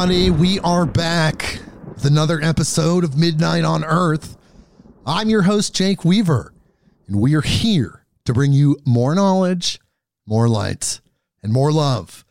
everybody, 0.00 0.30
we 0.30 0.58
are 0.60 0.86
back 0.86 1.58
with 1.92 2.06
another 2.06 2.40
episode 2.42 3.04
of 3.04 3.18
Midnight 3.18 3.64
on 3.64 3.84
Earth. 3.84 4.38
I'm 5.04 5.28
your 5.28 5.42
host, 5.42 5.74
Jake 5.74 6.06
Weaver, 6.06 6.54
and 7.06 7.20
we 7.20 7.34
are 7.34 7.42
here 7.42 8.06
to 8.24 8.32
bring 8.32 8.50
you 8.50 8.78
more 8.86 9.14
knowledge, 9.14 9.78
more 10.26 10.48
light, 10.48 11.02
and 11.42 11.52
more 11.52 11.70
love. 11.70 12.24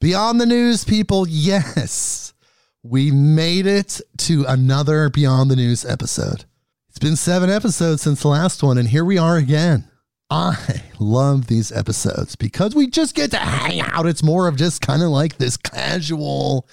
Beyond 0.00 0.40
the 0.40 0.46
news, 0.46 0.84
people, 0.84 1.28
yes, 1.28 2.34
we 2.82 3.12
made 3.12 3.66
it 3.66 4.00
to 4.18 4.44
another 4.48 5.08
Beyond 5.08 5.48
the 5.48 5.56
News 5.56 5.84
episode. 5.84 6.44
It's 6.88 6.98
been 6.98 7.14
seven 7.14 7.48
episodes 7.48 8.02
since 8.02 8.22
the 8.22 8.28
last 8.28 8.64
one, 8.64 8.78
and 8.78 8.88
here 8.88 9.04
we 9.04 9.16
are 9.16 9.36
again. 9.36 9.88
I 10.28 10.82
love 10.98 11.46
these 11.46 11.70
episodes 11.70 12.34
because 12.34 12.74
we 12.74 12.88
just 12.88 13.14
get 13.14 13.30
to 13.30 13.38
hang 13.38 13.80
out. 13.80 14.06
It's 14.06 14.22
more 14.22 14.48
of 14.48 14.56
just 14.56 14.82
kind 14.82 15.02
of 15.02 15.10
like 15.10 15.36
this 15.38 15.56
casual, 15.56 16.66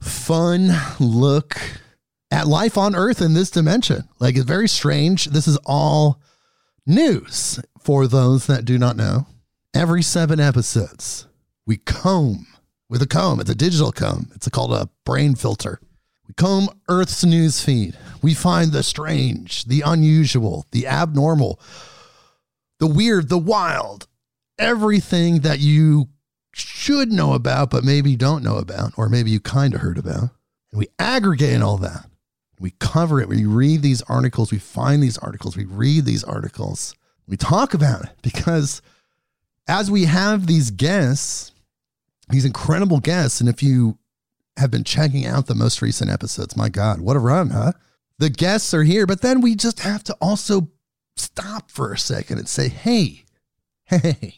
fun 0.00 0.70
look 1.00 1.56
at 2.30 2.46
life 2.46 2.78
on 2.78 2.94
Earth 2.94 3.20
in 3.20 3.34
this 3.34 3.50
dimension. 3.50 4.08
Like 4.20 4.36
it's 4.36 4.44
very 4.44 4.68
strange. 4.68 5.26
This 5.26 5.48
is 5.48 5.58
all 5.64 6.20
news 6.86 7.58
for 7.80 8.06
those 8.06 8.46
that 8.46 8.64
do 8.64 8.78
not 8.78 8.96
know. 8.96 9.26
Every 9.74 10.02
seven 10.02 10.38
episodes, 10.38 11.26
we 11.66 11.78
comb 11.78 12.46
with 12.88 13.02
a 13.02 13.08
comb. 13.08 13.40
It's 13.40 13.50
a 13.50 13.56
digital 13.56 13.90
comb. 13.90 14.30
It's 14.34 14.48
called 14.48 14.72
a 14.72 14.88
brain 15.04 15.34
filter. 15.34 15.80
We 16.28 16.34
comb 16.34 16.68
Earth's 16.88 17.24
news 17.24 17.60
feed. 17.60 17.96
We 18.22 18.32
find 18.32 18.70
the 18.70 18.84
strange, 18.84 19.64
the 19.64 19.82
unusual, 19.84 20.66
the 20.70 20.86
abnormal, 20.86 21.58
the 22.78 22.86
weird, 22.86 23.28
the 23.28 23.38
wild, 23.38 24.06
everything 24.58 25.40
that 25.40 25.60
you 25.60 26.08
should 26.52 27.12
know 27.12 27.32
about, 27.32 27.70
but 27.70 27.84
maybe 27.84 28.16
don't 28.16 28.44
know 28.44 28.56
about, 28.56 28.92
or 28.96 29.08
maybe 29.08 29.30
you 29.30 29.40
kind 29.40 29.74
of 29.74 29.80
heard 29.80 29.98
about. 29.98 30.30
And 30.72 30.78
we 30.78 30.88
aggregate 30.98 31.62
all 31.62 31.78
that. 31.78 32.06
We 32.60 32.72
cover 32.78 33.20
it. 33.20 33.28
We 33.28 33.44
read 33.44 33.82
these 33.82 34.02
articles. 34.02 34.52
We 34.52 34.58
find 34.58 35.02
these 35.02 35.18
articles. 35.18 35.56
We 35.56 35.64
read 35.64 36.04
these 36.04 36.24
articles. 36.24 36.94
We 37.26 37.36
talk 37.36 37.74
about 37.74 38.04
it 38.04 38.12
because 38.22 38.80
as 39.66 39.90
we 39.90 40.04
have 40.04 40.46
these 40.46 40.70
guests, 40.70 41.52
these 42.28 42.44
incredible 42.44 43.00
guests, 43.00 43.40
and 43.40 43.48
if 43.48 43.62
you 43.62 43.98
have 44.56 44.70
been 44.70 44.84
checking 44.84 45.26
out 45.26 45.46
the 45.46 45.54
most 45.54 45.82
recent 45.82 46.10
episodes, 46.10 46.56
my 46.56 46.68
God, 46.68 47.00
what 47.00 47.16
a 47.16 47.20
run, 47.20 47.50
huh? 47.50 47.72
The 48.18 48.30
guests 48.30 48.72
are 48.72 48.84
here, 48.84 49.06
but 49.06 49.22
then 49.22 49.40
we 49.40 49.56
just 49.56 49.80
have 49.80 50.04
to 50.04 50.16
also 50.20 50.68
stop 51.16 51.70
for 51.70 51.92
a 51.92 51.98
second 51.98 52.38
and 52.38 52.48
say, 52.48 52.68
hey, 52.68 53.24
hey, 53.84 54.36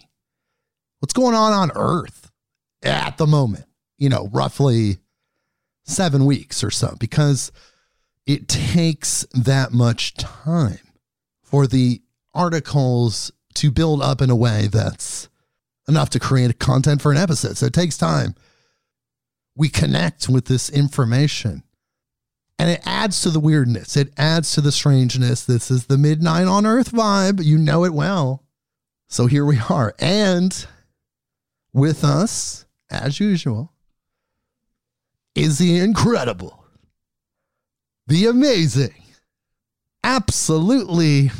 what's 1.00 1.14
going 1.14 1.34
on 1.34 1.52
on 1.52 1.70
Earth 1.74 2.30
at 2.82 3.18
the 3.18 3.26
moment? 3.26 3.64
You 3.98 4.08
know, 4.08 4.28
roughly 4.32 4.98
seven 5.84 6.26
weeks 6.26 6.62
or 6.64 6.70
so, 6.70 6.96
because 6.98 7.52
it 8.26 8.48
takes 8.48 9.24
that 9.32 9.72
much 9.72 10.14
time 10.14 10.80
for 11.42 11.66
the 11.66 12.02
articles 12.34 13.30
to 13.54 13.70
build 13.70 14.02
up 14.02 14.20
in 14.20 14.28
a 14.28 14.36
way 14.36 14.66
that's 14.66 15.28
enough 15.88 16.10
to 16.10 16.18
create 16.18 16.58
content 16.58 17.00
for 17.00 17.12
an 17.12 17.16
episode. 17.16 17.56
So 17.56 17.66
it 17.66 17.72
takes 17.72 17.96
time. 17.96 18.34
We 19.54 19.68
connect 19.68 20.28
with 20.28 20.46
this 20.46 20.68
information 20.68 21.62
and 22.58 22.70
it 22.70 22.82
adds 22.86 23.20
to 23.22 23.30
the 23.30 23.40
weirdness. 23.40 23.96
It 23.96 24.12
adds 24.16 24.52
to 24.52 24.60
the 24.60 24.72
strangeness. 24.72 25.44
This 25.44 25.70
is 25.70 25.86
the 25.86 25.98
midnight 25.98 26.46
on 26.46 26.66
earth 26.66 26.92
vibe. 26.92 27.44
You 27.44 27.58
know 27.58 27.84
it 27.84 27.92
well. 27.92 28.42
So 29.08 29.26
here 29.26 29.44
we 29.44 29.58
are. 29.70 29.94
And 29.98 30.66
with 31.72 32.02
us, 32.02 32.64
as 32.90 33.20
usual, 33.20 33.72
is 35.34 35.58
the 35.58 35.78
incredible, 35.78 36.64
the 38.06 38.26
amazing, 38.26 38.94
absolutely 40.02 41.30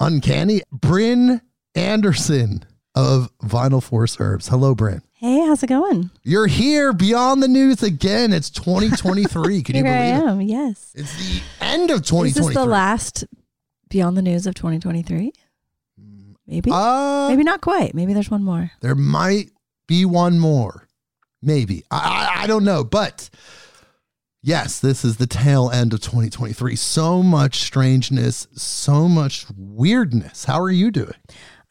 uncanny 0.00 0.62
Brynn 0.74 1.40
Anderson 1.74 2.64
of 2.94 3.30
Vital 3.42 3.80
Force 3.80 4.16
Herbs. 4.18 4.48
Hello, 4.48 4.74
Brynn. 4.74 5.02
Hey, 5.20 5.40
how's 5.46 5.62
it 5.62 5.66
going? 5.66 6.10
You're 6.22 6.46
here 6.46 6.94
beyond 6.94 7.42
the 7.42 7.48
news 7.48 7.82
again. 7.82 8.32
It's 8.32 8.48
2023. 8.48 9.62
Can 9.62 9.76
you 9.76 9.84
Here 9.84 9.92
I 9.92 10.12
believe 10.12 10.22
it? 10.24 10.30
am. 10.30 10.40
Yes. 10.40 10.92
It's 10.94 11.14
the 11.14 11.42
end 11.60 11.90
of 11.90 12.00
Is 12.00 12.06
2023. 12.08 12.46
this 12.46 12.54
the 12.54 12.64
last 12.64 13.24
Beyond 13.90 14.16
the 14.16 14.22
News 14.22 14.46
of 14.46 14.54
2023? 14.54 15.32
Maybe. 16.46 16.70
Uh, 16.72 17.28
Maybe 17.28 17.42
not 17.44 17.60
quite. 17.60 17.94
Maybe 17.94 18.14
there's 18.14 18.30
one 18.30 18.42
more. 18.42 18.70
there 18.80 18.94
might 18.94 19.50
be 19.86 20.06
one 20.06 20.38
more. 20.38 20.88
Maybe. 21.42 21.84
I, 21.90 21.98
I, 22.38 22.42
I 22.44 22.46
don't 22.46 22.64
know. 22.64 22.82
But 22.82 23.28
yes, 24.42 24.80
this 24.80 25.04
is 25.04 25.18
the 25.18 25.26
tail 25.26 25.70
end 25.70 25.92
of 25.92 26.00
2023. 26.00 26.76
So 26.76 27.22
much 27.22 27.56
strangeness, 27.60 28.48
so 28.54 29.06
much 29.06 29.44
weirdness. 29.54 30.46
How 30.46 30.60
are 30.62 30.70
you 30.70 30.90
doing? 30.90 31.12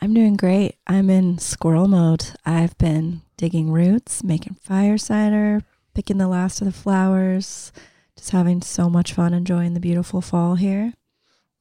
I'm 0.02 0.14
doing 0.14 0.36
great. 0.38 0.76
I'm 0.86 1.10
in 1.10 1.40
squirrel 1.40 1.88
mode. 1.88 2.28
I've 2.46 2.78
been 2.78 3.22
digging 3.40 3.72
roots, 3.72 4.22
making 4.22 4.54
fire 4.56 4.98
cider, 4.98 5.62
picking 5.96 6.18
the 6.18 6.28
last 6.28 6.60
of 6.60 6.66
the 6.66 6.74
flowers, 6.74 7.72
just 8.18 8.32
having 8.32 8.62
so 8.62 8.90
much 8.90 9.14
fun 9.14 9.34
enjoying 9.34 9.74
the 9.74 9.80
beautiful 9.80 10.20
fall 10.20 10.56
here. 10.56 10.92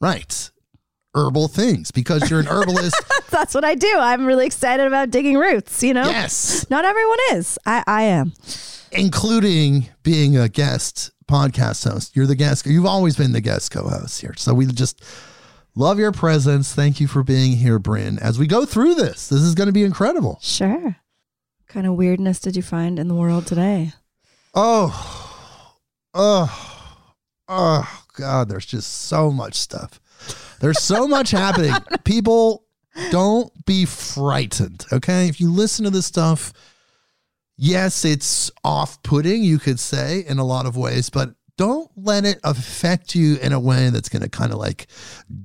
Right. 0.00 0.50
Herbal 1.15 1.47
things 1.49 1.93
because 1.93 2.28
you're 2.28 2.41
an 2.41 2.47
herbalist. 2.50 3.00
That's 3.31 3.55
what 3.55 3.65
I 3.65 3.77
do. 3.77 3.94
I'm 3.97 4.27
really 4.27 4.44
excited 4.44 4.87
about 4.89 5.11
digging 5.11 5.37
roots, 5.37 5.83
you 5.84 5.94
know? 5.94 6.09
yes. 6.09 6.69
Not 6.69 6.84
everyone 6.84 7.19
is. 7.33 7.59
I, 7.65 7.84
I 7.87 8.03
am. 8.03 8.33
including 8.91 9.89
being 10.03 10.37
a 10.37 10.49
guest 10.49 11.12
podcast 11.28 11.89
host. 11.89 12.16
You're 12.16 12.27
the 12.27 12.34
guest. 12.34 12.66
You've 12.66 12.87
always 12.87 13.16
been 13.16 13.33
the 13.33 13.41
guest 13.41 13.71
co-host 13.71 14.21
here. 14.21 14.34
So 14.37 14.53
we 14.53 14.66
just 14.66 15.05
love 15.77 15.99
your 16.00 16.10
presence. 16.10 16.75
Thank 16.75 16.99
you 17.00 17.06
for 17.06 17.22
being 17.22 17.53
here, 17.53 17.78
Brynn. 17.78 18.21
As 18.21 18.37
we 18.39 18.49
go 18.49 18.65
through 18.65 18.97
this, 18.97 19.28
this 19.28 19.41
is 19.43 19.55
going 19.55 19.69
to 19.69 19.72
be 19.72 19.84
incredible. 19.84 20.39
Sure. 20.43 20.97
Kind 21.69 21.87
of 21.87 21.95
weirdness 21.95 22.41
did 22.41 22.56
you 22.56 22.62
find 22.62 22.99
in 22.99 23.09
the 23.09 23.15
world 23.15 23.47
today? 23.47 23.93
Oh, 24.55 25.77
oh, 26.15 26.95
oh, 27.47 28.05
God, 28.15 28.49
there's 28.49 28.65
just 28.65 28.91
so 28.91 29.31
much 29.31 29.55
stuff. 29.55 30.01
There's 30.61 30.81
so 30.81 31.07
much 31.07 31.31
happening. 31.31 31.75
People, 32.04 32.65
don't 33.10 33.53
be 33.66 33.84
frightened, 33.84 34.87
okay? 34.92 35.28
If 35.28 35.42
you 35.42 35.53
listen 35.53 35.84
to 35.84 35.91
this 35.91 36.07
stuff, 36.07 36.54
yes, 37.59 38.03
it's 38.03 38.51
off 38.65 39.03
putting, 39.03 39.45
you 39.45 39.59
could 39.59 39.78
say, 39.78 40.25
in 40.27 40.39
a 40.39 40.45
lot 40.45 40.65
of 40.65 40.75
ways, 40.75 41.10
but 41.10 41.34
don't 41.59 41.91
let 41.97 42.25
it 42.25 42.41
affect 42.45 43.15
you 43.15 43.37
in 43.37 43.53
a 43.53 43.60
way 43.60 43.91
that's 43.91 44.09
going 44.09 44.22
to 44.22 44.28
kind 44.31 44.53
of 44.53 44.59
like 44.59 44.87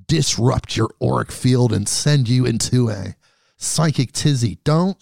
disrupt 0.08 0.78
your 0.78 0.90
auric 1.04 1.34
field 1.34 1.74
and 1.74 1.90
send 1.90 2.30
you 2.30 2.46
into 2.46 2.90
a 2.90 3.16
psychic 3.58 4.14
tizzy. 4.14 4.60
Don't 4.64 4.98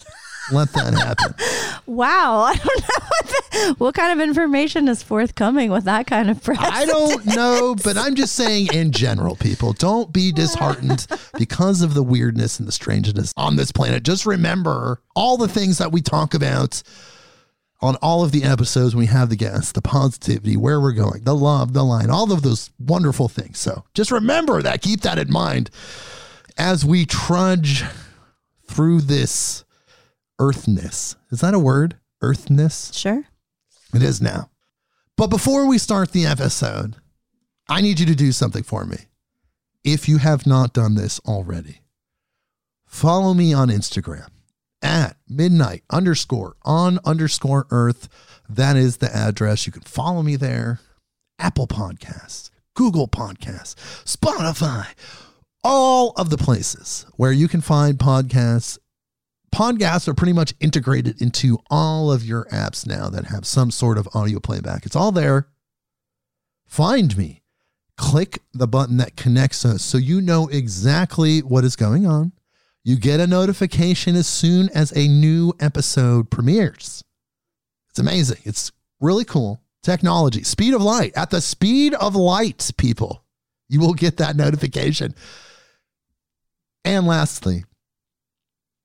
let 0.52 0.72
that 0.74 0.94
happen. 0.94 1.36
Wow, 1.86 2.42
I 2.42 2.56
don't 2.56 2.82
know 2.82 3.06
what, 3.08 3.28
the, 3.28 3.76
what 3.78 3.96
kind 3.96 4.20
of 4.20 4.28
information 4.28 4.88
is 4.88 5.04
forthcoming 5.04 5.72
with 5.72 5.86
that 5.86 6.08
kind 6.08 6.30
of 6.30 6.44
press. 6.44 6.60
I 6.60 6.86
don't 6.86 7.26
know, 7.36 7.76
but 7.84 7.98
I'm 7.98 8.16
just 8.16 8.36
saying 8.36 8.70
in 8.74 8.92
general, 8.92 9.36
people, 9.36 9.74
don't 9.74 10.12
be 10.12 10.32
disheartened 10.32 11.08
because 11.38 11.82
of 11.82 11.94
the 11.94 12.04
weirdness 12.04 12.60
and 12.60 12.68
the 12.68 12.72
strangeness 12.72 13.34
on 13.38 13.56
this 13.56 13.72
planet. 13.72 14.04
Just 14.04 14.26
remember 14.26 15.02
all 15.16 15.38
the 15.38 15.48
things 15.48 15.78
that 15.78 15.92
we 15.92 16.02
talk 16.02 16.34
about 16.34 16.82
on 17.82 17.96
all 17.98 18.24
of 18.24 18.32
the 18.32 18.44
episodes 18.44 18.94
when 18.94 19.02
we 19.02 19.08
have 19.08 19.30
the 19.30 19.36
guests, 19.36 19.72
the 19.72 19.82
positivity, 19.82 20.56
where 20.56 20.80
we're 20.80 20.92
going, 20.92 21.24
the 21.24 21.36
love, 21.36 21.74
the 21.74 21.84
line, 21.84 22.10
all 22.10 22.32
of 22.32 22.44
those 22.44 22.70
wonderful 22.80 23.28
things. 23.28 23.60
So 23.60 23.84
just 23.94 24.12
remember 24.12 24.62
that, 24.62 24.82
keep 24.82 25.02
that 25.02 25.18
in 25.18 25.32
mind 25.32 25.72
as 26.58 26.86
we 26.86 27.06
trudge 27.06 27.84
through 28.68 29.02
this 29.02 29.64
earthness. 30.42 31.16
Is 31.30 31.42
that 31.42 31.54
a 31.54 31.60
word? 31.60 31.98
Earthness? 32.22 32.92
Sure. 32.94 33.24
It 33.94 34.02
is 34.02 34.22
now. 34.22 34.50
But 35.16 35.28
before 35.28 35.68
we 35.68 35.78
start 35.78 36.12
the 36.12 36.26
episode, 36.26 36.96
I 37.70 37.82
need 37.82 38.00
you 38.00 38.08
to 38.08 38.16
do 38.16 38.32
something 38.32 38.64
for 38.64 38.84
me. 38.84 38.98
If 39.84 40.10
you 40.10 40.18
have 40.18 40.48
not 40.48 40.74
done 40.74 40.96
this 40.96 41.20
already, 41.28 41.82
follow 42.86 43.36
me 43.36 43.54
on 43.54 43.70
Instagram 43.70 44.30
at 44.82 45.16
midnight 45.30 45.84
underscore 45.92 46.56
on 46.64 46.98
underscore 47.06 47.68
earth. 47.70 48.10
That 48.50 48.76
is 48.76 48.98
the 48.98 49.16
address. 49.16 49.68
You 49.68 49.72
can 49.72 49.84
follow 49.84 50.24
me 50.24 50.38
there. 50.38 50.80
Apple 51.38 51.68
Podcasts, 51.68 52.50
Google 52.76 53.08
Podcasts, 53.08 53.76
Spotify, 54.06 54.88
all 55.64 56.14
of 56.18 56.32
the 56.32 56.38
places 56.38 57.06
where 57.16 57.32
you 57.32 57.48
can 57.48 57.62
find 57.62 57.98
podcasts 58.00 58.80
podcasts 59.53 60.07
are 60.07 60.13
pretty 60.13 60.33
much 60.33 60.53
integrated 60.59 61.21
into 61.21 61.59
all 61.69 62.12
of 62.12 62.25
your 62.25 62.45
apps 62.45 62.88
now 62.88 63.09
that 63.09 63.25
have 63.25 63.45
some 63.45 63.71
sort 63.71 63.98
of 63.98 64.07
audio 64.13 64.39
playback. 64.39 64.86
It's 64.86 64.95
all 64.95 65.12
there. 65.12 65.48
Find 66.68 67.15
me. 67.18 67.42
Click 67.98 68.42
the 68.53 68.68
button 68.68 68.98
that 68.98 69.15
connects 69.15 69.65
us 69.65 69.83
so 69.83 69.98
you 69.98 70.21
know 70.21 70.48
exactly 70.48 71.39
what 71.39 71.63
is 71.63 71.75
going 71.75 72.07
on. 72.07 72.31
You 72.83 72.95
get 72.95 73.19
a 73.19 73.27
notification 73.27 74.15
as 74.15 74.25
soon 74.25 74.69
as 74.69 74.95
a 74.95 75.07
new 75.07 75.54
episode 75.59 76.31
premieres. 76.31 77.04
It's 77.89 78.00
amazing. 78.00 78.39
It's 78.44 78.71
really 79.00 79.25
cool. 79.25 79.62
Technology, 79.83 80.44
speed 80.44 80.74
of 80.74 80.81
light, 80.81 81.12
at 81.15 81.30
the 81.30 81.42
speed 81.42 81.94
of 81.95 82.15
light, 82.15 82.71
people. 82.77 83.24
You 83.68 83.80
will 83.80 83.94
get 83.94 84.18
that 84.18 84.36
notification. 84.38 85.13
And 86.83 87.06
lastly, 87.06 87.65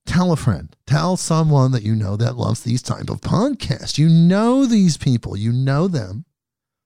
tell 0.07 0.33
a 0.33 0.37
friend, 0.37 0.75
tell 0.87 1.17
someone 1.17 1.73
that 1.73 1.83
you 1.83 1.95
know 1.95 2.17
that 2.17 2.37
loves 2.37 2.63
these 2.63 2.83
type 2.83 3.11
of 3.11 3.21
podcasts. 3.21 3.99
You 3.99 4.09
know 4.09 4.65
these 4.65 4.97
people, 4.97 5.37
you 5.37 5.53
know 5.53 5.89
them, 5.89 6.25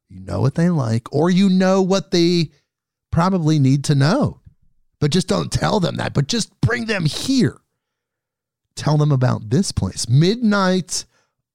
you 0.08 0.20
know 0.20 0.40
what 0.40 0.56
they 0.56 0.70
like, 0.70 1.12
or 1.12 1.30
you 1.30 1.48
know 1.48 1.82
what 1.82 2.10
they 2.10 2.50
probably 3.12 3.58
need 3.58 3.84
to 3.84 3.94
know. 3.94 4.40
But 5.00 5.12
just 5.12 5.28
don't 5.28 5.52
tell 5.52 5.80
them 5.80 5.96
that, 5.96 6.14
but 6.14 6.26
just 6.26 6.58
bring 6.60 6.86
them 6.86 7.04
here. 7.06 7.58
Tell 8.76 8.96
them 8.96 9.12
about 9.12 9.50
this 9.50 9.72
place, 9.72 10.08
Midnight 10.08 11.04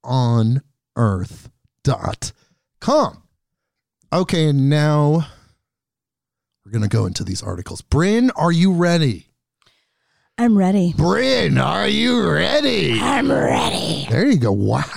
on 0.04 0.62
Earth.com. 0.96 2.34
Okay, 4.14 4.50
and 4.50 4.70
now 4.70 5.28
we're 6.64 6.72
going 6.72 6.84
to 6.84 6.88
go 6.88 7.06
into 7.06 7.24
these 7.24 7.44
articles. 7.44 7.82
Brynn, 7.82 8.30
are 8.36 8.52
you 8.52 8.74
ready? 8.74 9.28
I'm 10.38 10.58
ready. 10.58 10.92
Brynn, 10.94 11.64
are 11.64 11.88
you 11.88 12.30
ready? 12.30 13.00
I'm 13.00 13.32
ready. 13.32 14.06
There 14.10 14.26
you 14.26 14.38
go. 14.38 14.52
Wow. 14.52 14.84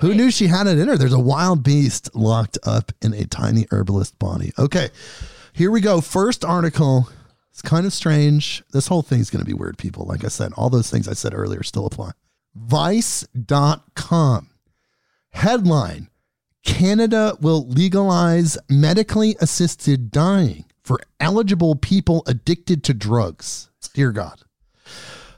Who 0.00 0.14
knew 0.14 0.30
she 0.30 0.46
had 0.46 0.66
it 0.66 0.78
in 0.78 0.88
her? 0.88 0.96
There's 0.96 1.12
a 1.12 1.18
wild 1.18 1.62
beast 1.62 2.14
locked 2.14 2.56
up 2.64 2.92
in 3.02 3.12
a 3.12 3.26
tiny 3.26 3.66
herbalist 3.70 4.18
body. 4.18 4.52
Okay, 4.58 4.88
here 5.52 5.70
we 5.70 5.82
go. 5.82 6.00
First 6.00 6.46
article. 6.46 7.10
It's 7.50 7.60
kind 7.62 7.84
of 7.86 7.92
strange. 7.92 8.64
This 8.72 8.88
whole 8.88 9.02
thing's 9.02 9.30
going 9.30 9.44
to 9.44 9.46
be 9.46 9.54
weird, 9.54 9.78
people. 9.78 10.06
Like 10.06 10.24
I 10.24 10.28
said, 10.28 10.52
all 10.54 10.70
those 10.70 10.90
things 10.90 11.06
I 11.06 11.12
said 11.12 11.34
earlier 11.34 11.62
still 11.62 11.86
apply. 11.86 12.12
Vice.com. 12.54 14.48
Headline 15.30 16.08
Canada 16.64 17.36
will 17.40 17.68
legalize 17.68 18.56
medically 18.68 19.36
assisted 19.40 20.10
dying 20.10 20.64
for 20.84 21.00
eligible 21.18 21.74
people 21.74 22.22
addicted 22.26 22.84
to 22.84 22.94
drugs. 22.94 23.70
Dear 23.94 24.12
God. 24.12 24.42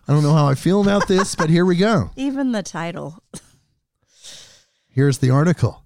I 0.09 0.13
don't 0.13 0.23
know 0.23 0.35
how 0.35 0.47
I 0.47 0.55
feel 0.55 0.81
about 0.81 1.09
this, 1.09 1.35
but 1.35 1.51
here 1.51 1.65
we 1.65 1.77
go. 1.77 2.11
Even 2.17 2.53
the 2.53 2.63
title. 2.63 3.23
Here's 4.89 5.19
the 5.19 5.31
article 5.31 5.83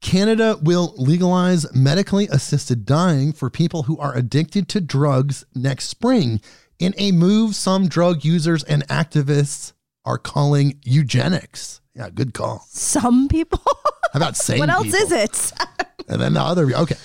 Canada 0.00 0.58
will 0.62 0.94
legalize 0.96 1.72
medically 1.74 2.28
assisted 2.30 2.84
dying 2.84 3.32
for 3.32 3.50
people 3.50 3.84
who 3.84 3.98
are 3.98 4.16
addicted 4.16 4.68
to 4.70 4.80
drugs 4.80 5.44
next 5.54 5.86
spring 5.88 6.40
in 6.78 6.94
a 6.96 7.12
move 7.12 7.54
some 7.54 7.88
drug 7.88 8.24
users 8.24 8.62
and 8.64 8.86
activists 8.88 9.72
are 10.04 10.18
calling 10.18 10.78
eugenics. 10.84 11.80
Yeah, 11.94 12.10
good 12.10 12.34
call. 12.34 12.64
Some 12.68 13.26
people. 13.28 13.62
How 14.12 14.18
about 14.18 14.36
sane 14.36 14.58
what 14.58 14.70
else 14.70 14.84
people? 14.84 15.00
is 15.00 15.12
it? 15.12 15.52
And 16.08 16.20
then 16.20 16.34
the 16.34 16.40
other, 16.40 16.72
okay. 16.72 16.96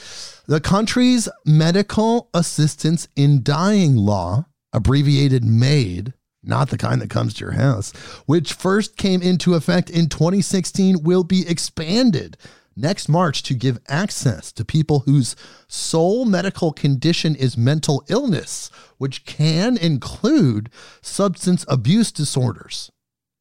The 0.51 0.59
country's 0.59 1.29
medical 1.45 2.29
assistance 2.33 3.07
in 3.15 3.41
dying 3.41 3.95
law, 3.95 4.47
abbreviated 4.73 5.45
MAID, 5.45 6.11
not 6.43 6.69
the 6.69 6.77
kind 6.77 7.01
that 7.01 7.09
comes 7.09 7.33
to 7.35 7.45
your 7.45 7.53
house, 7.53 7.93
which 8.25 8.51
first 8.51 8.97
came 8.97 9.21
into 9.21 9.53
effect 9.53 9.89
in 9.89 10.09
2016, 10.09 11.03
will 11.03 11.23
be 11.23 11.47
expanded 11.47 12.35
next 12.75 13.07
March 13.07 13.43
to 13.43 13.53
give 13.53 13.79
access 13.87 14.51
to 14.51 14.65
people 14.65 14.99
whose 15.05 15.37
sole 15.69 16.25
medical 16.25 16.73
condition 16.73 17.33
is 17.33 17.55
mental 17.55 18.03
illness, 18.09 18.69
which 18.97 19.23
can 19.23 19.77
include 19.77 20.69
substance 21.01 21.63
abuse 21.69 22.11
disorders. 22.11 22.91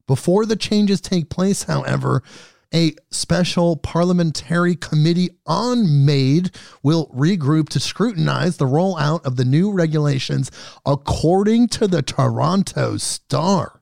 Before 0.07 0.45
the 0.45 0.55
changes 0.55 1.01
take 1.01 1.29
place, 1.29 1.63
however, 1.63 2.23
a 2.73 2.95
special 3.09 3.75
parliamentary 3.75 4.75
committee 4.75 5.29
on 5.45 6.05
MAID 6.05 6.51
will 6.83 7.07
regroup 7.07 7.69
to 7.69 7.79
scrutinize 7.79 8.57
the 8.57 8.65
rollout 8.65 9.25
of 9.25 9.35
the 9.35 9.45
new 9.45 9.71
regulations, 9.71 10.51
according 10.85 11.67
to 11.69 11.87
the 11.87 12.01
Toronto 12.01 12.97
Star. 12.97 13.81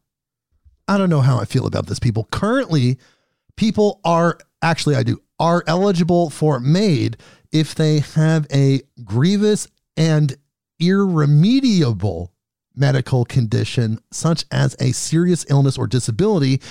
I 0.87 0.97
don't 0.97 1.09
know 1.09 1.21
how 1.21 1.39
I 1.39 1.45
feel 1.45 1.67
about 1.67 1.85
this, 1.85 1.99
people. 1.99 2.27
Currently, 2.31 2.97
people 3.55 3.99
are 4.03 4.39
actually, 4.61 4.95
I 4.95 5.03
do, 5.03 5.21
are 5.39 5.63
eligible 5.67 6.29
for 6.29 6.59
MAID 6.59 7.17
if 7.51 7.75
they 7.75 7.99
have 7.99 8.47
a 8.51 8.81
grievous 9.03 9.67
and 9.95 10.35
irremediable 10.79 12.33
medical 12.75 13.25
condition, 13.25 13.99
such 14.11 14.45
as 14.51 14.75
a 14.79 14.91
serious 14.93 15.45
illness 15.49 15.77
or 15.77 15.85
disability 15.85 16.61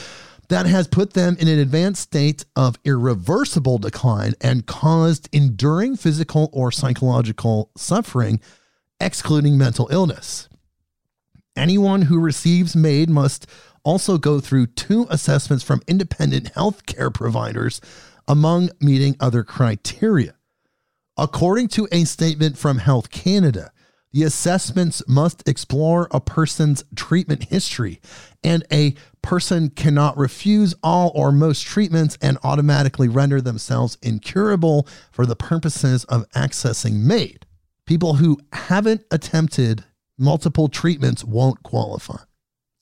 that 0.48 0.66
has 0.66 0.88
put 0.88 1.12
them 1.12 1.36
in 1.38 1.48
an 1.48 1.58
advanced 1.58 2.02
state 2.02 2.44
of 2.56 2.78
irreversible 2.84 3.78
decline 3.78 4.34
and 4.40 4.66
caused 4.66 5.28
enduring 5.32 5.96
physical 5.96 6.48
or 6.52 6.72
psychological 6.72 7.70
suffering, 7.76 8.40
excluding 9.00 9.58
mental 9.58 9.88
illness. 9.90 10.48
Anyone 11.54 12.02
who 12.02 12.20
receives 12.20 12.76
MAID 12.76 13.10
must 13.10 13.46
also 13.84 14.16
go 14.16 14.40
through 14.40 14.66
two 14.66 15.06
assessments 15.10 15.64
from 15.64 15.82
independent 15.86 16.52
healthcare 16.54 17.12
providers, 17.12 17.80
among 18.26 18.70
meeting 18.80 19.16
other 19.18 19.42
criteria. 19.42 20.34
According 21.16 21.68
to 21.68 21.88
a 21.90 22.04
statement 22.04 22.56
from 22.56 22.78
Health 22.78 23.10
Canada, 23.10 23.72
the 24.12 24.22
assessments 24.22 25.02
must 25.08 25.48
explore 25.48 26.08
a 26.10 26.20
person's 26.20 26.84
treatment 26.94 27.44
history, 27.44 28.00
and 28.44 28.64
a 28.72 28.94
person 29.22 29.70
cannot 29.70 30.16
refuse 30.16 30.74
all 30.82 31.12
or 31.14 31.32
most 31.32 31.62
treatments 31.66 32.18
and 32.20 32.38
automatically 32.42 33.08
render 33.08 33.40
themselves 33.40 33.98
incurable 34.02 34.86
for 35.10 35.26
the 35.26 35.36
purposes 35.36 36.04
of 36.04 36.28
accessing 36.30 36.94
MAID. 36.94 37.46
People 37.86 38.14
who 38.14 38.38
haven't 38.52 39.04
attempted 39.10 39.84
multiple 40.18 40.68
treatments 40.68 41.24
won't 41.24 41.62
qualify. 41.62 42.18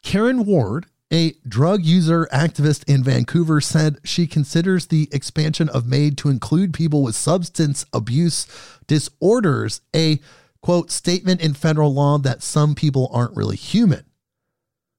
Karen 0.02 0.44
Ward, 0.44 0.86
a 1.12 1.34
drug 1.46 1.84
user 1.84 2.28
activist 2.32 2.82
in 2.88 3.04
Vancouver, 3.04 3.60
said 3.60 3.98
she 4.04 4.26
considers 4.26 4.86
the 4.86 5.08
expansion 5.12 5.68
of 5.68 5.86
MAID 5.86 6.18
to 6.18 6.28
include 6.28 6.74
people 6.74 7.02
with 7.02 7.14
substance 7.14 7.84
abuse 7.92 8.46
disorders 8.86 9.80
a 9.94 10.20
quote 10.62 10.90
statement 10.90 11.40
in 11.40 11.54
federal 11.54 11.94
law 11.94 12.18
that 12.18 12.42
some 12.42 12.74
people 12.74 13.08
aren't 13.12 13.36
really 13.36 13.56
human. 13.56 14.04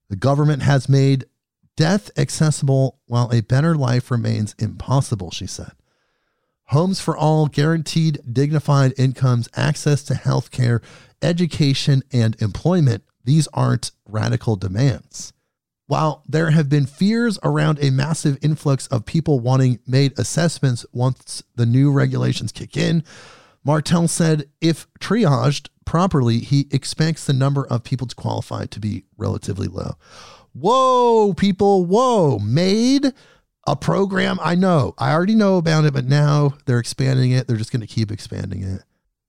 The 0.10 0.16
government 0.16 0.64
has 0.64 0.90
MAID 0.90 1.26
death 1.76 2.10
accessible 2.18 3.00
while 3.08 3.30
a 3.32 3.42
better 3.42 3.76
life 3.76 4.10
remains 4.10 4.56
impossible, 4.58 5.32
she 5.32 5.48
said. 5.48 5.72
Homes 6.66 7.00
for 7.00 7.16
all, 7.16 7.48
guaranteed 7.48 8.20
dignified 8.30 8.94
incomes, 8.98 9.48
access 9.56 10.04
to 10.04 10.16
health 10.16 10.52
care, 10.52 10.82
education, 11.22 12.04
and 12.12 12.36
employment. 12.42 13.04
These 13.24 13.48
aren't 13.54 13.92
radical 14.06 14.58
demands. 14.58 15.32
While 15.86 16.24
there 16.28 16.52
have 16.52 16.68
been 16.68 16.86
fears 16.86 17.40
around 17.44 17.80
a 17.82 17.92
massive 17.92 18.38
influx 18.42 18.88
of 18.88 19.06
people 19.06 19.40
wanting 19.40 19.80
made 19.88 20.20
assessments 20.20 20.86
once 20.92 21.42
the 21.56 21.66
new 21.66 21.92
regulations 21.92 22.52
kick 22.52 22.76
in, 22.76 23.06
Martel 23.68 24.08
said 24.08 24.50
if 24.62 24.88
triaged 24.98 25.68
properly, 25.84 26.40
he 26.40 26.68
expects 26.72 27.26
the 27.26 27.34
number 27.34 27.68
of 27.68 27.84
people 27.84 28.08
to 28.08 28.16
qualify 28.16 28.66
to 28.66 28.80
be 28.80 29.04
relatively 29.18 29.68
low. 29.68 29.96
Whoa, 30.54 31.34
people, 31.34 31.86
whoa, 31.86 32.40
MAID 32.40 33.14
a 33.68 33.76
program. 33.76 34.40
I 34.42 34.56
know, 34.56 34.96
I 34.98 35.12
already 35.12 35.36
know 35.36 35.58
about 35.58 35.84
it, 35.84 35.94
but 35.94 36.06
now 36.06 36.54
they're 36.66 36.80
expanding 36.80 37.32
it. 37.32 37.48
They're 37.48 37.58
just 37.58 37.74
going 37.74 37.82
to 37.82 37.88
keep 37.88 38.10
expanding 38.10 38.64
it. 38.64 38.84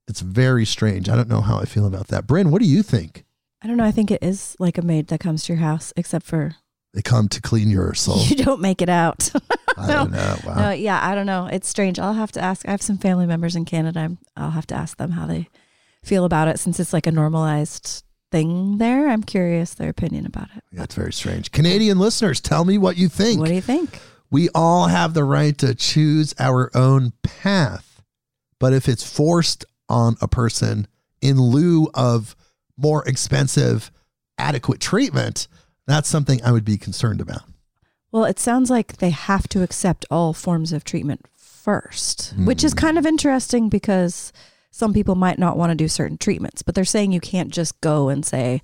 It's 0.06 0.20
very 0.20 0.64
strange. 0.64 1.08
I 1.08 1.16
don't 1.16 1.28
know 1.28 1.40
how 1.40 1.58
I 1.58 1.64
feel 1.64 1.84
about 1.84 2.06
that. 2.06 2.28
Brynn, 2.28 2.52
what 2.52 2.62
do 2.62 2.68
you 2.68 2.84
think? 2.84 3.24
I 3.60 3.66
don't 3.66 3.76
know. 3.76 3.84
I 3.84 3.90
think 3.90 4.12
it 4.12 4.22
is 4.22 4.54
like 4.60 4.78
a 4.78 4.82
maid 4.82 5.08
that 5.08 5.18
comes 5.18 5.42
to 5.44 5.52
your 5.52 5.60
house, 5.60 5.92
except 5.96 6.24
for 6.24 6.54
They 6.94 7.02
come 7.02 7.28
to 7.28 7.40
clean 7.40 7.70
your 7.70 7.94
soul. 7.94 8.22
you 8.24 8.36
don't 8.36 8.60
make 8.60 8.82
it 8.82 8.88
out. 8.88 9.30
I 9.76 9.86
don't 9.92 10.10
know. 10.10 10.36
Wow. 10.44 10.54
no, 10.54 10.70
yeah, 10.70 10.98
I 11.06 11.14
don't 11.14 11.26
know. 11.26 11.46
It's 11.46 11.68
strange. 11.68 11.98
I'll 11.98 12.14
have 12.14 12.32
to 12.32 12.40
ask. 12.40 12.66
I 12.66 12.72
have 12.72 12.82
some 12.82 12.98
family 12.98 13.26
members 13.26 13.54
in 13.54 13.64
Canada. 13.64 14.00
I'm, 14.00 14.18
I'll 14.36 14.50
have 14.50 14.66
to 14.68 14.74
ask 14.74 14.96
them 14.96 15.12
how 15.12 15.26
they 15.26 15.48
feel 16.02 16.24
about 16.24 16.48
it 16.48 16.58
since 16.58 16.80
it's 16.80 16.92
like 16.92 17.06
a 17.06 17.12
normalized 17.12 18.02
thing 18.32 18.78
there. 18.78 19.08
I'm 19.08 19.22
curious 19.22 19.74
their 19.74 19.88
opinion 19.90 20.26
about 20.26 20.48
it. 20.56 20.64
Yeah, 20.72 20.82
it's 20.84 20.94
very 20.94 21.12
strange. 21.12 21.52
Canadian 21.52 21.98
listeners, 21.98 22.40
tell 22.40 22.64
me 22.64 22.78
what 22.78 22.96
you 22.96 23.08
think. 23.08 23.38
What 23.40 23.48
do 23.48 23.54
you 23.54 23.60
think? 23.60 24.00
we 24.30 24.48
all 24.54 24.86
have 24.86 25.14
the 25.14 25.24
right 25.24 25.56
to 25.58 25.74
choose 25.74 26.34
our 26.38 26.70
own 26.74 27.12
path. 27.22 28.02
But 28.58 28.72
if 28.72 28.88
it's 28.88 29.08
forced 29.08 29.64
on 29.88 30.16
a 30.20 30.28
person 30.28 30.86
in 31.22 31.40
lieu 31.40 31.88
of 31.94 32.36
more 32.76 33.06
expensive 33.08 33.90
adequate 34.36 34.80
treatment, 34.80 35.48
that's 35.88 36.08
something 36.08 36.40
I 36.44 36.52
would 36.52 36.64
be 36.64 36.76
concerned 36.76 37.20
about. 37.20 37.42
Well, 38.12 38.24
it 38.24 38.38
sounds 38.38 38.70
like 38.70 38.98
they 38.98 39.10
have 39.10 39.48
to 39.48 39.62
accept 39.62 40.06
all 40.10 40.32
forms 40.32 40.72
of 40.72 40.84
treatment 40.84 41.26
first, 41.36 42.34
which 42.38 42.62
is 42.62 42.72
hmm. 42.72 42.78
kind 42.78 42.98
of 42.98 43.06
interesting 43.06 43.68
because 43.68 44.32
some 44.70 44.92
people 44.92 45.14
might 45.14 45.38
not 45.38 45.56
want 45.56 45.70
to 45.70 45.76
do 45.76 45.88
certain 45.88 46.18
treatments, 46.18 46.62
but 46.62 46.74
they're 46.74 46.84
saying 46.84 47.12
you 47.12 47.20
can't 47.20 47.50
just 47.50 47.80
go 47.80 48.08
and 48.08 48.24
say, 48.24 48.62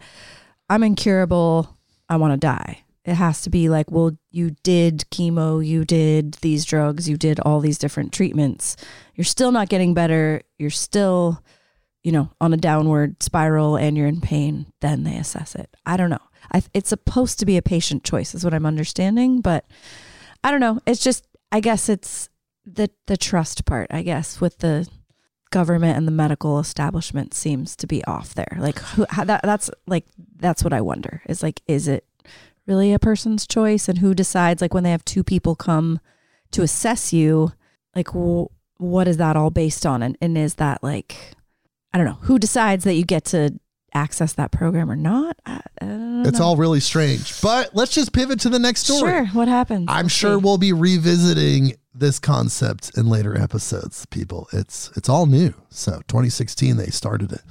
I'm 0.68 0.82
incurable, 0.82 1.76
I 2.08 2.16
want 2.16 2.32
to 2.32 2.46
die. 2.46 2.84
It 3.04 3.14
has 3.14 3.42
to 3.42 3.50
be 3.50 3.68
like, 3.68 3.90
well, 3.90 4.16
you 4.30 4.52
did 4.62 5.04
chemo, 5.10 5.64
you 5.64 5.84
did 5.84 6.34
these 6.34 6.64
drugs, 6.64 7.08
you 7.08 7.16
did 7.16 7.40
all 7.40 7.60
these 7.60 7.78
different 7.78 8.12
treatments. 8.12 8.76
You're 9.14 9.24
still 9.24 9.52
not 9.52 9.68
getting 9.68 9.92
better. 9.92 10.42
You're 10.58 10.70
still, 10.70 11.42
you 12.02 12.12
know, 12.12 12.30
on 12.40 12.54
a 12.54 12.58
downward 12.58 13.22
spiral 13.22 13.76
and 13.76 13.96
you're 13.96 14.06
in 14.06 14.22
pain. 14.22 14.66
Then 14.80 15.04
they 15.04 15.16
assess 15.16 15.54
it. 15.54 15.68
I 15.84 15.98
don't 15.98 16.10
know. 16.10 16.18
I, 16.54 16.62
it's 16.72 16.88
supposed 16.88 17.40
to 17.40 17.46
be 17.46 17.56
a 17.56 17.62
patient 17.62 18.04
choice, 18.04 18.34
is 18.34 18.44
what 18.44 18.54
I'm 18.54 18.64
understanding, 18.64 19.40
but 19.40 19.66
I 20.44 20.50
don't 20.52 20.60
know. 20.60 20.80
It's 20.86 21.02
just, 21.02 21.26
I 21.50 21.60
guess 21.60 21.88
it's 21.88 22.30
the 22.64 22.88
the 23.06 23.16
trust 23.16 23.66
part. 23.66 23.88
I 23.90 24.02
guess 24.02 24.40
with 24.40 24.58
the 24.58 24.88
government 25.50 25.96
and 25.96 26.06
the 26.06 26.12
medical 26.12 26.58
establishment 26.58 27.34
seems 27.34 27.76
to 27.76 27.86
be 27.86 28.04
off 28.04 28.34
there. 28.34 28.56
Like 28.58 28.78
who, 28.78 29.04
how, 29.10 29.24
that, 29.24 29.42
that's 29.42 29.70
like 29.86 30.06
that's 30.36 30.64
what 30.64 30.72
I 30.72 30.80
wonder. 30.80 31.22
Is 31.28 31.42
like, 31.42 31.60
is 31.66 31.88
it 31.88 32.06
really 32.66 32.92
a 32.92 32.98
person's 32.98 33.46
choice, 33.46 33.88
and 33.88 33.98
who 33.98 34.14
decides? 34.14 34.62
Like 34.62 34.74
when 34.74 34.84
they 34.84 34.90
have 34.92 35.04
two 35.04 35.24
people 35.24 35.56
come 35.56 36.00
to 36.52 36.62
assess 36.62 37.12
you, 37.12 37.52
like 37.96 38.08
wh- 38.08 38.46
what 38.80 39.08
is 39.08 39.16
that 39.16 39.36
all 39.36 39.50
based 39.50 39.84
on, 39.84 40.02
and 40.02 40.16
and 40.20 40.38
is 40.38 40.54
that 40.54 40.82
like 40.82 41.16
I 41.92 41.98
don't 41.98 42.06
know 42.06 42.18
who 42.22 42.38
decides 42.38 42.84
that 42.84 42.94
you 42.94 43.04
get 43.04 43.24
to 43.26 43.58
access 43.94 44.32
that 44.34 44.50
program 44.50 44.90
or 44.90 44.96
not? 44.96 45.38
I, 45.46 45.60
I 45.80 46.22
It's 46.26 46.40
all 46.40 46.56
really 46.56 46.80
strange. 46.80 47.40
But 47.40 47.74
let's 47.74 47.94
just 47.94 48.12
pivot 48.12 48.40
to 48.40 48.48
the 48.48 48.58
next 48.58 48.86
story. 48.86 49.10
Sure, 49.10 49.26
what 49.26 49.48
happens? 49.48 49.86
I'm 49.88 50.06
Let's 50.06 50.14
sure 50.14 50.38
see. 50.38 50.44
we'll 50.44 50.58
be 50.58 50.72
revisiting 50.72 51.74
this 51.94 52.18
concept 52.18 52.96
in 52.98 53.08
later 53.08 53.38
episodes, 53.38 54.04
people. 54.06 54.48
It's 54.52 54.90
it's 54.96 55.08
all 55.08 55.26
new. 55.26 55.54
So 55.70 55.92
2016 56.08 56.76
they 56.76 56.86
started 56.86 57.32
it. 57.32 57.42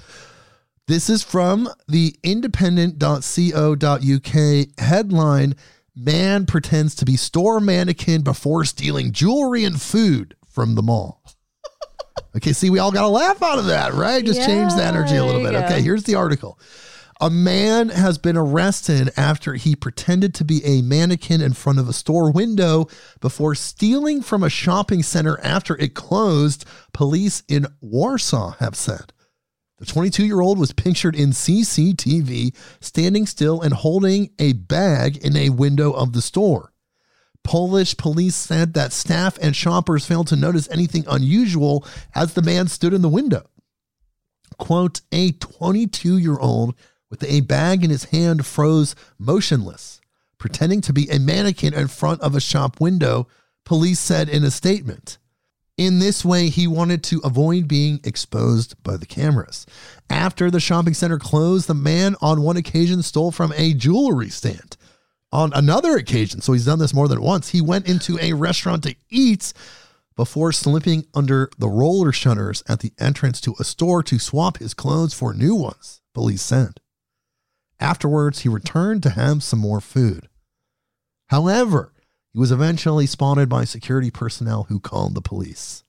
This 0.87 1.09
is 1.09 1.23
from 1.23 1.69
the 1.87 2.15
independent.co.uk 2.23 4.67
headline 4.79 5.55
Man 5.95 6.47
pretends 6.47 6.95
to 6.95 7.05
be 7.05 7.15
store 7.15 7.59
mannequin 7.59 8.23
before 8.23 8.65
stealing 8.65 9.11
jewelry 9.11 9.63
and 9.63 9.79
food 9.79 10.35
from 10.47 10.73
the 10.73 10.81
mall. 10.81 11.21
Okay, 12.35 12.53
see, 12.53 12.69
we 12.69 12.79
all 12.79 12.91
got 12.91 13.05
a 13.05 13.09
laugh 13.09 13.41
out 13.41 13.59
of 13.59 13.65
that, 13.65 13.93
right? 13.93 14.23
Just 14.23 14.45
change 14.45 14.73
the 14.73 14.83
energy 14.83 15.15
a 15.15 15.25
little 15.25 15.41
bit. 15.41 15.55
Okay, 15.55 15.81
here's 15.81 16.03
the 16.03 16.15
article. 16.15 16.59
A 17.21 17.29
man 17.29 17.87
has 17.89 18.17
been 18.17 18.35
arrested 18.35 19.11
after 19.15 19.53
he 19.53 19.75
pretended 19.75 20.33
to 20.35 20.43
be 20.43 20.61
a 20.65 20.81
mannequin 20.81 21.41
in 21.41 21.53
front 21.53 21.79
of 21.79 21.87
a 21.87 21.93
store 21.93 22.31
window 22.31 22.87
before 23.21 23.55
stealing 23.55 24.21
from 24.21 24.43
a 24.43 24.49
shopping 24.49 25.03
center 25.03 25.39
after 25.41 25.77
it 25.77 25.93
closed, 25.93 26.65
police 26.91 27.43
in 27.47 27.67
Warsaw 27.79 28.55
have 28.59 28.75
said. 28.75 29.13
The 29.77 29.85
22 29.85 30.25
year 30.25 30.41
old 30.41 30.59
was 30.59 30.73
pictured 30.73 31.15
in 31.15 31.29
CCTV 31.29 32.55
standing 32.81 33.25
still 33.25 33.61
and 33.61 33.73
holding 33.73 34.31
a 34.37 34.53
bag 34.53 35.17
in 35.17 35.37
a 35.37 35.49
window 35.49 35.91
of 35.91 36.13
the 36.13 36.21
store. 36.21 36.72
Polish 37.43 37.97
police 37.97 38.35
said 38.35 38.73
that 38.73 38.93
staff 38.93 39.37
and 39.41 39.55
shoppers 39.55 40.05
failed 40.05 40.27
to 40.27 40.35
notice 40.35 40.69
anything 40.71 41.05
unusual 41.07 41.85
as 42.15 42.33
the 42.33 42.41
man 42.41 42.67
stood 42.67 42.93
in 42.93 43.01
the 43.01 43.09
window. 43.09 43.45
Quote, 44.57 45.01
a 45.11 45.31
22 45.31 46.17
year 46.17 46.37
old 46.37 46.75
with 47.09 47.23
a 47.23 47.41
bag 47.41 47.83
in 47.83 47.89
his 47.89 48.05
hand 48.05 48.45
froze 48.45 48.95
motionless, 49.19 50.01
pretending 50.37 50.81
to 50.81 50.93
be 50.93 51.09
a 51.09 51.19
mannequin 51.19 51.73
in 51.73 51.87
front 51.87 52.21
of 52.21 52.35
a 52.35 52.41
shop 52.41 52.79
window, 52.79 53.27
police 53.65 53.99
said 53.99 54.29
in 54.29 54.43
a 54.43 54.51
statement. 54.51 55.17
In 55.77 55.99
this 55.99 56.23
way, 56.23 56.49
he 56.49 56.67
wanted 56.67 57.03
to 57.05 57.21
avoid 57.23 57.67
being 57.67 57.99
exposed 58.03 58.81
by 58.83 58.95
the 58.95 59.07
cameras. 59.07 59.65
After 60.09 60.51
the 60.51 60.59
shopping 60.59 60.93
center 60.93 61.17
closed, 61.17 61.67
the 61.67 61.73
man 61.73 62.15
on 62.21 62.41
one 62.41 62.57
occasion 62.57 63.01
stole 63.01 63.31
from 63.31 63.53
a 63.57 63.73
jewelry 63.73 64.29
stand. 64.29 64.77
On 65.33 65.51
another 65.55 65.97
occasion, 65.97 66.41
so 66.41 66.53
he's 66.53 66.65
done 66.65 66.77
this 66.77 66.93
more 66.93 67.07
than 67.07 67.19
once, 67.19 67.49
he 67.49 67.59
went 67.59 67.89
into 67.89 68.19
a 68.21 68.33
restaurant 68.33 68.83
to 68.83 68.95
eat 69.09 69.51
before 70.15 70.51
slipping 70.51 71.07
under 71.15 71.49
the 71.57 71.67
roller 71.67 72.11
shutters 72.11 72.61
at 72.69 72.81
the 72.81 72.93
entrance 72.99 73.41
to 73.41 73.55
a 73.59 73.63
store 73.63 74.03
to 74.03 74.19
swap 74.19 74.59
his 74.59 74.75
clothes 74.75 75.15
for 75.15 75.33
new 75.33 75.55
ones, 75.55 76.01
police 76.13 76.43
said. 76.43 76.79
Afterwards, 77.79 78.41
he 78.41 78.49
returned 78.49 79.01
to 79.03 79.09
have 79.09 79.41
some 79.41 79.57
more 79.57 79.81
food. 79.81 80.29
However, 81.29 81.93
he 82.31 82.37
was 82.37 82.51
eventually 82.51 83.07
spotted 83.07 83.49
by 83.49 83.63
security 83.63 84.11
personnel 84.11 84.67
who 84.69 84.79
called 84.79 85.15
the 85.15 85.21
police. 85.21 85.83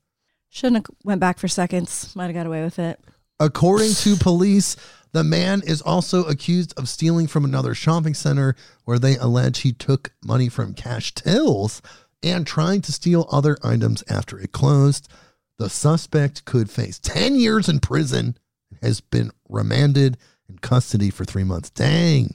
Shouldn't 0.48 0.86
have 0.86 0.96
went 1.04 1.20
back 1.20 1.38
for 1.38 1.48
seconds. 1.48 2.16
Might 2.16 2.26
have 2.26 2.34
got 2.34 2.46
away 2.46 2.64
with 2.64 2.78
it. 2.78 2.98
According 3.38 3.92
to 3.92 4.16
police, 4.16 4.76
the 5.14 5.24
man 5.24 5.62
is 5.64 5.80
also 5.80 6.24
accused 6.24 6.74
of 6.78 6.88
stealing 6.88 7.26
from 7.26 7.44
another 7.44 7.74
shopping 7.74 8.12
center 8.14 8.54
where 8.84 8.98
they 8.98 9.16
allege 9.16 9.60
he 9.60 9.72
took 9.72 10.12
money 10.24 10.48
from 10.48 10.74
cash 10.74 11.14
tills 11.14 11.80
and 12.22 12.46
trying 12.46 12.82
to 12.82 12.92
steal 12.92 13.26
other 13.30 13.56
items 13.62 14.02
after 14.10 14.38
it 14.38 14.50
closed. 14.52 15.08
The 15.58 15.70
suspect 15.70 16.44
could 16.44 16.68
face 16.68 16.98
10 16.98 17.36
years 17.36 17.68
in 17.68 17.78
prison 17.78 18.36
and 18.70 18.78
has 18.82 19.00
been 19.00 19.30
remanded 19.48 20.16
in 20.48 20.58
custody 20.58 21.10
for 21.10 21.24
three 21.24 21.44
months. 21.44 21.70
Dang. 21.70 22.34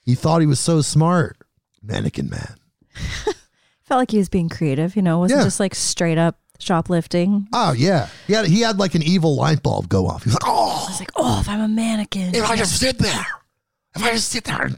He 0.00 0.14
thought 0.16 0.40
he 0.40 0.46
was 0.46 0.58
so 0.60 0.80
smart. 0.82 1.36
Mannequin 1.82 2.28
man. 2.30 2.56
Felt 3.84 4.00
like 4.00 4.10
he 4.10 4.18
was 4.18 4.28
being 4.28 4.48
creative. 4.48 4.96
You 4.96 5.02
know, 5.02 5.20
wasn't 5.20 5.38
Yeah. 5.38 5.44
just 5.44 5.60
like 5.60 5.74
straight 5.74 6.18
up 6.18 6.38
shoplifting. 6.58 7.48
Oh, 7.52 7.72
yeah. 7.72 8.08
He 8.26 8.32
had, 8.32 8.46
he 8.46 8.60
had 8.60 8.78
like 8.78 8.94
an 8.94 9.02
evil 9.02 9.36
light 9.36 9.62
bulb 9.62 9.88
go 9.88 10.06
off. 10.06 10.24
He 10.24 10.28
was 10.28 10.34
like, 10.34 10.46
oh, 10.46 10.84
I 10.86 10.90
was 10.90 11.00
like, 11.00 11.10
oh, 11.16 11.40
if 11.40 11.48
I'm 11.48 11.60
a 11.60 11.68
mannequin, 11.68 12.34
if 12.34 12.48
I 12.48 12.56
just 12.56 12.78
sit 12.78 12.98
there, 12.98 13.26
if 13.96 14.02
I 14.02 14.12
just 14.12 14.28
sit 14.28 14.44
there, 14.44 14.70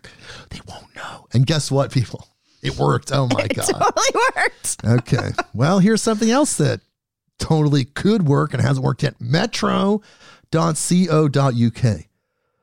they 0.50 0.60
won't 0.68 0.94
know. 0.94 1.26
And 1.32 1.46
guess 1.46 1.70
what, 1.70 1.90
people? 1.92 2.26
It 2.62 2.76
worked. 2.78 3.10
Oh 3.12 3.26
my 3.26 3.46
God. 3.54 3.68
It 3.68 3.72
totally 3.72 4.22
worked. 4.36 4.84
Okay. 4.84 5.30
Well, 5.54 5.78
here's 5.78 6.02
something 6.02 6.30
else 6.30 6.56
that 6.58 6.80
totally 7.38 7.84
could 7.86 8.26
work 8.26 8.52
and 8.52 8.62
hasn't 8.62 8.84
worked 8.84 9.02
yet. 9.02 9.14
Metro.co.uk. 9.18 10.02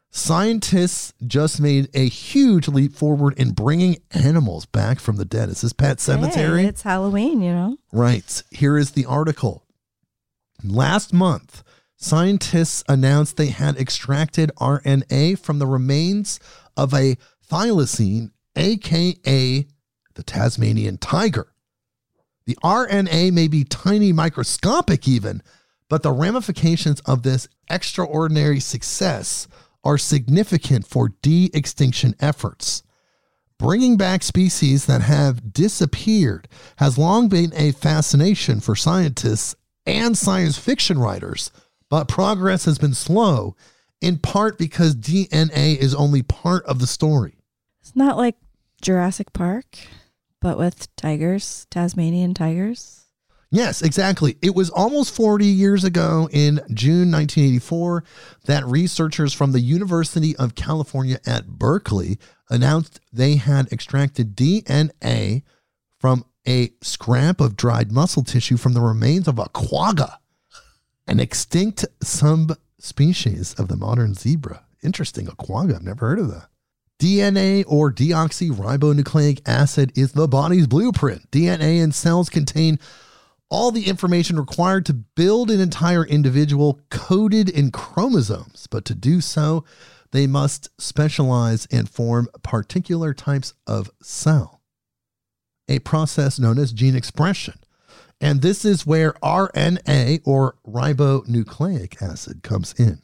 Scientists 0.09 1.13
just 1.25 1.59
made 1.59 1.89
a 1.93 2.07
huge 2.07 2.67
leap 2.67 2.93
forward 2.93 3.37
in 3.37 3.51
bringing 3.51 3.97
animals 4.11 4.65
back 4.65 4.99
from 4.99 5.17
the 5.17 5.25
dead. 5.25 5.49
Is 5.49 5.61
this 5.61 5.73
Pet 5.73 5.97
Sematary? 5.97 6.61
Hey, 6.61 6.67
it's 6.67 6.81
Halloween, 6.81 7.41
you 7.41 7.51
know. 7.51 7.77
Right. 7.91 8.43
Here 8.51 8.77
is 8.77 8.91
the 8.91 9.05
article. 9.05 9.65
Last 10.63 11.13
month, 11.13 11.63
scientists 11.97 12.83
announced 12.89 13.37
they 13.37 13.47
had 13.47 13.77
extracted 13.77 14.51
RNA 14.57 15.39
from 15.39 15.59
the 15.59 15.67
remains 15.67 16.39
of 16.75 16.93
a 16.93 17.17
thylacine, 17.49 18.31
aka 18.55 19.67
the 20.15 20.23
Tasmanian 20.23 20.97
tiger. 20.97 21.53
The 22.45 22.57
RNA 22.63 23.33
may 23.33 23.47
be 23.47 23.63
tiny, 23.63 24.13
microscopic 24.13 25.07
even, 25.07 25.43
but 25.89 26.01
the 26.01 26.11
ramifications 26.11 27.01
of 27.01 27.23
this 27.23 27.47
extraordinary 27.69 28.59
success 28.59 29.47
are 29.83 29.97
significant 29.97 30.85
for 30.85 31.09
de 31.21 31.49
extinction 31.53 32.15
efforts. 32.19 32.83
Bringing 33.59 33.97
back 33.97 34.21
species 34.21 34.85
that 34.85 35.01
have 35.01 35.51
disappeared 35.51 36.47
has 36.77 36.97
long 36.97 37.27
been 37.27 37.51
a 37.55 37.71
fascination 37.71 38.59
for 38.59 38.75
scientists 38.75 39.55
and 39.85 40.17
science 40.17 40.57
fiction 40.57 40.99
writers, 40.99 41.51
but 41.89 42.07
progress 42.07 42.65
has 42.65 42.77
been 42.77 42.93
slow, 42.93 43.55
in 44.01 44.19
part 44.19 44.57
because 44.57 44.95
DNA 44.95 45.75
is 45.75 45.95
only 45.95 46.21
part 46.21 46.65
of 46.65 46.79
the 46.79 46.87
story. 46.87 47.39
It's 47.81 47.95
not 47.95 48.17
like 48.17 48.35
Jurassic 48.81 49.33
Park, 49.33 49.77
but 50.39 50.57
with 50.57 50.93
tigers, 50.95 51.65
Tasmanian 51.71 52.33
tigers. 52.33 52.96
Yes, 53.49 53.81
exactly. 53.81 54.37
It 54.41 54.55
was 54.55 54.69
almost 54.69 55.15
40 55.15 55.45
years 55.45 55.83
ago 55.83 56.27
in 56.31 56.59
June 56.73 57.11
1984 57.11 58.03
that 58.45 58.65
researchers 58.65 59.33
from 59.33 59.53
the 59.53 59.61
University 59.61 60.35
of 60.35 60.55
California 60.55 61.19
at 61.25 61.47
Berkeley 61.47 62.19
announced 62.49 62.99
they 63.13 63.37
had 63.37 63.71
extracted 63.71 64.35
DNA 64.35 65.43
from 65.97 66.25
a 66.47 66.71
scrap 66.81 67.39
of 67.39 67.57
dried 67.57 67.91
muscle 67.91 68.23
tissue 68.23 68.57
from 68.57 68.73
the 68.73 68.81
remains 68.81 69.27
of 69.27 69.39
a 69.39 69.49
quagga, 69.49 70.19
an 71.07 71.19
extinct 71.19 71.85
subspecies 72.01 73.53
of 73.53 73.69
the 73.69 73.77
modern 73.77 74.13
zebra. 74.13 74.63
Interesting, 74.83 75.27
a 75.27 75.31
quagga. 75.31 75.75
I've 75.75 75.83
never 75.83 76.07
heard 76.07 76.19
of 76.19 76.29
that. 76.29 76.47
DNA 76.99 77.63
or 77.67 77.91
deoxyribonucleic 77.91 79.41
acid 79.45 79.91
is 79.95 80.13
the 80.13 80.27
body's 80.27 80.67
blueprint. 80.67 81.29
DNA 81.31 81.81
in 81.81 81.91
cells 81.91 82.29
contain 82.29 82.79
all 83.49 83.71
the 83.71 83.87
information 83.87 84.37
required 84.37 84.85
to 84.85 84.93
build 84.93 85.49
an 85.49 85.59
entire 85.59 86.05
individual 86.05 86.79
coded 86.89 87.49
in 87.49 87.71
chromosomes. 87.71 88.67
But 88.69 88.85
to 88.85 88.95
do 88.95 89.21
so, 89.21 89.63
they 90.11 90.27
must 90.27 90.69
specialize 90.79 91.67
and 91.71 91.89
form 91.89 92.29
particular 92.43 93.13
types 93.13 93.53
of 93.65 93.89
cell, 94.01 94.61
a 95.67 95.79
process 95.79 96.39
known 96.39 96.57
as 96.57 96.73
gene 96.73 96.95
expression. 96.95 97.55
And 98.19 98.41
this 98.41 98.65
is 98.65 98.85
where 98.85 99.13
RNA 99.23 100.21
or 100.25 100.55
ribonucleic 100.67 102.01
acid 102.01 102.41
comes 102.41 102.73
in. 102.73 103.01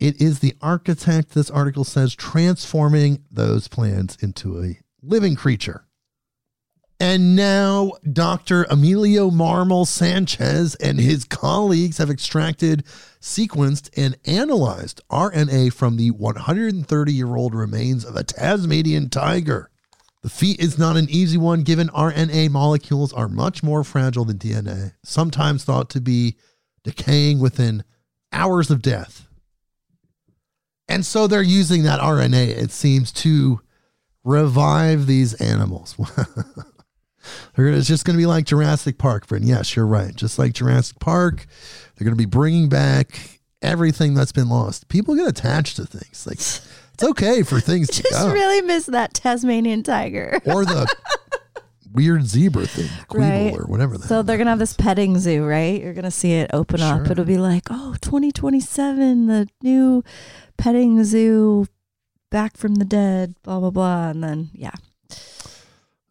It 0.00 0.20
is 0.20 0.40
the 0.40 0.54
architect, 0.60 1.30
this 1.34 1.50
article 1.50 1.84
says, 1.84 2.14
transforming 2.14 3.24
those 3.30 3.68
plants 3.68 4.16
into 4.16 4.62
a 4.62 4.78
living 5.02 5.36
creature. 5.36 5.86
And 7.00 7.34
now 7.34 7.92
Dr. 8.10 8.64
Emilio 8.70 9.30
Marmol 9.30 9.86
Sanchez 9.86 10.74
and 10.76 11.00
his 11.00 11.24
colleagues 11.24 11.98
have 11.98 12.08
extracted, 12.08 12.84
sequenced, 13.20 13.90
and 13.96 14.16
analyzed 14.24 15.00
RNA 15.10 15.72
from 15.72 15.96
the 15.96 16.12
130 16.12 17.12
year 17.12 17.34
old 17.34 17.54
remains 17.54 18.04
of 18.04 18.16
a 18.16 18.22
Tasmanian 18.22 19.10
tiger. 19.10 19.70
The 20.22 20.30
feat 20.30 20.60
is 20.60 20.78
not 20.78 20.96
an 20.96 21.10
easy 21.10 21.36
one 21.36 21.64
given 21.64 21.88
RNA 21.88 22.50
molecules 22.50 23.12
are 23.12 23.28
much 23.28 23.62
more 23.62 23.84
fragile 23.84 24.24
than 24.24 24.38
DNA, 24.38 24.92
sometimes 25.02 25.64
thought 25.64 25.90
to 25.90 26.00
be 26.00 26.36
decaying 26.82 27.40
within 27.40 27.84
hours 28.32 28.70
of 28.70 28.80
death. 28.80 29.26
And 30.88 31.04
so 31.04 31.26
they're 31.26 31.42
using 31.42 31.82
that 31.82 32.00
RNA, 32.00 32.48
it 32.56 32.70
seems, 32.70 33.10
to 33.12 33.60
revive 34.22 35.06
these 35.06 35.34
animals. 35.34 35.96
it's 37.56 37.88
just 37.88 38.04
going 38.04 38.16
to 38.16 38.20
be 38.22 38.26
like 38.26 38.44
Jurassic 38.46 38.98
Park, 38.98 39.26
friend. 39.26 39.44
Yes, 39.44 39.74
you're 39.76 39.86
right. 39.86 40.14
Just 40.14 40.38
like 40.38 40.52
Jurassic 40.52 40.98
Park, 41.00 41.46
they're 41.96 42.04
going 42.04 42.16
to 42.16 42.22
be 42.22 42.26
bringing 42.26 42.68
back 42.68 43.40
everything 43.62 44.14
that's 44.14 44.32
been 44.32 44.48
lost. 44.48 44.88
People 44.88 45.14
get 45.14 45.26
attached 45.26 45.76
to 45.76 45.86
things. 45.86 46.26
Like 46.26 46.36
it's 46.36 46.66
okay 47.02 47.42
for 47.42 47.60
things 47.60 47.88
to 47.88 48.02
Just 48.02 48.14
go. 48.14 48.32
really 48.32 48.60
miss 48.62 48.86
that 48.86 49.14
Tasmanian 49.14 49.82
tiger. 49.82 50.40
or 50.46 50.64
the 50.64 50.86
weird 51.92 52.26
zebra 52.26 52.66
thing, 52.66 52.90
Right. 53.12 53.54
or 53.56 53.64
whatever. 53.66 53.96
So 53.98 54.22
they're 54.22 54.36
gonna 54.36 54.50
have 54.50 54.58
this 54.58 54.72
petting 54.74 55.18
zoo, 55.18 55.44
right? 55.46 55.80
You're 55.80 55.94
gonna 55.94 56.10
see 56.10 56.32
it 56.32 56.50
open 56.52 56.80
up. 56.80 57.08
It'll 57.10 57.24
be 57.24 57.38
like, 57.38 57.64
oh, 57.70 57.94
2027, 58.00 59.26
the 59.26 59.48
new 59.62 60.02
petting 60.56 61.04
zoo, 61.04 61.66
back 62.30 62.56
from 62.56 62.74
the 62.74 62.84
dead, 62.84 63.34
blah 63.44 63.60
blah 63.60 63.70
blah, 63.70 64.08
and 64.10 64.22
then 64.24 64.50
yeah, 64.52 64.72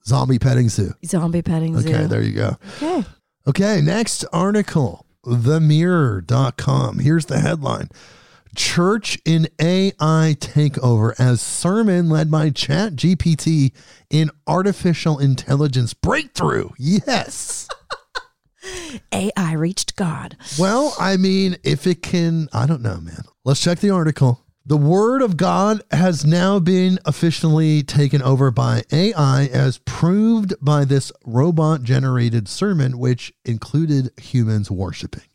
zombie 0.06 0.40
petting 0.40 0.70
zoo. 0.70 0.94
zombie 1.06 1.42
petting 1.42 1.80
zoo. 1.80 1.90
Okay, 1.90 2.06
there 2.06 2.22
you 2.22 2.34
go. 2.34 2.58
Okay. 2.78 3.04
Okay, 3.48 3.82
next 3.82 4.24
article, 4.32 5.06
themirror.com. 5.26 7.00
Here's 7.00 7.26
the 7.26 7.40
headline. 7.40 7.90
Church 8.56 9.18
in 9.26 9.48
AI 9.60 10.36
takeover 10.40 11.14
as 11.20 11.42
sermon 11.42 12.08
led 12.10 12.30
by 12.30 12.52
Chat 12.52 12.94
GPT 12.94 13.72
in 14.10 14.30
artificial 14.48 15.18
intelligence 15.18 15.94
breakthrough. 15.94 16.70
Yes. 16.78 17.68
AI 19.12 19.54
reached 19.54 19.96
God. 19.96 20.38
Well, 20.58 20.96
I 21.00 21.18
mean, 21.18 21.58
if 21.64 21.88
it 21.88 22.02
can, 22.02 22.48
I 22.54 22.66
don't 22.66 22.82
know, 22.82 22.98
man. 23.02 23.24
Let's 23.44 23.62
check 23.62 23.80
the 23.80 23.90
article. 23.90 24.43
The 24.66 24.78
word 24.78 25.22
of 25.22 25.36
God 25.36 25.82
has 25.92 26.26
now 26.26 26.58
been 26.58 26.98
officially 27.04 27.84
taken 27.84 28.22
over 28.22 28.50
by 28.50 28.84
AI 28.94 29.48
as 29.48 29.80
proved 29.80 30.54
by 30.62 30.86
this 30.86 31.12
robot 31.26 31.84
generated 31.84 32.48
sermon, 32.48 32.98
which 32.98 33.34
included 33.44 34.12
humans 34.18 34.72
worshiping. 34.72 35.26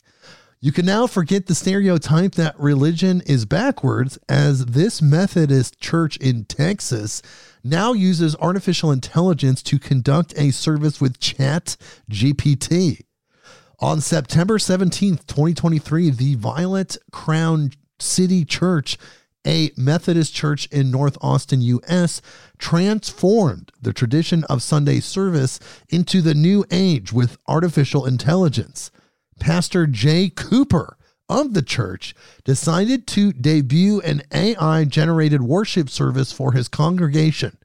You 0.60 0.72
can 0.72 0.86
now 0.86 1.06
forget 1.06 1.44
the 1.44 1.54
stereotype 1.54 2.36
that 2.36 2.58
religion 2.58 3.20
is 3.26 3.44
backwards, 3.44 4.18
as 4.30 4.64
this 4.64 5.02
Methodist 5.02 5.78
church 5.78 6.16
in 6.16 6.46
Texas 6.46 7.20
now 7.62 7.92
uses 7.92 8.34
artificial 8.36 8.90
intelligence 8.90 9.62
to 9.64 9.78
conduct 9.78 10.32
a 10.38 10.52
service 10.52 11.02
with 11.02 11.20
Chat 11.20 11.76
GPT. 12.10 13.02
On 13.78 14.00
September 14.00 14.56
17th, 14.56 15.26
2023, 15.26 16.08
the 16.12 16.34
Violet 16.36 16.96
Crown 17.12 17.72
City 18.00 18.44
Church, 18.44 18.96
a 19.48 19.72
Methodist 19.76 20.34
church 20.34 20.66
in 20.66 20.90
North 20.90 21.16
Austin, 21.22 21.62
U.S., 21.62 22.20
transformed 22.58 23.72
the 23.80 23.94
tradition 23.94 24.44
of 24.44 24.62
Sunday 24.62 25.00
service 25.00 25.58
into 25.88 26.20
the 26.20 26.34
new 26.34 26.64
age 26.70 27.12
with 27.12 27.38
artificial 27.48 28.04
intelligence. 28.04 28.90
Pastor 29.40 29.86
Jay 29.86 30.28
Cooper 30.28 30.98
of 31.30 31.54
the 31.54 31.62
church 31.62 32.14
decided 32.44 33.06
to 33.06 33.32
debut 33.32 34.00
an 34.02 34.22
AI 34.32 34.84
generated 34.84 35.42
worship 35.42 35.88
service 35.88 36.30
for 36.32 36.52
his 36.52 36.68
congregation. 36.68 37.56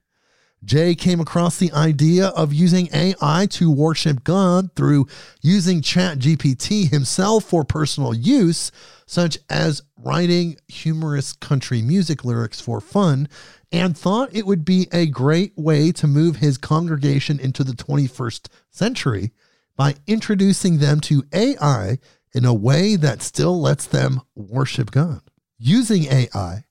Jay 0.65 0.95
came 0.95 1.19
across 1.19 1.57
the 1.57 1.71
idea 1.73 2.27
of 2.27 2.53
using 2.53 2.87
AI 2.93 3.47
to 3.51 3.71
worship 3.71 4.23
God 4.23 4.73
through 4.75 5.07
using 5.41 5.81
ChatGPT 5.81 6.89
himself 6.89 7.43
for 7.43 7.65
personal 7.65 8.13
use, 8.13 8.71
such 9.05 9.37
as 9.49 9.81
writing 9.97 10.57
humorous 10.67 11.33
country 11.33 11.81
music 11.81 12.23
lyrics 12.23 12.61
for 12.61 12.79
fun, 12.79 13.27
and 13.71 13.97
thought 13.97 14.35
it 14.35 14.45
would 14.45 14.63
be 14.63 14.87
a 14.91 15.07
great 15.07 15.53
way 15.57 15.91
to 15.91 16.07
move 16.07 16.37
his 16.37 16.57
congregation 16.57 17.39
into 17.39 17.63
the 17.63 17.73
21st 17.73 18.47
century 18.69 19.31
by 19.75 19.95
introducing 20.07 20.77
them 20.77 20.99
to 21.01 21.23
AI 21.33 21.97
in 22.33 22.45
a 22.45 22.53
way 22.53 22.95
that 22.95 23.21
still 23.21 23.59
lets 23.59 23.85
them 23.85 24.21
worship 24.35 24.91
God. 24.91 25.21
Using 25.57 26.05
AI, 26.05 26.65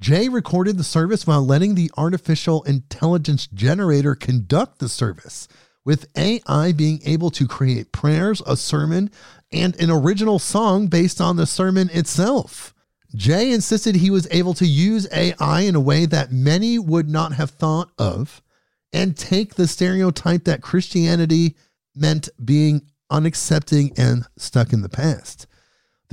Jay 0.00 0.28
recorded 0.28 0.76
the 0.76 0.84
service 0.84 1.26
while 1.26 1.44
letting 1.44 1.74
the 1.74 1.90
artificial 1.96 2.62
intelligence 2.64 3.46
generator 3.46 4.14
conduct 4.14 4.78
the 4.78 4.88
service, 4.88 5.46
with 5.84 6.06
AI 6.16 6.72
being 6.72 7.00
able 7.04 7.30
to 7.30 7.46
create 7.46 7.92
prayers, 7.92 8.42
a 8.46 8.56
sermon, 8.56 9.10
and 9.52 9.78
an 9.80 9.90
original 9.90 10.38
song 10.38 10.88
based 10.88 11.20
on 11.20 11.36
the 11.36 11.46
sermon 11.46 11.88
itself. 11.92 12.74
Jay 13.14 13.52
insisted 13.52 13.94
he 13.94 14.10
was 14.10 14.26
able 14.30 14.54
to 14.54 14.66
use 14.66 15.06
AI 15.12 15.60
in 15.60 15.76
a 15.76 15.80
way 15.80 16.04
that 16.06 16.32
many 16.32 16.78
would 16.78 17.08
not 17.08 17.32
have 17.34 17.50
thought 17.50 17.90
of 17.96 18.42
and 18.92 19.16
take 19.16 19.54
the 19.54 19.68
stereotype 19.68 20.44
that 20.44 20.62
Christianity 20.62 21.54
meant 21.94 22.28
being 22.44 22.82
unaccepting 23.10 23.96
and 23.96 24.26
stuck 24.36 24.72
in 24.72 24.82
the 24.82 24.88
past. 24.88 25.46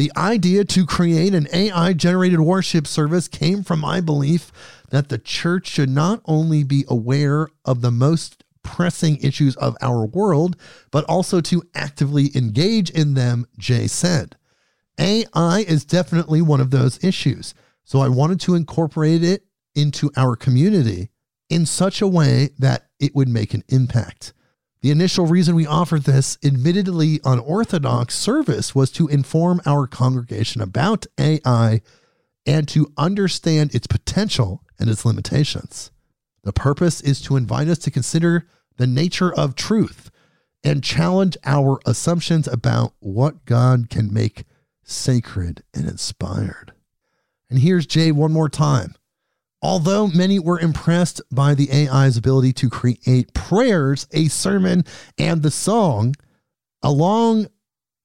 The 0.02 0.12
idea 0.18 0.66
to 0.66 0.88
create 0.88 1.36
an 1.36 1.48
AI 1.54 1.94
generated 1.94 2.40
worship 2.40 2.88
service 2.88 3.28
came 3.28 3.62
from 3.62 3.82
my 3.82 4.02
belief 4.02 4.52
that 4.90 5.10
the 5.10 5.20
church 5.20 5.68
should 5.68 5.92
not 5.92 6.24
only 6.26 6.64
be 6.64 6.86
aware 6.88 7.50
of 7.66 7.82
the 7.82 7.92
most 7.92 8.44
pressing 8.64 9.18
issues 9.18 9.56
of 9.58 9.78
our 9.80 10.08
world, 10.08 10.56
but 10.90 11.06
also 11.06 11.40
to 11.42 11.62
actively 11.76 12.36
engage 12.36 12.90
in 12.90 13.14
them, 13.14 13.46
Jay 13.60 13.86
said. 13.86 14.38
AI 14.98 15.66
is 15.68 15.86
definitely 15.86 16.42
one 16.42 16.62
of 16.62 16.72
those 16.72 17.04
issues. 17.04 17.54
So 17.84 18.00
I 18.00 18.08
wanted 18.08 18.40
to 18.40 18.56
incorporate 18.56 19.24
it 19.24 19.46
into 19.76 20.10
our 20.18 20.36
community 20.36 21.12
in 21.48 21.68
such 21.68 22.02
a 22.02 22.08
way 22.08 22.50
that 22.58 22.88
it 23.00 23.14
would 23.14 23.30
make 23.30 23.54
an 23.54 23.64
impact. 23.68 24.34
The 24.82 24.92
initial 24.92 25.28
reason 25.28 25.54
we 25.54 25.68
offered 25.68 26.04
this 26.04 26.40
admittedly 26.44 27.20
unorthodox 27.24 28.16
service 28.16 28.74
was 28.74 28.90
to 28.92 29.08
inform 29.08 29.62
our 29.66 29.86
congregation 29.86 30.62
about 30.62 31.06
AI 31.20 31.82
and 32.48 32.68
to 32.70 32.92
understand 32.98 33.76
its 33.76 33.86
potential 33.86 34.64
and 34.80 34.90
its 34.90 35.06
limitations. 35.06 35.92
The 36.44 36.52
purpose 36.52 37.00
is 37.02 37.22
to 37.22 37.36
invite 37.36 37.68
us 37.68 37.78
to 37.80 37.92
consider 37.92 38.48
the 38.78 38.88
nature 38.88 39.32
of 39.32 39.54
truth 39.54 40.10
and 40.64 40.84
challenge 40.84 41.38
our 41.46 41.80
assumptions 41.86 42.48
about 42.48 42.94
what 43.00 43.46
God 43.46 43.90
can 43.92 44.12
make 44.12 44.46
sacred 44.84 45.64
and 45.76 45.88
inspired. 45.88 46.74
And 47.52 47.60
here's 47.60 47.86
Jay 47.86 48.12
one 48.12 48.32
more 48.32 48.50
time. 48.50 48.96
Although 49.62 50.08
many 50.08 50.40
were 50.40 50.60
impressed 50.60 51.22
by 51.32 51.54
the 51.54 51.72
AI's 51.72 52.18
ability 52.18 52.54
to 52.54 52.70
create 52.70 53.34
prayers, 53.34 54.08
a 54.12 54.28
sermon, 54.28 54.84
and 55.18 55.44
the 55.44 55.52
song, 55.52 56.16
along 56.82 57.48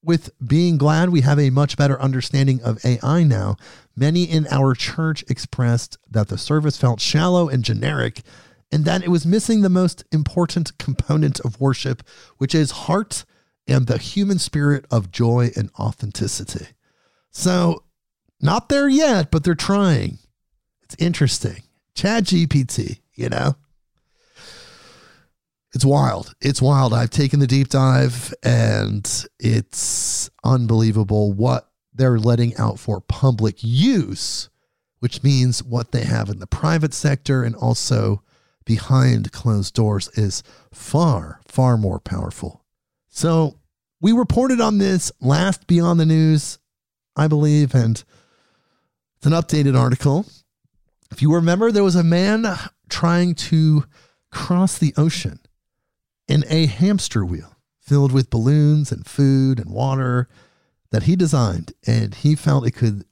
with 0.03 0.31
being 0.47 0.77
glad 0.77 1.11
we 1.11 1.23
have 1.23 1.39
a 1.39 1.51
much 1.51 1.77
better 1.77 2.01
understanding 2.01 2.63
of 2.63 2.85
AI 2.85 3.25
now, 3.25 3.57
many 3.97 4.25
in 4.25 4.47
our 4.49 4.75
church 4.75 5.25
expressed 5.29 5.99
that 6.11 6.29
the 6.29 6.39
service 6.39 6.77
felt 6.77 7.01
shallow 7.01 7.49
and 7.49 7.65
generic 7.65 8.23
and 8.71 8.85
that 8.85 9.03
it 9.03 9.09
was 9.09 9.27
missing 9.27 9.63
the 9.63 9.69
most 9.69 10.05
important 10.13 10.77
component 10.79 11.41
of 11.41 11.61
worship, 11.61 12.03
which 12.37 12.55
is 12.55 12.71
heart 12.71 13.25
and 13.67 13.87
the 13.87 13.99
human 13.99 14.39
spirit 14.39 14.85
of 14.91 15.11
joy 15.11 15.51
and 15.57 15.71
authenticity. 15.79 16.67
So, 17.31 17.85
not 18.41 18.69
there 18.69 18.89
yet, 18.89 19.31
but 19.31 19.45
they're 19.45 19.55
trying. 19.55 20.19
It's 20.87 20.97
interesting. 20.99 21.63
Chat 21.95 22.25
GPT, 22.25 23.01
you 23.15 23.29
know? 23.29 23.57
It's 25.75 25.85
wild. 25.85 26.35
It's 26.41 26.63
wild. 26.63 26.95
I've 26.95 27.11
taken 27.11 27.41
the 27.41 27.47
deep 27.47 27.69
dive 27.69 28.33
and 28.43 29.27
it's 29.39 30.31
unbelievable 30.43 31.33
what 31.33 31.71
they're 31.93 32.19
letting 32.19 32.57
out 32.57 32.79
for 32.79 33.01
public 33.01 33.57
use 33.61 34.49
which 35.01 35.23
means 35.23 35.63
what 35.63 35.93
they 35.93 36.05
have 36.05 36.29
in 36.29 36.39
the 36.39 36.47
private 36.47 36.95
sector 36.95 37.45
and 37.45 37.55
also 37.55 38.23
behind 38.65 39.31
closed 39.33 39.75
doors 39.75 40.09
is 40.15 40.43
far, 40.73 41.41
far 41.47 41.77
more 41.77 42.01
powerful. 42.01 42.65
So 43.09 43.61
we 44.01 44.13
reported 44.13 44.61
on 44.61 44.79
this 44.79 45.13
last 45.21 45.67
Beyond 45.67 46.01
the 46.01 46.07
News, 46.07 46.59
I 47.15 47.29
believe, 47.29 47.75
and 47.75 48.03
it's 49.17 49.27
an 49.27 49.33
updated 49.33 49.79
article. 49.79 50.27
If 51.11 51.23
you 51.23 51.33
remember, 51.35 51.71
there 51.71 51.85
was 51.85 51.97
a 51.97 52.05
man 52.05 52.47
trying 52.89 53.35
to 53.35 53.85
cross 54.31 54.79
the 54.79 54.93
ocean 54.97 55.41
in 56.29 56.45
a 56.49 56.67
hamster 56.67 57.25
wheel 57.25 57.57
filled 57.81 58.13
with 58.13 58.31
balloons 58.31 58.91
and 58.91 59.07
food 59.07 59.61
and 59.61 59.71
water 59.71 60.29
that 60.91 61.05
he 61.05 61.17
designed, 61.17 61.73
and 61.87 62.15
he 62.15 62.35
felt 62.35 62.67
it 62.67 62.73
could 62.73 63.05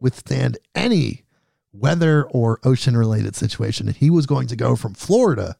withstand 0.00 0.58
any 0.74 1.24
weather 1.72 2.24
or 2.24 2.60
ocean 2.64 2.96
related 2.96 3.34
situation. 3.34 3.86
And 3.86 3.96
he 3.96 4.10
was 4.10 4.26
going 4.26 4.48
to 4.48 4.56
go 4.56 4.76
from 4.76 4.94
Florida 4.94 5.56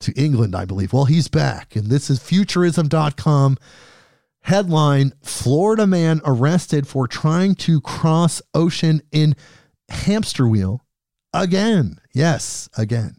to 0.00 0.12
England, 0.12 0.54
I 0.54 0.64
believe. 0.64 0.92
Well, 0.92 1.04
he's 1.04 1.28
back, 1.28 1.76
and 1.76 1.88
this 1.88 2.08
is 2.08 2.18
futurism.com. 2.20 3.58
Headline 4.42 5.12
Florida 5.22 5.86
man 5.86 6.22
arrested 6.24 6.88
for 6.88 7.06
trying 7.06 7.54
to 7.56 7.80
cross 7.82 8.40
ocean 8.54 9.02
in 9.12 9.36
hamster 9.90 10.48
wheel 10.48 10.82
again. 11.32 12.00
Yes, 12.12 12.68
again. 12.76 13.16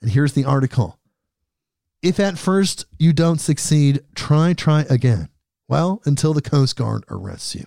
And 0.00 0.10
here's 0.10 0.34
the 0.34 0.44
article. 0.44 0.98
If 2.02 2.20
at 2.20 2.38
first 2.38 2.86
you 2.98 3.12
don't 3.12 3.40
succeed, 3.40 4.04
try, 4.14 4.52
try 4.52 4.84
again. 4.88 5.28
Well, 5.68 6.00
until 6.04 6.32
the 6.32 6.42
Coast 6.42 6.76
Guard 6.76 7.04
arrests 7.10 7.54
you. 7.54 7.64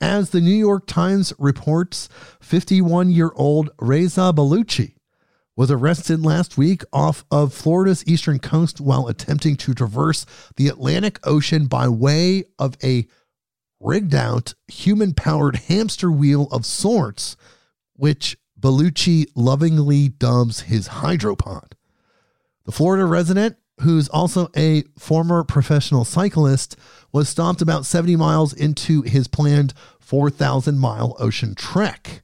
As 0.00 0.30
the 0.30 0.40
New 0.40 0.54
York 0.54 0.86
Times 0.86 1.32
reports, 1.38 2.08
51 2.40 3.10
year 3.10 3.32
old 3.36 3.70
Reza 3.80 4.32
Baluchi 4.34 4.94
was 5.56 5.70
arrested 5.70 6.20
last 6.20 6.58
week 6.58 6.82
off 6.92 7.24
of 7.30 7.54
Florida's 7.54 8.06
eastern 8.06 8.38
coast 8.38 8.80
while 8.80 9.06
attempting 9.06 9.56
to 9.56 9.72
traverse 9.72 10.26
the 10.56 10.68
Atlantic 10.68 11.18
Ocean 11.26 11.66
by 11.66 11.88
way 11.88 12.44
of 12.58 12.76
a 12.82 13.06
rigged 13.80 14.14
out 14.14 14.54
human 14.66 15.14
powered 15.14 15.56
hamster 15.56 16.10
wheel 16.10 16.48
of 16.50 16.66
sorts, 16.66 17.36
which 17.94 18.36
Baluchi 18.64 19.26
lovingly 19.34 20.08
dubs 20.08 20.60
his 20.60 20.88
hydropod. 20.88 21.72
The 22.64 22.72
Florida 22.72 23.04
resident, 23.04 23.58
who's 23.82 24.08
also 24.08 24.48
a 24.56 24.84
former 24.98 25.44
professional 25.44 26.06
cyclist, 26.06 26.74
was 27.12 27.28
stopped 27.28 27.60
about 27.60 27.84
70 27.84 28.16
miles 28.16 28.54
into 28.54 29.02
his 29.02 29.28
planned 29.28 29.74
4,000 30.00 30.78
mile 30.78 31.14
ocean 31.18 31.54
trek. 31.54 32.22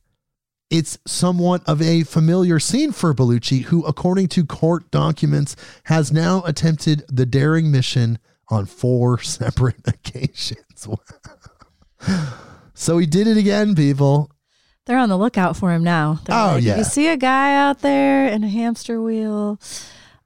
It's 0.70 0.96
somewhat 1.06 1.62
of 1.68 1.82
a 1.82 2.04
familiar 2.04 2.58
scene 2.58 2.92
for 2.92 3.12
Baluchi, 3.12 3.64
who, 3.64 3.84
according 3.84 4.28
to 4.28 4.46
court 4.46 4.90
documents, 4.90 5.56
has 5.84 6.10
now 6.10 6.42
attempted 6.46 7.04
the 7.08 7.26
daring 7.26 7.70
mission 7.70 8.18
on 8.48 8.64
four 8.64 9.18
separate 9.20 9.82
occasions. 9.86 10.88
so 12.72 12.96
he 12.96 13.04
did 13.04 13.26
it 13.26 13.36
again, 13.36 13.74
people. 13.74 14.30
They're 14.90 14.98
on 14.98 15.08
the 15.08 15.16
lookout 15.16 15.56
for 15.56 15.70
him 15.72 15.84
now. 15.84 16.18
They're 16.24 16.36
Oh, 16.36 16.54
like, 16.54 16.64
yeah. 16.64 16.72
If 16.72 16.78
you 16.78 16.82
see 16.84 17.06
a 17.06 17.16
guy 17.16 17.54
out 17.54 17.78
there 17.78 18.26
in 18.26 18.42
a 18.42 18.48
hamster 18.48 19.00
wheel, 19.00 19.60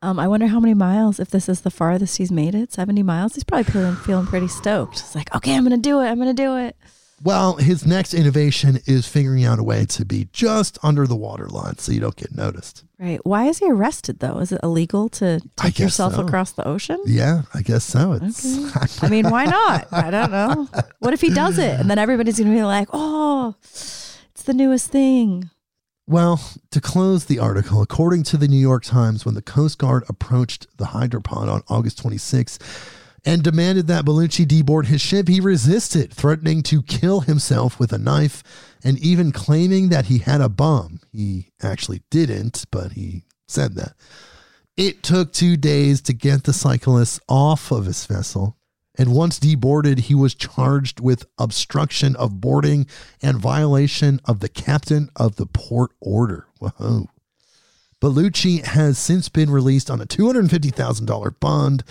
um, 0.00 0.18
I 0.18 0.26
wonder 0.26 0.46
how 0.46 0.58
many 0.58 0.72
miles, 0.72 1.20
if 1.20 1.28
this 1.28 1.50
is 1.50 1.60
the 1.60 1.70
farthest 1.70 2.16
he's 2.16 2.32
made 2.32 2.54
it, 2.54 2.72
70 2.72 3.02
miles. 3.02 3.34
He's 3.34 3.44
probably 3.44 3.70
feeling, 3.70 3.94
feeling 3.96 4.24
pretty 4.24 4.48
stoked. 4.48 5.00
It's 5.00 5.14
like, 5.14 5.34
okay, 5.36 5.54
I'm 5.54 5.64
going 5.68 5.76
to 5.78 5.86
do 5.86 6.00
it. 6.00 6.06
I'm 6.06 6.16
going 6.16 6.34
to 6.34 6.42
do 6.42 6.56
it. 6.56 6.76
Well, 7.22 7.56
his 7.56 7.84
next 7.84 8.14
innovation 8.14 8.78
is 8.86 9.06
figuring 9.06 9.44
out 9.44 9.58
a 9.58 9.62
way 9.62 9.84
to 9.84 10.06
be 10.06 10.28
just 10.32 10.78
under 10.82 11.06
the 11.06 11.14
water 11.14 11.46
line 11.46 11.76
so 11.76 11.92
you 11.92 12.00
don't 12.00 12.16
get 12.16 12.34
noticed. 12.34 12.84
Right. 12.98 13.20
Why 13.22 13.44
is 13.48 13.58
he 13.58 13.70
arrested, 13.70 14.20
though? 14.20 14.38
Is 14.38 14.50
it 14.50 14.60
illegal 14.62 15.10
to 15.10 15.42
take 15.56 15.78
yourself 15.78 16.14
so. 16.14 16.22
across 16.22 16.52
the 16.52 16.66
ocean? 16.66 17.02
Yeah, 17.04 17.42
I 17.52 17.60
guess 17.60 17.84
so. 17.84 18.12
It's 18.14 19.02
I 19.02 19.10
mean, 19.10 19.28
why 19.28 19.44
not? 19.44 19.88
I 19.92 20.10
don't 20.10 20.30
know. 20.30 20.68
What 21.00 21.12
if 21.12 21.20
he 21.20 21.28
does 21.28 21.58
it? 21.58 21.78
And 21.78 21.90
then 21.90 21.98
everybody's 21.98 22.38
going 22.38 22.48
to 22.50 22.56
be 22.56 22.64
like, 22.64 22.88
oh, 22.94 23.54
the 24.44 24.54
newest 24.54 24.90
thing. 24.90 25.50
Well, 26.06 26.40
to 26.70 26.80
close 26.80 27.24
the 27.24 27.38
article, 27.38 27.80
according 27.80 28.24
to 28.24 28.36
the 28.36 28.48
New 28.48 28.58
York 28.58 28.84
Times, 28.84 29.24
when 29.24 29.34
the 29.34 29.42
Coast 29.42 29.78
Guard 29.78 30.04
approached 30.08 30.66
the 30.76 30.86
hydropod 30.86 31.48
on 31.48 31.62
August 31.68 31.98
26 31.98 32.58
and 33.24 33.42
demanded 33.42 33.86
that 33.86 34.04
Baluchi 34.04 34.44
deboard 34.44 34.86
his 34.86 35.00
ship, 35.00 35.28
he 35.28 35.40
resisted, 35.40 36.12
threatening 36.12 36.62
to 36.64 36.82
kill 36.82 37.20
himself 37.20 37.80
with 37.80 37.90
a 37.90 37.98
knife 37.98 38.42
and 38.84 38.98
even 38.98 39.32
claiming 39.32 39.88
that 39.88 40.06
he 40.06 40.18
had 40.18 40.42
a 40.42 40.50
bomb. 40.50 41.00
He 41.10 41.48
actually 41.62 42.02
didn't, 42.10 42.66
but 42.70 42.92
he 42.92 43.24
said 43.48 43.74
that. 43.76 43.94
It 44.76 45.02
took 45.02 45.32
two 45.32 45.56
days 45.56 46.02
to 46.02 46.12
get 46.12 46.44
the 46.44 46.52
cyclist 46.52 47.20
off 47.28 47.70
of 47.70 47.86
his 47.86 48.04
vessel. 48.04 48.58
And 48.96 49.12
once 49.12 49.40
deboarded, 49.40 50.00
he 50.00 50.14
was 50.14 50.34
charged 50.34 51.00
with 51.00 51.26
obstruction 51.38 52.14
of 52.16 52.40
boarding 52.40 52.86
and 53.20 53.38
violation 53.38 54.20
of 54.24 54.40
the 54.40 54.48
captain 54.48 55.10
of 55.16 55.36
the 55.36 55.46
port 55.46 55.90
order. 56.00 56.46
Whoa. 56.60 57.08
Baluchi 58.00 58.62
has 58.62 58.98
since 58.98 59.28
been 59.28 59.50
released 59.50 59.90
on 59.90 60.00
a 60.00 60.06
$250,000 60.06 61.40
bond 61.40 61.82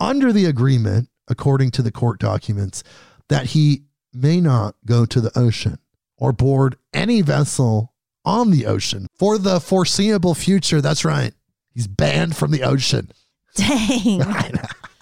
under 0.00 0.32
the 0.32 0.46
agreement, 0.46 1.08
according 1.28 1.70
to 1.72 1.82
the 1.82 1.92
court 1.92 2.18
documents, 2.18 2.82
that 3.28 3.46
he 3.46 3.82
may 4.12 4.40
not 4.40 4.74
go 4.86 5.04
to 5.04 5.20
the 5.20 5.36
ocean 5.38 5.78
or 6.16 6.32
board 6.32 6.76
any 6.92 7.20
vessel 7.20 7.92
on 8.24 8.50
the 8.50 8.66
ocean 8.66 9.06
for 9.14 9.38
the 9.38 9.60
foreseeable 9.60 10.34
future. 10.34 10.80
That's 10.80 11.04
right. 11.04 11.32
He's 11.72 11.86
banned 11.86 12.36
from 12.36 12.50
the 12.50 12.62
ocean. 12.62 13.12
Dang. 13.54 14.22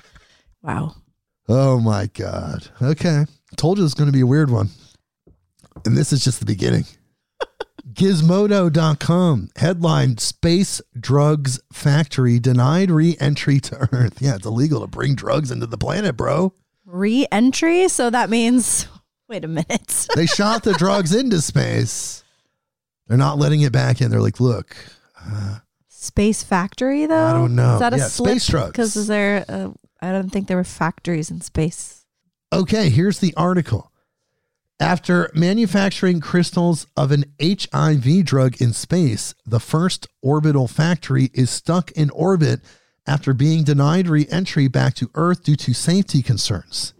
wow. 0.62 0.96
Oh 1.48 1.78
my 1.80 2.06
God. 2.14 2.68
Okay. 2.82 3.24
Told 3.56 3.78
you 3.78 3.82
it 3.82 3.86
was 3.86 3.94
going 3.94 4.08
to 4.08 4.12
be 4.12 4.20
a 4.22 4.26
weird 4.26 4.50
one. 4.50 4.70
And 5.84 5.96
this 5.96 6.12
is 6.12 6.24
just 6.24 6.40
the 6.40 6.46
beginning. 6.46 6.84
Gizmodo.com 7.92 9.50
headline 9.56 10.18
Space 10.18 10.80
Drugs 10.98 11.60
Factory 11.72 12.38
denied 12.38 12.90
re 12.90 13.16
entry 13.20 13.60
to 13.60 13.88
Earth. 13.92 14.20
Yeah, 14.20 14.34
it's 14.36 14.46
illegal 14.46 14.80
to 14.80 14.86
bring 14.86 15.14
drugs 15.14 15.50
into 15.50 15.66
the 15.66 15.78
planet, 15.78 16.16
bro. 16.16 16.52
Re 16.84 17.26
entry? 17.30 17.88
So 17.88 18.10
that 18.10 18.28
means, 18.30 18.88
wait 19.28 19.44
a 19.44 19.48
minute. 19.48 20.06
They 20.14 20.26
shot 20.26 20.62
the 20.64 20.72
drugs 20.74 21.14
into 21.14 21.40
space. 21.40 22.24
They're 23.06 23.16
not 23.16 23.38
letting 23.38 23.60
it 23.60 23.72
back 23.72 24.00
in. 24.00 24.10
They're 24.10 24.20
like, 24.20 24.40
look, 24.40 24.76
uh, 25.24 25.58
Space 25.88 26.42
factory, 26.44 27.06
though? 27.06 27.26
I 27.26 27.32
don't 27.32 27.56
know. 27.56 27.74
Is 27.74 27.80
that 27.80 27.94
a 27.94 27.98
Yeah, 27.98 28.08
slip? 28.08 28.30
space 28.32 28.46
drugs. 28.46 28.70
Because 28.72 28.96
is 28.96 29.06
there, 29.08 29.44
a, 29.48 29.72
I 30.06 30.12
don't 30.12 30.30
think 30.30 30.46
there 30.46 30.56
were 30.56 30.64
factories 30.64 31.30
in 31.30 31.40
space. 31.40 32.06
Okay, 32.52 32.90
here's 32.90 33.18
the 33.18 33.34
article. 33.36 33.90
After 34.78 35.30
manufacturing 35.34 36.20
crystals 36.20 36.86
of 36.96 37.10
an 37.10 37.24
HIV 37.42 38.24
drug 38.24 38.60
in 38.60 38.72
space, 38.72 39.34
the 39.44 39.58
first 39.58 40.06
orbital 40.22 40.68
factory 40.68 41.30
is 41.34 41.50
stuck 41.50 41.90
in 41.92 42.10
orbit 42.10 42.60
after 43.06 43.32
being 43.32 43.64
denied 43.64 44.06
re 44.06 44.26
entry 44.30 44.68
back 44.68 44.94
to 44.94 45.10
Earth 45.14 45.42
due 45.42 45.56
to 45.56 45.72
safety 45.72 46.22
concerns. 46.22 46.92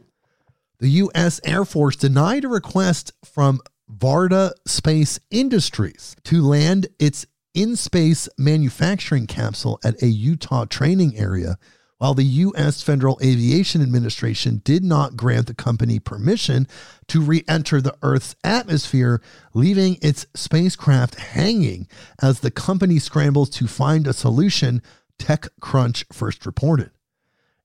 The 0.78 0.88
U.S. 0.88 1.40
Air 1.44 1.64
Force 1.64 1.96
denied 1.96 2.44
a 2.44 2.48
request 2.48 3.12
from 3.24 3.60
Varda 3.90 4.52
Space 4.66 5.20
Industries 5.30 6.16
to 6.24 6.42
land 6.42 6.88
its 6.98 7.24
in 7.54 7.76
space 7.76 8.28
manufacturing 8.36 9.26
capsule 9.26 9.78
at 9.84 10.02
a 10.02 10.08
Utah 10.08 10.64
training 10.66 11.16
area, 11.16 11.56
while 11.98 12.14
the 12.14 12.24
U.S. 12.24 12.82
Federal 12.82 13.18
Aviation 13.22 13.82
Administration 13.82 14.60
did 14.64 14.84
not 14.84 15.16
grant 15.16 15.46
the 15.46 15.54
company 15.54 15.98
permission 15.98 16.68
to 17.08 17.20
re 17.20 17.44
enter 17.48 17.80
the 17.80 17.96
Earth's 18.02 18.36
atmosphere, 18.44 19.22
leaving 19.54 19.98
its 20.02 20.26
spacecraft 20.34 21.14
hanging 21.16 21.88
as 22.22 22.40
the 22.40 22.50
company 22.50 22.98
scrambles 22.98 23.50
to 23.50 23.66
find 23.66 24.06
a 24.06 24.12
solution, 24.12 24.82
TechCrunch 25.18 26.04
first 26.12 26.44
reported. 26.44 26.90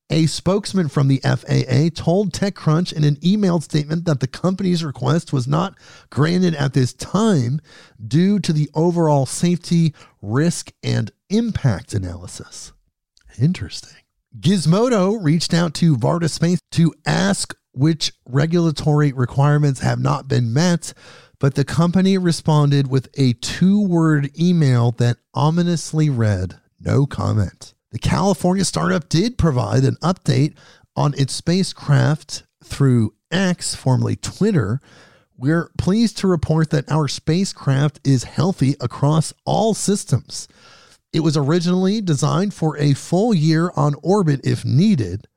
A 0.10 0.26
spokesman 0.26 0.90
from 0.90 1.08
the 1.08 1.22
FAA 1.24 1.88
told 1.96 2.34
TechCrunch 2.34 2.92
in 2.92 3.06
an 3.06 3.16
emailed 3.18 3.64
statement 3.64 4.04
that 4.04 4.20
the 4.20 4.28
company's 4.28 4.84
request 4.84 5.32
was 5.32 5.48
not 5.48 5.78
granted 6.10 6.54
at 6.54 6.74
this 6.74 6.92
time 6.92 7.62
due 8.06 8.38
to 8.40 8.52
the 8.52 8.70
overall 8.74 9.26
safety, 9.26 9.94
risk, 10.22 10.74
and 10.84 11.14
impact 11.30 11.94
analysis. 11.94 12.74
Interesting. 13.40 14.01
Gizmodo 14.40 15.18
reached 15.22 15.54
out 15.54 15.74
to 15.76 15.96
Varda 15.96 16.30
Space 16.30 16.60
to 16.72 16.94
ask 17.06 17.56
which 17.74 18.14
regulatory 18.26 19.12
requirements 19.12 19.82
have 19.82 20.00
not 20.00 20.28
been 20.28 20.54
met, 20.54 20.94
but 21.40 21.56
the 21.56 21.66
company 21.66 22.18
responded 22.18 22.88
with 22.88 23.10
a 23.18 23.34
two 23.34 23.86
word 23.86 24.32
email 24.40 24.92
that 24.94 25.18
ominously 25.34 26.10
read, 26.10 26.60
No 26.80 27.06
comment. 27.06 27.74
The 27.92 28.00
California 28.00 28.64
startup 28.64 29.10
did 29.10 29.38
provide 29.38 29.84
an 29.84 29.98
update 30.02 30.56
on 30.96 31.14
its 31.18 31.34
spacecraft 31.34 32.44
through 32.64 33.14
X, 33.32 33.76
formerly 33.76 34.16
Twitter, 34.16 34.80
We're 35.38 35.72
pleased 35.78 36.18
to 36.20 36.28
report 36.28 36.70
that 36.70 36.90
our 36.92 37.08
spacecraft 37.08 38.00
is 38.04 38.26
healthy 38.26 38.76
across 38.80 39.34
all 39.46 39.74
systems. 39.74 40.48
It 41.14 41.22
was 41.22 41.36
originally 41.36 42.02
designed 42.02 42.54
for 42.54 42.78
a 42.78 42.94
full 42.94 43.34
year 43.34 43.72
on 43.76 43.96
orbit 44.02 44.42
if 44.44 44.64
needed, 44.64 45.28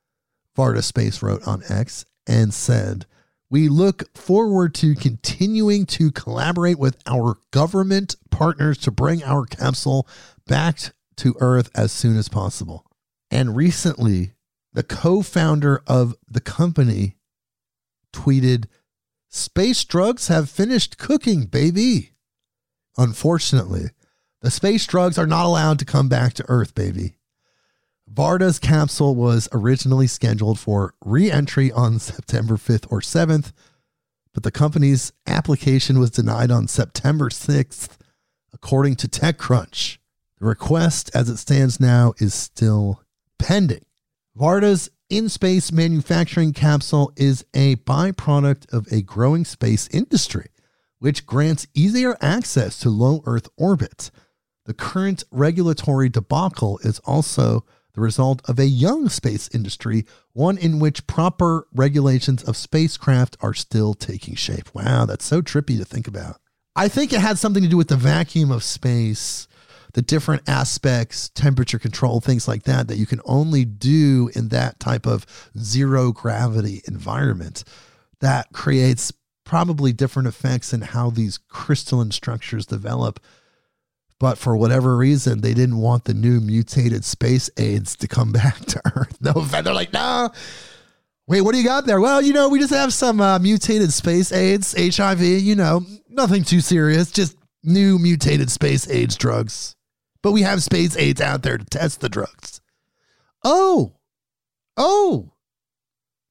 Varda 0.57 0.83
Space 0.85 1.23
wrote 1.23 1.47
on 1.47 1.63
X 1.69 2.05
and 2.27 2.55
said, 2.55 3.07
We 3.51 3.69
look 3.69 4.17
forward 4.17 4.75
to 4.77 4.95
continuing 4.95 5.85
to 5.87 6.13
collaborate 6.13 6.79
with 6.79 6.97
our 7.07 7.39
government 7.51 8.17
partners 8.31 8.79
to 8.79 8.93
bring 8.93 9.25
our 9.25 9.47
capsule 9.47 10.07
back 10.47 10.79
to 11.17 11.35
Earth 11.41 11.71
as 11.75 11.91
soon 11.91 12.17
as 12.17 12.29
possible. 12.29 12.87
And 13.31 13.57
recently, 13.57 14.33
the 14.73 14.85
co 14.85 15.23
founder 15.23 15.83
of 15.87 16.15
the 16.29 16.41
company 16.41 17.17
tweeted, 18.13 18.67
Space 19.29 19.83
drugs 19.85 20.29
have 20.29 20.49
finished 20.49 20.99
cooking, 20.99 21.47
baby. 21.47 22.13
Unfortunately, 22.97 23.91
the 24.45 24.51
space 24.51 24.85
drugs 24.87 25.17
are 25.17 25.27
not 25.27 25.47
allowed 25.47 25.79
to 25.79 25.87
come 25.87 26.11
back 26.11 26.35
to 26.35 26.45
Earth, 26.49 26.75
baby. 26.75 27.15
Varda's 28.13 28.59
capsule 28.59 29.15
was 29.15 29.49
originally 29.53 30.07
scheduled 30.07 30.61
for 30.61 30.93
re 31.03 31.31
entry 31.31 31.73
on 31.73 31.99
September 31.99 32.57
5th 32.57 32.87
or 32.93 33.01
7th, 33.01 33.53
but 34.35 34.43
the 34.43 34.51
company's 34.51 35.15
application 35.27 35.99
was 35.99 36.11
denied 36.11 36.51
on 36.51 36.69
September 36.69 37.31
6th, 37.31 37.97
according 38.53 38.97
to 38.97 39.09
TechCrunch. 39.09 39.97
The 40.39 40.45
request, 40.45 41.11
as 41.15 41.31
it 41.31 41.39
stands 41.39 41.81
now, 41.81 42.13
is 42.19 42.35
still 42.35 43.01
pending. 43.39 43.87
Varda's 44.39 44.91
in 45.09 45.31
space 45.31 45.73
manufacturing 45.73 46.53
capsule 46.53 47.15
is 47.17 47.47
a 47.55 47.77
byproduct 47.77 48.71
of 48.75 48.87
a 48.93 49.01
growing 49.01 49.47
space 49.47 49.89
industry, 49.89 50.51
which 50.99 51.25
grants 51.25 51.67
easier 51.73 52.19
access 52.21 52.79
to 52.81 52.91
low 52.91 53.23
Earth 53.25 53.49
orbit. 53.57 54.11
The 54.65 54.75
current 54.75 55.25
regulatory 55.31 56.09
debacle 56.09 56.79
is 56.79 56.99
also 57.01 57.65
the 57.95 58.01
result 58.01 58.43
of 58.49 58.59
a 58.59 58.67
young 58.67 59.09
space 59.09 59.49
industry, 59.53 60.05
one 60.33 60.59
in 60.59 60.81
which 60.81 61.07
proper 61.07 61.67
regulations 61.73 62.43
of 62.43 62.57
spacecraft 62.57 63.37
are 63.41 63.55
still 63.55 63.95
taking 63.95 64.35
shape. 64.35 64.75
Wow, 64.75 65.05
that's 65.05 65.25
so 65.25 65.43
trippy 65.43 65.79
to 65.79 65.85
think 65.85 66.09
about. 66.09 66.41
I 66.75 66.89
think 66.89 67.13
it 67.13 67.21
had 67.21 67.39
something 67.39 67.63
to 67.63 67.69
do 67.69 67.77
with 67.77 67.89
the 67.89 67.97
vacuum 67.97 68.51
of 68.51 68.65
space 68.65 69.47
the 69.95 70.03
different 70.03 70.43
aspects, 70.49 71.31
temperature 71.31 71.79
control, 71.79 72.21
things 72.21 72.47
like 72.47 72.65
that, 72.65 72.89
that 72.89 72.99
you 72.99 73.07
can 73.07 73.21
only 73.25 73.65
do 73.65 74.29
in 74.35 74.49
that 74.49 74.79
type 74.81 75.07
of 75.07 75.25
zero 75.57 76.13
gravity 76.13 76.83
environment 76.87 77.65
that 78.21 78.53
creates 78.53 79.13
probably 79.45 79.93
different 79.93 80.29
effects 80.29 80.73
in 80.73 80.81
how 80.81 81.11
these 81.11 81.39
crystalline 81.39 82.11
structures 82.11 82.67
develop. 82.67 83.21
But 84.21 84.39
for 84.39 84.57
whatever 84.57 84.97
reason, 84.97 85.41
they 85.41 85.55
didn't 85.55 85.79
want 85.79 86.05
the 86.05 86.15
new 86.15 86.41
mutated 86.41 87.05
space 87.05 87.51
aids 87.57 87.97
to 87.97 88.09
come 88.09 88.33
back 88.33 88.59
to 88.67 88.81
Earth. 88.97 89.19
No, 89.21 89.33
they're 89.33 89.75
like, 89.75 89.93
no. 89.93 90.31
Wait, 91.27 91.41
what 91.41 91.53
do 91.53 91.59
you 91.59 91.65
got 91.65 91.87
there? 91.87 92.01
Well, 92.01 92.21
you 92.21 92.33
know, 92.33 92.49
we 92.49 92.59
just 92.59 92.73
have 92.73 92.93
some 92.93 93.21
uh, 93.21 93.39
mutated 93.39 93.93
space 93.93 94.31
aids, 94.31 94.75
HIV, 94.77 95.23
you 95.23 95.55
know, 95.55 95.85
nothing 96.09 96.45
too 96.45 96.61
serious, 96.61 97.11
just 97.11 97.37
new 97.63 97.99
mutated 97.99 98.51
space 98.51 98.89
aids 98.91 99.17
drugs 99.17 99.75
but 100.25 100.33
we 100.33 100.41
have 100.41 100.63
space 100.63 100.97
aids 100.97 101.21
out 101.21 101.43
there 101.43 101.59
to 101.59 101.65
test 101.67 102.01
the 102.01 102.09
drugs. 102.09 102.63
Oh, 103.45 103.93
oh, 104.79 105.33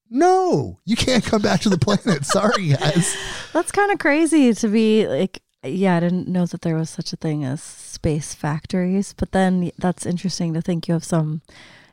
no, 0.09 0.79
you 0.83 0.95
can't 0.95 1.23
come 1.23 1.43
back 1.43 1.61
to 1.61 1.69
the 1.69 1.77
planet. 1.77 2.25
Sorry, 2.25 2.69
guys. 2.69 3.15
That's 3.53 3.71
kind 3.71 3.91
of 3.91 3.99
crazy 3.99 4.51
to 4.51 4.67
be 4.67 5.07
like, 5.07 5.42
yeah, 5.63 5.97
I 5.97 5.99
didn't 5.99 6.27
know 6.27 6.45
that 6.45 6.61
there 6.61 6.75
was 6.75 6.89
such 6.89 7.13
a 7.13 7.17
thing 7.17 7.43
as 7.43 7.61
space 7.61 8.33
factories, 8.33 9.13
but 9.13 9.31
then 9.31 9.71
that's 9.77 10.05
interesting 10.05 10.53
to 10.53 10.61
think 10.61 10.87
you 10.87 10.93
have 10.93 11.03
some 11.03 11.41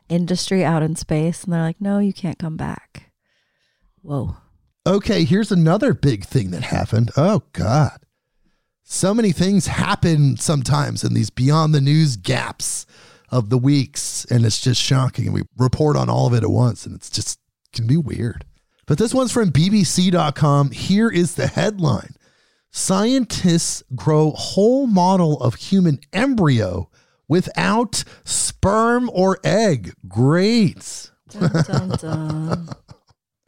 industry 0.09 0.63
out 0.63 0.83
in 0.83 0.95
space 0.95 1.43
and 1.43 1.53
they're 1.53 1.61
like, 1.61 1.79
no, 1.79 1.99
you 1.99 2.13
can't 2.13 2.39
come 2.39 2.57
back. 2.57 3.11
Whoa. 4.01 4.35
Okay, 4.85 5.23
here's 5.23 5.51
another 5.51 5.93
big 5.93 6.25
thing 6.25 6.51
that 6.51 6.63
happened. 6.63 7.11
Oh, 7.15 7.43
God 7.53 7.99
so 8.91 9.13
many 9.13 9.31
things 9.31 9.67
happen 9.67 10.35
sometimes 10.35 11.01
in 11.01 11.13
these 11.13 11.29
beyond 11.29 11.73
the 11.73 11.79
news 11.79 12.17
gaps 12.17 12.85
of 13.29 13.49
the 13.49 13.57
weeks 13.57 14.25
and 14.25 14.45
it's 14.45 14.59
just 14.59 14.81
shocking 14.81 15.25
and 15.25 15.33
we 15.33 15.43
report 15.57 15.95
on 15.95 16.09
all 16.09 16.27
of 16.27 16.33
it 16.33 16.43
at 16.43 16.49
once 16.49 16.85
and 16.85 16.93
it's 16.93 17.09
just 17.09 17.39
can 17.71 17.87
be 17.87 17.95
weird 17.95 18.43
but 18.85 18.97
this 18.97 19.13
one's 19.13 19.31
from 19.31 19.49
bbc.com 19.49 20.71
here 20.71 21.09
is 21.09 21.35
the 21.35 21.47
headline 21.47 22.13
scientists 22.71 23.83
grow 23.95 24.31
whole 24.31 24.87
model 24.87 25.39
of 25.41 25.55
human 25.55 25.99
embryo 26.13 26.89
without 27.27 28.03
sperm 28.23 29.09
or 29.13 29.39
egg 29.43 29.93
great 30.07 31.11
dun, 31.29 31.51
dun, 31.67 31.89
dun. 31.97 32.69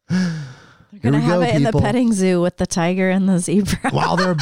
You're 0.91 0.99
gonna 1.11 1.19
have 1.21 1.39
go, 1.39 1.45
it 1.45 1.55
in 1.55 1.63
the 1.63 1.71
petting 1.71 2.13
zoo 2.13 2.41
with 2.41 2.57
the 2.57 2.67
tiger 2.67 3.09
and 3.09 3.27
the 3.27 3.39
zebra. 3.39 3.89
While 3.89 4.15
they're 4.15 4.37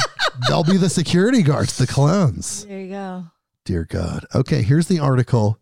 they'll 0.48 0.64
be 0.64 0.76
the 0.76 0.90
security 0.90 1.42
guards, 1.42 1.78
the 1.78 1.86
clowns. 1.86 2.66
There 2.66 2.80
you 2.80 2.90
go. 2.90 3.24
Dear 3.64 3.84
God. 3.84 4.26
Okay, 4.34 4.62
here's 4.62 4.86
the 4.86 4.98
article. 4.98 5.58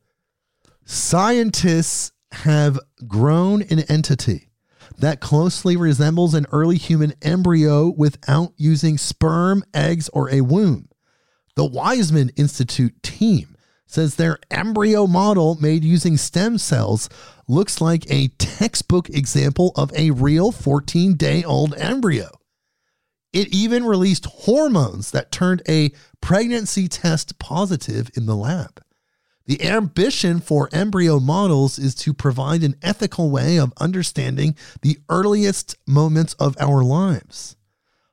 Scientists 0.84 2.12
have 2.32 2.80
grown 3.06 3.62
an 3.62 3.80
entity 3.88 4.49
that 4.98 5.20
closely 5.20 5.76
resembles 5.76 6.34
an 6.34 6.46
early 6.52 6.76
human 6.76 7.14
embryo 7.22 7.88
without 7.88 8.52
using 8.56 8.98
sperm, 8.98 9.64
eggs, 9.74 10.08
or 10.10 10.30
a 10.30 10.40
womb. 10.40 10.88
The 11.56 11.68
Weizmann 11.68 12.30
Institute 12.36 13.02
team 13.02 13.56
says 13.86 14.14
their 14.14 14.38
embryo 14.50 15.06
model 15.06 15.56
made 15.60 15.84
using 15.84 16.16
stem 16.16 16.58
cells 16.58 17.08
looks 17.48 17.80
like 17.80 18.08
a 18.08 18.28
textbook 18.38 19.10
example 19.10 19.72
of 19.74 19.92
a 19.94 20.12
real 20.12 20.52
14 20.52 21.16
day 21.16 21.42
old 21.42 21.74
embryo. 21.76 22.28
It 23.32 23.48
even 23.48 23.84
released 23.84 24.26
hormones 24.26 25.10
that 25.10 25.32
turned 25.32 25.62
a 25.68 25.90
pregnancy 26.20 26.88
test 26.88 27.38
positive 27.38 28.10
in 28.16 28.26
the 28.26 28.36
lab. 28.36 28.80
The 29.50 29.64
ambition 29.64 30.38
for 30.38 30.68
embryo 30.70 31.18
models 31.18 31.76
is 31.76 31.96
to 31.96 32.14
provide 32.14 32.62
an 32.62 32.76
ethical 32.82 33.32
way 33.32 33.56
of 33.58 33.72
understanding 33.78 34.54
the 34.82 35.00
earliest 35.08 35.74
moments 35.88 36.34
of 36.34 36.56
our 36.60 36.84
lives. 36.84 37.56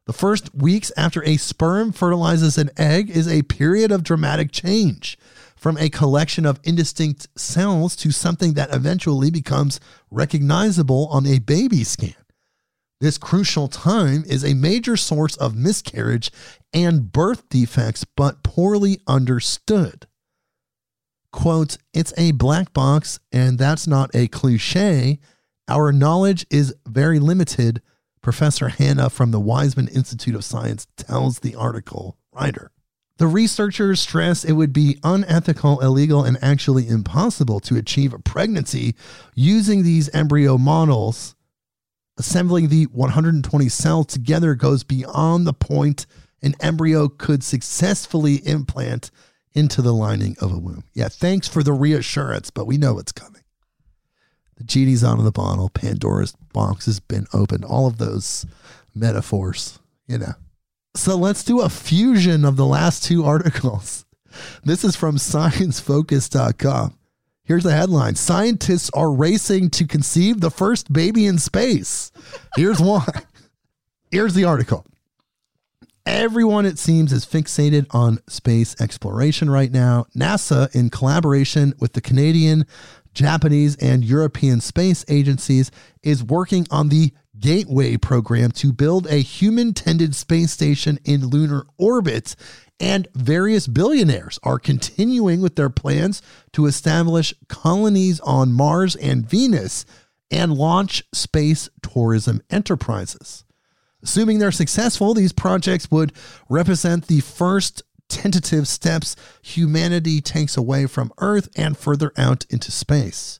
The 0.07 0.13
first 0.13 0.55
weeks 0.55 0.91
after 0.97 1.23
a 1.23 1.37
sperm 1.37 1.91
fertilizes 1.91 2.57
an 2.57 2.71
egg 2.75 3.11
is 3.11 3.27
a 3.27 3.43
period 3.43 3.91
of 3.91 4.01
dramatic 4.01 4.51
change 4.51 5.15
from 5.55 5.77
a 5.77 5.91
collection 5.91 6.43
of 6.43 6.59
indistinct 6.63 7.27
cells 7.37 7.95
to 7.97 8.09
something 8.09 8.53
that 8.53 8.73
eventually 8.73 9.29
becomes 9.29 9.79
recognizable 10.09 11.07
on 11.11 11.27
a 11.27 11.37
baby 11.37 11.83
scan. 11.83 12.15
This 12.99 13.19
crucial 13.19 13.67
time 13.67 14.23
is 14.25 14.43
a 14.43 14.55
major 14.55 14.97
source 14.97 15.35
of 15.35 15.55
miscarriage 15.55 16.31
and 16.73 17.11
birth 17.11 17.47
defects, 17.49 18.05
but 18.05 18.41
poorly 18.41 19.01
understood. 19.05 20.06
Quote, 21.37 21.77
it's 21.93 22.15
a 22.17 22.31
black 22.31 22.73
box, 22.73 23.19
and 23.31 23.59
that's 23.59 23.85
not 23.85 24.09
a 24.15 24.27
cliche. 24.27 25.19
Our 25.67 25.91
knowledge 25.91 26.47
is 26.49 26.73
very 26.87 27.19
limited, 27.19 27.83
Professor 28.23 28.69
Hanna 28.69 29.11
from 29.11 29.29
the 29.29 29.39
Weizmann 29.39 29.87
Institute 29.95 30.33
of 30.33 30.43
Science 30.43 30.87
tells 30.97 31.39
the 31.39 31.53
article 31.53 32.17
writer. 32.33 32.71
The 33.17 33.27
researchers 33.27 34.01
stress 34.01 34.43
it 34.43 34.53
would 34.53 34.73
be 34.73 34.97
unethical, 35.03 35.79
illegal, 35.79 36.23
and 36.23 36.39
actually 36.41 36.87
impossible 36.87 37.59
to 37.61 37.77
achieve 37.77 38.13
a 38.13 38.19
pregnancy 38.19 38.95
using 39.35 39.83
these 39.83 40.09
embryo 40.15 40.57
models. 40.57 41.35
Assembling 42.17 42.69
the 42.69 42.85
120 42.85 43.69
cells 43.69 44.07
together 44.07 44.55
goes 44.55 44.83
beyond 44.83 45.45
the 45.45 45.53
point 45.53 46.07
an 46.41 46.55
embryo 46.61 47.07
could 47.07 47.43
successfully 47.43 48.37
implant 48.47 49.11
into 49.57 49.81
the 49.81 49.93
lining 49.93 50.35
of 50.39 50.53
a 50.53 50.57
womb. 50.59 50.83
Yeah, 50.93 51.09
thanks 51.09 51.47
for 51.47 51.63
the 51.63 51.73
reassurance, 51.73 52.51
but 52.51 52.67
we 52.67 52.77
know 52.77 52.99
it's 52.99 53.11
coming. 53.11 53.41
The 54.57 54.63
genie's 54.63 55.03
out 55.03 55.17
of 55.17 55.25
the 55.25 55.31
bottle. 55.31 55.69
Pandora's 55.69 56.33
box 56.53 56.85
has 56.85 56.99
been 56.99 57.25
opened. 57.33 57.65
All 57.65 57.87
of 57.87 57.97
those 57.97 58.45
metaphors, 58.93 59.79
you 60.07 60.19
know. 60.19 60.33
So 60.95 61.15
let's 61.15 61.43
do 61.43 61.61
a 61.61 61.69
fusion 61.69 62.45
of 62.45 62.55
the 62.55 62.65
last 62.65 63.03
two 63.03 63.25
articles. 63.25 64.05
This 64.63 64.83
is 64.83 64.95
from 64.95 65.17
sciencefocus.com. 65.17 66.97
Here's 67.43 67.63
the 67.63 67.71
headline 67.71 68.15
Scientists 68.15 68.91
are 68.93 69.11
racing 69.11 69.71
to 69.71 69.87
conceive 69.87 70.39
the 70.39 70.51
first 70.51 70.93
baby 70.93 71.25
in 71.25 71.39
space. 71.39 72.11
Here's 72.55 72.79
why. 72.79 73.07
Here's 74.11 74.35
the 74.35 74.43
article. 74.43 74.85
Everyone, 76.07 76.65
it 76.65 76.79
seems, 76.79 77.11
is 77.11 77.25
fixated 77.25 77.85
on 77.91 78.19
space 78.29 78.79
exploration 78.79 79.49
right 79.49 79.69
now. 79.69 80.05
NASA, 80.15 80.73
in 80.73 80.89
collaboration 80.89 81.73
with 81.81 81.91
the 81.91 82.01
Canadian, 82.01 82.65
Japanese, 83.13 83.75
and 83.75 84.05
European 84.05 84.61
space 84.61 85.03
agencies, 85.09 85.69
is 86.03 86.23
working 86.23 86.65
on 86.71 86.87
the 86.87 87.11
Gateway 87.37 87.97
program 87.97 88.51
to 88.51 88.71
build 88.71 89.05
a 89.07 89.17
human 89.17 89.73
tended 89.73 90.15
space 90.15 90.53
station 90.53 90.97
in 91.03 91.27
lunar 91.27 91.65
orbit. 91.77 92.37
And 92.79 93.09
various 93.13 93.67
billionaires 93.67 94.39
are 94.43 94.59
continuing 94.59 95.41
with 95.41 95.57
their 95.57 95.69
plans 95.69 96.21
to 96.53 96.67
establish 96.67 97.33
colonies 97.49 98.21
on 98.21 98.53
Mars 98.53 98.95
and 98.95 99.29
Venus 99.29 99.85
and 100.31 100.53
launch 100.53 101.03
space 101.13 101.67
tourism 101.81 102.41
enterprises. 102.49 103.43
Assuming 104.03 104.39
they're 104.39 104.51
successful, 104.51 105.13
these 105.13 105.33
projects 105.33 105.89
would 105.91 106.13
represent 106.49 107.07
the 107.07 107.21
first 107.21 107.83
tentative 108.09 108.67
steps 108.67 109.15
humanity 109.41 110.21
takes 110.21 110.55
away 110.55 110.85
from 110.85 111.11
Earth 111.17 111.49
and 111.55 111.77
further 111.77 112.13
out 112.17 112.45
into 112.49 112.71
space. 112.71 113.39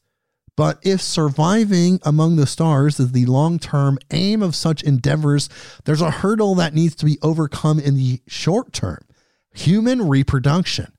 But 0.56 0.80
if 0.82 1.02
surviving 1.02 2.00
among 2.04 2.36
the 2.36 2.48
stars 2.48 3.00
is 3.00 3.12
the 3.12 3.28
long 3.28 3.60
term 3.60 4.00
aim 4.12 4.42
of 4.42 4.56
such 4.56 4.82
endeavors, 4.82 5.50
there's 5.86 6.02
a 6.02 6.10
hurdle 6.10 6.56
that 6.56 6.74
needs 6.74 6.96
to 6.96 7.06
be 7.06 7.20
overcome 7.22 7.80
in 7.80 7.96
the 7.96 8.22
short 8.28 8.74
term 8.74 9.04
human 9.54 10.08
reproduction. 10.08 10.92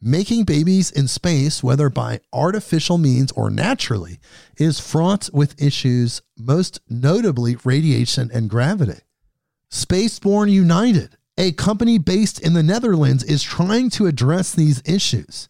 Making 0.00 0.44
babies 0.44 0.90
in 0.90 1.08
space, 1.08 1.62
whether 1.62 1.88
by 1.88 2.20
artificial 2.32 2.98
means 2.98 3.32
or 3.32 3.50
naturally, 3.50 4.18
is 4.58 4.78
fraught 4.78 5.30
with 5.32 5.60
issues, 5.60 6.20
most 6.36 6.80
notably 6.88 7.56
radiation 7.64 8.30
and 8.32 8.50
gravity. 8.50 9.00
SpaceBorn 9.70 10.50
United, 10.50 11.16
a 11.38 11.52
company 11.52 11.98
based 11.98 12.38
in 12.38 12.52
the 12.52 12.62
Netherlands, 12.62 13.24
is 13.24 13.42
trying 13.42 13.88
to 13.90 14.06
address 14.06 14.52
these 14.52 14.82
issues. 14.84 15.48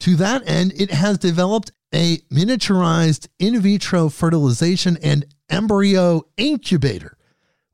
To 0.00 0.16
that 0.16 0.42
end, 0.48 0.72
it 0.74 0.90
has 0.90 1.18
developed 1.18 1.72
a 1.94 2.18
miniaturized 2.32 3.28
in 3.38 3.60
vitro 3.60 4.08
fertilization 4.08 4.98
and 5.02 5.26
embryo 5.50 6.22
incubator, 6.36 7.16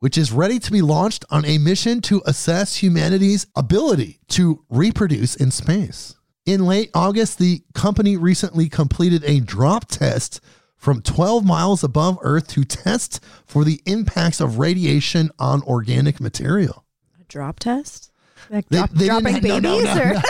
which 0.00 0.16
is 0.16 0.32
ready 0.32 0.58
to 0.58 0.70
be 0.70 0.82
launched 0.82 1.24
on 1.30 1.44
a 1.44 1.58
mission 1.58 2.00
to 2.02 2.22
assess 2.26 2.76
humanity's 2.82 3.46
ability 3.56 4.20
to 4.28 4.64
reproduce 4.70 5.34
in 5.34 5.50
space. 5.50 6.14
In 6.46 6.64
late 6.64 6.90
August, 6.94 7.38
the 7.38 7.62
company 7.74 8.16
recently 8.16 8.68
completed 8.68 9.22
a 9.24 9.40
drop 9.40 9.86
test 9.86 10.40
from 10.76 11.02
12 11.02 11.44
miles 11.44 11.82
above 11.82 12.18
Earth 12.22 12.46
to 12.48 12.64
test 12.64 13.22
for 13.44 13.64
the 13.64 13.80
impacts 13.84 14.40
of 14.40 14.58
radiation 14.58 15.30
on 15.38 15.62
organic 15.62 16.20
material. 16.20 16.84
A 17.20 17.24
drop 17.24 17.58
test? 17.58 18.12
Like 18.48 18.68
drop, 18.68 18.90
they 18.90 19.06
dropping 19.06 19.40
babies? 19.40 19.62
no, 19.62 19.82
no, 19.82 20.00
or? 20.00 20.14
no, 20.14 20.20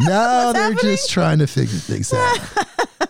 No, 0.00 0.52
they're 0.52 0.62
happening? 0.72 0.78
just 0.82 1.10
trying 1.10 1.38
to 1.38 1.46
figure 1.46 1.78
things 1.78 2.12
out. 2.12 2.38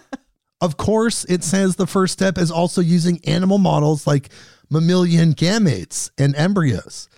of 0.61 0.77
course, 0.77 1.25
it 1.25 1.43
says 1.43 1.77
the 1.77 1.87
first 1.87 2.13
step 2.13 2.39
is 2.39 2.51
also 2.51 2.81
using 2.81 3.21
animal 3.25 3.59
models 3.59 4.07
like 4.07 4.31
mammalian 4.71 5.35
gametes 5.35 6.11
and 6.17 6.35
embryos. 6.37 7.09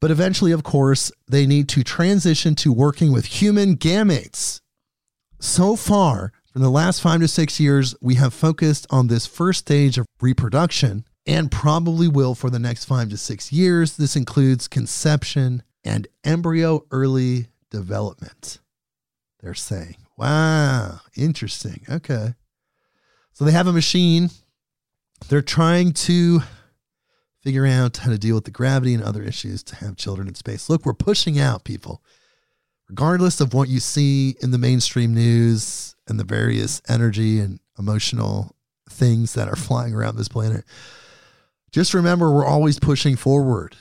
But 0.00 0.10
eventually, 0.10 0.50
of 0.50 0.64
course, 0.64 1.12
they 1.28 1.46
need 1.46 1.68
to 1.70 1.84
transition 1.84 2.54
to 2.56 2.72
working 2.72 3.12
with 3.12 3.26
human 3.26 3.76
gametes. 3.76 4.60
So 5.38 5.76
far, 5.76 6.32
for 6.52 6.58
the 6.58 6.70
last 6.70 7.00
five 7.00 7.20
to 7.20 7.28
six 7.28 7.60
years, 7.60 7.94
we 8.00 8.16
have 8.16 8.34
focused 8.34 8.86
on 8.90 9.06
this 9.06 9.26
first 9.26 9.60
stage 9.60 9.98
of 9.98 10.06
reproduction 10.20 11.04
and 11.26 11.52
probably 11.52 12.08
will 12.08 12.34
for 12.34 12.50
the 12.50 12.58
next 12.58 12.84
five 12.84 13.10
to 13.10 13.16
six 13.16 13.52
years. 13.52 13.96
This 13.96 14.16
includes 14.16 14.66
conception 14.66 15.62
and 15.84 16.08
embryo 16.24 16.84
early 16.90 17.46
development. 17.70 18.58
They're 19.40 19.54
saying, 19.54 19.96
wow, 20.16 21.00
interesting. 21.16 21.84
Okay. 21.88 22.34
So 23.32 23.44
they 23.44 23.52
have 23.52 23.66
a 23.66 23.72
machine. 23.72 24.30
They're 25.28 25.42
trying 25.42 25.92
to 25.92 26.42
figure 27.42 27.66
out 27.66 27.98
how 27.98 28.10
to 28.10 28.18
deal 28.18 28.34
with 28.34 28.44
the 28.44 28.50
gravity 28.50 28.94
and 28.94 29.02
other 29.02 29.22
issues 29.22 29.62
to 29.64 29.76
have 29.76 29.96
children 29.96 30.28
in 30.28 30.34
space. 30.34 30.70
Look, 30.70 30.86
we're 30.86 30.94
pushing 30.94 31.38
out 31.38 31.64
people. 31.64 32.02
Regardless 32.88 33.40
of 33.40 33.54
what 33.54 33.68
you 33.68 33.80
see 33.80 34.36
in 34.40 34.50
the 34.50 34.58
mainstream 34.58 35.14
news 35.14 35.96
and 36.06 36.20
the 36.20 36.24
various 36.24 36.82
energy 36.88 37.40
and 37.40 37.58
emotional 37.78 38.54
things 38.88 39.34
that 39.34 39.48
are 39.48 39.56
flying 39.56 39.94
around 39.94 40.16
this 40.16 40.28
planet, 40.28 40.64
just 41.72 41.94
remember 41.94 42.30
we're 42.30 42.46
always 42.46 42.78
pushing 42.78 43.16
forward. 43.16 43.76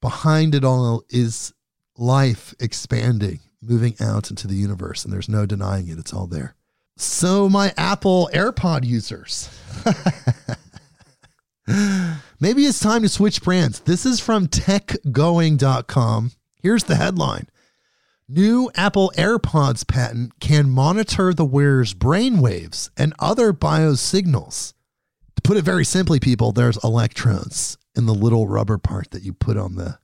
Behind 0.00 0.54
it 0.54 0.64
all 0.64 1.02
is 1.08 1.52
life 1.98 2.54
expanding, 2.60 3.40
moving 3.60 3.96
out 4.00 4.30
into 4.30 4.46
the 4.46 4.54
universe, 4.54 5.04
and 5.04 5.12
there's 5.12 5.28
no 5.28 5.44
denying 5.44 5.88
it. 5.88 5.98
It's 5.98 6.14
all 6.14 6.26
there. 6.26 6.54
So, 6.96 7.48
my 7.48 7.74
Apple 7.76 8.30
AirPod 8.32 8.84
users, 8.84 9.50
maybe 12.40 12.62
it's 12.62 12.80
time 12.80 13.02
to 13.02 13.08
switch 13.08 13.42
brands. 13.42 13.80
This 13.80 14.06
is 14.06 14.20
from 14.20 14.48
techgoing.com. 14.48 16.32
Here's 16.62 16.84
the 16.84 16.96
headline 16.96 17.48
New 18.28 18.70
Apple 18.74 19.12
AirPods 19.16 19.86
patent 19.86 20.40
can 20.40 20.68
monitor 20.68 21.32
the 21.32 21.44
wearer's 21.44 21.94
brainwaves 21.94 22.90
and 22.96 23.14
other 23.18 23.52
biosignals. 23.52 24.74
To 25.36 25.42
put 25.42 25.56
it 25.56 25.62
very 25.62 25.84
simply, 25.84 26.18
people, 26.18 26.50
there's 26.50 26.82
electrodes 26.82 27.78
in 27.94 28.06
the 28.06 28.14
little 28.14 28.48
rubber 28.48 28.78
part 28.78 29.12
that 29.12 29.22
you 29.22 29.32
put 29.32 29.56
on 29.56 29.76
the 29.76 29.98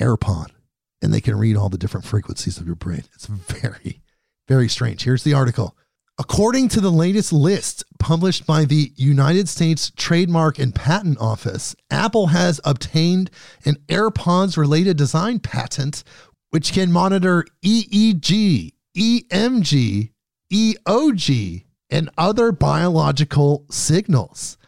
AirPod, 0.00 0.48
and 1.00 1.14
they 1.14 1.20
can 1.20 1.36
read 1.36 1.56
all 1.56 1.68
the 1.68 1.78
different 1.78 2.06
frequencies 2.06 2.58
of 2.58 2.66
your 2.66 2.74
brain. 2.74 3.04
It's 3.14 3.26
very, 3.26 4.02
very 4.48 4.68
strange. 4.68 5.04
Here's 5.04 5.22
the 5.22 5.34
article. 5.34 5.76
According 6.20 6.68
to 6.70 6.80
the 6.80 6.90
latest 6.90 7.32
list 7.32 7.84
published 8.00 8.44
by 8.44 8.64
the 8.64 8.92
United 8.96 9.48
States 9.48 9.92
Trademark 9.96 10.58
and 10.58 10.74
Patent 10.74 11.16
Office, 11.20 11.76
Apple 11.90 12.28
has 12.28 12.60
obtained 12.64 13.30
an 13.64 13.76
AirPods 13.86 14.56
related 14.56 14.96
design 14.96 15.38
patent 15.38 16.02
which 16.50 16.72
can 16.72 16.90
monitor 16.90 17.44
EEG, 17.64 18.72
EMG, 18.96 20.10
EOG, 20.52 21.64
and 21.90 22.10
other 22.18 22.50
biological 22.50 23.64
signals. 23.70 24.58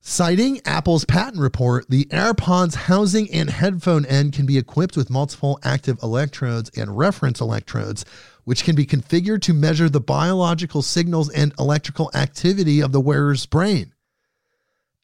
Citing 0.00 0.60
Apple's 0.64 1.04
patent 1.04 1.42
report, 1.42 1.86
the 1.88 2.06
AirPods 2.06 2.74
housing 2.74 3.30
and 3.32 3.50
headphone 3.50 4.06
end 4.06 4.32
can 4.32 4.46
be 4.46 4.58
equipped 4.58 4.96
with 4.96 5.10
multiple 5.10 5.58
active 5.64 5.98
electrodes 6.02 6.70
and 6.76 6.96
reference 6.96 7.40
electrodes, 7.40 8.04
which 8.46 8.62
can 8.62 8.76
be 8.76 8.86
configured 8.86 9.42
to 9.42 9.52
measure 9.52 9.88
the 9.88 10.00
biological 10.00 10.80
signals 10.80 11.28
and 11.30 11.52
electrical 11.58 12.12
activity 12.14 12.80
of 12.80 12.92
the 12.92 13.00
wearer's 13.00 13.44
brain. 13.44 13.92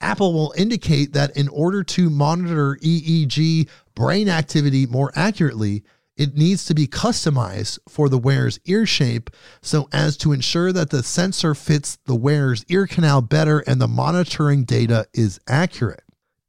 Apple 0.00 0.32
will 0.32 0.54
indicate 0.56 1.12
that 1.12 1.36
in 1.36 1.48
order 1.48 1.82
to 1.82 2.08
monitor 2.08 2.78
EEG 2.82 3.68
brain 3.96 4.28
activity 4.28 4.86
more 4.86 5.10
accurately, 5.16 5.82
it 6.16 6.36
needs 6.36 6.64
to 6.66 6.74
be 6.74 6.86
customized 6.86 7.80
for 7.88 8.08
the 8.08 8.18
wearer's 8.18 8.60
ear 8.66 8.86
shape 8.86 9.28
so 9.60 9.88
as 9.92 10.16
to 10.18 10.32
ensure 10.32 10.72
that 10.72 10.90
the 10.90 11.02
sensor 11.02 11.52
fits 11.52 11.98
the 12.06 12.14
wearer's 12.14 12.64
ear 12.68 12.86
canal 12.86 13.22
better 13.22 13.58
and 13.66 13.80
the 13.80 13.88
monitoring 13.88 14.62
data 14.62 15.06
is 15.12 15.40
accurate. 15.48 16.01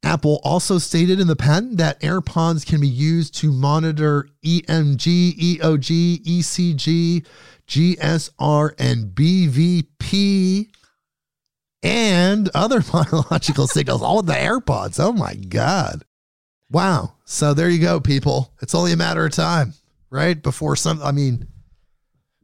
Apple 0.03 0.41
also 0.43 0.77
stated 0.77 1.19
in 1.19 1.27
the 1.27 1.35
patent 1.35 1.77
that 1.77 2.01
AirPods 2.01 2.65
can 2.65 2.81
be 2.81 2.87
used 2.87 3.35
to 3.35 3.51
monitor 3.51 4.27
EMG, 4.45 5.57
EOG, 5.57 6.23
ECG, 6.23 7.25
GSR, 7.67 8.73
and 8.77 9.15
BVP 9.15 10.67
and 11.81 12.49
other 12.53 12.81
biological 12.91 13.67
signals, 13.67 14.01
all 14.01 14.17
with 14.17 14.27
the 14.27 14.33
AirPods. 14.33 14.99
Oh 14.99 15.13
my 15.13 15.35
God. 15.35 16.03
Wow. 16.69 17.15
So 17.25 17.53
there 17.53 17.69
you 17.69 17.79
go, 17.79 17.99
people. 17.99 18.53
It's 18.61 18.75
only 18.75 18.91
a 18.91 18.97
matter 18.97 19.25
of 19.25 19.31
time, 19.31 19.73
right? 20.09 20.41
Before 20.41 20.75
some, 20.75 21.01
I 21.01 21.11
mean, 21.11 21.47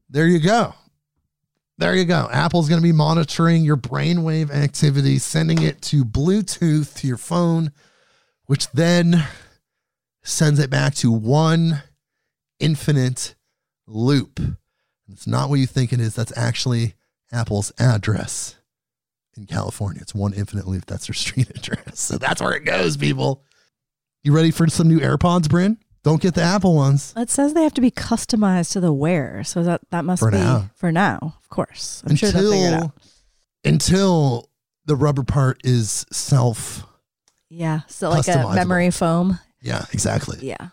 there 0.10 0.28
you 0.28 0.40
go. 0.40 0.74
There 1.80 1.96
you 1.96 2.04
go. 2.04 2.28
Apple's 2.30 2.68
going 2.68 2.82
to 2.82 2.86
be 2.86 2.92
monitoring 2.92 3.64
your 3.64 3.78
brainwave 3.78 4.52
activity, 4.52 5.18
sending 5.18 5.62
it 5.62 5.82
to 5.84 6.04
Bluetooth 6.04 6.94
to 6.98 7.08
your 7.08 7.16
phone, 7.16 7.72
which 8.48 8.70
then 8.72 9.26
sends 10.22 10.60
it 10.60 10.70
back 10.70 10.94
to 10.96 11.10
one 11.10 11.84
infinite 12.60 13.36
loop. 13.88 14.42
It's 15.10 15.26
not 15.26 15.50
what 15.50 15.60
you 15.60 15.68
think 15.68 15.94
it 15.94 16.02
is. 16.02 16.16
That's 16.16 16.38
actually 16.38 16.96
Apple's 17.32 17.72
address 17.80 18.58
in 19.38 19.46
California. 19.46 20.02
It's 20.02 20.14
one 20.14 20.34
infinite 20.34 20.68
loop. 20.68 20.86
That's 20.86 21.08
their 21.08 21.14
street 21.14 21.50
address. 21.56 21.98
So 22.02 22.18
that's 22.18 22.42
where 22.42 22.56
it 22.56 22.66
goes, 22.66 22.98
people. 22.98 23.46
You 24.22 24.36
ready 24.36 24.52
for 24.52 24.68
some 24.68 24.90
new 24.90 25.00
AirPods, 25.00 25.48
Brynn? 25.48 25.78
Don't 26.04 26.22
get 26.22 26.34
the 26.34 26.42
Apple 26.42 26.76
ones. 26.76 27.14
It 27.18 27.30
says 27.30 27.54
they 27.54 27.64
have 27.64 27.74
to 27.74 27.82
be 27.82 27.92
customized 27.92 28.72
to 28.74 28.80
the 28.80 28.94
wearer, 28.94 29.44
so 29.44 29.64
that 29.64 29.82
that 29.92 30.06
must 30.06 30.22
For 30.22 30.32
be 30.32 30.38
now. 30.38 30.70
for 30.76 30.92
now. 30.92 31.36
Of 31.44 31.50
course, 31.50 32.02
I'm 32.08 32.16
sure 32.16 32.32
they'll 32.32 32.52
figure 32.52 32.68
it 32.68 32.74
out. 32.84 32.92
until 33.66 34.50
the 34.86 34.96
rubber 34.96 35.24
part 35.24 35.60
is 35.64 36.06
self. 36.12 36.84
Yeah, 37.50 37.82
so 37.88 38.10
like 38.10 38.28
a 38.28 38.54
memory 38.54 38.92
foam. 38.92 39.40
Yeah, 39.62 39.86
exactly. 39.92 40.38
Yeah. 40.42 40.70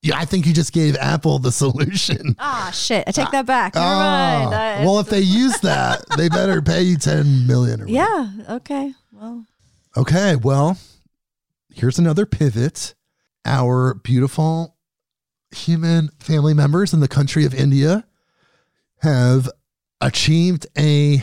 Yeah, 0.00 0.18
I 0.18 0.24
think 0.26 0.46
you 0.46 0.52
just 0.52 0.72
gave 0.74 0.96
Apple 0.96 1.38
the 1.38 1.50
solution. 1.52 2.36
Ah, 2.38 2.70
shit! 2.74 3.04
I 3.06 3.10
take 3.10 3.30
that 3.30 3.46
back. 3.46 3.74
Never 3.74 3.86
Ah, 3.86 4.48
mind. 4.50 4.84
Well, 4.84 4.98
if 5.00 5.08
they 5.08 5.20
use 5.42 5.58
that, 5.60 6.04
they 6.16 6.28
better 6.28 6.60
pay 6.62 6.82
you 6.82 6.96
ten 6.96 7.46
million. 7.46 7.80
Or 7.82 7.88
yeah. 7.88 8.30
Okay. 8.50 8.92
Well, 9.12 9.44
Okay. 9.96 10.36
Well, 10.36 10.76
here's 11.74 11.98
another 11.98 12.26
pivot. 12.26 12.94
Our 13.44 13.94
beautiful 13.94 14.76
human 15.50 16.10
family 16.18 16.54
members 16.54 16.92
in 16.92 17.00
the 17.00 17.08
country 17.08 17.44
of 17.44 17.54
India 17.54 18.06
have 19.02 19.48
achieved 20.00 20.66
a 20.76 21.22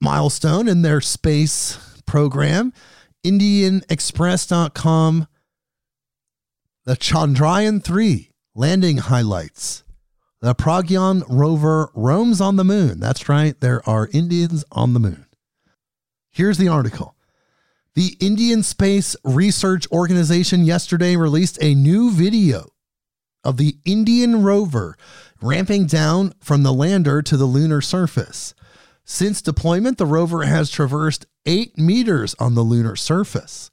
milestone 0.00 0.68
in 0.68 0.82
their 0.82 1.00
space 1.00 1.78
program. 2.06 2.72
IndianExpress.com, 3.24 5.26
the 6.84 6.96
Chandrayaan 6.96 7.84
3 7.84 8.30
landing 8.54 8.98
highlights. 8.98 9.84
The 10.40 10.54
Pragyan 10.54 11.22
rover 11.28 11.90
roams 11.94 12.40
on 12.40 12.56
the 12.56 12.64
moon. 12.64 12.98
That's 12.98 13.28
right, 13.28 13.60
there 13.60 13.86
are 13.86 14.08
Indians 14.12 14.64
on 14.72 14.94
the 14.94 15.00
moon. 15.00 15.26
Here's 16.30 16.56
the 16.56 16.68
article. 16.68 17.14
The 17.96 18.16
Indian 18.20 18.62
Space 18.62 19.16
Research 19.24 19.90
Organization 19.90 20.64
yesterday 20.64 21.16
released 21.16 21.58
a 21.60 21.74
new 21.74 22.12
video 22.12 22.68
of 23.42 23.56
the 23.56 23.78
Indian 23.84 24.44
rover 24.44 24.96
ramping 25.42 25.86
down 25.86 26.34
from 26.40 26.62
the 26.62 26.72
lander 26.72 27.20
to 27.20 27.36
the 27.36 27.46
lunar 27.46 27.80
surface. 27.80 28.54
Since 29.04 29.42
deployment, 29.42 29.98
the 29.98 30.06
rover 30.06 30.44
has 30.44 30.70
traversed 30.70 31.26
eight 31.46 31.76
meters 31.76 32.36
on 32.38 32.54
the 32.54 32.62
lunar 32.62 32.94
surface. 32.94 33.72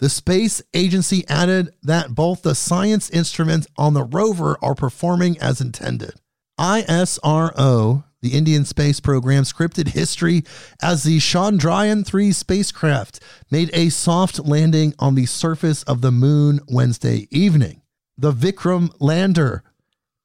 The 0.00 0.10
space 0.10 0.60
agency 0.74 1.26
added 1.26 1.70
that 1.82 2.14
both 2.14 2.42
the 2.42 2.54
science 2.54 3.08
instruments 3.08 3.66
on 3.78 3.94
the 3.94 4.04
rover 4.04 4.58
are 4.60 4.74
performing 4.74 5.38
as 5.38 5.62
intended. 5.62 6.20
ISRO, 6.60 8.04
the 8.22 8.32
Indian 8.32 8.64
space 8.64 9.00
program, 9.00 9.44
scripted 9.44 9.88
history 9.88 10.42
as 10.82 11.02
the 11.02 11.18
Chandrayaan 11.18 12.04
3 12.04 12.32
spacecraft 12.32 13.20
made 13.50 13.70
a 13.72 13.88
soft 13.88 14.40
landing 14.40 14.94
on 14.98 15.14
the 15.14 15.26
surface 15.26 15.82
of 15.84 16.00
the 16.00 16.12
moon 16.12 16.60
Wednesday 16.68 17.28
evening. 17.30 17.82
The 18.18 18.32
Vikram 18.32 18.90
lander 18.98 19.62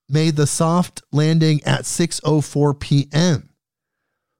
made 0.08 0.36
the 0.36 0.48
soft 0.48 1.02
landing 1.12 1.62
at 1.64 1.82
6:04 1.82 2.80
p.m. 2.80 3.50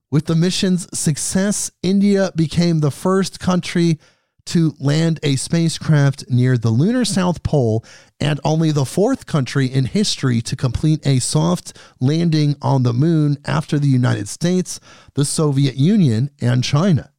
With 0.10 0.26
the 0.26 0.36
mission's 0.36 0.88
success, 0.97 1.72
India 1.82 2.32
became 2.36 2.80
the 2.80 2.91
first 2.91 3.39
country 3.39 3.99
to 4.46 4.74
land 4.80 5.20
a 5.24 5.36
spacecraft 5.36 6.26
near 6.30 6.58
the 6.58 6.70
lunar 6.70 7.06
South 7.06 7.44
Pole 7.44 7.84
and 8.20 8.39
only 8.44 8.72
the 8.72 8.86
fourth 8.86 9.26
country 9.26 9.66
in 9.68 9.86
history 9.86 10.42
to 10.42 10.56
complete 10.56 11.06
a 11.06 11.20
soft 11.20 11.78
landing 12.00 12.56
on 12.62 12.84
the 12.84 12.94
moon 12.94 13.38
after 13.46 13.80
the 13.80 13.88
United 13.88 14.28
States, 14.28 14.80
the 15.16 15.26
Soviet 15.26 15.76
Union, 15.76 16.30
and 16.39 16.64
China. 16.64 17.12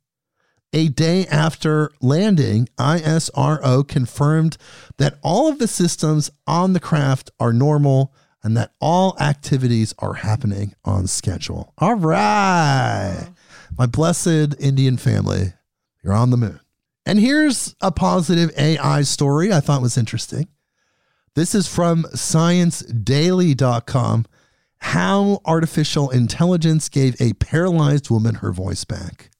A 0.72 0.88
day 0.88 1.26
after 1.26 1.90
landing, 2.00 2.68
ISRO 2.78 3.86
confirmed 3.86 4.56
that 4.96 5.18
all 5.22 5.48
of 5.48 5.58
the 5.58 5.68
systems 5.68 6.30
on 6.46 6.72
the 6.72 6.80
craft 6.80 7.30
are 7.38 7.52
normal 7.52 8.14
and 8.42 8.56
that 8.56 8.72
all 8.80 9.16
activities 9.20 9.94
are 9.98 10.14
happening 10.14 10.74
on 10.84 11.06
schedule. 11.06 11.74
All 11.78 11.94
right. 11.94 13.28
My 13.76 13.86
blessed 13.86 14.54
Indian 14.58 14.96
family, 14.96 15.52
you're 16.02 16.14
on 16.14 16.30
the 16.30 16.36
moon. 16.36 16.60
And 17.04 17.18
here's 17.18 17.74
a 17.80 17.90
positive 17.90 18.52
AI 18.56 19.02
story 19.02 19.52
I 19.52 19.58
thought 19.60 19.82
was 19.82 19.98
interesting. 19.98 20.46
This 21.34 21.52
is 21.54 21.66
from 21.66 22.04
sciencedaily.com 22.14 24.26
how 24.78 25.40
artificial 25.44 26.10
intelligence 26.10 26.88
gave 26.88 27.20
a 27.20 27.32
paralyzed 27.34 28.10
woman 28.10 28.36
her 28.36 28.52
voice 28.52 28.84
back. 28.84 29.30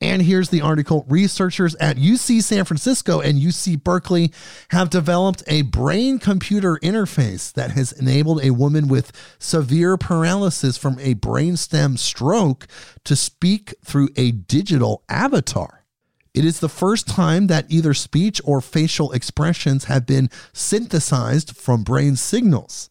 And 0.00 0.22
here's 0.22 0.48
the 0.50 0.60
article 0.60 1.06
researchers 1.08 1.74
at 1.76 1.96
UC 1.96 2.42
San 2.42 2.66
Francisco 2.66 3.20
and 3.20 3.40
UC 3.40 3.82
Berkeley 3.82 4.30
have 4.68 4.90
developed 4.90 5.42
a 5.46 5.62
brain 5.62 6.18
computer 6.18 6.78
interface 6.82 7.50
that 7.54 7.70
has 7.70 7.92
enabled 7.92 8.44
a 8.44 8.50
woman 8.50 8.88
with 8.88 9.10
severe 9.38 9.96
paralysis 9.96 10.76
from 10.76 10.98
a 11.00 11.14
brainstem 11.14 11.98
stroke 11.98 12.66
to 13.04 13.16
speak 13.16 13.74
through 13.82 14.10
a 14.16 14.32
digital 14.32 15.02
avatar. 15.08 15.85
It 16.36 16.44
is 16.44 16.60
the 16.60 16.68
first 16.68 17.08
time 17.08 17.46
that 17.46 17.64
either 17.70 17.94
speech 17.94 18.42
or 18.44 18.60
facial 18.60 19.10
expressions 19.12 19.84
have 19.84 20.04
been 20.04 20.28
synthesized 20.52 21.56
from 21.56 21.82
brain 21.82 22.14
signals. 22.14 22.90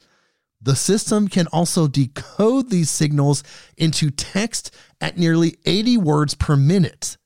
The 0.60 0.76
system 0.76 1.28
can 1.28 1.46
also 1.48 1.88
decode 1.88 2.72
these 2.72 2.90
signals 2.90 3.44
into 3.78 4.10
text 4.10 4.74
at 5.00 5.20
nearly 5.20 5.58
80 5.64 5.98
words 5.98 6.34
per 6.34 6.56
minute, 6.56 7.18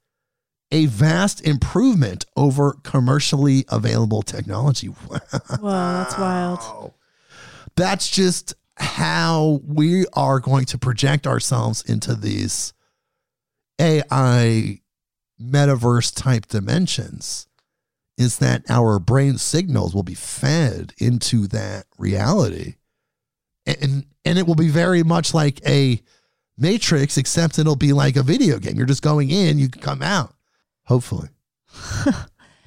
a 0.71 0.87
vast 0.87 1.39
improvement 1.47 2.25
over 2.35 2.73
commercially 2.83 3.63
available 3.69 4.21
technology. 4.21 4.89
Wow. 5.09 5.19
Wow, 5.61 6.03
that's 6.03 6.17
wild. 6.17 6.93
That's 7.77 8.09
just 8.09 8.55
how 8.75 9.61
we 9.65 10.05
are 10.13 10.41
going 10.41 10.65
to 10.65 10.77
project 10.77 11.25
ourselves 11.25 11.81
into 11.83 12.13
these 12.13 12.73
AI 13.79 14.81
metaverse 15.41 16.13
type 16.15 16.47
dimensions 16.47 17.47
is 18.17 18.39
that 18.39 18.63
our 18.69 18.99
brain 18.99 19.37
signals 19.37 19.95
will 19.95 20.03
be 20.03 20.13
fed 20.13 20.93
into 20.97 21.47
that 21.47 21.85
reality 21.97 22.75
and 23.65 24.05
and 24.25 24.37
it 24.37 24.45
will 24.45 24.55
be 24.55 24.67
very 24.69 25.03
much 25.03 25.33
like 25.33 25.61
a 25.67 26.01
matrix 26.57 27.17
except 27.17 27.57
it'll 27.57 27.75
be 27.77 27.93
like 27.93 28.17
a 28.17 28.23
video 28.23 28.59
game 28.59 28.75
you're 28.75 28.85
just 28.85 29.01
going 29.03 29.29
in 29.29 29.57
you 29.57 29.69
can 29.69 29.81
come 29.81 30.01
out 30.01 30.33
hopefully 30.85 31.29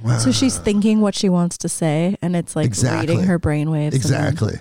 wow. 0.02 0.18
So 0.18 0.32
she's 0.32 0.58
thinking 0.58 1.00
what 1.00 1.14
she 1.14 1.28
wants 1.28 1.58
to 1.58 1.68
say, 1.68 2.16
and 2.20 2.34
it's 2.34 2.56
like 2.56 2.66
Exactly. 2.66 3.14
reading 3.14 3.26
her 3.28 3.38
brainwaves. 3.38 3.94
Exactly. 3.94 4.54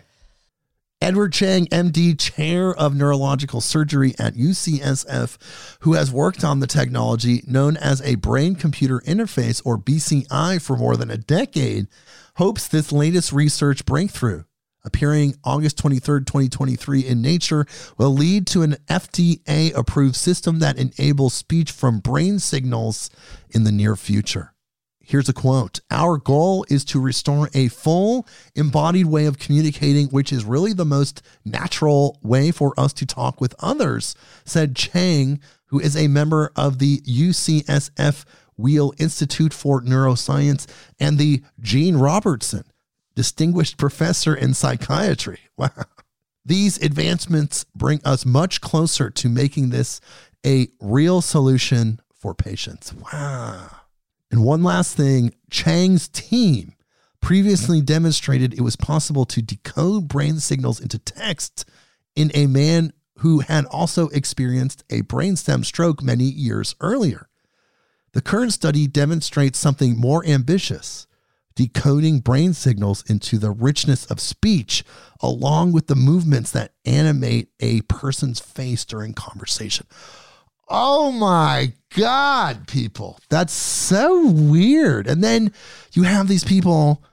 Edward 1.02 1.34
Chang, 1.34 1.66
MD, 1.68 2.18
chair 2.18 2.76
of 2.76 2.96
neurological 2.96 3.60
surgery 3.60 4.14
at 4.20 4.36
UCSF, 4.36 5.78
who 5.80 5.94
has 5.94 6.12
worked 6.12 6.44
on 6.44 6.60
the 6.60 6.68
technology 6.68 7.42
known 7.48 7.76
as 7.76 8.04
a 8.04 8.16
brain 8.16 8.54
computer 8.54 9.00
interface 9.00 9.64
or 9.66 9.80
BCI 9.80 10.62
for 10.62 10.78
more 10.78 10.96
than 10.96 11.10
a 11.10 11.18
decade, 11.18 11.88
hopes 12.36 12.68
this 12.68 12.92
latest 12.92 13.34
research 13.34 13.84
breakthrough, 13.84 14.44
appearing 14.86 15.36
August 15.44 15.82
23rd, 15.82 16.28
2023 16.28 17.02
in 17.02 17.20
Nature, 17.20 17.66
will 17.98 18.14
lead 18.14 18.46
to 18.46 18.62
an 18.62 18.78
FDA 18.88 19.76
approved 19.76 20.16
system 20.16 20.60
that 20.60 20.78
enables 20.78 21.34
speech 21.34 21.72
from 21.72 22.00
brain 22.00 22.38
signals 22.38 23.10
in 23.50 23.64
the 23.64 23.72
near 23.72 23.96
future. 23.96 24.54
Here's 25.12 25.28
a 25.28 25.34
quote 25.34 25.82
Our 25.92 26.18
goal 26.18 26.66
is 26.70 26.86
to 26.86 27.00
restore 27.02 27.50
a 27.54 27.68
full, 27.68 28.26
embodied 28.56 29.08
way 29.08 29.26
of 29.26 29.40
communicating, 29.40 30.08
which 30.08 30.32
is 30.32 30.46
really 30.46 30.72
the 30.72 30.86
most 30.86 31.22
natural 31.44 32.18
way 32.24 32.52
for 32.52 32.74
us 32.80 32.94
to 32.94 33.06
talk 33.06 33.42
with 33.42 33.54
others, 33.60 34.16
said 34.46 34.74
Chang, 34.74 35.42
who 35.66 35.82
is 35.82 35.98
a 35.98 36.08
member 36.08 36.54
of 36.56 36.80
the 36.80 37.02
UCSF 37.02 38.24
Weill 38.56 38.94
Institute 39.00 39.54
for 39.54 39.82
Neuroscience 39.82 40.66
and 40.98 41.18
the 41.18 41.44
Jeanne 41.60 41.98
Robertson 41.98 42.64
Distinguished 43.14 43.76
Professor 43.76 44.34
in 44.34 44.54
Psychiatry. 44.54 45.40
Wow. 45.58 45.72
These 46.46 46.82
advancements 46.82 47.66
bring 47.76 48.00
us 48.06 48.26
much 48.26 48.62
closer 48.62 49.10
to 49.10 49.28
making 49.28 49.72
this 49.72 50.00
a 50.46 50.70
real 50.80 51.22
solution 51.22 52.00
for 52.14 52.34
patients. 52.34 52.94
Wow. 52.94 53.81
And 54.32 54.44
one 54.44 54.64
last 54.64 54.96
thing 54.96 55.34
Chang's 55.50 56.08
team 56.08 56.74
previously 57.22 57.82
demonstrated 57.82 58.54
it 58.54 58.62
was 58.62 58.76
possible 58.76 59.26
to 59.26 59.42
decode 59.42 60.08
brain 60.08 60.40
signals 60.40 60.80
into 60.80 60.98
text 60.98 61.70
in 62.16 62.32
a 62.34 62.48
man 62.48 62.94
who 63.20 63.40
had 63.40 63.66
also 63.66 64.08
experienced 64.10 64.84
a 64.90 65.04
brainstem 65.04 65.64
stroke 65.64 66.02
many 66.02 66.24
years 66.24 66.76
earlier. 66.80 67.30
The 68.14 68.22
current 68.22 68.54
study 68.54 68.88
demonstrates 68.88 69.60
something 69.60 69.98
more 70.00 70.26
ambitious 70.26 71.08
decoding 71.56 72.20
brain 72.20 72.54
signals 72.54 73.04
into 73.10 73.38
the 73.38 73.52
richness 73.52 74.06
of 74.06 74.20
speech, 74.20 74.84
along 75.22 75.72
with 75.74 75.88
the 75.88 75.96
movements 75.96 76.52
that 76.52 76.74
animate 76.86 77.50
a 77.60 77.82
person's 77.82 78.40
face 78.40 78.86
during 78.86 79.14
conversation. 79.14 79.86
Oh 80.74 81.12
my 81.12 81.74
God, 81.96 82.66
people. 82.66 83.20
That's 83.30 83.52
so 83.52 84.26
weird. 84.28 85.06
And 85.06 85.22
then 85.22 85.52
you 85.92 86.04
have 86.04 86.30
these 86.30 86.46
people 86.46 87.04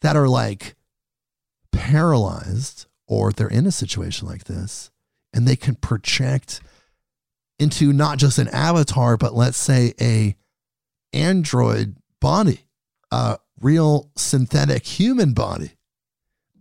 that 0.00 0.16
are 0.16 0.28
like 0.28 0.74
paralyzed 1.72 2.86
or 3.06 3.30
they're 3.30 3.48
in 3.48 3.66
a 3.66 3.72
situation 3.72 4.26
like 4.26 4.44
this 4.44 4.90
and 5.34 5.46
they 5.46 5.56
can 5.56 5.74
project 5.74 6.62
into 7.58 7.92
not 7.92 8.16
just 8.16 8.38
an 8.38 8.48
avatar, 8.48 9.18
but 9.18 9.34
let's 9.34 9.58
say 9.58 9.92
a 10.00 10.34
android 11.12 11.96
body, 12.18 12.60
a 13.10 13.38
real 13.60 14.10
synthetic 14.16 14.86
human 14.86 15.34
body. 15.34 15.72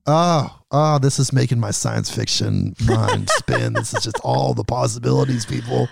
Oh, 0.06 0.60
oh, 0.70 1.00
this 1.00 1.18
is 1.18 1.32
making 1.32 1.62
my 1.62 1.72
science 1.72 2.14
fiction 2.14 2.76
mind 2.86 3.30
spin. 3.38 3.74
This 3.74 3.94
is 3.94 4.04
just 4.04 4.20
all 4.20 4.54
the 4.54 4.66
possibilities, 4.66 5.46
people. 5.46 5.88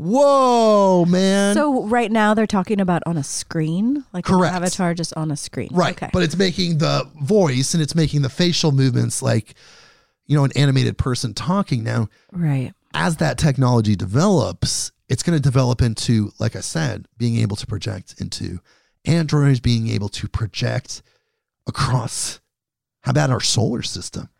Whoa, 0.00 1.04
man. 1.04 1.54
So 1.54 1.86
right 1.86 2.10
now 2.10 2.32
they're 2.32 2.46
talking 2.46 2.80
about 2.80 3.02
on 3.04 3.18
a 3.18 3.22
screen, 3.22 4.04
like 4.14 4.26
an 4.28 4.34
Correct. 4.34 4.54
avatar 4.54 4.94
just 4.94 5.14
on 5.14 5.30
a 5.30 5.36
screen. 5.36 5.68
right. 5.72 5.94
Okay. 5.94 6.08
But 6.10 6.22
it's 6.22 6.36
making 6.36 6.78
the 6.78 7.06
voice 7.20 7.74
and 7.74 7.82
it's 7.82 7.94
making 7.94 8.22
the 8.22 8.30
facial 8.30 8.72
movements 8.72 9.20
like, 9.20 9.54
you 10.26 10.36
know, 10.36 10.44
an 10.44 10.52
animated 10.56 10.96
person 10.96 11.34
talking. 11.34 11.84
Now, 11.84 12.08
right. 12.32 12.72
as 12.94 13.18
that 13.18 13.36
technology 13.36 13.94
develops, 13.94 14.90
it's 15.10 15.22
going 15.22 15.36
to 15.36 15.42
develop 15.42 15.82
into, 15.82 16.32
like 16.38 16.56
I 16.56 16.60
said, 16.60 17.06
being 17.18 17.36
able 17.36 17.56
to 17.56 17.66
project 17.66 18.14
into 18.18 18.60
androids, 19.04 19.60
being 19.60 19.88
able 19.88 20.08
to 20.08 20.28
project 20.28 21.02
across, 21.66 22.40
how 23.02 23.10
about 23.10 23.28
our 23.28 23.40
solar 23.40 23.82
system? 23.82 24.30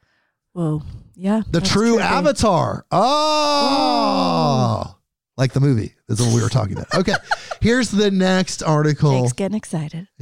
Whoa. 0.53 0.83
Yeah. 1.15 1.43
The 1.51 1.61
true 1.61 1.99
avatar. 1.99 2.87
Oh, 2.91 4.97
like 5.41 5.53
the 5.53 5.61
movie. 5.61 5.95
That's 6.07 6.21
what 6.21 6.35
we 6.35 6.43
were 6.43 6.49
talking 6.49 6.75
about. 6.75 6.95
Okay. 6.95 7.15
Here's 7.61 7.91
the 7.91 8.11
next 8.11 8.63
article. 8.63 9.23
Jake's 9.23 9.33
getting 9.33 9.57
excited. 9.57 10.07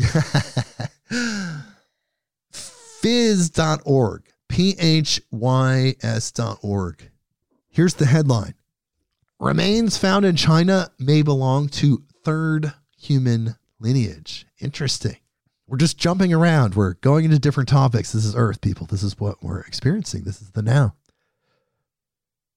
Phys.org. 3.02 4.22
P 4.48 4.74
H 4.78 5.20
Y 5.30 5.94
S.org. 6.02 7.10
Here's 7.68 7.94
the 7.94 8.06
headline 8.06 8.54
Remains 9.38 9.98
found 9.98 10.24
in 10.24 10.36
China 10.36 10.90
may 10.98 11.22
belong 11.22 11.68
to 11.68 12.02
third 12.24 12.72
human 12.96 13.56
lineage. 13.78 14.46
Interesting. 14.58 15.16
We're 15.66 15.76
just 15.76 15.98
jumping 15.98 16.32
around. 16.32 16.74
We're 16.74 16.94
going 16.94 17.24
into 17.26 17.38
different 17.38 17.68
topics. 17.68 18.12
This 18.12 18.24
is 18.24 18.34
Earth, 18.34 18.60
people. 18.60 18.86
This 18.86 19.02
is 19.02 19.20
what 19.20 19.42
we're 19.42 19.60
experiencing. 19.60 20.22
This 20.22 20.40
is 20.40 20.50
the 20.52 20.62
now. 20.62 20.94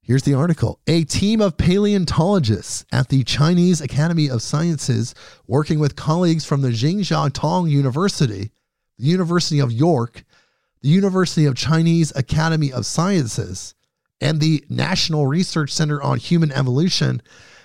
Here's 0.04 0.24
the 0.24 0.34
article. 0.34 0.80
A 0.88 1.04
team 1.04 1.42
of 1.42 1.58
paleontologists 1.58 2.86
at 2.92 3.10
the 3.10 3.24
Chinese 3.24 3.82
Academy 3.82 4.32
of 4.32 4.42
Sciences, 4.42 5.14
working 5.46 5.78
with 5.78 5.96
colleagues 5.96 6.44
from 6.44 6.62
the 6.62 6.70
Jingjiatong 6.70 7.70
University, 7.70 8.52
the 8.98 9.06
University 9.06 9.60
of 9.60 9.72
York, 9.72 10.24
the 10.82 10.90
University 10.90 11.46
of 11.46 11.56
Chinese 11.56 12.12
Academy 12.16 12.74
of 12.74 12.88
Sciences, 12.88 13.76
and 14.20 14.40
the 14.40 14.66
National 14.70 15.28
Research 15.28 15.72
Center 15.72 16.02
on 16.02 16.18
Human 16.18 16.52
Evolution, 16.52 17.22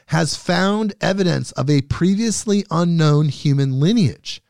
has 0.09 0.37
found 0.37 0.93
evidence 1.01 1.53
of 1.53 1.71
a 1.71 1.81
previously 1.83 2.67
unknown 2.71 3.31
human 3.31 3.81
lineage. 3.81 4.43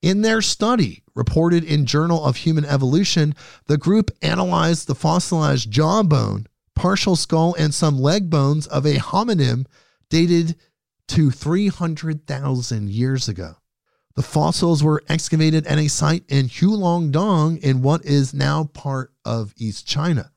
In 0.00 0.22
their 0.22 0.40
study, 0.40 1.02
reported 1.14 1.64
in 1.64 1.84
Journal 1.84 2.24
of 2.24 2.36
Human 2.36 2.64
Evolution, 2.64 3.34
the 3.66 3.76
group 3.76 4.10
analyzed 4.22 4.86
the 4.86 4.94
fossilized 4.94 5.70
jawbone, 5.70 6.46
partial 6.76 7.16
skull, 7.16 7.56
and 7.58 7.74
some 7.74 7.98
leg 7.98 8.30
bones 8.30 8.68
of 8.68 8.86
a 8.86 8.96
hominin 8.98 9.66
dated 10.08 10.54
to 11.08 11.32
300,000 11.32 12.90
years 12.90 13.28
ago. 13.28 13.56
The 14.14 14.22
fossils 14.22 14.82
were 14.82 15.02
excavated 15.08 15.66
at 15.66 15.78
a 15.78 15.88
site 15.88 16.24
in 16.28 16.48
Hulongdong 16.48 17.58
in 17.58 17.82
what 17.82 18.04
is 18.04 18.32
now 18.32 18.64
part 18.64 19.12
of 19.24 19.52
East 19.56 19.86
China. 19.86 20.32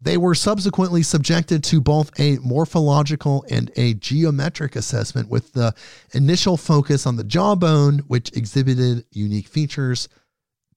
They 0.00 0.16
were 0.16 0.34
subsequently 0.34 1.02
subjected 1.02 1.64
to 1.64 1.80
both 1.80 2.10
a 2.20 2.38
morphological 2.38 3.44
and 3.48 3.70
a 3.76 3.94
geometric 3.94 4.76
assessment, 4.76 5.28
with 5.30 5.52
the 5.52 5.74
initial 6.12 6.56
focus 6.56 7.06
on 7.06 7.16
the 7.16 7.24
jawbone, 7.24 8.00
which 8.00 8.36
exhibited 8.36 9.06
unique 9.12 9.48
features, 9.48 10.08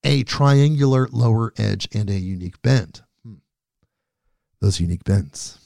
a 0.03 0.23
triangular 0.23 1.09
lower 1.11 1.53
edge, 1.57 1.89
and 1.93 2.09
a 2.09 2.19
unique 2.19 2.61
bend. 2.61 3.01
Those 4.61 4.79
unique 4.79 5.03
bends. 5.03 5.59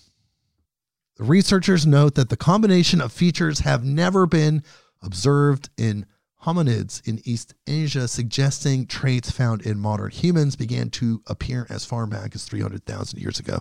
The 1.18 1.24
researchers 1.24 1.86
note 1.86 2.16
that 2.16 2.30
the 2.30 2.38
combination 2.38 3.00
of 3.02 3.12
features 3.12 3.60
have 3.60 3.84
never 3.84 4.26
been 4.26 4.64
observed 5.02 5.70
in 5.78 6.06
hominids 6.44 7.06
in 7.08 7.22
East 7.24 7.54
Asia, 7.68 8.08
suggesting 8.08 8.88
traits 8.88 9.30
found 9.30 9.62
in 9.62 9.80
modern 9.80 10.10
humans 10.10 10.56
began 10.56 10.90
to 10.90 11.22
appear 11.28 11.68
as 11.70 11.86
far 11.86 12.08
back 12.08 12.34
as 12.34 12.46
300,000 12.46 13.20
years 13.20 13.40
ago. 13.40 13.60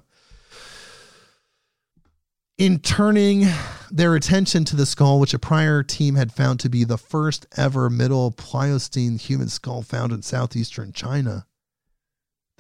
In 2.57 2.79
turning 2.79 3.47
their 3.91 4.15
attention 4.15 4.65
to 4.67 4.77
the 4.77 4.85
skull, 4.85 5.19
which 5.19 5.35
a 5.35 5.39
prior 5.39 5.83
team 5.83 6.15
had 6.15 6.33
found 6.33 6.61
to 6.61 6.69
be 6.69 6.85
the 6.85 6.99
first 6.99 7.47
ever 7.57 7.89
Middle 7.89 8.33
Pliocene 8.33 9.19
human 9.19 9.49
skull 9.49 9.83
found 9.83 10.13
in 10.13 10.23
southeastern 10.23 10.93
China, 10.93 11.47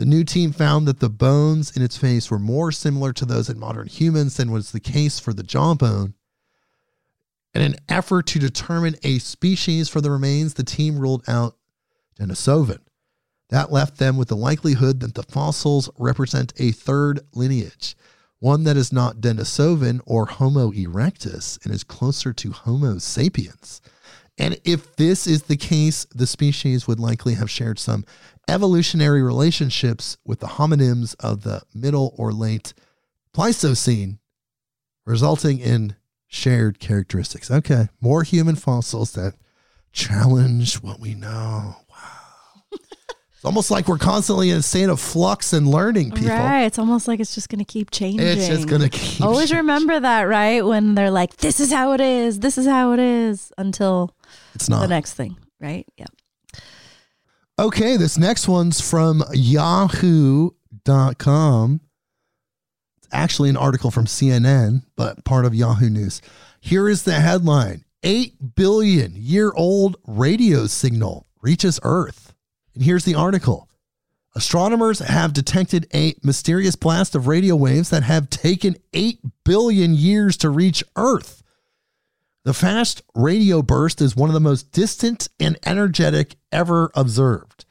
the 0.00 0.06
new 0.06 0.24
team 0.24 0.50
found 0.50 0.88
that 0.88 0.98
the 1.00 1.10
bones 1.10 1.76
in 1.76 1.82
its 1.82 1.98
face 1.98 2.30
were 2.30 2.38
more 2.38 2.72
similar 2.72 3.12
to 3.12 3.26
those 3.26 3.50
in 3.50 3.58
modern 3.58 3.86
humans 3.86 4.38
than 4.38 4.50
was 4.50 4.72
the 4.72 4.80
case 4.80 5.20
for 5.20 5.34
the 5.34 5.42
jawbone. 5.42 6.14
In 7.52 7.60
an 7.60 7.76
effort 7.86 8.26
to 8.28 8.38
determine 8.38 8.96
a 9.02 9.18
species 9.18 9.90
for 9.90 10.00
the 10.00 10.10
remains, 10.10 10.54
the 10.54 10.64
team 10.64 10.98
ruled 10.98 11.22
out 11.28 11.58
Denisovan. 12.18 12.78
That 13.50 13.72
left 13.72 13.98
them 13.98 14.16
with 14.16 14.28
the 14.28 14.36
likelihood 14.36 15.00
that 15.00 15.16
the 15.16 15.22
fossils 15.22 15.90
represent 15.98 16.54
a 16.56 16.70
third 16.70 17.20
lineage, 17.34 17.94
one 18.38 18.64
that 18.64 18.78
is 18.78 18.94
not 18.94 19.20
Denisovan 19.20 20.00
or 20.06 20.24
Homo 20.24 20.70
erectus 20.70 21.62
and 21.62 21.74
is 21.74 21.84
closer 21.84 22.32
to 22.32 22.52
Homo 22.52 22.96
sapiens. 22.96 23.82
And 24.38 24.58
if 24.64 24.96
this 24.96 25.26
is 25.26 25.42
the 25.42 25.58
case, 25.58 26.06
the 26.14 26.26
species 26.26 26.86
would 26.86 26.98
likely 26.98 27.34
have 27.34 27.50
shared 27.50 27.78
some 27.78 28.06
evolutionary 28.50 29.22
relationships 29.22 30.18
with 30.24 30.40
the 30.40 30.46
hominins 30.46 31.14
of 31.20 31.42
the 31.42 31.62
middle 31.74 32.14
or 32.18 32.32
late 32.32 32.74
Pleistocene, 33.32 34.18
resulting 35.06 35.58
in 35.60 35.94
shared 36.26 36.80
characteristics. 36.80 37.50
Okay, 37.50 37.88
more 38.00 38.22
human 38.24 38.56
fossils 38.56 39.12
that 39.12 39.34
challenge 39.92 40.76
what 40.82 40.98
we 41.00 41.14
know. 41.14 41.76
Wow. 41.88 42.76
it's 43.32 43.44
almost 43.44 43.70
like 43.70 43.88
we're 43.88 43.98
constantly 43.98 44.50
in 44.50 44.58
a 44.58 44.62
state 44.62 44.88
of 44.88 45.00
flux 45.00 45.52
and 45.52 45.68
learning, 45.68 46.10
people. 46.12 46.28
Right. 46.36 46.64
It's 46.64 46.78
almost 46.78 47.08
like 47.08 47.20
it's 47.20 47.34
just 47.34 47.48
going 47.48 47.58
to 47.60 47.64
keep 47.64 47.90
changing. 47.90 48.26
It's 48.26 48.48
just 48.48 48.68
going 48.68 48.82
to 48.82 48.88
keep. 48.88 49.22
Always 49.22 49.52
remember 49.52 49.98
that, 49.98 50.22
right? 50.22 50.64
When 50.64 50.94
they're 50.94 51.10
like, 51.10 51.36
this 51.38 51.60
is 51.60 51.72
how 51.72 51.92
it 51.92 52.00
is, 52.00 52.40
this 52.40 52.58
is 52.58 52.66
how 52.66 52.92
it 52.92 53.00
is, 53.00 53.52
until 53.58 54.14
It's 54.54 54.68
not. 54.68 54.80
the 54.80 54.88
next 54.88 55.14
thing, 55.14 55.36
right? 55.60 55.86
Yeah. 55.96 56.06
Okay, 57.60 57.96
this 57.98 58.16
next 58.16 58.48
one's 58.48 58.80
from 58.80 59.22
yahoo.com. 59.34 60.54
It's 62.96 63.08
actually 63.12 63.50
an 63.50 63.58
article 63.58 63.90
from 63.90 64.06
CNN, 64.06 64.84
but 64.96 65.26
part 65.26 65.44
of 65.44 65.54
Yahoo 65.54 65.90
News. 65.90 66.22
Here 66.62 66.88
is 66.88 67.02
the 67.02 67.20
headline 67.20 67.84
8 68.02 68.54
billion 68.54 69.12
year 69.14 69.52
old 69.54 69.98
radio 70.06 70.66
signal 70.66 71.26
reaches 71.42 71.78
Earth. 71.82 72.32
And 72.74 72.82
here's 72.82 73.04
the 73.04 73.14
article 73.14 73.68
Astronomers 74.34 75.00
have 75.00 75.34
detected 75.34 75.86
a 75.92 76.14
mysterious 76.22 76.76
blast 76.76 77.14
of 77.14 77.26
radio 77.26 77.56
waves 77.56 77.90
that 77.90 78.04
have 78.04 78.30
taken 78.30 78.78
8 78.94 79.18
billion 79.44 79.94
years 79.94 80.38
to 80.38 80.48
reach 80.48 80.82
Earth. 80.96 81.39
The 82.42 82.54
fast 82.54 83.02
radio 83.14 83.60
burst 83.60 84.00
is 84.00 84.16
one 84.16 84.30
of 84.30 84.34
the 84.34 84.40
most 84.40 84.72
distant 84.72 85.28
and 85.38 85.58
energetic 85.66 86.36
ever 86.50 86.90
observed. 86.94 87.66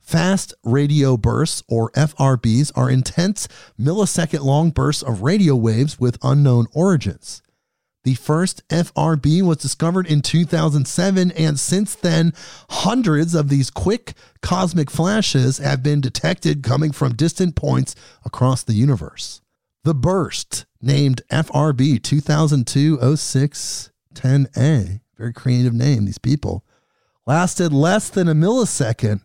Fast 0.00 0.54
radio 0.64 1.18
bursts, 1.18 1.62
or 1.68 1.90
FRBs, 1.90 2.72
are 2.74 2.88
intense 2.88 3.48
millisecond 3.78 4.42
long 4.42 4.70
bursts 4.70 5.02
of 5.02 5.20
radio 5.20 5.54
waves 5.54 6.00
with 6.00 6.16
unknown 6.22 6.68
origins. 6.72 7.42
The 8.04 8.14
first 8.14 8.66
FRB 8.68 9.42
was 9.42 9.58
discovered 9.58 10.06
in 10.06 10.22
2007, 10.22 11.30
and 11.32 11.60
since 11.60 11.94
then, 11.94 12.32
hundreds 12.70 13.34
of 13.34 13.50
these 13.50 13.68
quick 13.68 14.14
cosmic 14.40 14.90
flashes 14.90 15.58
have 15.58 15.82
been 15.82 16.00
detected 16.00 16.62
coming 16.62 16.92
from 16.92 17.14
distant 17.14 17.56
points 17.56 17.94
across 18.24 18.62
the 18.62 18.72
universe. 18.72 19.42
The 19.84 19.94
burst, 19.94 20.64
named 20.80 21.20
FRB 21.30 22.02
2002 22.02 23.16
06 23.16 23.90
10A, 24.18 25.00
very 25.16 25.32
creative 25.32 25.72
name, 25.72 26.04
these 26.04 26.18
people, 26.18 26.64
lasted 27.26 27.72
less 27.72 28.08
than 28.08 28.28
a 28.28 28.34
millisecond, 28.34 29.20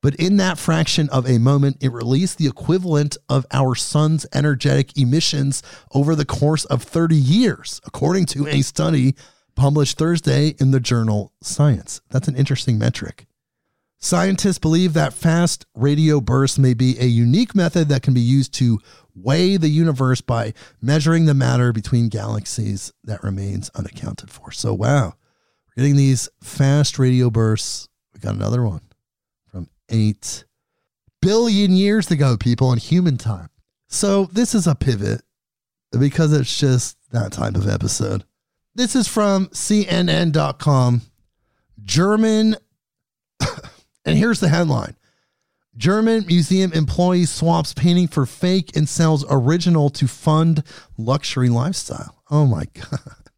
but 0.00 0.14
in 0.16 0.36
that 0.36 0.58
fraction 0.58 1.08
of 1.10 1.26
a 1.28 1.38
moment, 1.38 1.78
it 1.80 1.92
released 1.92 2.38
the 2.38 2.46
equivalent 2.46 3.16
of 3.28 3.46
our 3.52 3.74
sun's 3.74 4.26
energetic 4.34 4.98
emissions 4.98 5.62
over 5.94 6.14
the 6.14 6.26
course 6.26 6.64
of 6.66 6.82
30 6.82 7.16
years, 7.16 7.80
according 7.86 8.26
to 8.26 8.46
a 8.46 8.60
study 8.62 9.14
published 9.54 9.96
Thursday 9.96 10.54
in 10.58 10.72
the 10.72 10.80
journal 10.80 11.32
Science. 11.42 12.00
That's 12.10 12.28
an 12.28 12.36
interesting 12.36 12.78
metric. 12.78 13.26
Scientists 14.04 14.58
believe 14.58 14.92
that 14.92 15.14
fast 15.14 15.64
radio 15.74 16.20
bursts 16.20 16.58
may 16.58 16.74
be 16.74 16.94
a 17.00 17.06
unique 17.06 17.54
method 17.54 17.88
that 17.88 18.02
can 18.02 18.12
be 18.12 18.20
used 18.20 18.52
to 18.52 18.78
weigh 19.14 19.56
the 19.56 19.70
universe 19.70 20.20
by 20.20 20.52
measuring 20.82 21.24
the 21.24 21.32
matter 21.32 21.72
between 21.72 22.10
galaxies 22.10 22.92
that 23.02 23.24
remains 23.24 23.70
unaccounted 23.74 24.30
for. 24.30 24.52
So, 24.52 24.74
wow, 24.74 25.14
we're 25.68 25.84
getting 25.84 25.96
these 25.96 26.28
fast 26.42 26.98
radio 26.98 27.30
bursts. 27.30 27.88
We 28.12 28.20
got 28.20 28.34
another 28.34 28.62
one 28.62 28.82
from 29.46 29.70
8 29.88 30.44
billion 31.22 31.72
years 31.72 32.10
ago, 32.10 32.36
people, 32.36 32.74
in 32.74 32.78
human 32.80 33.16
time. 33.16 33.48
So, 33.88 34.26
this 34.26 34.54
is 34.54 34.66
a 34.66 34.74
pivot. 34.74 35.22
because 35.98 36.30
it's 36.34 36.58
just 36.58 36.98
that 37.10 37.32
type 37.32 37.54
of 37.54 37.66
episode. 37.66 38.24
This 38.74 38.94
is 38.96 39.08
from 39.08 39.46
CNN.com. 39.46 41.00
German, 41.82 42.56
and 44.04 44.18
here's 44.18 44.40
the 44.40 44.48
headline 44.48 44.96
German 45.76 46.26
museum 46.26 46.72
employee 46.72 47.24
swaps 47.24 47.74
painting 47.74 48.08
for 48.08 48.26
fake 48.26 48.76
and 48.76 48.88
sells 48.88 49.24
original 49.28 49.90
to 49.90 50.06
fund 50.06 50.62
luxury 50.96 51.48
lifestyle. 51.48 52.22
Oh 52.30 52.46
my 52.46 52.64
God. 52.74 53.30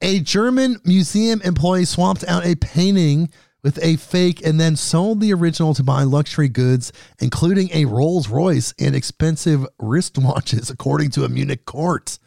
A 0.00 0.18
German 0.18 0.80
museum 0.84 1.40
employee 1.42 1.84
swapped 1.84 2.24
out 2.24 2.44
a 2.44 2.56
painting 2.56 3.30
with 3.62 3.78
a 3.80 3.96
fake 3.96 4.44
and 4.44 4.58
then 4.58 4.74
sold 4.74 5.20
the 5.20 5.32
original 5.32 5.74
to 5.74 5.84
buy 5.84 6.02
luxury 6.02 6.48
goods, 6.48 6.92
including 7.20 7.70
a 7.72 7.84
Rolls 7.84 8.28
Royce 8.28 8.74
and 8.80 8.96
expensive 8.96 9.64
wristwatches, 9.80 10.72
according 10.72 11.10
to 11.10 11.24
a 11.24 11.28
Munich 11.28 11.64
court. 11.64 12.18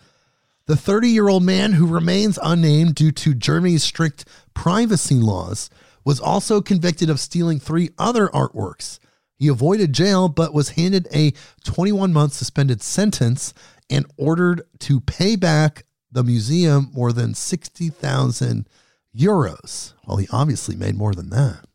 The 0.68 0.78
30 0.78 1.10
year 1.10 1.28
old 1.28 1.44
man, 1.44 1.74
who 1.74 1.86
remains 1.86 2.40
unnamed 2.42 2.96
due 2.96 3.12
to 3.12 3.34
Germany's 3.34 3.84
strict 3.84 4.26
privacy 4.54 5.16
laws, 5.16 5.70
was 6.06 6.20
also 6.20 6.62
convicted 6.62 7.10
of 7.10 7.20
stealing 7.20 7.60
three 7.60 7.90
other 7.98 8.28
artworks. 8.28 9.00
He 9.36 9.48
avoided 9.50 9.92
jail 9.92 10.30
but 10.30 10.54
was 10.54 10.70
handed 10.70 11.08
a 11.14 11.34
21 11.66 12.14
month 12.14 12.34
suspended 12.34 12.82
sentence 12.82 13.54
and 13.90 14.06
ordered 14.18 14.62
to 14.80 15.02
pay 15.02 15.36
back 15.36 15.84
the 16.12 16.24
museum 16.24 16.90
more 16.94 17.12
than 17.12 17.34
60,000 17.34 18.70
euros. 19.18 19.94
Well, 20.06 20.18
he 20.18 20.28
obviously 20.32 20.76
made 20.76 20.96
more 20.96 21.14
than 21.14 21.30
that. 21.32 21.66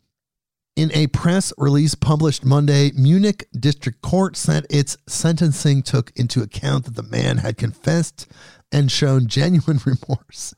In 0.75 0.91
a 0.93 1.07
press 1.07 1.51
release 1.57 1.95
published 1.95 2.45
Monday, 2.45 2.91
Munich 2.95 3.47
District 3.51 4.01
Court 4.01 4.37
said 4.37 4.65
its 4.69 4.97
sentencing 5.07 5.83
took 5.83 6.11
into 6.15 6.41
account 6.41 6.85
that 6.85 6.95
the 6.95 7.03
man 7.03 7.39
had 7.39 7.57
confessed 7.57 8.31
and 8.71 8.91
shown 8.91 9.27
genuine 9.27 9.79
remorse. 9.85 10.53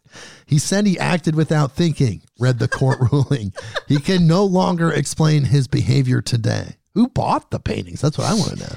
He 0.46 0.58
said 0.60 0.86
he 0.86 1.00
acted 1.00 1.36
without 1.36 1.74
thinking, 1.74 2.22
read 2.40 2.60
the 2.60 2.68
court 2.68 3.00
ruling. 3.12 3.54
He 3.88 4.00
can 4.00 4.28
no 4.28 4.44
longer 4.46 4.92
explain 4.92 5.46
his 5.46 5.68
behavior 5.68 6.22
today. 6.22 6.78
Who 6.94 7.08
bought 7.08 7.52
the 7.52 7.60
paintings? 7.60 8.02
That's 8.02 8.18
what 8.18 8.30
I 8.30 8.36
want 8.36 8.52
to 8.52 8.60
know. 8.60 8.76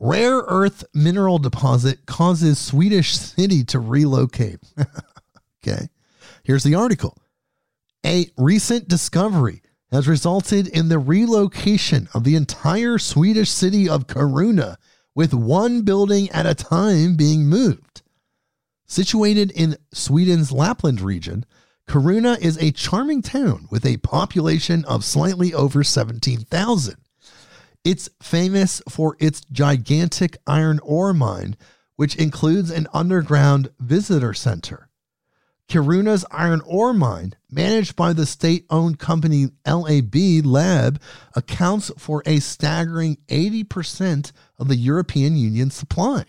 Rare 0.00 0.38
earth 0.48 0.84
mineral 0.92 1.38
deposit 1.38 2.06
causes 2.06 2.58
Swedish 2.58 3.16
city 3.16 3.62
to 3.64 3.78
relocate. 3.78 4.58
okay. 5.66 5.88
Here's 6.42 6.64
the 6.64 6.74
article. 6.74 7.16
A 8.04 8.26
recent 8.36 8.88
discovery 8.88 9.62
has 9.90 10.08
resulted 10.08 10.66
in 10.68 10.88
the 10.88 10.98
relocation 10.98 12.08
of 12.12 12.24
the 12.24 12.36
entire 12.36 12.98
Swedish 12.98 13.50
city 13.50 13.88
of 13.88 14.06
Kiruna, 14.06 14.76
with 15.14 15.32
one 15.32 15.82
building 15.82 16.28
at 16.30 16.46
a 16.46 16.54
time 16.54 17.16
being 17.16 17.46
moved. 17.46 17.93
Situated 18.86 19.50
in 19.52 19.76
Sweden's 19.92 20.52
Lapland 20.52 21.00
region, 21.00 21.44
Kiruna 21.88 22.38
is 22.40 22.56
a 22.58 22.70
charming 22.70 23.22
town 23.22 23.66
with 23.70 23.84
a 23.84 23.98
population 23.98 24.84
of 24.84 25.04
slightly 25.04 25.52
over 25.52 25.82
17,000. 25.84 26.96
It's 27.84 28.08
famous 28.22 28.80
for 28.88 29.16
its 29.20 29.42
gigantic 29.52 30.36
iron 30.46 30.80
ore 30.82 31.12
mine, 31.12 31.56
which 31.96 32.16
includes 32.16 32.70
an 32.70 32.86
underground 32.92 33.70
visitor 33.78 34.32
center. 34.32 34.88
Kiruna's 35.68 36.24
iron 36.30 36.60
ore 36.66 36.92
mine, 36.92 37.34
managed 37.50 37.96
by 37.96 38.12
the 38.12 38.26
state 38.26 38.66
owned 38.68 38.98
company 38.98 39.48
LAB 39.66 40.44
Lab, 40.44 41.00
accounts 41.34 41.90
for 41.98 42.22
a 42.26 42.40
staggering 42.40 43.16
80% 43.28 44.32
of 44.58 44.68
the 44.68 44.76
European 44.76 45.36
Union 45.36 45.70
supply. 45.70 46.26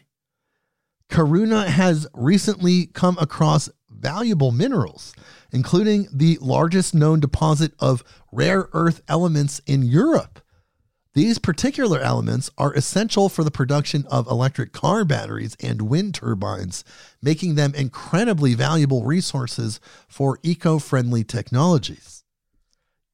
Kiruna 1.10 1.68
has 1.68 2.08
recently 2.14 2.88
come 2.88 3.18
across 3.20 3.70
valuable 3.90 4.52
minerals, 4.52 5.14
including 5.52 6.08
the 6.12 6.38
largest 6.42 6.94
known 6.94 7.20
deposit 7.20 7.74
of 7.80 8.04
rare 8.32 8.70
earth 8.74 9.02
elements 9.08 9.62
in 9.66 9.84
Europe. 9.84 10.42
These 11.14 11.40
particular 11.40 12.02
elements 12.02 12.52
are 12.58 12.74
essential 12.74 13.30
for 13.30 13.46
the 13.46 13.52
production 13.52 14.06
of 14.12 14.28
electric 14.28 14.74
car 14.74 15.06
batteries 15.06 15.56
and 15.62 15.84
wind 15.84 16.14
turbines, 16.16 16.84
making 17.22 17.56
them 17.56 17.74
incredibly 17.74 18.54
valuable 18.54 19.06
resources 19.06 19.80
for 20.10 20.40
eco 20.44 20.78
friendly 20.78 21.24
technologies. 21.24 22.26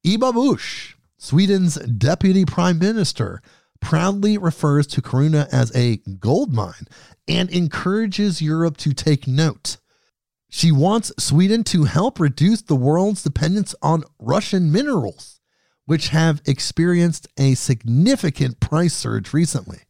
Ebba 0.04 0.32
Busch, 0.32 0.96
Sweden's 1.16 1.76
deputy 1.76 2.44
prime 2.44 2.80
minister, 2.80 3.40
proudly 3.80 4.36
refers 4.36 4.88
to 4.88 5.00
Kiruna 5.00 5.48
as 5.52 5.74
a 5.76 5.98
gold 6.18 6.52
mine 6.52 6.88
and 7.28 7.50
encourages 7.50 8.42
Europe 8.42 8.76
to 8.78 8.92
take 8.92 9.26
note. 9.26 9.76
She 10.50 10.70
wants 10.70 11.12
Sweden 11.18 11.64
to 11.64 11.84
help 11.84 12.20
reduce 12.20 12.62
the 12.62 12.76
world's 12.76 13.22
dependence 13.22 13.74
on 13.82 14.04
Russian 14.18 14.70
minerals 14.70 15.40
which 15.86 16.08
have 16.08 16.42
experienced 16.46 17.26
a 17.36 17.54
significant 17.54 18.60
price 18.60 18.94
surge 18.94 19.32
recently. 19.32 19.80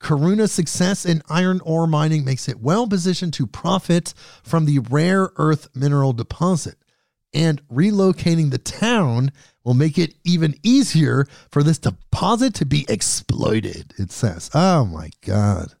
Kiruna's 0.00 0.52
success 0.52 1.06
in 1.06 1.22
iron 1.28 1.60
ore 1.64 1.86
mining 1.86 2.24
makes 2.24 2.48
it 2.48 2.60
well 2.60 2.88
positioned 2.88 3.32
to 3.34 3.46
profit 3.46 4.14
from 4.42 4.64
the 4.64 4.80
rare 4.80 5.30
earth 5.36 5.68
mineral 5.74 6.12
deposit, 6.12 6.76
and 7.32 7.66
relocating 7.68 8.50
the 8.50 8.58
town 8.58 9.30
will 9.64 9.74
make 9.74 9.96
it 9.96 10.14
even 10.24 10.56
easier 10.62 11.26
for 11.50 11.62
this 11.62 11.78
deposit 11.78 12.52
to 12.54 12.66
be 12.66 12.84
exploited, 12.88 13.94
it 13.96 14.10
says. 14.10 14.50
Oh 14.54 14.84
my 14.84 15.10
God. 15.24 15.74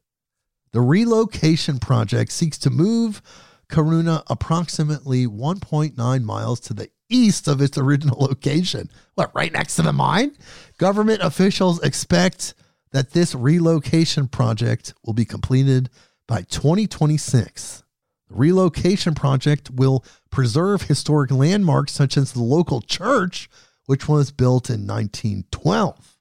The 0.72 0.80
relocation 0.80 1.78
project 1.78 2.32
seeks 2.32 2.56
to 2.58 2.70
move 2.70 3.20
Kiruna 3.68 4.22
approximately 4.28 5.26
1.9 5.26 6.24
miles 6.24 6.60
to 6.60 6.74
the 6.74 6.88
east 7.10 7.46
of 7.46 7.60
its 7.60 7.76
original 7.76 8.18
location. 8.18 8.88
What, 9.14 9.34
right 9.34 9.52
next 9.52 9.76
to 9.76 9.82
the 9.82 9.92
mine? 9.92 10.32
Government 10.78 11.22
officials 11.22 11.82
expect 11.82 12.54
that 12.92 13.10
this 13.10 13.34
relocation 13.34 14.28
project 14.28 14.94
will 15.04 15.12
be 15.14 15.24
completed 15.24 15.90
by 16.26 16.42
2026. 16.42 17.82
The 18.28 18.34
relocation 18.34 19.14
project 19.14 19.70
will 19.70 20.04
preserve 20.30 20.82
historic 20.82 21.30
landmarks 21.30 21.92
such 21.92 22.16
as 22.16 22.32
the 22.32 22.42
local 22.42 22.80
church, 22.80 23.50
which 23.86 24.08
was 24.08 24.32
built 24.32 24.70
in 24.70 24.86
1912. 24.86 26.11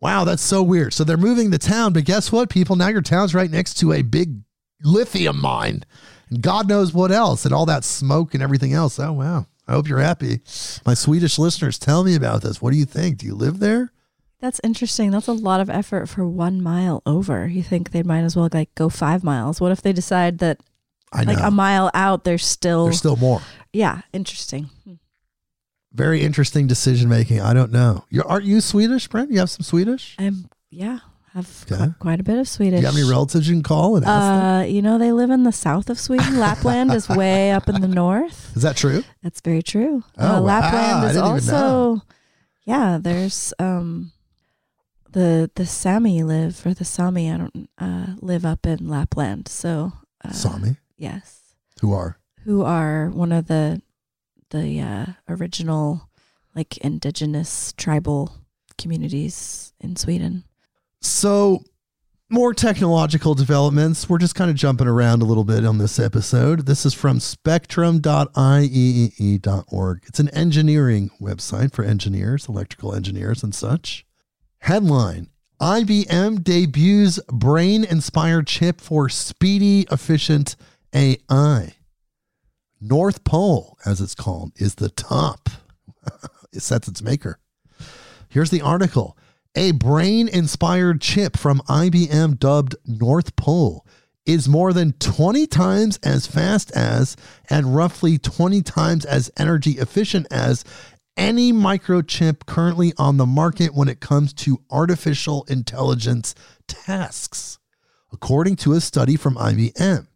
Wow, 0.00 0.24
that's 0.24 0.42
so 0.42 0.62
weird. 0.62 0.94
So 0.94 1.04
they're 1.04 1.16
moving 1.16 1.50
the 1.50 1.58
town, 1.58 1.92
but 1.92 2.04
guess 2.04 2.32
what, 2.32 2.48
people? 2.48 2.76
Now 2.76 2.88
your 2.88 3.02
town's 3.02 3.34
right 3.34 3.50
next 3.50 3.74
to 3.80 3.92
a 3.92 4.02
big 4.02 4.40
lithium 4.82 5.40
mine 5.40 5.84
and 6.30 6.42
God 6.42 6.68
knows 6.68 6.94
what 6.94 7.10
else 7.10 7.44
and 7.44 7.52
all 7.52 7.66
that 7.66 7.84
smoke 7.84 8.34
and 8.34 8.42
everything 8.42 8.72
else. 8.72 8.98
Oh, 8.98 9.12
wow. 9.12 9.46
I 9.66 9.72
hope 9.72 9.88
you're 9.88 9.98
happy. 9.98 10.40
My 10.86 10.94
Swedish 10.94 11.38
listeners, 11.38 11.78
tell 11.78 12.02
me 12.02 12.14
about 12.14 12.42
this. 12.42 12.62
What 12.62 12.72
do 12.72 12.78
you 12.78 12.84
think? 12.84 13.18
Do 13.18 13.26
you 13.26 13.34
live 13.34 13.58
there? 13.58 13.92
That's 14.40 14.60
interesting. 14.64 15.10
That's 15.10 15.28
a 15.28 15.32
lot 15.32 15.60
of 15.60 15.68
effort 15.68 16.08
for 16.08 16.26
one 16.26 16.62
mile 16.62 17.02
over. 17.04 17.46
You 17.46 17.62
think 17.62 17.90
they 17.90 18.02
might 18.02 18.22
as 18.22 18.34
well 18.34 18.48
like 18.52 18.74
go 18.74 18.88
five 18.88 19.22
miles. 19.22 19.60
What 19.60 19.70
if 19.70 19.82
they 19.82 19.92
decide 19.92 20.38
that 20.38 20.60
I 21.12 21.24
know. 21.24 21.34
like 21.34 21.42
a 21.42 21.50
mile 21.50 21.90
out 21.92 22.24
there's 22.24 22.46
still 22.46 22.84
There's 22.84 22.98
still 22.98 23.16
more. 23.16 23.42
Yeah, 23.72 24.00
interesting. 24.12 24.70
Hmm. 24.84 24.94
Very 25.92 26.22
interesting 26.22 26.66
decision 26.66 27.08
making. 27.08 27.40
I 27.40 27.52
don't 27.52 27.72
know. 27.72 28.04
You 28.10 28.22
aren't 28.24 28.44
you 28.44 28.60
Swedish, 28.60 29.08
Brent? 29.08 29.30
You 29.30 29.40
have 29.40 29.50
some 29.50 29.64
Swedish? 29.64 30.14
I'm 30.18 30.48
yeah. 30.70 31.00
have 31.32 31.64
Okay. 31.70 31.84
qu- 31.86 31.94
quite 31.98 32.20
a 32.20 32.22
bit 32.22 32.38
of 32.38 32.46
Swedish. 32.48 32.78
Do 32.78 32.82
you 32.82 32.86
have 32.86 32.96
any 32.96 33.08
relatives 33.10 33.48
you 33.48 33.54
can 33.54 33.62
call 33.64 33.96
and 33.96 34.04
ask? 34.06 34.66
Uh, 34.66 34.66
you 34.68 34.82
know, 34.82 34.98
they 34.98 35.10
live 35.10 35.30
in 35.30 35.42
the 35.42 35.50
south 35.52 35.90
of 35.90 35.98
Sweden. 35.98 36.38
Lapland 36.38 36.92
is 36.92 37.08
way 37.08 37.50
up 37.50 37.68
in 37.68 37.80
the 37.80 37.88
north. 37.88 38.56
Is 38.56 38.62
that 38.62 38.76
true? 38.76 39.02
That's 39.22 39.40
very 39.40 39.62
true. 39.62 40.04
Oh, 40.16 40.36
uh. 40.36 40.40
Lapland 40.40 41.06
is 41.06 41.16
didn't 41.16 41.36
even 41.38 41.46
know. 41.46 41.54
also, 41.90 42.04
yeah. 42.64 42.98
There's 43.02 43.52
um, 43.58 44.12
the 45.10 45.50
the 45.56 45.66
Sami 45.66 46.22
live 46.22 46.64
or 46.64 46.72
the 46.72 46.84
Sami. 46.84 47.32
I 47.32 47.36
don't 47.36 47.68
uh, 47.78 48.06
live 48.20 48.44
up 48.44 48.64
in 48.64 48.88
Lapland. 48.88 49.48
So 49.48 49.92
uh, 50.24 50.30
Sami, 50.32 50.76
yes, 50.96 51.40
who 51.80 51.92
are 51.92 52.18
who 52.44 52.62
are 52.62 53.10
one 53.10 53.32
of 53.32 53.48
the 53.48 53.82
the 54.50 54.80
uh, 54.80 55.06
original 55.28 56.08
like 56.54 56.78
indigenous 56.78 57.74
tribal 57.76 58.32
communities 58.78 59.74
in 59.80 59.96
Sweden. 59.96 60.44
So, 61.00 61.64
more 62.28 62.54
technological 62.54 63.34
developments. 63.34 64.08
We're 64.08 64.18
just 64.18 64.36
kind 64.36 64.50
of 64.50 64.56
jumping 64.56 64.86
around 64.86 65.22
a 65.22 65.24
little 65.24 65.44
bit 65.44 65.64
on 65.64 65.78
this 65.78 65.98
episode. 65.98 66.66
This 66.66 66.86
is 66.86 66.94
from 66.94 67.18
spectrum.ieee.org. 67.18 70.02
It's 70.06 70.20
an 70.20 70.28
engineering 70.28 71.10
website 71.20 71.72
for 71.72 71.84
engineers, 71.84 72.48
electrical 72.48 72.94
engineers, 72.94 73.42
and 73.42 73.52
such. 73.54 74.06
Headline 74.58 75.28
IBM 75.60 76.42
debuts 76.42 77.18
brain 77.30 77.84
inspired 77.84 78.46
chip 78.46 78.80
for 78.80 79.08
speedy, 79.08 79.86
efficient 79.90 80.56
AI. 80.94 81.74
NorthPole, 82.82 83.74
as 83.84 84.00
it's 84.00 84.14
called, 84.14 84.52
is 84.56 84.76
the 84.76 84.88
top. 84.88 85.48
it 86.52 86.62
sets 86.62 86.88
its 86.88 87.02
maker. 87.02 87.38
Here's 88.28 88.50
the 88.50 88.62
article. 88.62 89.16
A 89.54 89.72
brain 89.72 90.28
inspired 90.28 91.00
chip 91.00 91.36
from 91.36 91.60
IBM 91.68 92.38
dubbed 92.38 92.76
NorthPole 92.88 93.80
is 94.24 94.48
more 94.48 94.72
than 94.72 94.92
20 94.92 95.46
times 95.48 95.98
as 96.04 96.26
fast 96.26 96.70
as 96.72 97.16
and 97.48 97.74
roughly 97.74 98.16
20 98.16 98.62
times 98.62 99.04
as 99.04 99.30
energy 99.36 99.72
efficient 99.72 100.26
as 100.30 100.64
any 101.16 101.52
microchip 101.52 102.46
currently 102.46 102.92
on 102.96 103.16
the 103.16 103.26
market 103.26 103.74
when 103.74 103.88
it 103.88 104.00
comes 104.00 104.32
to 104.32 104.62
artificial 104.70 105.44
intelligence 105.48 106.34
tasks. 106.68 107.58
According 108.12 108.56
to 108.56 108.72
a 108.72 108.80
study 108.80 109.16
from 109.16 109.34
IBM, 109.34 110.06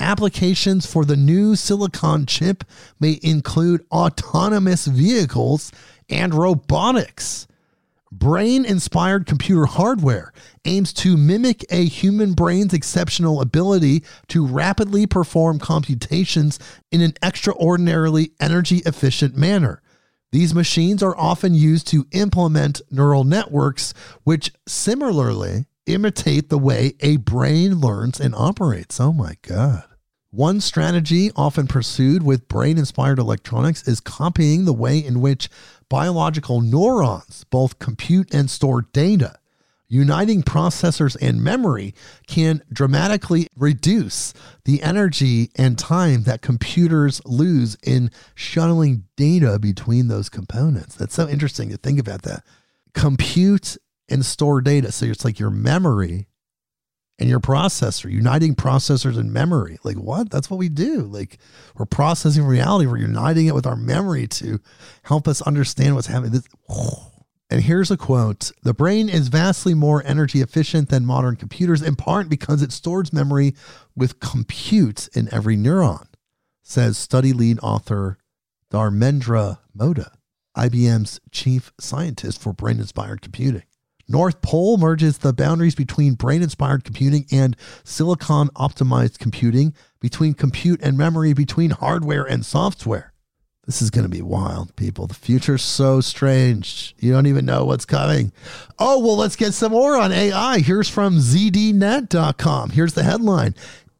applications 0.00 0.86
for 0.86 1.04
the 1.04 1.16
new 1.16 1.54
silicon 1.54 2.26
chip 2.26 2.64
may 2.98 3.20
include 3.22 3.86
autonomous 3.92 4.86
vehicles 4.86 5.70
and 6.08 6.34
robotics. 6.34 7.46
Brain 8.12 8.64
inspired 8.64 9.26
computer 9.26 9.66
hardware 9.66 10.32
aims 10.64 10.92
to 10.94 11.16
mimic 11.16 11.64
a 11.70 11.84
human 11.84 12.32
brain's 12.32 12.74
exceptional 12.74 13.40
ability 13.40 14.02
to 14.28 14.44
rapidly 14.44 15.06
perform 15.06 15.60
computations 15.60 16.58
in 16.90 17.02
an 17.02 17.14
extraordinarily 17.22 18.32
energy 18.40 18.78
efficient 18.78 19.36
manner. 19.36 19.80
These 20.32 20.54
machines 20.54 21.02
are 21.02 21.16
often 21.16 21.54
used 21.54 21.86
to 21.88 22.06
implement 22.10 22.80
neural 22.90 23.24
networks, 23.24 23.94
which 24.24 24.52
similarly 24.66 25.66
imitate 25.86 26.48
the 26.48 26.58
way 26.58 26.94
a 27.00 27.16
brain 27.16 27.80
learns 27.80 28.20
and 28.20 28.34
operates. 28.34 29.00
Oh 29.00 29.12
my 29.12 29.36
God. 29.42 29.84
One 30.32 30.60
strategy 30.60 31.32
often 31.34 31.66
pursued 31.66 32.22
with 32.22 32.46
brain 32.46 32.78
inspired 32.78 33.18
electronics 33.18 33.88
is 33.88 33.98
copying 33.98 34.64
the 34.64 34.72
way 34.72 34.96
in 34.96 35.20
which 35.20 35.48
biological 35.88 36.60
neurons 36.60 37.44
both 37.50 37.80
compute 37.80 38.32
and 38.32 38.48
store 38.48 38.82
data. 38.92 39.40
Uniting 39.88 40.44
processors 40.44 41.16
and 41.20 41.42
memory 41.42 41.96
can 42.28 42.62
dramatically 42.72 43.48
reduce 43.56 44.32
the 44.64 44.80
energy 44.84 45.50
and 45.56 45.76
time 45.76 46.22
that 46.22 46.42
computers 46.42 47.20
lose 47.26 47.76
in 47.82 48.08
shuttling 48.36 49.02
data 49.16 49.58
between 49.58 50.06
those 50.06 50.28
components. 50.28 50.94
That's 50.94 51.14
so 51.14 51.28
interesting 51.28 51.70
to 51.70 51.76
think 51.76 51.98
about 51.98 52.22
that. 52.22 52.44
Compute 52.94 53.76
and 54.08 54.24
store 54.24 54.60
data. 54.60 54.92
So 54.92 55.06
it's 55.06 55.24
like 55.24 55.40
your 55.40 55.50
memory 55.50 56.28
and 57.20 57.28
your 57.28 57.38
processor, 57.38 58.10
uniting 58.10 58.54
processors 58.54 59.18
and 59.18 59.30
memory. 59.32 59.78
Like, 59.84 59.98
what? 59.98 60.30
That's 60.30 60.48
what 60.48 60.56
we 60.56 60.70
do. 60.70 61.02
Like, 61.02 61.38
we're 61.76 61.84
processing 61.84 62.44
reality, 62.44 62.86
we're 62.86 62.96
uniting 62.96 63.46
it 63.46 63.54
with 63.54 63.66
our 63.66 63.76
memory 63.76 64.26
to 64.26 64.58
help 65.02 65.28
us 65.28 65.42
understand 65.42 65.94
what's 65.94 66.06
happening. 66.06 66.32
This, 66.32 66.48
and 67.50 67.62
here's 67.62 67.90
a 67.90 67.98
quote 67.98 68.50
The 68.62 68.72
brain 68.72 69.10
is 69.10 69.28
vastly 69.28 69.74
more 69.74 70.02
energy 70.04 70.40
efficient 70.40 70.88
than 70.88 71.04
modern 71.04 71.36
computers, 71.36 71.82
in 71.82 71.94
part 71.94 72.30
because 72.30 72.62
it 72.62 72.72
stores 72.72 73.12
memory 73.12 73.54
with 73.94 74.18
compute 74.20 75.08
in 75.14 75.32
every 75.32 75.56
neuron, 75.56 76.06
says 76.62 76.96
study 76.96 77.34
lead 77.34 77.58
author 77.62 78.16
Dharmendra 78.72 79.58
Modha, 79.76 80.12
IBM's 80.56 81.20
chief 81.30 81.70
scientist 81.78 82.40
for 82.40 82.54
brain 82.54 82.78
inspired 82.78 83.20
computing. 83.20 83.64
NorthPole 84.10 84.78
merges 84.78 85.18
the 85.18 85.32
boundaries 85.32 85.76
between 85.76 86.14
brain 86.14 86.42
inspired 86.42 86.82
computing 86.82 87.26
and 87.30 87.56
silicon 87.84 88.48
optimized 88.56 89.18
computing, 89.18 89.72
between 90.00 90.34
compute 90.34 90.82
and 90.82 90.98
memory, 90.98 91.32
between 91.32 91.70
hardware 91.70 92.24
and 92.24 92.44
software. 92.44 93.12
This 93.66 93.80
is 93.80 93.90
going 93.90 94.04
to 94.04 94.08
be 94.08 94.22
wild, 94.22 94.74
people. 94.74 95.06
The 95.06 95.14
future's 95.14 95.62
so 95.62 96.00
strange. 96.00 96.96
You 96.98 97.12
don't 97.12 97.28
even 97.28 97.44
know 97.44 97.64
what's 97.64 97.84
coming. 97.84 98.32
Oh, 98.80 98.98
well, 98.98 99.16
let's 99.16 99.36
get 99.36 99.54
some 99.54 99.70
more 99.70 99.96
on 99.96 100.10
AI. 100.10 100.58
Here's 100.58 100.88
from 100.88 101.18
ZDNet.com. 101.18 102.70
Here's 102.70 102.94
the 102.94 103.04
headline 103.04 103.54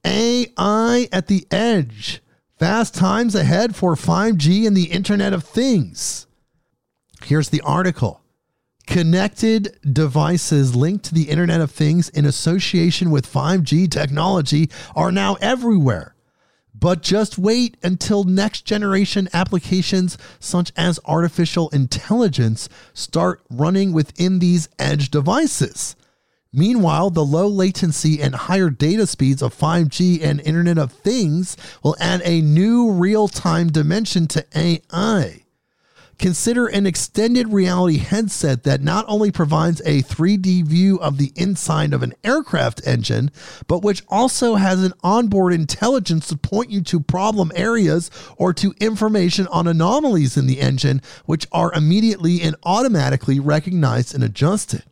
AI 0.04 1.08
at 1.12 1.28
the 1.28 1.46
edge. 1.52 2.20
Fast 2.58 2.96
times 2.96 3.36
ahead 3.36 3.76
for 3.76 3.94
5G 3.94 4.66
and 4.66 4.76
the 4.76 4.90
Internet 4.90 5.32
of 5.32 5.44
Things. 5.44 6.26
Here's 7.22 7.50
the 7.50 7.60
article. 7.60 8.19
Connected 8.90 9.78
devices 9.92 10.74
linked 10.74 11.04
to 11.04 11.14
the 11.14 11.30
Internet 11.30 11.60
of 11.60 11.70
Things 11.70 12.08
in 12.08 12.24
association 12.24 13.12
with 13.12 13.32
5G 13.32 13.88
technology 13.88 14.68
are 14.96 15.12
now 15.12 15.36
everywhere. 15.40 16.16
But 16.74 17.00
just 17.00 17.38
wait 17.38 17.76
until 17.84 18.24
next 18.24 18.62
generation 18.62 19.28
applications 19.32 20.18
such 20.40 20.72
as 20.76 20.98
artificial 21.04 21.68
intelligence 21.68 22.68
start 22.92 23.40
running 23.48 23.92
within 23.92 24.40
these 24.40 24.68
edge 24.76 25.08
devices. 25.08 25.94
Meanwhile, 26.52 27.10
the 27.10 27.24
low 27.24 27.46
latency 27.46 28.20
and 28.20 28.34
higher 28.34 28.70
data 28.70 29.06
speeds 29.06 29.40
of 29.40 29.56
5G 29.56 30.20
and 30.20 30.40
Internet 30.40 30.78
of 30.78 30.90
Things 30.90 31.56
will 31.84 31.94
add 32.00 32.22
a 32.24 32.40
new 32.40 32.90
real 32.90 33.28
time 33.28 33.68
dimension 33.68 34.26
to 34.26 34.44
AI. 34.52 35.44
Consider 36.20 36.66
an 36.66 36.84
extended 36.84 37.48
reality 37.48 37.96
headset 37.96 38.64
that 38.64 38.82
not 38.82 39.06
only 39.08 39.30
provides 39.30 39.80
a 39.86 40.02
3D 40.02 40.66
view 40.66 40.98
of 40.98 41.16
the 41.16 41.32
inside 41.34 41.94
of 41.94 42.02
an 42.02 42.12
aircraft 42.22 42.86
engine, 42.86 43.30
but 43.66 43.82
which 43.82 44.02
also 44.06 44.56
has 44.56 44.84
an 44.84 44.92
onboard 45.02 45.54
intelligence 45.54 46.28
to 46.28 46.36
point 46.36 46.68
you 46.68 46.82
to 46.82 47.00
problem 47.00 47.50
areas 47.54 48.10
or 48.36 48.52
to 48.52 48.74
information 48.80 49.46
on 49.46 49.66
anomalies 49.66 50.36
in 50.36 50.46
the 50.46 50.60
engine, 50.60 51.00
which 51.24 51.46
are 51.52 51.72
immediately 51.72 52.42
and 52.42 52.54
automatically 52.64 53.40
recognized 53.40 54.14
and 54.14 54.22
adjusted. 54.22 54.84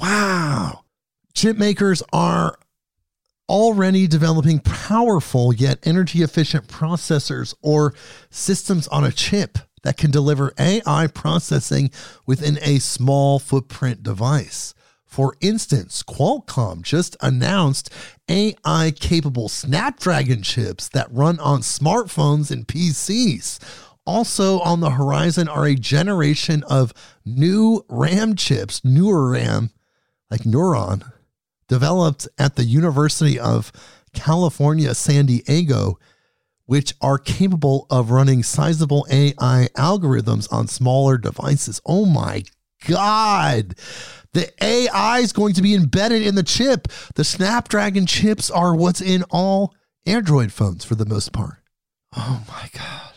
Wow. 0.00 0.86
Chip 1.34 1.56
makers 1.56 2.02
are 2.12 2.58
already 3.48 4.08
developing 4.08 4.58
powerful 4.58 5.54
yet 5.54 5.78
energy 5.84 6.22
efficient 6.22 6.66
processors 6.66 7.54
or 7.62 7.94
systems 8.28 8.88
on 8.88 9.04
a 9.04 9.12
chip 9.12 9.58
that 9.84 9.96
can 9.96 10.10
deliver 10.10 10.52
AI 10.58 11.06
processing 11.06 11.90
within 12.26 12.58
a 12.62 12.80
small 12.80 13.38
footprint 13.38 14.02
device. 14.02 14.74
For 15.04 15.36
instance, 15.40 16.02
Qualcomm 16.02 16.82
just 16.82 17.16
announced 17.20 17.88
AI 18.28 18.92
capable 18.98 19.48
Snapdragon 19.48 20.42
chips 20.42 20.88
that 20.88 21.12
run 21.12 21.38
on 21.38 21.60
smartphones 21.60 22.50
and 22.50 22.66
PCs. 22.66 23.60
Also 24.04 24.58
on 24.60 24.80
the 24.80 24.90
horizon 24.90 25.48
are 25.48 25.66
a 25.66 25.76
generation 25.76 26.64
of 26.64 26.92
new 27.24 27.84
RAM 27.88 28.34
chips, 28.34 28.84
newer 28.84 29.30
RAM, 29.30 29.70
like 30.30 30.40
Neuron, 30.40 31.08
developed 31.68 32.26
at 32.36 32.56
the 32.56 32.64
University 32.64 33.38
of 33.38 33.70
California, 34.14 34.94
San 34.94 35.26
Diego, 35.26 35.98
which 36.66 36.94
are 37.00 37.18
capable 37.18 37.86
of 37.90 38.10
running 38.10 38.42
sizable 38.42 39.06
AI 39.10 39.68
algorithms 39.76 40.50
on 40.52 40.66
smaller 40.66 41.18
devices. 41.18 41.80
Oh 41.84 42.06
my 42.06 42.44
God. 42.86 43.74
The 44.32 44.50
AI 44.62 45.18
is 45.18 45.32
going 45.32 45.54
to 45.54 45.62
be 45.62 45.74
embedded 45.74 46.26
in 46.26 46.34
the 46.34 46.42
chip. 46.42 46.88
The 47.14 47.24
Snapdragon 47.24 48.06
chips 48.06 48.50
are 48.50 48.74
what's 48.74 49.00
in 49.00 49.22
all 49.30 49.74
Android 50.06 50.52
phones 50.52 50.84
for 50.84 50.94
the 50.94 51.06
most 51.06 51.32
part. 51.32 51.62
Oh 52.16 52.42
my 52.48 52.68
God. 52.72 53.14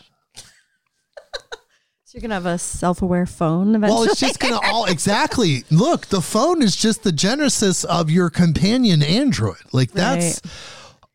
So 2.04 2.16
you're 2.16 2.22
gonna 2.22 2.34
have 2.34 2.46
a 2.46 2.56
self-aware 2.56 3.26
phone 3.26 3.74
eventually. 3.74 4.00
Well, 4.00 4.10
it's 4.10 4.18
just 4.18 4.40
gonna 4.40 4.60
all 4.64 4.84
exactly 4.88 5.64
look. 5.70 6.06
The 6.06 6.22
phone 6.22 6.62
is 6.62 6.74
just 6.74 7.02
the 7.02 7.12
genesis 7.12 7.84
of 7.84 8.10
your 8.10 8.30
companion 8.30 9.02
Android. 9.02 9.58
Like 9.72 9.92
that's 9.92 10.40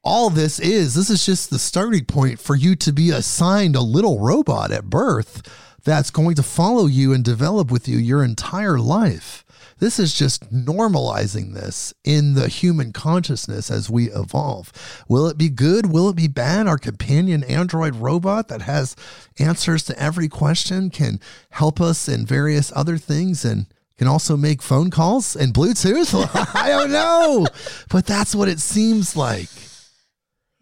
all 0.04 0.30
this 0.30 0.60
is. 0.60 0.94
This 0.94 1.10
is 1.10 1.26
just 1.26 1.50
the 1.50 1.60
starting 1.60 2.06
point 2.06 2.40
for 2.40 2.56
you 2.56 2.76
to 2.78 2.92
be 2.92 3.10
assigned 3.10 3.76
a 3.76 3.82
little 3.82 4.20
robot 4.20 4.72
at 4.72 4.90
birth 4.90 5.42
that's 5.84 6.12
going 6.12 6.36
to 6.36 6.44
follow 6.44 6.86
you 6.86 7.14
and 7.14 7.24
develop 7.24 7.72
with 7.72 7.88
you 7.88 7.98
your 7.98 8.24
entire 8.24 8.78
life. 8.80 9.44
This 9.80 10.00
is 10.00 10.14
just 10.14 10.54
normalizing 10.54 11.54
this 11.54 11.94
in 12.06 12.36
the 12.36 12.48
human 12.48 12.94
consciousness 12.94 13.70
as 13.70 13.90
we 13.90 14.10
evolve. 14.12 14.72
Will 15.10 15.28
it 15.28 15.38
be 15.38 15.50
good? 15.50 15.92
Will 15.92 16.08
it 16.10 16.16
be 16.16 16.28
bad? 16.28 16.68
Our 16.68 16.78
companion 16.78 17.44
android 17.44 17.96
robot 17.96 18.48
that 18.48 18.62
has 18.62 18.96
answers 19.40 19.84
to 19.86 20.00
every 20.00 20.30
question 20.30 20.90
can 20.90 21.20
help 21.50 21.82
us 21.82 22.08
in 22.08 22.26
various 22.26 22.72
other 22.76 22.98
things 22.98 23.44
and 23.44 23.66
can 23.98 24.08
also 24.08 24.38
make 24.38 24.62
phone 24.62 24.90
calls 24.90 25.36
and 25.36 25.54
Bluetooth. 25.54 26.30
I 26.56 26.70
don't 26.70 26.92
know, 26.92 27.46
but 27.90 28.06
that's 28.06 28.34
what 28.34 28.48
it 28.48 28.60
seems 28.60 29.18
like. 29.18 29.50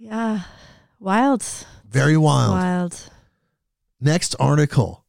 Yeah. 0.01 0.41
Wild. 0.99 1.45
Very 1.87 2.17
wild. 2.17 2.53
Wild. 2.53 3.09
Next 3.99 4.35
article. 4.39 5.05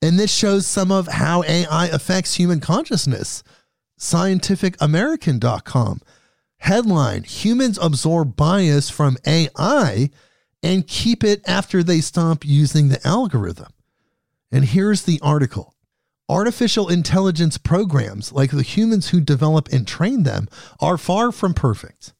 And 0.00 0.16
this 0.16 0.32
shows 0.32 0.64
some 0.64 0.92
of 0.92 1.08
how 1.08 1.42
AI 1.42 1.86
affects 1.86 2.36
human 2.36 2.60
consciousness. 2.60 3.42
ScientificAmerican.com. 3.98 6.02
Headline 6.58 7.24
Humans 7.24 7.80
absorb 7.82 8.36
bias 8.36 8.90
from 8.90 9.16
AI 9.26 10.10
and 10.62 10.86
keep 10.86 11.24
it 11.24 11.42
after 11.44 11.82
they 11.82 12.00
stop 12.00 12.44
using 12.44 12.90
the 12.90 13.04
algorithm. 13.04 13.72
And 14.52 14.66
here's 14.66 15.02
the 15.02 15.18
article 15.20 15.74
Artificial 16.28 16.88
intelligence 16.88 17.58
programs, 17.58 18.32
like 18.32 18.52
the 18.52 18.62
humans 18.62 19.08
who 19.08 19.20
develop 19.20 19.68
and 19.72 19.84
train 19.84 20.22
them, 20.22 20.46
are 20.78 20.96
far 20.96 21.32
from 21.32 21.54
perfect. 21.54 22.12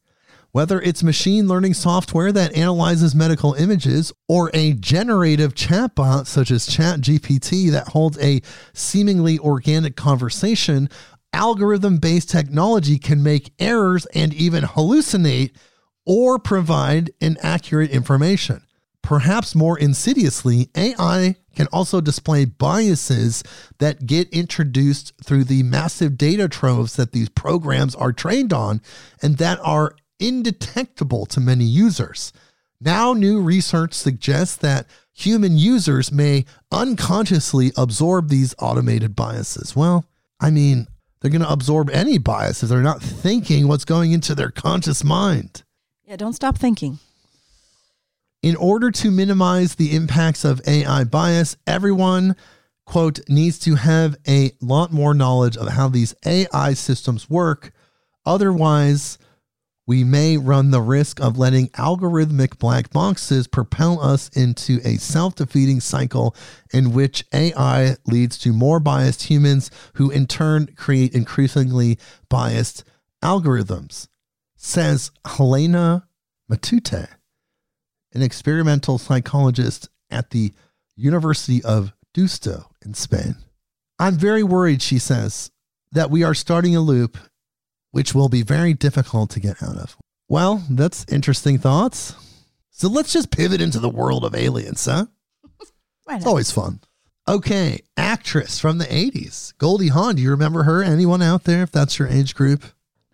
Whether 0.57 0.81
it's 0.81 1.03
machine 1.03 1.47
learning 1.47 1.75
software 1.75 2.31
that 2.31 2.57
analyzes 2.57 3.13
medical 3.13 3.53
images 3.53 4.11
or 4.27 4.49
a 4.55 4.73
generative 4.73 5.53
chatbot 5.53 6.25
such 6.25 6.49
as 6.49 6.67
ChatGPT 6.67 7.69
that 7.69 7.89
holds 7.89 8.17
a 8.17 8.41
seemingly 8.73 9.37
organic 9.37 9.95
conversation, 9.95 10.89
algorithm 11.31 11.97
based 11.97 12.31
technology 12.31 12.97
can 12.97 13.21
make 13.21 13.53
errors 13.59 14.07
and 14.15 14.33
even 14.33 14.63
hallucinate 14.63 15.51
or 16.07 16.39
provide 16.39 17.11
inaccurate 17.21 17.91
information. 17.91 18.63
Perhaps 19.03 19.53
more 19.53 19.77
insidiously, 19.77 20.71
AI 20.75 21.35
can 21.55 21.67
also 21.67 22.01
display 22.01 22.45
biases 22.45 23.43
that 23.77 24.07
get 24.07 24.27
introduced 24.29 25.13
through 25.23 25.43
the 25.43 25.61
massive 25.61 26.17
data 26.17 26.49
troves 26.49 26.95
that 26.95 27.11
these 27.11 27.29
programs 27.29 27.93
are 27.93 28.11
trained 28.11 28.51
on 28.51 28.81
and 29.21 29.37
that 29.37 29.59
are 29.61 29.95
indetectable 30.19 31.25
to 31.27 31.39
many 31.39 31.65
users. 31.65 32.33
Now, 32.79 33.13
new 33.13 33.41
research 33.41 33.93
suggests 33.93 34.55
that 34.57 34.85
human 35.11 35.57
users 35.57 36.11
may 36.11 36.45
unconsciously 36.71 37.71
absorb 37.75 38.29
these 38.29 38.53
automated 38.59 39.15
biases. 39.15 39.75
Well, 39.75 40.05
I 40.39 40.51
mean, 40.51 40.87
they're 41.19 41.31
going 41.31 41.41
to 41.41 41.51
absorb 41.51 41.89
any 41.89 42.19
biases. 42.19 42.69
They're 42.69 42.81
not 42.81 43.01
thinking 43.01 43.67
what's 43.67 43.85
going 43.85 44.11
into 44.11 44.35
their 44.35 44.51
conscious 44.51 45.03
mind. 45.03 45.63
Yeah, 46.05 46.17
don't 46.17 46.33
stop 46.33 46.57
thinking. 46.57 46.99
In 48.43 48.55
order 48.55 48.91
to 48.91 49.09
minimize 49.09 49.75
the 49.75 49.95
impacts 49.95 50.45
of 50.45 50.61
AI 50.67 51.03
bias, 51.03 51.57
everyone, 51.65 52.35
quote, 52.85 53.19
needs 53.27 53.57
to 53.59 53.75
have 53.75 54.15
a 54.27 54.51
lot 54.61 54.93
more 54.93 55.15
knowledge 55.15 55.57
of 55.57 55.67
how 55.69 55.89
these 55.89 56.13
AI 56.23 56.73
systems 56.73 57.27
work. 57.27 57.71
Otherwise, 58.25 59.17
we 59.87 60.03
may 60.03 60.37
run 60.37 60.69
the 60.69 60.81
risk 60.81 61.21
of 61.21 61.37
letting 61.37 61.69
algorithmic 61.69 62.59
black 62.59 62.91
boxes 62.91 63.47
propel 63.47 64.01
us 64.01 64.29
into 64.35 64.79
a 64.83 64.97
self 64.97 65.35
defeating 65.35 65.79
cycle 65.79 66.35
in 66.73 66.93
which 66.93 67.25
AI 67.33 67.95
leads 68.05 68.37
to 68.39 68.51
more 68.51 68.81
biased 68.81 69.23
humans 69.23 69.71
who 69.93 70.11
in 70.11 70.27
turn 70.27 70.67
create 70.75 71.15
increasingly 71.15 71.97
biased 72.29 72.83
algorithms, 73.23 74.09
says 74.57 75.09
Helena 75.25 76.07
Matute, 76.51 77.07
an 78.13 78.21
experimental 78.21 78.97
psychologist 78.97 79.89
at 80.11 80.31
the 80.31 80.53
University 80.97 81.63
of 81.63 81.93
Deusto 82.13 82.69
in 82.85 82.93
Spain. 82.93 83.37
I'm 83.99 84.15
very 84.15 84.43
worried, 84.43 84.81
she 84.81 84.99
says, 84.99 85.51
that 85.93 86.11
we 86.11 86.23
are 86.23 86.33
starting 86.33 86.75
a 86.75 86.81
loop 86.81 87.17
which 87.97 88.13
will 88.13 88.29
be 88.29 88.43
very 88.43 88.75
difficult 88.75 89.31
to 89.31 89.39
get 89.39 89.63
out 89.63 89.75
of. 89.75 89.97
Well, 90.29 90.63
that's 90.69 91.03
interesting 91.11 91.57
thoughts. 91.57 92.13
So 92.69 92.87
let's 92.87 93.11
just 93.11 93.31
pivot 93.31 93.59
into 93.59 93.79
the 93.79 93.89
world 93.89 94.23
of 94.23 94.35
aliens, 94.35 94.85
huh? 94.85 95.07
It's 96.11 96.25
always 96.27 96.51
fun. 96.51 96.79
Okay, 97.27 97.81
actress 97.97 98.59
from 98.59 98.77
the 98.77 98.85
80s, 98.85 99.57
Goldie 99.57 99.87
Hawn. 99.87 100.15
Do 100.15 100.21
you 100.21 100.29
remember 100.29 100.61
her? 100.61 100.83
Anyone 100.83 101.23
out 101.23 101.45
there, 101.45 101.63
if 101.63 101.71
that's 101.71 101.97
your 101.97 102.07
age 102.07 102.35
group? 102.35 102.65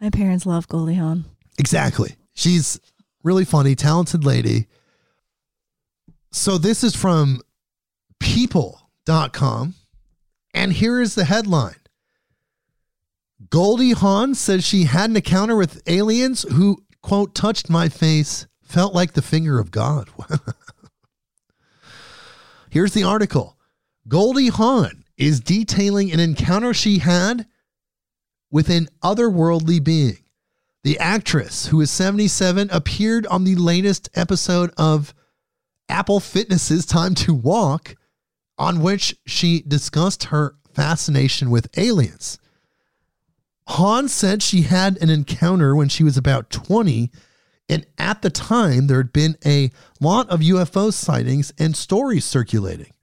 My 0.01 0.09
parents 0.09 0.45
love 0.45 0.67
Goldie 0.67 0.95
Hawn. 0.95 1.23
Exactly. 1.57 2.17
She's 2.33 2.77
really 3.23 3.45
funny, 3.45 3.75
talented 3.75 4.25
lady. 4.25 4.67
So 6.33 6.57
this 6.57 6.83
is 6.83 6.93
from 6.93 7.39
people.com. 8.19 9.75
And 10.53 10.73
here 10.73 10.99
is 10.99 11.15
the 11.15 11.23
headline 11.23 11.77
Goldie 13.49 13.91
Hawn 13.91 14.35
says 14.35 14.63
she 14.63 14.85
had 14.85 15.09
an 15.09 15.15
encounter 15.15 15.55
with 15.55 15.81
aliens 15.87 16.43
who, 16.43 16.83
quote, 17.01 17.33
touched 17.35 17.69
my 17.69 17.89
face, 17.89 18.47
felt 18.61 18.93
like 18.93 19.13
the 19.13 19.21
finger 19.21 19.59
of 19.59 19.71
God. 19.71 20.09
Here's 22.69 22.93
the 22.93 23.03
article 23.03 23.57
Goldie 24.07 24.47
Hawn 24.47 25.03
is 25.17 25.39
detailing 25.39 26.11
an 26.11 26.19
encounter 26.19 26.73
she 26.73 26.99
had 26.99 27.45
with 28.51 28.69
an 28.69 28.87
otherworldly 29.03 29.83
being. 29.83 30.17
The 30.83 30.99
actress, 30.99 31.67
who 31.67 31.79
is 31.81 31.89
77, 31.91 32.69
appeared 32.71 33.25
on 33.27 33.45
the 33.45 33.55
latest 33.55 34.09
episode 34.15 34.71
of 34.77 35.13
Apple 35.87 36.19
Fitness's 36.19 36.85
Time 36.85 37.15
to 37.15 37.33
Walk, 37.33 37.95
on 38.57 38.81
which 38.81 39.15
she 39.25 39.63
discussed 39.67 40.25
her 40.25 40.55
fascination 40.73 41.49
with 41.49 41.69
aliens. 41.77 42.37
Hawn 43.67 44.07
said 44.07 44.43
she 44.43 44.63
had 44.63 44.97
an 45.01 45.09
encounter 45.09 45.75
when 45.75 45.89
she 45.89 46.03
was 46.03 46.17
about 46.17 46.49
20, 46.49 47.11
and 47.69 47.85
at 47.97 48.21
the 48.21 48.29
time, 48.29 48.87
there 48.87 48.97
had 48.97 49.13
been 49.13 49.37
a 49.45 49.71
lot 50.01 50.29
of 50.29 50.41
UFO 50.41 50.91
sightings 50.91 51.53
and 51.57 51.75
stories 51.75 52.25
circulating. 52.25 52.93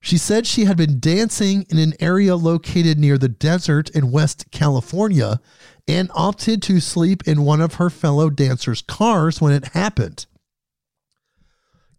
She 0.00 0.16
said 0.16 0.46
she 0.46 0.64
had 0.64 0.78
been 0.78 0.98
dancing 0.98 1.66
in 1.68 1.76
an 1.76 1.92
area 2.00 2.34
located 2.34 2.98
near 2.98 3.18
the 3.18 3.28
desert 3.28 3.90
in 3.90 4.10
West 4.10 4.46
California 4.50 5.40
and 5.86 6.10
opted 6.14 6.62
to 6.62 6.80
sleep 6.80 7.28
in 7.28 7.44
one 7.44 7.60
of 7.60 7.74
her 7.74 7.90
fellow 7.90 8.30
dancers' 8.30 8.82
cars 8.82 9.40
when 9.40 9.52
it 9.52 9.66
happened. 9.66 10.24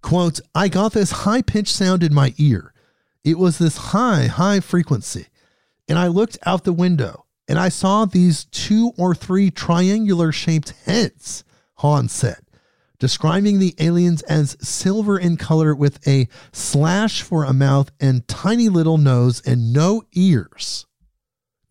Quote, 0.02 0.40
I 0.56 0.68
got 0.68 0.94
this 0.94 1.12
high 1.12 1.44
pitched 1.44 1.76
sound 1.76 2.02
in 2.02 2.14
my 2.14 2.34
ear. 2.38 2.74
It 3.24 3.38
was 3.38 3.60
this 3.60 3.78
high, 3.78 4.26
high 4.26 4.60
frequency. 4.60 5.28
And 5.88 6.00
I 6.00 6.08
looked 6.08 6.40
out 6.44 6.64
the 6.64 6.74
window 6.74 7.21
and 7.52 7.60
I 7.60 7.68
saw 7.68 8.06
these 8.06 8.46
two 8.46 8.94
or 8.98 9.14
three 9.14 9.52
triangular 9.52 10.32
shaped 10.32 10.70
heads, 10.86 11.44
Hawn 11.80 12.08
said, 12.08 12.40
describing 12.98 13.60
the 13.60 13.76
aliens 13.78 14.22
as 14.22 14.56
silver 14.62 15.20
in 15.20 15.36
color 15.36 15.76
with 15.76 16.00
a 16.08 16.30
slash 16.54 17.22
for 17.22 17.44
a 17.44 17.52
mouth 17.52 17.92
and 18.00 18.26
tiny 18.26 18.70
little 18.70 18.98
nose 18.98 19.42
and 19.46 19.74
no 19.74 20.04
ears. 20.14 20.86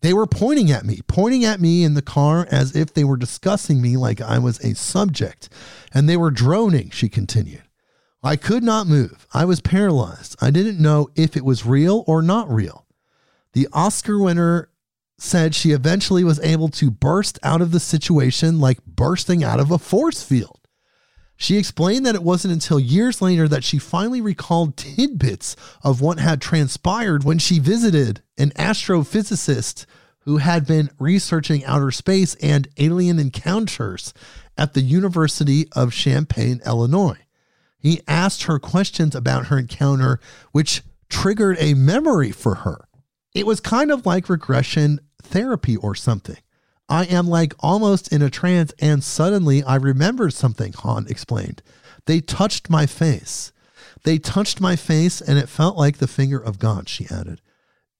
They 0.01 0.13
were 0.13 0.27
pointing 0.27 0.69
at 0.69 0.85
me, 0.85 0.99
pointing 1.07 1.45
at 1.45 1.59
me 1.59 1.83
in 1.83 1.95
the 1.95 2.03
car 2.03 2.47
as 2.51 2.75
if 2.75 2.93
they 2.93 3.03
were 3.03 3.17
discussing 3.17 3.81
me 3.81 3.97
like 3.97 4.21
I 4.21 4.37
was 4.37 4.63
a 4.63 4.75
subject. 4.75 5.49
And 5.91 6.07
they 6.07 6.15
were 6.15 6.29
droning, 6.29 6.91
she 6.91 7.09
continued. 7.09 7.63
I 8.21 8.35
could 8.35 8.61
not 8.61 8.85
move. 8.85 9.25
I 9.33 9.45
was 9.45 9.61
paralyzed. 9.61 10.35
I 10.39 10.51
didn't 10.51 10.79
know 10.79 11.09
if 11.15 11.35
it 11.35 11.43
was 11.43 11.65
real 11.65 12.03
or 12.05 12.21
not 12.21 12.47
real. 12.51 12.85
The 13.53 13.67
Oscar 13.73 14.19
winner 14.19 14.69
said 15.21 15.53
she 15.53 15.69
eventually 15.69 16.23
was 16.23 16.39
able 16.39 16.67
to 16.67 16.89
burst 16.89 17.37
out 17.43 17.61
of 17.61 17.71
the 17.71 17.79
situation 17.79 18.59
like 18.59 18.83
bursting 18.87 19.43
out 19.43 19.59
of 19.59 19.69
a 19.69 19.77
force 19.77 20.23
field. 20.23 20.59
She 21.37 21.57
explained 21.57 22.07
that 22.07 22.15
it 22.15 22.23
wasn't 22.23 22.53
until 22.53 22.79
years 22.79 23.21
later 23.21 23.47
that 23.47 23.63
she 23.63 23.77
finally 23.77 24.19
recalled 24.19 24.77
tidbits 24.77 25.55
of 25.83 26.01
what 26.01 26.19
had 26.19 26.41
transpired 26.41 27.23
when 27.23 27.37
she 27.37 27.59
visited 27.59 28.23
an 28.39 28.49
astrophysicist 28.51 29.85
who 30.21 30.37
had 30.37 30.65
been 30.65 30.89
researching 30.99 31.63
outer 31.65 31.91
space 31.91 32.33
and 32.41 32.67
alien 32.77 33.19
encounters 33.19 34.15
at 34.57 34.73
the 34.73 34.81
University 34.81 35.67
of 35.73 35.93
Champaign, 35.93 36.61
Illinois. 36.65 37.19
He 37.77 38.01
asked 38.07 38.43
her 38.43 38.57
questions 38.57 39.15
about 39.15 39.47
her 39.47 39.59
encounter, 39.59 40.19
which 40.51 40.81
triggered 41.09 41.57
a 41.59 41.75
memory 41.75 42.31
for 42.31 42.55
her. 42.55 42.87
It 43.33 43.45
was 43.45 43.59
kind 43.59 43.91
of 43.91 44.05
like 44.05 44.29
regression 44.29 44.99
therapy 45.21 45.77
or 45.77 45.95
something. 45.95 46.37
I 46.89 47.05
am 47.05 47.27
like 47.27 47.53
almost 47.59 48.11
in 48.11 48.21
a 48.21 48.29
trance 48.29 48.73
and 48.79 49.03
suddenly 49.03 49.63
I 49.63 49.75
remembered 49.75 50.33
something, 50.33 50.73
Hawn 50.73 51.07
explained. 51.09 51.61
They 52.05 52.19
touched 52.19 52.69
my 52.69 52.85
face. 52.85 53.53
They 54.03 54.17
touched 54.17 54.59
my 54.59 54.75
face 54.75 55.21
and 55.21 55.37
it 55.37 55.47
felt 55.47 55.77
like 55.77 55.97
the 55.97 56.07
finger 56.07 56.39
of 56.39 56.59
God, 56.59 56.89
she 56.89 57.07
added. 57.09 57.41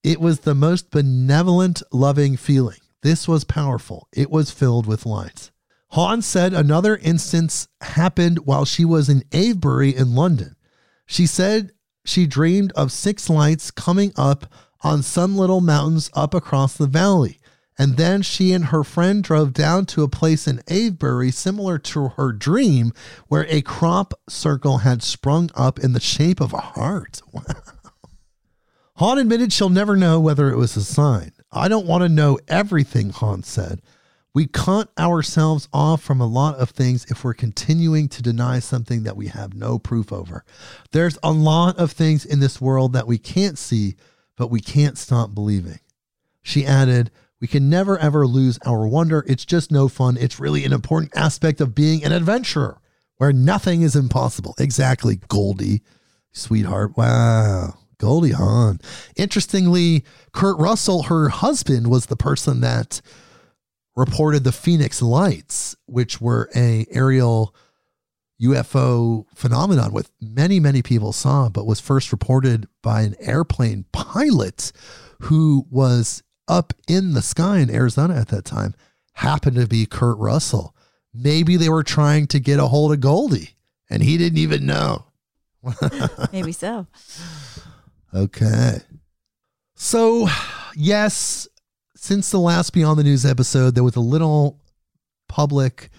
It 0.03 0.19
was 0.19 0.41
the 0.41 0.55
most 0.55 0.91
benevolent, 0.91 1.81
loving 1.91 2.35
feeling. 2.35 2.79
This 3.01 3.27
was 3.27 3.43
powerful. 3.43 4.07
It 4.11 4.29
was 4.29 4.51
filled 4.51 4.87
with 4.87 5.05
light. 5.05 5.51
Hawn 5.91 6.21
said 6.21 6.53
another 6.53 6.97
instance 6.97 7.67
happened 7.81 8.39
while 8.39 8.65
she 8.65 8.85
was 8.85 9.09
in 9.09 9.23
Avebury 9.31 9.95
in 9.95 10.15
London. 10.15 10.55
She 11.05 11.25
said 11.25 11.71
she 12.05 12.25
dreamed 12.25 12.71
of 12.73 12.91
six 12.91 13.29
lights 13.29 13.71
coming 13.71 14.13
up 14.15 14.51
on 14.83 15.03
some 15.03 15.37
little 15.37 15.61
mountains 15.61 16.09
up 16.13 16.33
across 16.33 16.75
the 16.75 16.87
valley. 16.87 17.39
And 17.77 17.97
then 17.97 18.21
she 18.21 18.51
and 18.53 18.65
her 18.65 18.83
friend 18.83 19.23
drove 19.23 19.53
down 19.53 19.85
to 19.87 20.03
a 20.03 20.09
place 20.09 20.47
in 20.47 20.61
Avebury 20.67 21.31
similar 21.31 21.79
to 21.79 22.09
her 22.09 22.31
dream, 22.31 22.93
where 23.27 23.47
a 23.47 23.61
crop 23.61 24.13
circle 24.29 24.79
had 24.79 25.01
sprung 25.01 25.49
up 25.55 25.79
in 25.79 25.93
the 25.93 25.99
shape 25.99 26.39
of 26.39 26.53
a 26.53 26.57
heart. 26.57 27.21
Wow. 27.33 27.43
Hawn 28.95 29.17
admitted 29.17 29.51
she'll 29.51 29.69
never 29.69 29.95
know 29.95 30.19
whether 30.19 30.51
it 30.51 30.57
was 30.57 30.77
a 30.77 30.83
sign. 30.83 31.31
I 31.51 31.67
don't 31.67 31.87
want 31.87 32.03
to 32.03 32.09
know 32.09 32.37
everything, 32.47 33.09
Hawn 33.09 33.41
said. 33.41 33.81
We 34.33 34.45
cut 34.45 34.91
ourselves 34.97 35.67
off 35.73 36.03
from 36.03 36.21
a 36.21 36.27
lot 36.27 36.55
of 36.55 36.69
things 36.69 37.05
if 37.09 37.23
we're 37.23 37.33
continuing 37.33 38.07
to 38.09 38.21
deny 38.21 38.59
something 38.59 39.01
that 39.03 39.17
we 39.17 39.27
have 39.27 39.55
no 39.55 39.79
proof 39.79 40.13
over. 40.13 40.45
There's 40.91 41.17
a 41.23 41.31
lot 41.31 41.77
of 41.79 41.91
things 41.91 42.25
in 42.25 42.39
this 42.39 42.61
world 42.61 42.93
that 42.93 43.07
we 43.07 43.17
can't 43.17 43.57
see, 43.57 43.95
but 44.41 44.49
we 44.49 44.59
can't 44.59 44.97
stop 44.97 45.35
believing. 45.35 45.79
She 46.41 46.65
added, 46.65 47.11
We 47.39 47.47
can 47.47 47.69
never 47.69 47.95
ever 47.99 48.25
lose 48.25 48.57
our 48.65 48.87
wonder. 48.87 49.23
It's 49.27 49.45
just 49.45 49.71
no 49.71 49.87
fun. 49.87 50.17
It's 50.17 50.39
really 50.39 50.65
an 50.65 50.73
important 50.73 51.15
aspect 51.15 51.61
of 51.61 51.75
being 51.75 52.03
an 52.03 52.11
adventurer 52.11 52.81
where 53.17 53.31
nothing 53.31 53.83
is 53.83 53.95
impossible. 53.95 54.55
Exactly, 54.57 55.19
Goldie, 55.27 55.83
sweetheart. 56.31 56.97
Wow. 56.97 57.75
Goldie 57.99 58.31
Hawn. 58.31 58.79
Interestingly, 59.15 60.03
Kurt 60.33 60.57
Russell, 60.57 61.03
her 61.03 61.29
husband, 61.29 61.85
was 61.85 62.07
the 62.07 62.15
person 62.15 62.61
that 62.61 62.99
reported 63.95 64.43
the 64.43 64.51
Phoenix 64.51 65.03
Lights, 65.03 65.75
which 65.85 66.19
were 66.19 66.49
a 66.55 66.87
aerial 66.89 67.53
UFO 68.41 69.25
phenomenon 69.35 69.91
with 69.93 70.11
many, 70.19 70.59
many 70.59 70.81
people 70.81 71.13
saw, 71.13 71.49
but 71.49 71.65
was 71.65 71.79
first 71.79 72.11
reported 72.11 72.67
by 72.81 73.01
an 73.01 73.15
airplane 73.19 73.85
pilot 73.91 74.71
who 75.21 75.67
was 75.69 76.23
up 76.47 76.73
in 76.87 77.13
the 77.13 77.21
sky 77.21 77.59
in 77.59 77.69
Arizona 77.69 78.15
at 78.15 78.29
that 78.29 78.45
time, 78.45 78.73
happened 79.13 79.55
to 79.55 79.67
be 79.67 79.85
Kurt 79.85 80.17
Russell. 80.17 80.75
Maybe 81.13 81.55
they 81.55 81.69
were 81.69 81.83
trying 81.83 82.27
to 82.27 82.39
get 82.39 82.59
a 82.59 82.67
hold 82.67 82.91
of 82.91 82.99
Goldie 82.99 83.55
and 83.89 84.01
he 84.01 84.17
didn't 84.17 84.39
even 84.39 84.65
know. 84.65 85.05
Maybe 86.31 86.51
so. 86.51 86.87
Okay. 88.13 88.79
So, 89.75 90.27
yes, 90.75 91.47
since 91.95 92.31
the 92.31 92.39
last 92.39 92.71
Beyond 92.71 92.97
the 92.97 93.03
News 93.03 93.25
episode, 93.25 93.75
there 93.75 93.83
was 93.83 93.95
a 93.95 94.01
little 94.01 94.59
public 95.27 95.89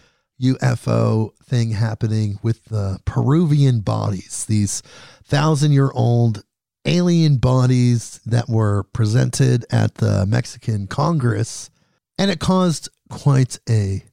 UFO 0.42 1.34
thing 1.44 1.70
happening 1.70 2.38
with 2.42 2.64
the 2.66 2.98
Peruvian 3.04 3.80
bodies, 3.80 4.44
these 4.46 4.82
thousand 5.24 5.72
year 5.72 5.90
old 5.94 6.42
alien 6.84 7.36
bodies 7.36 8.20
that 8.26 8.48
were 8.48 8.82
presented 8.92 9.64
at 9.70 9.96
the 9.96 10.26
Mexican 10.26 10.86
Congress. 10.86 11.70
And 12.18 12.30
it 12.30 12.40
caused 12.40 12.88
quite 13.08 13.58
a 13.68 14.04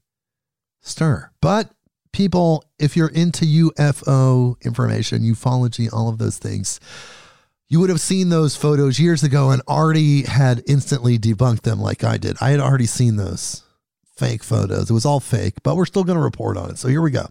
stir. 0.81 1.31
But 1.41 1.71
people, 2.11 2.63
if 2.79 2.95
you're 2.95 3.07
into 3.07 3.45
UFO 3.45 4.59
information, 4.61 5.21
ufology, 5.23 5.91
all 5.91 6.09
of 6.09 6.17
those 6.17 6.37
things, 6.37 6.79
you 7.67 7.79
would 7.79 7.89
have 7.89 8.01
seen 8.01 8.29
those 8.29 8.55
photos 8.55 8.99
years 8.99 9.23
ago 9.23 9.51
and 9.51 9.61
already 9.67 10.23
had 10.23 10.63
instantly 10.67 11.19
debunked 11.19 11.61
them 11.61 11.79
like 11.79 12.03
I 12.03 12.17
did. 12.17 12.37
I 12.41 12.49
had 12.49 12.59
already 12.59 12.87
seen 12.87 13.15
those 13.15 13.63
fake 14.19 14.43
photos. 14.43 14.89
It 14.89 14.93
was 14.93 15.05
all 15.05 15.19
fake, 15.19 15.55
but 15.63 15.75
we're 15.75 15.85
still 15.85 16.03
going 16.03 16.17
to 16.17 16.23
report 16.23 16.57
on 16.57 16.69
it. 16.69 16.77
So 16.77 16.89
here 16.89 17.01
we 17.01 17.11
go. 17.11 17.27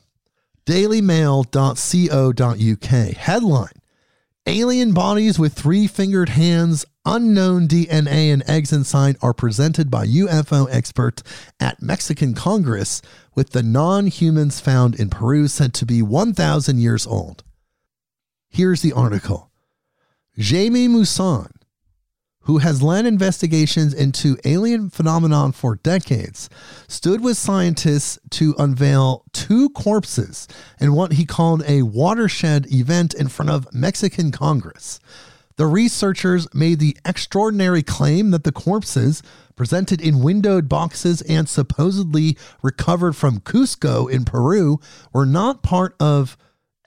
Dailymail.co.uk 0.66 3.16
headline 3.16 3.78
Alien 4.48 4.92
bodies 4.92 5.38
with 5.38 5.52
three 5.52 5.86
fingered 5.86 6.30
hands, 6.30 6.86
unknown 7.04 7.68
DNA, 7.68 8.32
and 8.32 8.42
eggs 8.48 8.72
inside 8.72 9.18
are 9.20 9.34
presented 9.34 9.90
by 9.90 10.06
UFO 10.06 10.66
expert 10.70 11.22
at 11.60 11.82
Mexican 11.82 12.32
Congress, 12.32 13.02
with 13.34 13.50
the 13.50 13.62
non 13.62 14.06
humans 14.06 14.58
found 14.58 14.98
in 14.98 15.10
Peru 15.10 15.48
said 15.48 15.74
to 15.74 15.84
be 15.84 16.00
1,000 16.00 16.78
years 16.78 17.06
old. 17.06 17.44
Here's 18.48 18.80
the 18.80 18.94
article 18.94 19.50
Jaime 20.38 20.88
Maussan, 20.88 21.50
who 22.48 22.58
has 22.58 22.82
led 22.82 23.04
investigations 23.04 23.92
into 23.92 24.38
alien 24.42 24.88
phenomenon 24.88 25.52
for 25.52 25.76
decades, 25.76 26.48
stood 26.88 27.20
with 27.20 27.36
scientists 27.36 28.18
to 28.30 28.54
unveil 28.58 29.22
two 29.34 29.68
corpses 29.68 30.48
in 30.80 30.94
what 30.94 31.12
he 31.12 31.26
called 31.26 31.62
a 31.66 31.82
watershed 31.82 32.66
event 32.72 33.12
in 33.12 33.28
front 33.28 33.50
of 33.50 33.72
Mexican 33.74 34.32
Congress. 34.32 34.98
The 35.56 35.66
researchers 35.66 36.48
made 36.54 36.78
the 36.78 36.96
extraordinary 37.04 37.82
claim 37.82 38.30
that 38.30 38.44
the 38.44 38.52
corpses, 38.52 39.22
presented 39.54 40.00
in 40.00 40.22
windowed 40.22 40.70
boxes 40.70 41.20
and 41.22 41.46
supposedly 41.46 42.38
recovered 42.62 43.14
from 43.14 43.40
Cusco 43.40 44.10
in 44.10 44.24
Peru, 44.24 44.80
were 45.12 45.26
not 45.26 45.62
part 45.62 45.94
of 46.00 46.38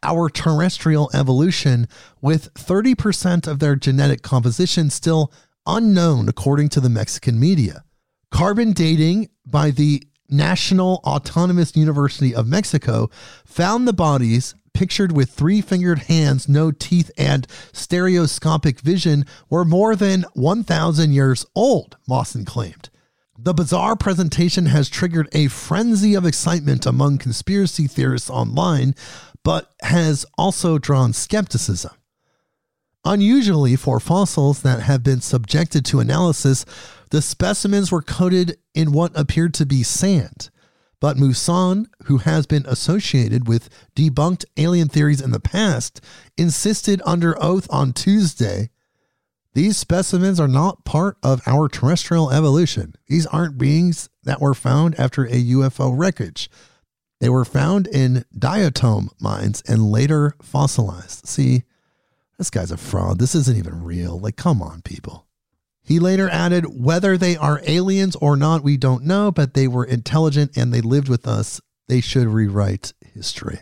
our 0.02 0.28
terrestrial 0.28 1.12
evolution, 1.14 1.88
with 2.20 2.52
30% 2.56 3.46
of 3.46 3.60
their 3.60 3.76
genetic 3.76 4.24
composition 4.24 4.90
still 4.90 5.32
unknown 5.66 6.28
according 6.30 6.70
to 6.70 6.80
the 6.80 6.90
Mexican 6.90 7.40
media. 7.40 7.84
Carbon 8.32 8.72
dating 8.72 9.30
by 9.46 9.72
the 9.72 10.04
National 10.30 11.02
Autonomous 11.04 11.76
University 11.76 12.34
of 12.34 12.48
Mexico 12.48 13.10
found 13.46 13.88
the 13.88 13.94
bodies 13.94 14.56
pictured 14.74 15.12
with 15.12 15.30
three 15.30 15.62
fingered 15.62 16.00
hands, 16.04 16.48
no 16.48 16.72
teeth, 16.72 17.12
and 17.18 17.46
stereoscopic 17.74 18.80
vision 18.80 19.26
were 19.50 19.66
more 19.66 19.96
than 19.96 20.24
1,000 20.34 21.12
years 21.12 21.46
old, 21.56 21.98
Maussan 22.10 22.46
claimed. 22.46 22.90
The 23.38 23.54
bizarre 23.54 23.96
presentation 23.96 24.68
has 24.68 24.88
triggered 24.90 25.28
a 25.34 25.48
frenzy 25.48 26.14
of 26.14 26.26
excitement 26.26 26.86
among 26.86 27.18
conspiracy 27.18 27.88
theorists 27.88 28.30
online, 28.30 28.96
but 29.44 29.72
has 29.82 30.26
also 30.38 30.78
drawn 30.78 31.12
skepticism. 31.12 31.92
Unusually 33.04 33.76
for 33.76 34.00
fossils 34.00 34.62
that 34.62 34.82
have 34.82 35.04
been 35.04 35.22
subjected 35.22 35.84
to 35.86 36.00
analysis, 36.00 36.66
the 37.10 37.22
specimens 37.22 37.92
were 37.92 38.02
coated 38.02 38.58
in 38.76 38.92
what 38.92 39.12
appeared 39.16 39.54
to 39.56 39.66
be 39.66 39.84
sand. 39.84 40.50
But 41.00 41.18
Maussan, 41.18 41.88
who 42.06 42.20
has 42.20 42.46
been 42.46 42.66
associated 42.68 43.48
with 43.48 43.70
debunked 43.96 44.46
alien 44.56 44.88
theories 44.88 45.20
in 45.20 45.32
the 45.32 45.40
past, 45.40 46.00
insisted 46.38 47.02
under 47.06 47.42
oath 47.42 47.68
on 47.72 47.92
Tuesday 47.94 48.70
these 49.54 49.76
specimens 49.76 50.40
are 50.40 50.48
not 50.48 50.86
part 50.86 51.18
of 51.22 51.42
our 51.46 51.68
terrestrial 51.68 52.32
evolution. 52.32 52.96
These 53.08 53.28
aren't 53.28 53.58
beings 53.58 54.10
that 54.24 54.40
were 54.40 54.54
found 54.54 54.98
after 54.98 55.26
a 55.26 55.44
UFO 55.44 55.92
wreckage. 55.94 56.50
They 57.20 57.28
were 57.28 57.44
found 57.44 57.88
in 57.88 58.24
diatom 58.34 59.10
mines 59.20 59.62
and 59.68 59.92
later 59.92 60.36
fossilized. 60.42 61.28
See, 61.28 61.64
this 62.42 62.50
guy's 62.50 62.72
a 62.72 62.78
fraud. 62.78 63.20
This 63.20 63.36
isn't 63.36 63.56
even 63.56 63.84
real. 63.84 64.20
Like, 64.20 64.36
come 64.36 64.64
on, 64.64 64.82
people. 64.82 65.28
He 65.84 66.00
later 66.00 66.28
added, 66.28 66.66
whether 66.84 67.16
they 67.16 67.38
are 67.38 67.62
aliens 67.68 68.16
or 68.16 68.36
not, 68.36 68.64
we 68.64 68.78
don't 68.78 69.04
know, 69.04 69.32
but 69.32 69.54
they 69.54 69.68
were 69.68 69.86
intelligent 69.86 70.58
and 70.58 70.74
they 70.74 70.82
lived 70.82 71.08
with 71.08 71.28
us. 71.28 71.62
They 71.88 72.02
should 72.02 72.26
rewrite 72.26 72.94
history. 73.14 73.60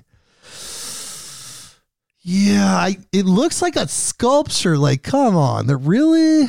Yeah, 2.21 2.73
I, 2.73 2.99
it 3.11 3.25
looks 3.25 3.61
like 3.61 3.75
a 3.75 3.89
sculpture. 3.89 4.77
Like, 4.77 5.03
come 5.03 5.35
on. 5.35 5.67
They're 5.67 5.77
really? 5.77 6.43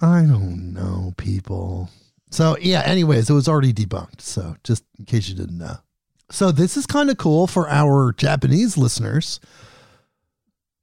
I 0.00 0.22
don't 0.22 0.72
know, 0.72 1.12
people. 1.18 1.90
So, 2.30 2.56
yeah, 2.62 2.80
anyways, 2.80 3.28
it 3.28 3.34
was 3.34 3.46
already 3.46 3.74
debunked. 3.74 4.22
So, 4.22 4.56
just 4.64 4.84
in 4.98 5.04
case 5.04 5.28
you 5.28 5.34
didn't 5.34 5.58
know. 5.58 5.76
So, 6.30 6.50
this 6.50 6.78
is 6.78 6.86
kind 6.86 7.10
of 7.10 7.18
cool 7.18 7.46
for 7.46 7.68
our 7.68 8.14
Japanese 8.14 8.78
listeners. 8.78 9.38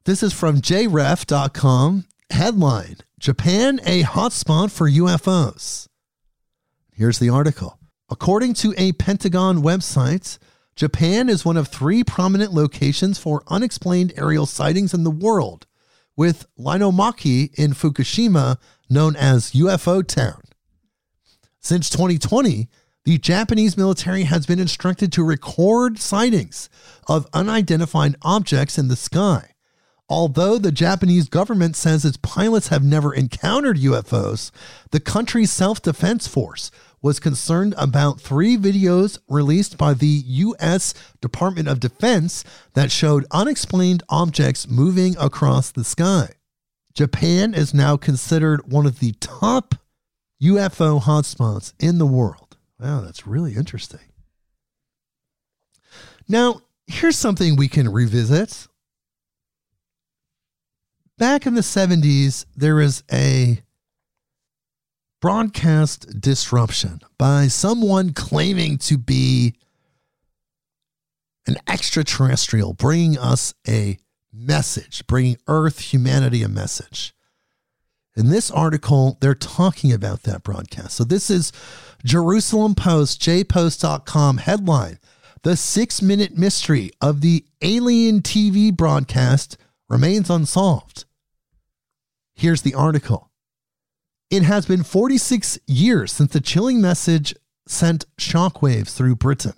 This 0.05 0.21
is 0.21 0.33
from 0.33 0.59
jref.com. 0.59 2.03
Headline 2.29 2.97
Japan 3.19 3.79
a 3.85 4.03
hotspot 4.03 4.69
for 4.69 4.89
UFOs. 4.89 5.87
Here's 6.91 7.19
the 7.19 7.29
article. 7.29 7.79
According 8.09 8.55
to 8.55 8.73
a 8.77 8.91
Pentagon 8.91 9.63
website, 9.63 10.39
Japan 10.75 11.29
is 11.29 11.45
one 11.45 11.55
of 11.55 11.69
three 11.69 12.03
prominent 12.03 12.51
locations 12.51 13.17
for 13.17 13.43
unexplained 13.47 14.11
aerial 14.17 14.45
sightings 14.45 14.93
in 14.93 15.05
the 15.05 15.09
world, 15.09 15.67
with 16.17 16.47
Linomaki 16.59 17.53
in 17.57 17.71
Fukushima, 17.71 18.57
known 18.89 19.15
as 19.15 19.53
UFO 19.53 20.05
Town. 20.05 20.41
Since 21.61 21.89
2020, 21.91 22.67
the 23.05 23.17
Japanese 23.19 23.77
military 23.77 24.23
has 24.23 24.45
been 24.45 24.59
instructed 24.59 25.13
to 25.13 25.23
record 25.23 25.97
sightings 25.97 26.69
of 27.07 27.25
unidentified 27.33 28.17
objects 28.21 28.77
in 28.77 28.89
the 28.89 28.97
sky. 28.97 29.52
Although 30.13 30.59
the 30.59 30.71
Japanese 30.71 31.27
government 31.27 31.75
says 31.75 32.05
its 32.05 32.17
pilots 32.17 32.67
have 32.67 32.83
never 32.83 33.15
encountered 33.15 33.77
UFOs, 33.77 34.51
the 34.91 34.99
country's 34.99 35.49
self 35.51 35.81
defense 35.81 36.27
force 36.27 36.69
was 37.01 37.19
concerned 37.19 37.73
about 37.79 38.21
three 38.21 38.55
videos 38.55 39.17
released 39.27 39.75
by 39.75 39.95
the 39.95 40.21
U.S. 40.23 40.93
Department 41.19 41.67
of 41.67 41.79
Defense 41.79 42.43
that 42.75 42.91
showed 42.91 43.25
unexplained 43.31 44.03
objects 44.07 44.69
moving 44.69 45.17
across 45.17 45.71
the 45.71 45.83
sky. 45.83 46.29
Japan 46.93 47.55
is 47.55 47.73
now 47.73 47.97
considered 47.97 48.71
one 48.71 48.85
of 48.85 48.99
the 48.99 49.13
top 49.13 49.73
UFO 50.43 51.01
hotspots 51.01 51.73
in 51.79 51.97
the 51.97 52.05
world. 52.05 52.55
Wow, 52.79 53.01
that's 53.01 53.25
really 53.25 53.55
interesting. 53.55 54.11
Now, 56.27 56.61
here's 56.85 57.17
something 57.17 57.55
we 57.55 57.67
can 57.67 57.89
revisit. 57.91 58.67
Back 61.23 61.45
in 61.45 61.53
the 61.53 61.61
70s, 61.61 62.45
there 62.53 62.75
was 62.75 63.01
a 63.09 63.63
broadcast 65.21 66.19
disruption 66.19 66.99
by 67.17 67.47
someone 67.47 68.11
claiming 68.11 68.77
to 68.79 68.97
be 68.97 69.55
an 71.47 71.55
extraterrestrial 71.65 72.73
bringing 72.73 73.17
us 73.17 73.53
a 73.65 73.99
message, 74.33 75.07
bringing 75.07 75.37
Earth, 75.47 75.79
humanity 75.93 76.43
a 76.43 76.49
message. 76.49 77.15
In 78.17 78.29
this 78.29 78.51
article, 78.51 79.17
they're 79.21 79.33
talking 79.33 79.93
about 79.93 80.23
that 80.23 80.43
broadcast. 80.43 80.97
So 80.97 81.05
this 81.05 81.29
is 81.29 81.53
Jerusalem 82.03 82.75
Post, 82.75 83.21
jpost.com 83.21 84.39
headline 84.39 84.99
The 85.43 85.55
six 85.55 86.01
minute 86.01 86.37
mystery 86.37 86.91
of 86.99 87.21
the 87.21 87.45
alien 87.61 88.19
TV 88.19 88.75
broadcast 88.75 89.55
remains 89.87 90.29
unsolved. 90.29 91.05
Here's 92.35 92.61
the 92.61 92.73
article. 92.73 93.31
It 94.29 94.43
has 94.43 94.65
been 94.65 94.83
46 94.83 95.59
years 95.67 96.11
since 96.11 96.33
the 96.33 96.41
chilling 96.41 96.81
message 96.81 97.35
sent 97.67 98.05
shockwaves 98.17 98.95
through 98.95 99.17
Britain. 99.17 99.53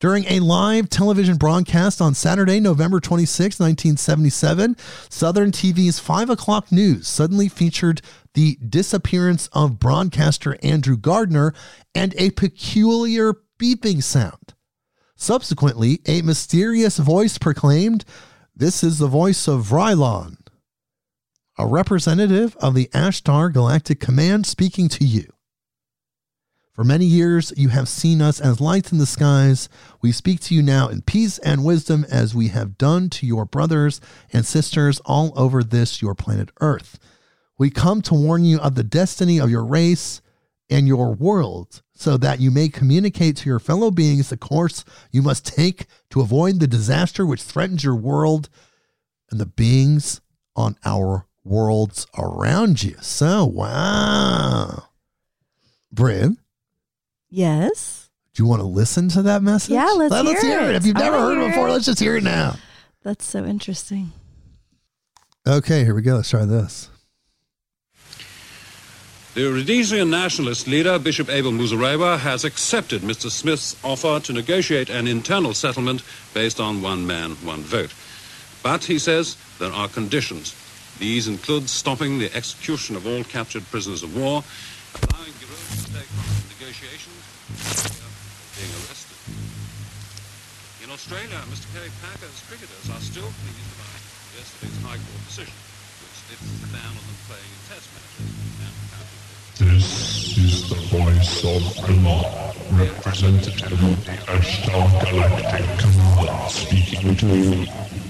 During 0.00 0.24
a 0.28 0.40
live 0.40 0.88
television 0.88 1.36
broadcast 1.36 2.00
on 2.00 2.14
Saturday, 2.14 2.58
November 2.58 3.00
26, 3.00 3.60
1977, 3.60 4.76
Southern 5.10 5.50
TV's 5.50 5.98
5 5.98 6.30
o'clock 6.30 6.72
news 6.72 7.06
suddenly 7.06 7.48
featured 7.48 8.00
the 8.32 8.56
disappearance 8.66 9.48
of 9.52 9.78
broadcaster 9.78 10.56
Andrew 10.62 10.96
Gardner 10.96 11.52
and 11.94 12.14
a 12.16 12.30
peculiar 12.30 13.34
beeping 13.58 14.02
sound. 14.02 14.54
Subsequently, 15.16 16.00
a 16.06 16.22
mysterious 16.22 16.96
voice 16.96 17.36
proclaimed, 17.36 18.06
This 18.56 18.82
is 18.82 18.98
the 19.00 19.06
voice 19.06 19.46
of 19.46 19.66
Rylon, 19.66 20.38
a 21.60 21.66
representative 21.66 22.56
of 22.56 22.74
the 22.74 22.88
Ashtar 22.94 23.52
Galactic 23.52 24.00
Command 24.00 24.46
speaking 24.46 24.88
to 24.88 25.04
you. 25.04 25.30
For 26.72 26.84
many 26.84 27.04
years, 27.04 27.52
you 27.54 27.68
have 27.68 27.86
seen 27.86 28.22
us 28.22 28.40
as 28.40 28.62
lights 28.62 28.92
in 28.92 28.96
the 28.96 29.04
skies. 29.04 29.68
We 30.00 30.10
speak 30.10 30.40
to 30.40 30.54
you 30.54 30.62
now 30.62 30.88
in 30.88 31.02
peace 31.02 31.36
and 31.40 31.62
wisdom 31.62 32.06
as 32.10 32.34
we 32.34 32.48
have 32.48 32.78
done 32.78 33.10
to 33.10 33.26
your 33.26 33.44
brothers 33.44 34.00
and 34.32 34.46
sisters 34.46 35.00
all 35.04 35.34
over 35.36 35.62
this, 35.62 36.00
your 36.00 36.14
planet 36.14 36.48
Earth. 36.62 36.98
We 37.58 37.68
come 37.68 38.00
to 38.02 38.14
warn 38.14 38.42
you 38.42 38.58
of 38.58 38.74
the 38.74 38.82
destiny 38.82 39.38
of 39.38 39.50
your 39.50 39.64
race 39.66 40.22
and 40.70 40.88
your 40.88 41.12
world 41.12 41.82
so 41.94 42.16
that 42.16 42.40
you 42.40 42.50
may 42.50 42.70
communicate 42.70 43.36
to 43.36 43.50
your 43.50 43.60
fellow 43.60 43.90
beings 43.90 44.30
the 44.30 44.38
course 44.38 44.82
you 45.10 45.20
must 45.20 45.46
take 45.46 45.84
to 46.08 46.22
avoid 46.22 46.58
the 46.58 46.66
disaster 46.66 47.26
which 47.26 47.42
threatens 47.42 47.84
your 47.84 47.96
world 47.96 48.48
and 49.30 49.38
the 49.38 49.44
beings 49.44 50.22
on 50.56 50.76
our 50.86 51.26
worlds 51.44 52.06
around 52.18 52.82
you. 52.82 52.96
So, 53.00 53.44
wow. 53.44 54.84
Brynn, 55.94 56.36
Yes. 57.28 58.08
do 58.34 58.42
you 58.42 58.48
want 58.48 58.60
to 58.60 58.66
listen 58.66 59.08
to 59.10 59.22
that 59.22 59.42
message? 59.42 59.72
Yeah, 59.72 59.86
let's 59.96 60.12
Let- 60.12 60.24
let's 60.24 60.42
hear 60.42 60.60
hear 60.60 60.68
it. 60.70 60.74
it. 60.74 60.76
If 60.76 60.86
you've 60.86 60.96
I 60.96 61.00
never 61.00 61.18
heard 61.18 61.38
it 61.42 61.48
before, 61.48 61.68
it. 61.68 61.72
let's 61.72 61.86
just 61.86 62.00
hear 62.00 62.16
it 62.16 62.22
now. 62.24 62.56
That's 63.02 63.24
so 63.24 63.44
interesting. 63.44 64.12
Okay, 65.46 65.84
here 65.84 65.94
we 65.94 66.02
go. 66.02 66.16
Let's 66.16 66.30
try 66.30 66.44
this. 66.44 66.88
The 69.34 69.44
Rhodesian 69.46 70.10
nationalist 70.10 70.66
leader, 70.66 70.98
Bishop 70.98 71.28
Abel 71.30 71.52
Muzorewa, 71.52 72.18
has 72.18 72.44
accepted 72.44 73.02
Mr. 73.02 73.30
Smith's 73.30 73.76
offer 73.84 74.18
to 74.20 74.32
negotiate 74.32 74.90
an 74.90 75.06
internal 75.06 75.54
settlement 75.54 76.02
based 76.34 76.58
on 76.60 76.82
one 76.82 77.06
man, 77.06 77.32
one 77.44 77.62
vote. 77.62 77.94
But, 78.62 78.84
he 78.84 78.98
says, 78.98 79.36
there 79.60 79.72
are 79.72 79.88
conditions. 79.88 80.54
These 81.00 81.28
include 81.28 81.70
stopping 81.70 82.18
the 82.18 82.28
execution 82.36 82.94
of 82.94 83.06
all 83.06 83.24
captured 83.24 83.64
prisoners 83.72 84.02
of 84.02 84.12
war, 84.14 84.44
allowing 85.00 85.32
Giro 85.40 85.56
to 85.56 85.88
take 85.96 86.04
part 86.12 86.28
in 86.28 86.44
negotiations, 86.60 87.24
and 88.04 88.12
being 88.52 88.68
arrested. 88.84 89.16
In 90.84 90.92
Australia, 90.92 91.40
Mr. 91.48 91.72
Kerry 91.72 91.88
Packer's 92.04 92.44
cricketers 92.44 92.84
are 92.92 93.00
still 93.00 93.32
pleased 93.32 93.72
about 93.80 93.96
yesterday's 94.36 94.76
High 94.84 95.00
Court 95.00 95.24
decision, 95.24 95.56
which 96.04 96.20
the 96.36 96.68
ban 96.68 96.84
on 96.84 97.00
them 97.00 97.16
playing 97.24 97.48
in 97.48 97.60
Test 97.72 97.88
matches 97.96 98.28
This 99.56 100.36
is 100.36 100.68
the 100.68 100.84
voice 100.92 101.40
of 101.48 101.64
Allah, 101.80 102.52
representative 102.76 103.72
of 103.72 104.04
the 104.04 104.20
Ashtar 104.36 104.84
Galactic 105.08 105.64
Command, 105.80 106.52
speaking 106.52 107.16
to 107.16 107.26
you. 107.32 108.09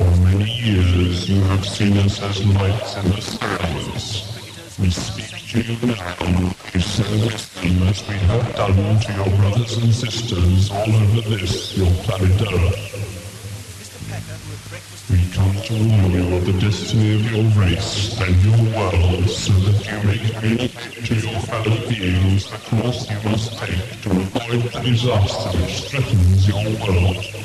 For 0.00 0.16
many 0.22 0.50
years 0.50 1.28
you 1.28 1.42
have 1.42 1.62
seen 1.62 1.98
us 1.98 2.22
as 2.22 2.42
lights 2.46 2.96
in 2.96 3.10
the 3.10 3.20
skies. 3.20 4.78
We 4.78 4.88
speak 4.88 5.28
to 5.50 5.60
you 5.60 5.76
now 5.88 6.54
to 6.72 6.80
service 6.80 7.48
them 7.52 7.82
as 7.82 8.08
we 8.08 8.14
have 8.14 8.56
done 8.56 8.98
to 8.98 9.12
your 9.12 9.36
brothers 9.36 9.76
and 9.76 9.92
sisters 9.92 10.70
all 10.70 10.96
over 10.96 11.20
this, 11.28 11.76
your 11.76 11.92
planet 12.04 12.40
Earth. 12.40 12.80
We 15.10 15.20
come 15.36 15.52
to 15.68 15.74
warn 15.74 16.12
you 16.12 16.34
of 16.34 16.46
the 16.46 16.58
destiny 16.58 17.16
of 17.16 17.30
your 17.30 17.44
race 17.60 18.18
and 18.22 18.34
your 18.40 18.56
world 18.74 19.28
so 19.28 19.52
that 19.52 19.84
you 19.84 19.98
may 20.08 20.18
communicate 20.30 21.04
to 21.04 21.14
your 21.14 21.40
fellow 21.40 21.76
beings 21.90 22.50
the 22.50 22.56
course 22.56 23.10
you 23.10 23.20
must 23.28 23.58
take 23.58 24.00
to 24.00 24.10
avoid 24.12 24.62
the 24.72 24.80
disaster 24.80 25.58
which 25.58 25.90
threatens 25.90 26.48
your 26.48 26.64
world 26.80 27.40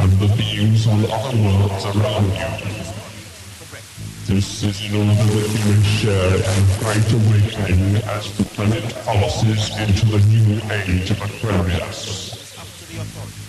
and 0.00 0.12
the 0.12 0.28
beings 0.36 0.86
on 0.86 1.04
other 1.12 1.36
worlds 1.36 1.84
around 1.84 2.24
you. 2.32 2.80
This 4.26 4.62
is 4.62 4.80
you 4.88 5.04
may 5.04 5.82
share 5.82 6.38
the 6.38 6.76
great 6.80 7.12
awakening 7.12 7.96
as 8.04 8.32
the 8.36 8.44
planet 8.44 8.94
passes 9.04 9.76
into 9.76 10.06
the 10.06 10.20
new 10.30 10.60
age 10.72 11.10
of 11.10 11.20
Aquarius. 11.20 12.30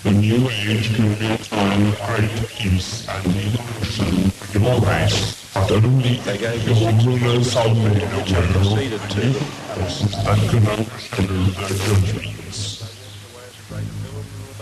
The 0.02 0.10
new 0.10 0.48
age 0.50 0.98
will 0.98 1.16
be 1.16 1.26
a 1.26 1.38
time 1.38 1.86
of 1.86 2.00
great 2.06 2.34
peace 2.50 3.08
and 3.08 3.26
evolution 3.26 4.30
for 4.30 4.58
your 4.58 4.80
race, 4.80 5.54
but 5.54 5.70
only 5.72 6.20
if 6.26 6.66
your 6.66 6.92
rulers 7.06 7.56
are 7.56 7.74
made 7.74 8.02
aware 8.02 8.44
of 8.44 8.64
the 8.64 9.22
new 9.22 9.32
forces 9.72 10.12
that 10.24 10.38
can 10.50 10.66
overshadow 10.68 11.42
their 11.56 11.78
judgments. 11.78 12.82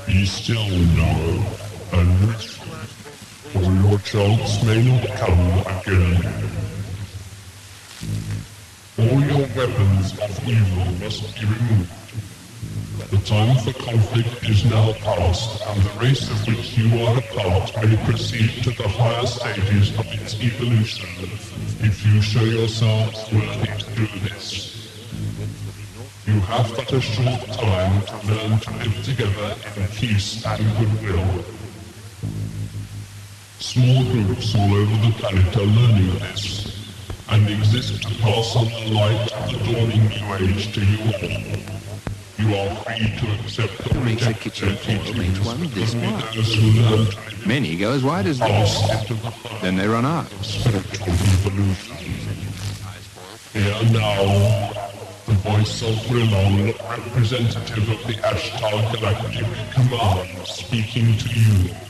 Be 0.06 0.26
still 0.26 0.68
now, 0.68 1.69
and 1.92 2.34
for 3.52 3.62
your 3.62 3.98
chance 4.00 4.62
may 4.64 4.82
not 4.82 5.06
come 5.16 5.58
again. 5.78 6.50
All 8.98 9.20
your 9.20 9.46
weapons 9.56 10.18
of 10.18 10.48
evil 10.48 10.92
must 11.02 11.34
be 11.34 11.46
removed. 11.46 11.90
The 13.10 13.18
time 13.18 13.56
for 13.64 13.72
conflict 13.72 14.48
is 14.48 14.64
now 14.66 14.92
past, 14.92 15.66
and 15.66 15.82
the 15.82 16.00
race 16.00 16.30
of 16.30 16.46
which 16.46 16.78
you 16.78 17.04
are 17.04 17.18
a 17.18 17.22
part 17.22 17.74
may 17.82 17.96
proceed 18.04 18.62
to 18.62 18.70
the 18.70 18.86
higher 18.86 19.26
stages 19.26 19.98
of 19.98 20.06
its 20.12 20.34
evolution 20.40 21.08
if 21.82 22.06
you 22.06 22.20
show 22.20 22.44
yourselves 22.44 23.32
worthy 23.32 23.66
to 23.66 23.90
do 23.96 24.06
this. 24.28 24.76
You 26.26 26.38
have 26.40 26.72
but 26.76 26.92
a 26.92 27.00
short 27.00 27.46
time 27.52 28.02
to 28.02 28.26
learn 28.28 28.60
to 28.60 28.70
live 28.74 29.04
together 29.04 29.56
in 29.76 29.88
peace 29.88 30.44
and 30.46 30.62
goodwill. 30.78 31.59
Small 33.60 34.04
groups 34.04 34.54
all 34.54 34.74
over 34.74 35.06
the 35.06 35.12
planet 35.18 35.54
are 35.54 35.60
learning 35.60 36.18
this, 36.18 36.82
and 37.28 37.46
exist 37.46 38.02
to 38.02 38.08
pass 38.22 38.56
on 38.56 38.64
the 38.64 38.90
light 38.90 39.30
of 39.32 39.52
the 39.52 39.72
dawning 39.72 40.08
new 40.08 40.34
age 40.34 40.72
to 40.72 40.80
you 40.80 40.98
all. 41.04 41.60
You 42.38 42.56
are 42.56 42.74
free 42.76 43.12
to 43.18 43.32
accept 43.38 43.76
the 43.92 44.00
reject 44.00 44.40
kitchen 44.40 44.76
teachings 44.78 45.38
each 45.38 45.44
one 45.44 45.60
this 45.74 45.94
only 45.94 46.06
wide. 46.10 46.34
learn 46.34 47.06
to 47.06 47.48
Many 47.48 47.76
go 47.76 47.92
as 47.92 48.02
wide 48.02 48.26
as 48.26 48.38
this. 48.38 48.80
Then 49.60 49.76
they 49.76 49.86
run 49.86 50.06
out. 50.06 50.26
spiritual 50.42 51.12
evolution. 51.12 51.96
Here 53.52 53.92
now, 53.92 54.72
the 55.26 55.34
voice 55.34 55.82
of 55.82 55.96
Vrillon, 56.06 56.72
representative 56.88 57.90
of 57.90 58.06
the 58.06 58.14
Ashtar 58.22 58.90
Galactic 58.94 59.46
Command, 59.74 60.46
speaking 60.46 61.18
to 61.18 61.28
you. 61.38 61.89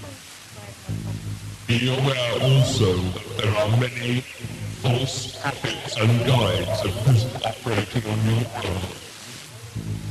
Be 1.71 1.89
aware 1.89 2.33
also 2.43 2.97
that 2.97 3.37
there 3.37 3.55
are 3.55 3.71
many 3.79 4.23
false 4.83 5.41
prophets 5.41 5.97
and 5.99 6.27
guides 6.27 6.85
at 6.85 7.05
present 7.05 7.47
operating 7.47 8.11
on 8.11 8.19
your 8.27 8.43
world. 8.59 8.97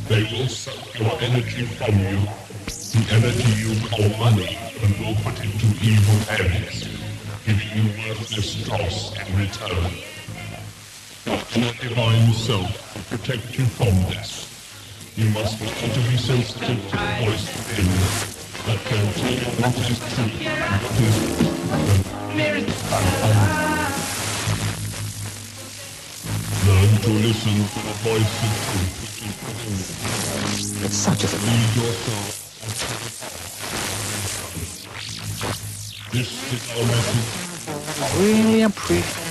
They 0.07 0.23
will 0.23 0.47
suck 0.47 0.97
your 0.97 1.11
energy 1.19 1.65
from 1.65 1.99
you, 1.99 2.15
the 2.95 3.03
energy 3.11 3.51
you 3.59 3.75
call 3.89 4.07
money, 4.23 4.57
and 4.81 4.97
will 4.99 5.15
put 5.15 5.35
it 5.43 5.51
to 5.59 5.67
evil 5.83 6.19
ends, 6.31 6.87
giving 7.45 7.71
you 7.75 8.07
worthless 8.07 8.63
dross 8.63 9.11
in 9.19 9.37
return. 9.37 9.91
Your 11.59 11.73
divine 11.73 12.31
self 12.31 12.71
will 12.95 13.17
protect 13.17 13.59
you 13.59 13.65
from 13.65 13.99
this. 14.07 14.47
You 15.17 15.29
must 15.31 15.59
learn 15.59 15.91
to 15.91 16.09
be 16.09 16.15
sensitive 16.15 16.89
to 16.89 16.95
the 16.95 17.25
voice 17.25 17.45
within 17.67 18.39
that 18.69 18.77
can 18.85 19.13
tell 19.13 19.31
you 19.31 19.39
what 19.61 19.77
is 19.89 19.99
true 20.13 20.47
and 20.47 20.83
what 20.83 21.01
is 21.01 21.48
Learn 22.29 22.63
to 27.01 27.09
listen 27.09 27.55
to 27.57 27.79
the 27.87 27.95
voice 28.05 28.35
of 28.45 28.51
truth 28.65 28.95
which 29.01 29.17
is 29.25 29.35
within 29.45 29.73
you. 29.73 30.85
It's 30.85 30.95
such 30.95 31.23
a 31.23 31.27
yourself. 31.75 32.29
This 36.11 36.29
is 36.53 36.61
our 36.77 36.85
message. 36.85 37.29
really 38.19 38.61
appreciate 38.61 39.29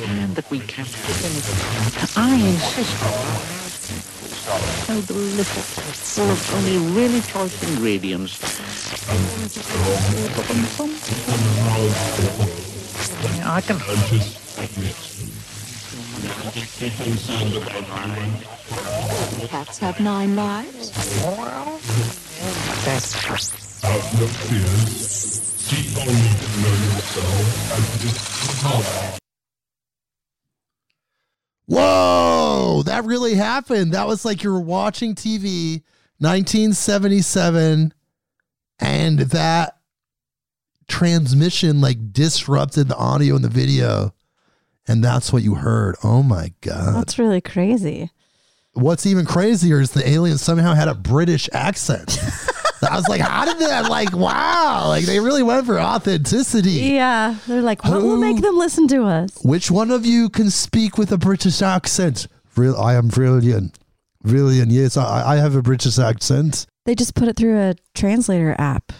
understand 0.00 0.36
that 0.36 0.50
we 0.50 0.60
can't 0.60 0.88
anything. 1.24 2.12
I 2.16 2.34
insist 2.36 3.69
so 4.40 5.00
delicious, 5.02 6.16
full 6.16 6.30
of 6.30 6.54
only 6.54 6.78
really 6.96 7.20
choice 7.20 7.62
ingredients. 7.70 8.38
I 13.44 13.60
can 13.60 13.78
Cats 19.48 19.78
have 19.78 20.00
nine 20.00 20.36
lives. 20.36 20.90
have 23.82 24.20
no 24.20 24.26
fears. 24.26 25.40
Seek 25.60 25.96
only 25.98 26.32
to 26.40 26.48
know 26.60 26.74
yourself 26.94 27.46
and 27.76 27.84
discover. 28.00 29.16
Whoa, 31.66 32.39
that 32.84 33.04
really 33.04 33.34
happened. 33.34 33.92
That 33.92 34.06
was 34.06 34.24
like 34.24 34.42
you 34.42 34.52
were 34.52 34.60
watching 34.60 35.14
TV 35.14 35.82
1977 36.18 37.94
and 38.78 39.18
that 39.18 39.76
transmission 40.88 41.80
like 41.80 42.12
disrupted 42.12 42.88
the 42.88 42.96
audio 42.96 43.36
and 43.36 43.44
the 43.44 43.48
video 43.48 44.12
and 44.88 45.04
that's 45.04 45.32
what 45.32 45.42
you 45.42 45.54
heard. 45.54 45.96
Oh 46.02 46.22
my 46.22 46.52
god. 46.60 46.96
That's 46.96 47.18
really 47.18 47.40
crazy. 47.40 48.10
What's 48.72 49.06
even 49.06 49.26
crazier 49.26 49.80
is 49.80 49.92
the 49.92 50.08
alien 50.08 50.38
somehow 50.38 50.74
had 50.74 50.88
a 50.88 50.94
British 50.94 51.48
accent. 51.52 52.18
I 52.82 52.96
was 52.96 53.08
like, 53.08 53.20
how 53.20 53.44
did 53.44 53.58
that 53.58 53.90
like 53.90 54.12
wow, 54.12 54.88
like 54.88 55.04
they 55.04 55.20
really 55.20 55.42
went 55.42 55.66
for 55.66 55.78
authenticity. 55.78 56.70
Yeah. 56.70 57.36
They're 57.46 57.62
like, 57.62 57.84
what 57.84 58.02
will 58.02 58.16
make 58.16 58.40
them 58.40 58.56
listen 58.56 58.88
to 58.88 59.04
us? 59.04 59.38
Which 59.44 59.70
one 59.70 59.90
of 59.90 60.06
you 60.06 60.28
can 60.28 60.50
speak 60.50 60.98
with 60.98 61.12
a 61.12 61.18
British 61.18 61.62
accent? 61.62 62.26
Real, 62.60 62.76
I 62.76 62.94
am 62.94 63.08
brilliant. 63.08 63.78
Brilliant. 64.22 64.70
Yes, 64.70 64.96
I, 64.96 65.34
I 65.34 65.36
have 65.36 65.54
a 65.54 65.62
British 65.62 65.98
accent. 65.98 66.66
They 66.84 66.94
just 66.94 67.14
put 67.14 67.28
it 67.28 67.36
through 67.36 67.58
a 67.58 67.74
translator 67.94 68.54
app. 68.58 68.92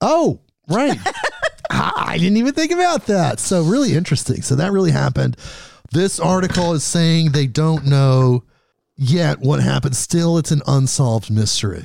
Oh, 0.00 0.40
right. 0.68 0.98
I, 1.04 1.12
ah, 1.70 2.08
I 2.08 2.18
didn't 2.18 2.38
even 2.38 2.54
think 2.54 2.72
about 2.72 3.06
that. 3.06 3.38
So, 3.38 3.62
really 3.62 3.94
interesting. 3.94 4.42
So, 4.42 4.56
that 4.56 4.72
really 4.72 4.90
happened. 4.90 5.36
This 5.92 6.18
article 6.18 6.72
is 6.74 6.82
saying 6.82 7.30
they 7.30 7.46
don't 7.46 7.86
know 7.86 8.42
yet 8.96 9.38
what 9.38 9.60
happened. 9.60 9.96
Still, 9.96 10.36
it's 10.36 10.50
an 10.50 10.62
unsolved 10.66 11.30
mystery. 11.30 11.84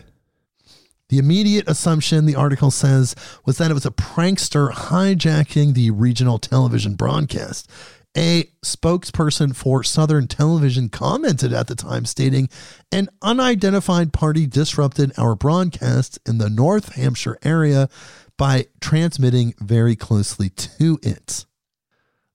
The 1.09 1.19
immediate 1.19 1.69
assumption, 1.69 2.25
the 2.25 2.35
article 2.35 2.71
says, 2.71 3.15
was 3.45 3.59
that 3.59 3.69
it 3.69 3.75
was 3.75 3.85
a 3.85 3.91
prankster 3.91 4.71
hijacking 4.71 5.75
the 5.75 5.91
regional 5.91 6.39
television 6.39 6.95
broadcast. 6.95 7.69
A 8.15 8.43
spokesperson 8.63 9.55
for 9.55 9.83
Southern 9.83 10.27
Television 10.27 10.89
commented 10.89 11.51
at 11.51 11.67
the 11.67 11.75
time, 11.75 12.05
stating, 12.05 12.47
An 12.91 13.09
unidentified 13.23 14.13
party 14.13 14.45
disrupted 14.45 15.11
our 15.17 15.35
broadcast 15.35 16.19
in 16.27 16.37
the 16.37 16.49
North 16.49 16.93
Hampshire 16.93 17.39
area 17.43 17.89
by 18.37 18.67
transmitting 18.79 19.55
very 19.59 19.95
closely 19.95 20.49
to 20.49 20.99
it. 21.01 21.45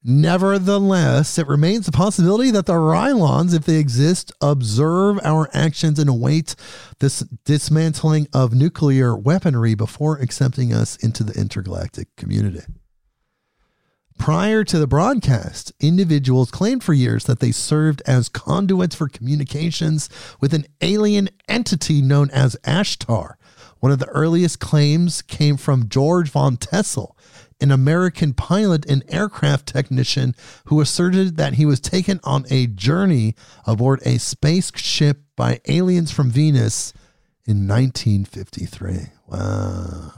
Nevertheless, 0.03 1.39
it 1.39 1.47
remains 1.47 1.87
a 1.87 1.93
possibility 1.93 2.51
that 2.53 2.67
the 2.67 2.73
Rylons, 2.73 3.55
if 3.55 3.65
they 3.65 3.77
exist, 3.77 4.33
observe 4.41 5.19
our 5.23 5.49
actions 5.53 5.99
and 5.99 6.09
await 6.09 6.55
this 7.01 7.21
dismantling 7.45 8.27
of 8.33 8.55
nuclear 8.55 9.17
weaponry 9.17 9.75
before 9.75 10.19
accepting 10.19 10.73
us 10.73 10.97
into 10.97 11.23
the 11.23 11.39
intergalactic 11.39 12.15
community. 12.17 12.63
Prior 14.19 14.63
to 14.65 14.79
the 14.79 14.87
broadcast, 14.87 15.73
individuals 15.81 16.51
claimed 16.51 16.85
for 16.85 16.93
years 16.93 17.25
that 17.25 17.41
they 17.41 17.51
served 17.51 18.03
as 18.07 18.29
conduits 18.29 18.95
for 18.95 19.09
communications 19.09 20.11
with 20.41 20.53
an 20.53 20.67
alien 20.83 21.31
entity 21.49 22.03
known 22.03 22.29
as 22.31 22.57
Ashtar. 22.65 23.35
One 23.81 23.93
of 23.93 24.01
the 24.01 24.09
earliest 24.09 24.59
claims 24.59 25.23
came 25.23 25.57
from 25.57 25.89
George 25.89 26.31
Van 26.31 26.57
Tassel, 26.57 27.17
an 27.61 27.71
American 27.71 28.35
pilot 28.35 28.85
and 28.87 29.03
aircraft 29.09 29.67
technician 29.67 30.35
who 30.67 30.81
asserted 30.81 31.37
that 31.37 31.55
he 31.55 31.65
was 31.65 31.81
taken 31.81 32.21
on 32.25 32.45
a 32.51 32.67
journey 32.67 33.35
aboard 33.67 34.01
a 34.05 34.19
spaceship 34.19 35.23
by 35.37 35.61
aliens 35.69 36.11
from 36.11 36.31
Venus 36.31 36.93
in 37.47 37.67
1953. 37.67 39.07
Wow. 39.29 40.13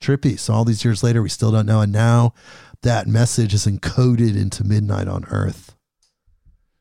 Trippy. 0.00 0.38
So 0.38 0.54
all 0.54 0.64
these 0.64 0.84
years 0.84 1.02
later, 1.02 1.22
we 1.22 1.28
still 1.28 1.50
don't 1.50 1.66
know. 1.66 1.80
And 1.80 1.92
now 1.92 2.34
that 2.82 3.06
message 3.06 3.54
is 3.54 3.66
encoded 3.66 4.36
into 4.36 4.64
Midnight 4.64 5.08
on 5.08 5.24
Earth. 5.26 5.76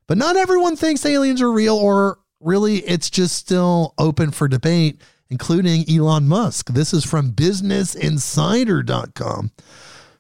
But 0.08 0.18
not 0.18 0.38
everyone 0.38 0.76
thinks 0.76 1.06
aliens 1.06 1.42
are 1.42 1.52
real, 1.52 1.76
or 1.76 2.20
really, 2.40 2.78
it's 2.78 3.10
just 3.10 3.36
still 3.36 3.94
open 3.98 4.32
for 4.32 4.48
debate, 4.48 5.02
including 5.30 5.84
Elon 5.90 6.28
Musk. 6.28 6.70
This 6.70 6.94
is 6.94 7.04
from 7.04 7.32
BusinessInsider.com. 7.32 9.52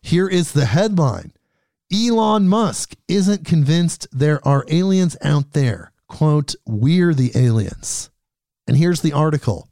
Here 0.02 0.28
is 0.28 0.52
the 0.52 0.66
headline 0.66 1.32
Elon 1.94 2.50
Musk 2.50 2.96
isn't 3.08 3.46
convinced 3.46 4.08
there 4.12 4.46
are 4.46 4.66
aliens 4.68 5.16
out 5.22 5.54
there. 5.54 5.94
Quote, 6.10 6.56
we're 6.66 7.14
the 7.14 7.32
aliens. 7.36 8.10
And 8.68 8.76
here's 8.76 9.02
the 9.02 9.14
article. 9.14 9.67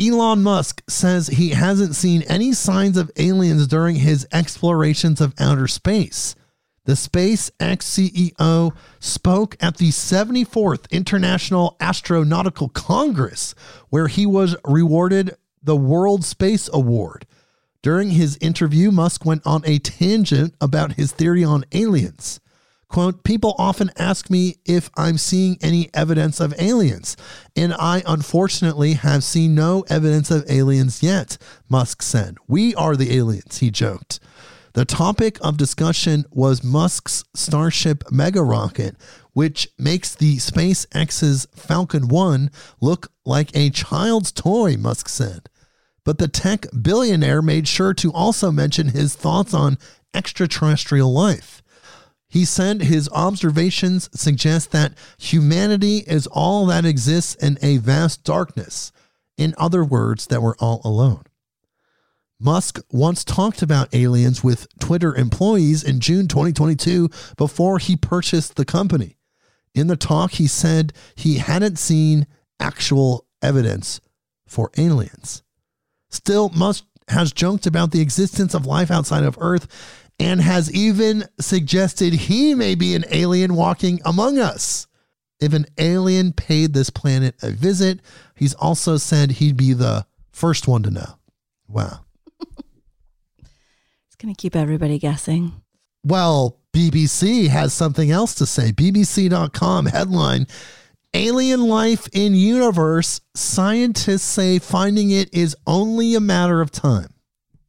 Elon 0.00 0.44
Musk 0.44 0.82
says 0.88 1.26
he 1.26 1.50
hasn't 1.50 1.96
seen 1.96 2.22
any 2.22 2.52
signs 2.52 2.96
of 2.96 3.10
aliens 3.16 3.66
during 3.66 3.96
his 3.96 4.28
explorations 4.32 5.20
of 5.20 5.34
outer 5.40 5.66
space. 5.66 6.36
The 6.84 6.92
SpaceX 6.92 7.50
CEO 7.82 8.76
spoke 9.00 9.56
at 9.60 9.78
the 9.78 9.88
74th 9.88 10.88
International 10.92 11.76
Astronautical 11.80 12.72
Congress, 12.72 13.56
where 13.90 14.06
he 14.06 14.24
was 14.24 14.54
rewarded 14.64 15.36
the 15.62 15.76
World 15.76 16.24
Space 16.24 16.70
Award. 16.72 17.26
During 17.82 18.10
his 18.10 18.38
interview, 18.40 18.92
Musk 18.92 19.24
went 19.24 19.42
on 19.44 19.62
a 19.64 19.80
tangent 19.80 20.54
about 20.60 20.92
his 20.92 21.10
theory 21.10 21.42
on 21.42 21.64
aliens. 21.72 22.38
Quote, 22.88 23.22
people 23.22 23.54
often 23.58 23.90
ask 23.98 24.30
me 24.30 24.56
if 24.64 24.88
I'm 24.96 25.18
seeing 25.18 25.58
any 25.60 25.90
evidence 25.92 26.40
of 26.40 26.54
aliens, 26.58 27.16
and 27.54 27.74
I 27.74 28.02
unfortunately 28.06 28.94
have 28.94 29.22
seen 29.22 29.54
no 29.54 29.84
evidence 29.90 30.30
of 30.30 30.50
aliens 30.50 31.02
yet, 31.02 31.36
Musk 31.68 32.00
said. 32.00 32.38
We 32.46 32.74
are 32.74 32.96
the 32.96 33.14
aliens, 33.14 33.58
he 33.58 33.70
joked. 33.70 34.20
The 34.72 34.86
topic 34.86 35.38
of 35.42 35.56
discussion 35.56 36.24
was 36.30 36.64
Musk's 36.64 37.24
Starship 37.34 38.10
mega 38.10 38.42
rocket, 38.42 38.96
which 39.32 39.68
makes 39.78 40.14
the 40.14 40.36
SpaceX's 40.36 41.46
Falcon 41.54 42.08
1 42.08 42.50
look 42.80 43.12
like 43.26 43.50
a 43.54 43.70
child's 43.70 44.32
toy, 44.32 44.76
Musk 44.76 45.08
said. 45.08 45.50
But 46.04 46.18
the 46.18 46.28
tech 46.28 46.66
billionaire 46.80 47.42
made 47.42 47.68
sure 47.68 47.92
to 47.94 48.12
also 48.12 48.50
mention 48.50 48.88
his 48.88 49.14
thoughts 49.14 49.52
on 49.52 49.78
extraterrestrial 50.14 51.12
life. 51.12 51.62
He 52.28 52.44
said 52.44 52.82
his 52.82 53.08
observations 53.10 54.10
suggest 54.12 54.70
that 54.72 54.92
humanity 55.18 55.98
is 56.06 56.26
all 56.26 56.66
that 56.66 56.84
exists 56.84 57.34
in 57.36 57.58
a 57.62 57.78
vast 57.78 58.22
darkness. 58.22 58.92
In 59.38 59.54
other 59.56 59.82
words, 59.84 60.26
that 60.26 60.42
we're 60.42 60.56
all 60.56 60.82
alone. 60.84 61.22
Musk 62.40 62.80
once 62.92 63.24
talked 63.24 63.62
about 63.62 63.92
aliens 63.94 64.44
with 64.44 64.68
Twitter 64.78 65.14
employees 65.16 65.82
in 65.82 66.00
June 66.00 66.28
2022 66.28 67.08
before 67.36 67.78
he 67.78 67.96
purchased 67.96 68.56
the 68.56 68.64
company. 68.64 69.16
In 69.74 69.86
the 69.86 69.96
talk, 69.96 70.32
he 70.32 70.46
said 70.46 70.92
he 71.14 71.38
hadn't 71.38 71.78
seen 71.78 72.26
actual 72.60 73.26
evidence 73.42 74.00
for 74.46 74.70
aliens. 74.76 75.42
Still, 76.10 76.50
Musk 76.50 76.84
has 77.08 77.32
joked 77.32 77.66
about 77.66 77.90
the 77.90 78.00
existence 78.00 78.54
of 78.54 78.66
life 78.66 78.90
outside 78.90 79.24
of 79.24 79.38
Earth 79.40 80.06
and 80.18 80.40
has 80.40 80.72
even 80.72 81.24
suggested 81.40 82.12
he 82.12 82.54
may 82.54 82.74
be 82.74 82.94
an 82.94 83.04
alien 83.10 83.54
walking 83.54 84.00
among 84.04 84.38
us. 84.38 84.86
If 85.40 85.52
an 85.52 85.66
alien 85.78 86.32
paid 86.32 86.74
this 86.74 86.90
planet 86.90 87.36
a 87.42 87.50
visit, 87.50 88.00
he's 88.34 88.54
also 88.54 88.96
said 88.96 89.32
he'd 89.32 89.56
be 89.56 89.72
the 89.72 90.06
first 90.32 90.66
one 90.66 90.82
to 90.82 90.90
know. 90.90 91.18
Wow. 91.68 92.00
It's 93.38 94.16
going 94.18 94.34
to 94.34 94.40
keep 94.40 94.56
everybody 94.56 94.98
guessing. 94.98 95.52
Well, 96.02 96.58
BBC 96.74 97.48
has 97.48 97.72
something 97.72 98.10
else 98.10 98.34
to 98.36 98.46
say. 98.46 98.72
BBC.com 98.72 99.86
headline 99.86 100.46
Alien 101.14 101.66
life 101.66 102.06
in 102.12 102.34
universe. 102.34 103.20
Scientists 103.34 104.22
say 104.22 104.58
finding 104.58 105.10
it 105.10 105.32
is 105.32 105.56
only 105.66 106.14
a 106.14 106.20
matter 106.20 106.60
of 106.60 106.70
time. 106.70 107.14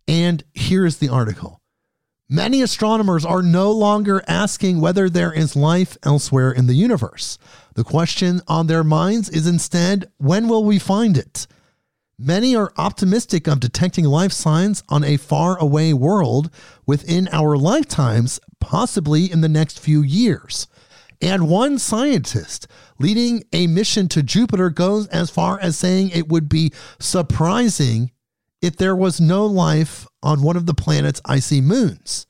And 0.08 0.44
here's 0.54 0.98
the 0.98 1.08
article. 1.10 1.59
Many 2.32 2.62
astronomers 2.62 3.26
are 3.26 3.42
no 3.42 3.72
longer 3.72 4.24
asking 4.28 4.80
whether 4.80 5.10
there 5.10 5.34
is 5.34 5.56
life 5.56 5.98
elsewhere 6.04 6.52
in 6.52 6.68
the 6.68 6.76
universe. 6.76 7.40
The 7.74 7.84
question 7.84 8.42
on 8.48 8.68
their 8.68 8.84
minds 8.84 9.30
is 9.30 9.48
instead, 9.48 10.12
when 10.18 10.48
will 10.48 10.64
we 10.64 10.78
find 10.78 11.18
it? 11.18 11.48
Many 12.20 12.56
are 12.56 12.72
optimistic 12.78 13.48
of 13.48 13.60
detecting 13.60 14.06
life 14.06 14.32
signs 14.32 14.84
on 14.90 15.04
a 15.04 15.18
far 15.18 15.58
away 15.58 15.92
world 15.92 16.52
within 16.86 17.28
our 17.32 17.58
lifetimes, 17.58 18.40
possibly 18.60 19.32
in 19.32 19.42
the 19.42 19.50
next 19.50 19.80
few 19.80 20.04
years. 20.04 20.68
And 21.22 21.50
one 21.50 21.80
scientist 21.80 22.68
leading 23.00 23.44
a 23.54 23.66
mission 23.66 24.08
to 24.10 24.22
Jupiter 24.22 24.70
goes 24.70 25.08
as 25.08 25.32
far 25.32 25.60
as 25.60 25.80
saying 25.80 26.12
it 26.12 26.30
would 26.30 26.48
be 26.48 26.74
surprising 27.00 28.12
if 28.62 28.76
there 28.76 28.96
was 28.96 29.22
no 29.22 29.46
life 29.46 30.08
on 30.22 30.42
one 30.42 30.58
of 30.58 30.66
the 30.66 30.74
planet's 30.74 31.22
icy 31.26 31.62
moons. 31.62 32.26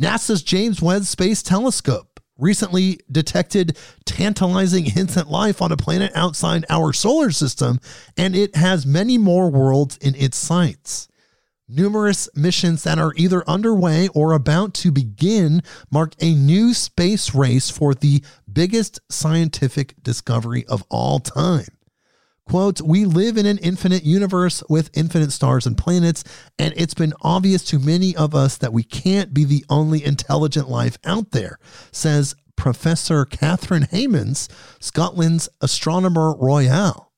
NASA's 0.00 0.42
James 0.42 0.80
Webb 0.80 1.04
Space 1.04 1.42
Telescope 1.42 2.20
recently 2.38 3.00
detected 3.10 3.76
tantalizing 4.04 4.84
hints 4.84 5.16
at 5.16 5.28
life 5.28 5.60
on 5.60 5.72
a 5.72 5.76
planet 5.76 6.12
outside 6.14 6.64
our 6.70 6.92
solar 6.92 7.30
system, 7.30 7.80
and 8.16 8.36
it 8.36 8.54
has 8.56 8.86
many 8.86 9.18
more 9.18 9.50
worlds 9.50 9.96
in 9.98 10.14
its 10.14 10.36
sights. 10.36 11.08
Numerous 11.68 12.30
missions 12.34 12.84
that 12.84 12.98
are 12.98 13.12
either 13.16 13.46
underway 13.48 14.08
or 14.14 14.32
about 14.32 14.72
to 14.72 14.90
begin 14.90 15.62
mark 15.90 16.14
a 16.20 16.32
new 16.34 16.72
space 16.72 17.34
race 17.34 17.68
for 17.68 17.94
the 17.94 18.22
biggest 18.50 19.00
scientific 19.10 19.94
discovery 20.02 20.64
of 20.66 20.82
all 20.88 21.18
time. 21.18 21.66
Quote, 22.48 22.80
we 22.80 23.04
live 23.04 23.36
in 23.36 23.44
an 23.44 23.58
infinite 23.58 24.04
universe 24.04 24.62
with 24.70 24.88
infinite 24.94 25.32
stars 25.32 25.66
and 25.66 25.76
planets, 25.76 26.24
and 26.58 26.72
it's 26.78 26.94
been 26.94 27.12
obvious 27.20 27.62
to 27.64 27.78
many 27.78 28.16
of 28.16 28.34
us 28.34 28.56
that 28.56 28.72
we 28.72 28.82
can't 28.82 29.34
be 29.34 29.44
the 29.44 29.66
only 29.68 30.02
intelligent 30.02 30.66
life 30.66 30.96
out 31.04 31.32
there, 31.32 31.58
says 31.92 32.34
Professor 32.56 33.26
Catherine 33.26 33.82
Heymans, 33.82 34.48
Scotland's 34.80 35.50
astronomer 35.60 36.34
royal. 36.38 37.12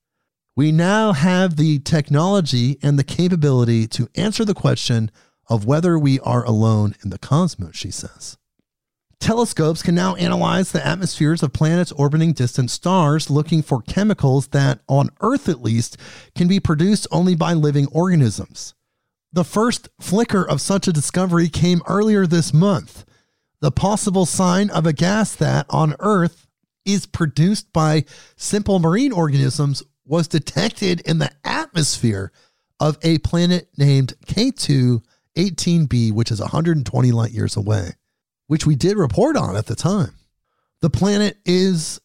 We 0.57 0.73
now 0.73 1.13
have 1.13 1.55
the 1.55 1.79
technology 1.79 2.77
and 2.83 2.99
the 2.99 3.03
capability 3.05 3.87
to 3.87 4.09
answer 4.15 4.43
the 4.43 4.53
question 4.53 5.11
of 5.47 5.65
whether 5.65 5.97
we 5.97 6.19
are 6.19 6.43
alone 6.43 6.93
in 7.05 7.09
the 7.09 7.17
cosmos, 7.17 7.77
she 7.77 7.89
says. 7.89 8.37
Telescopes 9.21 9.83
can 9.83 9.93
now 9.93 10.15
analyze 10.15 10.71
the 10.71 10.85
atmospheres 10.85 11.43
of 11.43 11.53
planets 11.53 11.91
orbiting 11.91 12.33
distant 12.33 12.71
stars, 12.71 13.29
looking 13.29 13.61
for 13.61 13.83
chemicals 13.83 14.47
that, 14.47 14.79
on 14.89 15.11
Earth 15.21 15.47
at 15.47 15.61
least, 15.61 15.95
can 16.33 16.47
be 16.47 16.59
produced 16.59 17.05
only 17.11 17.35
by 17.35 17.53
living 17.53 17.85
organisms. 17.91 18.73
The 19.31 19.43
first 19.43 19.89
flicker 20.01 20.43
of 20.43 20.59
such 20.59 20.87
a 20.87 20.91
discovery 20.91 21.49
came 21.49 21.83
earlier 21.87 22.25
this 22.25 22.51
month. 22.51 23.05
The 23.59 23.71
possible 23.71 24.25
sign 24.25 24.71
of 24.71 24.87
a 24.87 24.91
gas 24.91 25.35
that, 25.35 25.67
on 25.69 25.95
Earth, 25.99 26.47
is 26.83 27.05
produced 27.05 27.71
by 27.71 28.05
simple 28.35 28.79
marine 28.79 29.11
organisms 29.11 29.83
was 30.03 30.27
detected 30.27 30.99
in 31.01 31.19
the 31.19 31.31
atmosphere 31.45 32.31
of 32.79 32.97
a 33.03 33.19
planet 33.19 33.69
named 33.77 34.15
K2 34.25 35.03
18b, 35.37 36.11
which 36.11 36.31
is 36.31 36.41
120 36.41 37.11
light 37.11 37.31
years 37.31 37.55
away, 37.55 37.91
which 38.51 38.65
we 38.65 38.75
did 38.75 38.97
report 38.97 39.37
on 39.37 39.55
at 39.55 39.67
the 39.67 39.75
time. 39.75 40.13
The 40.81 40.89
planet 40.89 41.37
is 41.45 42.01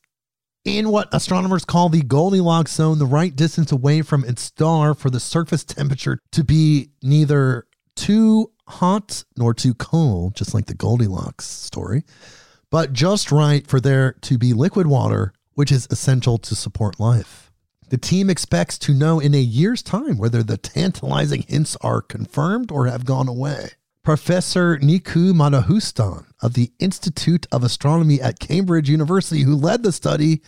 in 0.64 0.90
what 0.90 1.09
astronomers 1.12 1.64
call 1.64 1.89
the 1.89 2.02
Goldilocks 2.02 2.74
zone, 2.74 3.01
the 3.01 3.05
right 3.05 3.35
distance 3.35 3.73
away 3.73 4.02
from 4.02 4.23
its 4.23 4.43
star 4.43 4.94
for 4.94 5.10
the 5.10 5.18
surface 5.18 5.64
temperature 5.64 6.20
to 6.31 6.44
be 6.44 6.90
neither 7.02 7.66
too 7.97 8.52
hot 8.68 9.24
nor 9.36 9.55
too 9.55 9.74
cold, 9.74 10.36
just 10.36 10.55
like 10.55 10.66
the 10.66 10.74
Goldilocks 10.74 11.47
story, 11.47 12.05
but 12.70 12.93
just 12.93 13.32
right 13.32 13.66
for 13.66 13.81
there 13.81 14.12
to 14.20 14.39
be 14.39 14.52
liquid 14.52 14.86
water, 14.86 15.32
which 15.55 15.73
is 15.73 15.89
essential 15.90 16.39
to 16.39 16.55
support 16.55 17.01
life. 17.01 17.51
The 17.89 17.98
team 17.98 18.31
expects 18.31 18.78
to 18.78 18.94
know 18.94 19.18
in 19.18 19.35
a 19.35 19.40
year's 19.40 19.82
time 19.82 20.16
whether 20.16 20.44
the 20.44 20.59
tantalizing 20.59 21.43
hints 21.43 21.77
are 21.81 22.01
confirmed 22.01 22.70
or 22.70 22.86
have 22.86 23.05
gone 23.05 23.27
away. 23.27 23.70
Professor 24.05 24.78
Nikku 24.78 25.32
Madhusudhan 25.32 26.26
of 26.42 26.54
the 26.54 26.72
Institute 26.78 27.46
of 27.50 27.64
Astronomy 27.64 28.20
at 28.20 28.38
Cambridge 28.38 28.90
University, 28.90 29.42
who 29.42 29.56
led 29.56 29.82
the 29.82 29.92
study, 29.92 30.42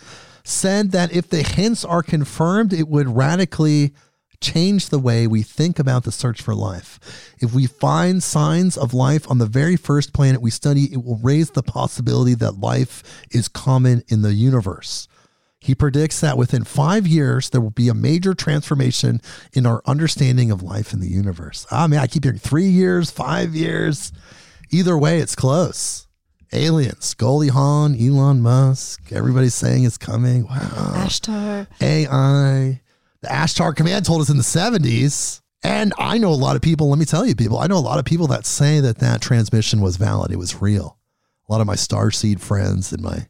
said 0.44 0.92
that 0.92 1.12
if 1.12 1.28
the 1.28 1.42
hints 1.42 1.84
are 1.84 2.02
confirmed, 2.02 2.72
it 2.72 2.88
would 2.88 3.08
radically 3.08 3.94
change 4.40 4.88
the 4.88 4.98
way 4.98 5.26
we 5.26 5.42
think 5.42 5.78
about 5.78 6.04
the 6.04 6.12
search 6.12 6.40
for 6.40 6.54
life. 6.54 7.34
If 7.40 7.52
we 7.54 7.66
find 7.66 8.22
signs 8.22 8.76
of 8.76 8.94
life 8.94 9.28
on 9.30 9.38
the 9.38 9.46
very 9.46 9.76
first 9.76 10.12
planet 10.12 10.40
we 10.40 10.50
study, 10.50 10.92
it 10.92 11.04
will 11.04 11.18
raise 11.22 11.50
the 11.50 11.62
possibility 11.62 12.34
that 12.34 12.60
life 12.60 13.02
is 13.30 13.48
common 13.48 14.04
in 14.08 14.22
the 14.22 14.34
universe. 14.34 15.08
He 15.60 15.74
predicts 15.74 16.20
that 16.20 16.38
within 16.38 16.62
five 16.62 17.06
years, 17.06 17.50
there 17.50 17.60
will 17.60 17.70
be 17.70 17.88
a 17.88 17.94
major 17.94 18.32
transformation 18.32 19.20
in 19.52 19.66
our 19.66 19.82
understanding 19.86 20.52
of 20.52 20.62
life 20.62 20.92
in 20.92 21.00
the 21.00 21.10
universe. 21.10 21.66
Ah, 21.72 21.84
I 21.84 21.86
mean, 21.88 21.98
I 21.98 22.06
keep 22.06 22.22
hearing 22.22 22.38
three 22.38 22.68
years, 22.68 23.10
five 23.10 23.56
years. 23.56 24.12
Either 24.70 24.96
way, 24.98 25.18
it's 25.18 25.34
close. 25.34 26.06
Aliens, 26.52 27.14
Goldie 27.14 27.48
Hawn, 27.48 27.94
Elon 27.94 28.40
Musk, 28.40 29.12
everybody's 29.12 29.54
saying 29.54 29.84
it's 29.84 29.98
coming. 29.98 30.44
Wow. 30.44 30.94
Ashtar. 30.96 31.66
AI. 31.80 32.80
The 33.20 33.28
Ashtar 33.28 33.76
Command 33.76 34.06
told 34.06 34.22
us 34.22 34.30
in 34.30 34.36
the 34.36 34.42
70s. 34.42 35.42
And 35.62 35.92
I 35.98 36.18
know 36.18 36.30
a 36.30 36.34
lot 36.34 36.56
of 36.56 36.62
people, 36.62 36.88
let 36.88 36.98
me 36.98 37.04
tell 37.04 37.26
you, 37.26 37.34
people, 37.34 37.58
I 37.58 37.66
know 37.66 37.78
a 37.78 37.80
lot 37.80 37.98
of 37.98 38.04
people 38.04 38.28
that 38.28 38.46
say 38.46 38.80
that 38.80 38.98
that 38.98 39.20
transmission 39.20 39.80
was 39.80 39.96
valid. 39.96 40.30
It 40.30 40.38
was 40.38 40.62
real. 40.62 40.98
A 41.48 41.52
lot 41.52 41.60
of 41.60 41.66
my 41.66 41.74
Starseed 41.74 42.40
friends 42.40 42.92
and 42.92 43.02
my 43.02 43.26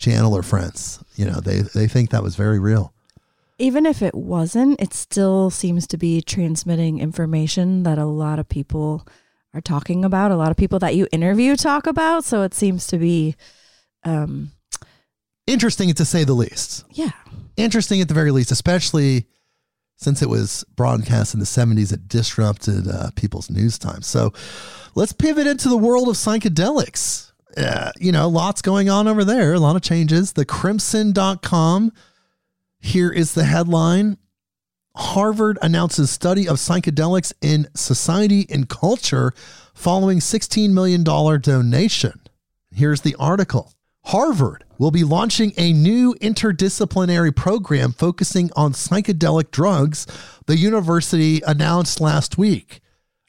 channeler 0.00 0.44
friends. 0.44 1.02
You 1.14 1.26
know, 1.26 1.40
they 1.40 1.60
they 1.60 1.86
think 1.86 2.10
that 2.10 2.22
was 2.22 2.36
very 2.36 2.58
real. 2.58 2.94
Even 3.58 3.84
if 3.84 4.00
it 4.02 4.14
wasn't, 4.14 4.80
it 4.80 4.94
still 4.94 5.50
seems 5.50 5.86
to 5.88 5.98
be 5.98 6.22
transmitting 6.22 7.00
information 7.00 7.82
that 7.82 7.98
a 7.98 8.06
lot 8.06 8.38
of 8.38 8.48
people 8.48 9.06
are 9.58 9.60
talking 9.60 10.04
about. 10.04 10.30
A 10.30 10.36
lot 10.36 10.50
of 10.50 10.56
people 10.56 10.78
that 10.78 10.94
you 10.94 11.06
interview 11.12 11.56
talk 11.56 11.86
about. 11.86 12.24
So 12.24 12.42
it 12.42 12.54
seems 12.54 12.86
to 12.88 12.98
be, 12.98 13.36
um, 14.04 14.52
Interesting 15.46 15.92
to 15.94 16.04
say 16.04 16.24
the 16.24 16.34
least. 16.34 16.84
yeah, 16.90 17.10
Interesting 17.56 18.00
at 18.00 18.08
the 18.08 18.14
very 18.14 18.30
least, 18.30 18.50
especially 18.50 19.26
since 19.96 20.22
it 20.22 20.28
was 20.28 20.64
broadcast 20.76 21.34
in 21.34 21.40
the 21.40 21.46
70s, 21.46 21.92
it 21.92 22.06
disrupted 22.06 22.86
uh, 22.86 23.10
people's 23.16 23.50
news 23.50 23.78
time. 23.78 24.02
So 24.02 24.32
let's 24.94 25.12
pivot 25.12 25.46
into 25.46 25.68
the 25.68 25.76
world 25.76 26.08
of 26.08 26.14
psychedelics 26.14 27.28
uh, 27.56 27.90
you 27.98 28.12
know, 28.12 28.28
lots 28.28 28.62
going 28.62 28.88
on 28.88 29.08
over 29.08 29.24
there, 29.24 29.54
a 29.54 29.58
lot 29.58 29.74
of 29.76 29.82
changes. 29.82 30.32
The 30.34 30.44
crimson.com. 30.44 31.92
Here 32.80 33.10
is 33.10 33.34
the 33.34 33.44
headline 33.44 34.18
Harvard 34.98 35.58
announces 35.62 36.10
study 36.10 36.48
of 36.48 36.56
psychedelics 36.56 37.32
in 37.40 37.68
society 37.74 38.46
and 38.50 38.68
culture 38.68 39.32
following 39.72 40.18
$16 40.18 40.70
million 40.72 41.04
donation. 41.04 42.20
Here's 42.72 43.02
the 43.02 43.14
article 43.16 43.72
Harvard 44.06 44.64
will 44.76 44.90
be 44.90 45.04
launching 45.04 45.52
a 45.56 45.72
new 45.72 46.14
interdisciplinary 46.14 47.34
program 47.34 47.92
focusing 47.92 48.50
on 48.56 48.72
psychedelic 48.72 49.52
drugs, 49.52 50.06
the 50.46 50.56
university 50.56 51.42
announced 51.46 52.00
last 52.00 52.36
week. 52.36 52.80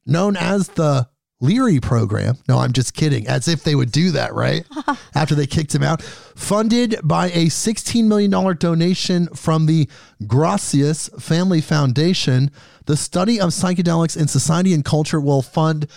Known 0.08 0.38
as 0.38 0.70
the 0.70 1.09
Leary 1.42 1.80
program. 1.80 2.38
No, 2.50 2.58
I'm 2.60 2.74
just 2.74 2.94
kidding. 2.94 3.28
As 3.28 3.48
if 3.48 3.64
they 3.64 3.74
would 3.74 3.92
do 3.92 4.12
that, 4.12 4.34
right? 4.34 4.66
After 5.16 5.36
they 5.36 5.48
kicked 5.48 5.74
him 5.74 5.84
out. 5.84 6.02
Funded 6.02 7.00
by 7.04 7.28
a 7.28 7.46
$16 7.46 8.06
million 8.06 8.58
donation 8.58 9.28
from 9.28 9.66
the 9.66 9.88
Gracias 10.28 11.10
Family 11.20 11.62
Foundation, 11.62 12.52
the 12.86 12.98
study 12.98 13.40
of 13.40 13.50
psychedelics 13.50 14.20
in 14.20 14.28
society 14.28 14.74
and 14.74 14.84
culture 14.84 15.22
will 15.22 15.42
fund 15.42 15.88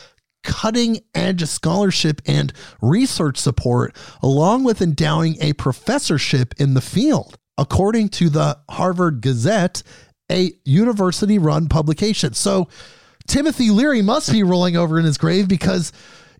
cutting 0.45 1.01
edge 1.15 1.45
scholarship 1.47 2.21
and 2.27 2.53
research 2.81 3.39
support, 3.39 3.97
along 4.23 4.65
with 4.65 4.83
endowing 4.83 5.37
a 5.41 5.53
professorship 5.55 6.55
in 6.59 6.75
the 6.75 6.81
field, 6.81 7.39
according 7.59 8.09
to 8.11 8.29
the 8.29 8.59
Harvard 8.71 9.21
Gazette, 9.21 9.83
a 10.31 10.53
university 10.65 11.39
run 11.39 11.69
publication. 11.69 12.33
So, 12.35 12.69
Timothy 13.27 13.71
Leary 13.71 14.03
must 14.03 14.31
be 14.33 14.43
rolling 14.43 14.77
over 14.77 14.99
in 14.99 15.05
his 15.05 15.19
grave 15.19 15.49
because 15.49 15.93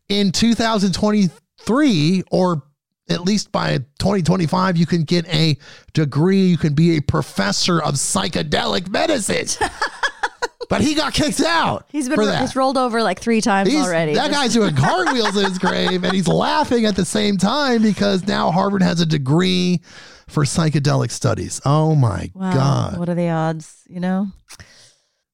in 0.09 0.33
2023, 0.33 2.23
or 2.31 2.63
at 3.09 3.23
least 3.23 3.53
by 3.53 3.79
2025, 3.99 4.77
you 4.77 4.87
can 4.87 5.03
get 5.05 5.27
a 5.29 5.57
degree. 5.93 6.47
You 6.47 6.57
can 6.59 6.75
be 6.75 6.97
a 6.97 7.03
professor 7.03 7.81
of 7.83 7.95
psychedelic 7.95 8.89
medicine. 8.89 9.47
but 10.69 10.81
he 10.81 10.95
got 10.95 11.13
kicked 11.13 11.41
out. 11.41 11.87
He's 11.91 12.09
been 12.09 12.17
for 12.17 12.27
that. 12.27 12.41
he's 12.41 12.57
rolled 12.57 12.79
over 12.79 13.03
like 13.03 13.21
three 13.21 13.41
times 13.41 13.71
He's- 13.71 13.85
already. 13.85 14.15
That 14.15 14.31
guy's 14.31 14.55
doing 14.55 14.75
cartwheels 14.75 15.37
in 15.37 15.45
his 15.45 15.59
grave 15.59 16.05
and 16.05 16.13
he's 16.13 16.29
laughing 16.29 16.87
at 16.87 16.97
the 16.97 17.05
same 17.05 17.37
time 17.37 17.83
because 17.83 18.27
now 18.27 18.51
Harvard 18.51 18.83
has 18.83 19.01
a 19.01 19.07
degree 19.07 19.83
for 20.29 20.45
psychedelic 20.45 21.11
studies. 21.11 21.61
Oh 21.65 21.95
my 21.95 22.31
wow, 22.35 22.55
God. 22.55 22.99
What 22.99 23.09
are 23.09 23.15
the 23.15 23.29
odds? 23.29 23.83
You 23.89 24.01
know, 24.01 24.29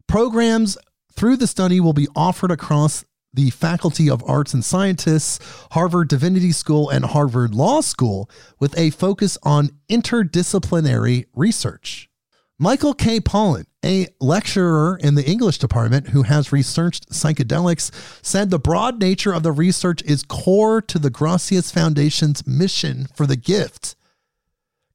Programs 0.08 0.76
through 1.18 1.36
the 1.36 1.48
study 1.48 1.80
will 1.80 1.92
be 1.92 2.06
offered 2.14 2.52
across 2.52 3.04
the 3.34 3.50
Faculty 3.50 4.08
of 4.08 4.22
Arts 4.24 4.54
and 4.54 4.64
Scientists, 4.64 5.40
Harvard 5.72 6.06
Divinity 6.06 6.52
School, 6.52 6.88
and 6.88 7.04
Harvard 7.04 7.56
Law 7.56 7.80
School 7.80 8.30
with 8.60 8.78
a 8.78 8.90
focus 8.90 9.36
on 9.42 9.70
interdisciplinary 9.90 11.26
research. 11.34 12.08
Michael 12.56 12.94
K. 12.94 13.18
Pollan, 13.18 13.66
a 13.84 14.06
lecturer 14.20 14.96
in 15.02 15.16
the 15.16 15.28
English 15.28 15.58
department 15.58 16.10
who 16.10 16.22
has 16.22 16.52
researched 16.52 17.10
psychedelics, 17.10 17.90
said 18.24 18.50
the 18.50 18.58
broad 18.60 19.00
nature 19.00 19.32
of 19.32 19.42
the 19.42 19.52
research 19.52 20.02
is 20.02 20.22
core 20.22 20.80
to 20.82 21.00
the 21.00 21.10
Gracias 21.10 21.72
Foundation's 21.72 22.46
mission 22.46 23.08
for 23.12 23.26
the 23.26 23.36
gift. 23.36 23.96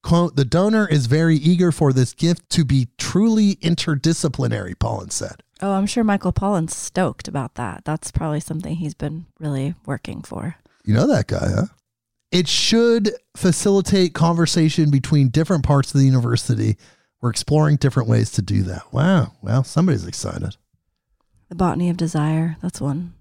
Quote, 0.03 0.37
the 0.37 0.45
donor 0.45 0.87
is 0.87 1.05
very 1.05 1.35
eager 1.35 1.73
for 1.73 1.91
this 1.91 2.13
gift 2.13 2.49
to 2.51 2.63
be 2.63 2.87
truly 2.97 3.55
interdisciplinary, 3.57 4.75
Pollan 4.75 5.11
said. 5.11 5.43
Oh, 5.63 5.71
I'm 5.73 5.87
sure 5.87 6.03
Michael 6.03 6.33
Pollan's 6.33 6.75
stoked 6.75 7.27
about 7.27 7.55
that. 7.55 7.85
That's 7.85 8.11
probably 8.11 8.41
something 8.41 8.75
he's 8.75 8.93
been 8.93 9.25
really 9.39 9.75
working 9.85 10.21
for. 10.21 10.57
You 10.83 10.93
know 10.93 11.07
that 11.07 11.27
guy, 11.27 11.49
huh? 11.55 11.67
It 12.31 12.47
should 12.47 13.11
facilitate 13.37 14.13
conversation 14.13 14.91
between 14.91 15.29
different 15.29 15.63
parts 15.63 15.93
of 15.93 15.99
the 15.99 16.05
university. 16.05 16.77
We're 17.21 17.29
exploring 17.29 17.77
different 17.77 18.09
ways 18.09 18.31
to 18.31 18.41
do 18.41 18.63
that. 18.63 18.91
Wow. 18.91 19.33
Well, 19.41 19.63
somebody's 19.63 20.05
excited. 20.05 20.57
The 21.47 21.55
Botany 21.55 21.89
of 21.89 21.95
Desire. 21.95 22.57
That's 22.61 22.81
one. 22.81 23.13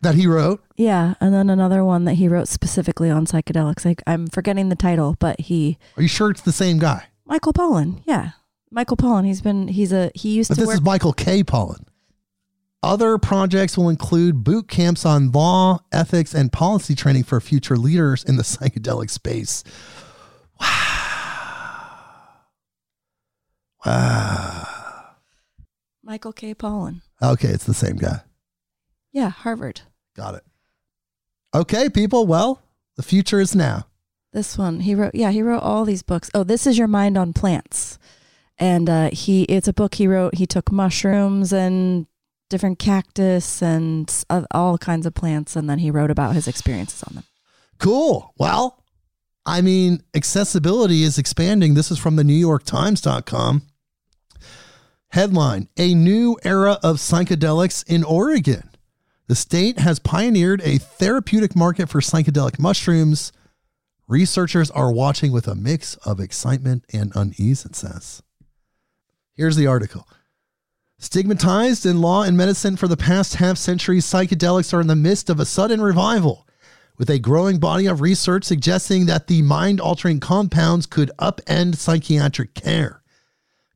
That 0.00 0.14
he 0.14 0.26
wrote? 0.26 0.62
Yeah, 0.76 1.14
and 1.20 1.34
then 1.34 1.50
another 1.50 1.84
one 1.84 2.04
that 2.06 2.14
he 2.14 2.28
wrote 2.28 2.48
specifically 2.48 3.10
on 3.10 3.26
psychedelics. 3.26 3.84
Like 3.84 4.02
I'm 4.06 4.26
forgetting 4.26 4.68
the 4.68 4.76
title, 4.76 5.16
but 5.20 5.40
he 5.40 5.78
Are 5.96 6.02
you 6.02 6.08
sure 6.08 6.30
it's 6.30 6.40
the 6.40 6.52
same 6.52 6.78
guy? 6.78 7.04
Michael 7.24 7.52
Pollan. 7.52 8.02
Yeah, 8.04 8.30
Michael 8.72 8.96
Pollan. 8.96 9.24
He's 9.26 9.40
been 9.40 9.68
he's 9.68 9.92
a 9.92 10.10
he 10.14 10.30
used 10.30 10.48
to 10.48 10.52
But 10.52 10.54
to 10.56 10.60
this 10.62 10.66
work. 10.68 10.74
is 10.76 10.82
Michael 10.82 11.12
K. 11.12 11.44
Pollan. 11.44 11.84
Other 12.82 13.16
projects 13.18 13.78
will 13.78 13.88
include 13.88 14.42
boot 14.42 14.66
camps 14.66 15.06
on 15.06 15.30
law, 15.30 15.78
ethics, 15.92 16.34
and 16.34 16.50
policy 16.52 16.96
training 16.96 17.22
for 17.24 17.40
future 17.40 17.76
leaders 17.76 18.24
in 18.24 18.36
the 18.36 18.42
psychedelic 18.42 19.10
space. 19.10 19.62
Wow. 20.60 22.28
Wow. 23.84 24.66
Michael 26.02 26.32
K. 26.32 26.54
Pollan. 26.54 27.02
Okay, 27.22 27.48
it's 27.48 27.64
the 27.64 27.74
same 27.74 27.96
guy. 27.96 28.22
Yeah, 29.12 29.30
Harvard. 29.30 29.82
Got 30.16 30.34
it. 30.36 30.44
Okay, 31.54 31.88
people. 31.88 32.26
Well, 32.26 32.62
the 32.96 33.02
future 33.02 33.40
is 33.40 33.54
now. 33.54 33.86
This 34.32 34.56
one 34.56 34.80
he 34.80 34.94
wrote. 34.94 35.14
Yeah, 35.14 35.30
he 35.30 35.42
wrote 35.42 35.62
all 35.62 35.84
these 35.84 36.02
books. 36.02 36.30
Oh, 36.34 36.42
this 36.44 36.66
is 36.66 36.78
your 36.78 36.88
mind 36.88 37.16
on 37.18 37.32
plants, 37.32 37.98
and 38.62 38.88
uh, 38.88 39.10
he 39.12 39.42
it's 39.44 39.66
a 39.66 39.72
book 39.72 39.96
he 39.96 40.06
wrote. 40.06 40.36
He 40.36 40.46
took 40.46 40.70
mushrooms 40.70 41.52
and 41.52 42.06
different 42.48 42.78
cactus 42.78 43.60
and 43.60 44.24
all 44.52 44.78
kinds 44.78 45.04
of 45.04 45.14
plants, 45.14 45.56
and 45.56 45.68
then 45.68 45.80
he 45.80 45.90
wrote 45.90 46.12
about 46.12 46.36
his 46.36 46.46
experiences 46.46 47.02
on 47.02 47.16
them. 47.16 47.24
Cool. 47.78 48.32
Well, 48.38 48.84
I 49.44 49.62
mean, 49.62 50.04
accessibility 50.14 51.02
is 51.02 51.18
expanding. 51.18 51.74
This 51.74 51.90
is 51.90 51.98
from 51.98 52.14
the 52.14 52.22
New 52.22 52.36
York 52.36 52.62
Times.com. 52.62 53.62
Headline 55.08 55.68
A 55.76 55.92
new 55.94 56.38
era 56.44 56.78
of 56.84 56.96
psychedelics 56.96 57.84
in 57.88 58.04
Oregon. 58.04 58.70
The 59.26 59.34
state 59.34 59.80
has 59.80 59.98
pioneered 59.98 60.60
a 60.62 60.78
therapeutic 60.78 61.56
market 61.56 61.88
for 61.88 62.00
psychedelic 62.00 62.60
mushrooms. 62.60 63.32
Researchers 64.06 64.70
are 64.70 64.92
watching 64.92 65.32
with 65.32 65.48
a 65.48 65.56
mix 65.56 65.96
of 65.96 66.20
excitement 66.20 66.84
and 66.92 67.10
unease, 67.16 67.64
it 67.64 67.74
says. 67.74 68.22
Here's 69.34 69.56
the 69.56 69.66
article. 69.66 70.06
Stigmatized 70.98 71.86
in 71.86 72.00
law 72.00 72.22
and 72.22 72.36
medicine 72.36 72.76
for 72.76 72.86
the 72.86 72.98
past 72.98 73.36
half 73.36 73.56
century, 73.56 73.98
psychedelics 73.98 74.74
are 74.74 74.80
in 74.80 74.88
the 74.88 74.94
midst 74.94 75.30
of 75.30 75.40
a 75.40 75.46
sudden 75.46 75.80
revival, 75.80 76.46
with 76.98 77.08
a 77.08 77.18
growing 77.18 77.58
body 77.58 77.86
of 77.86 78.02
research 78.02 78.44
suggesting 78.44 79.06
that 79.06 79.26
the 79.26 79.40
mind 79.42 79.80
altering 79.80 80.20
compounds 80.20 80.84
could 80.84 81.10
upend 81.18 81.76
psychiatric 81.76 82.54
care. 82.54 83.02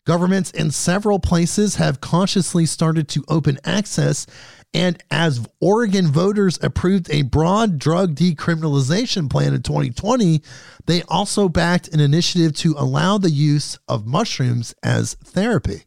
Governments 0.05 0.53
in 0.53 0.71
several 0.71 1.19
places 1.19 1.77
have 1.77 2.01
consciously 2.01 2.67
started 2.67 3.09
to 3.09 3.25
open 3.27 3.59
access, 3.65 4.27
and 4.75 5.03
as 5.11 5.47
Oregon 5.61 6.09
voters 6.09 6.59
approved 6.63 7.11
a 7.11 7.23
broad 7.23 7.79
drug 7.79 8.15
decriminalization 8.15 9.31
plan 9.31 9.55
in 9.55 9.63
2020, 9.63 10.43
they 10.87 11.03
also 11.05 11.49
backed 11.49 11.89
an 11.89 12.01
initiative 12.01 12.55
to 12.57 12.75
allow 12.77 13.19
the 13.19 13.31
use 13.31 13.79
of 13.89 14.07
mushrooms 14.07 14.75
as 14.83 15.15
therapy. 15.15 15.85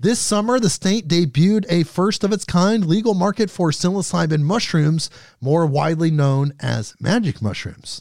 This 0.00 0.20
summer, 0.20 0.60
the 0.60 0.70
state 0.70 1.08
debuted 1.08 1.66
a 1.68 1.82
first 1.82 2.22
of 2.22 2.32
its 2.32 2.44
kind 2.44 2.86
legal 2.86 3.14
market 3.14 3.50
for 3.50 3.72
psilocybin 3.72 4.42
mushrooms, 4.42 5.10
more 5.40 5.66
widely 5.66 6.12
known 6.12 6.52
as 6.60 6.94
magic 7.00 7.42
mushrooms. 7.42 8.00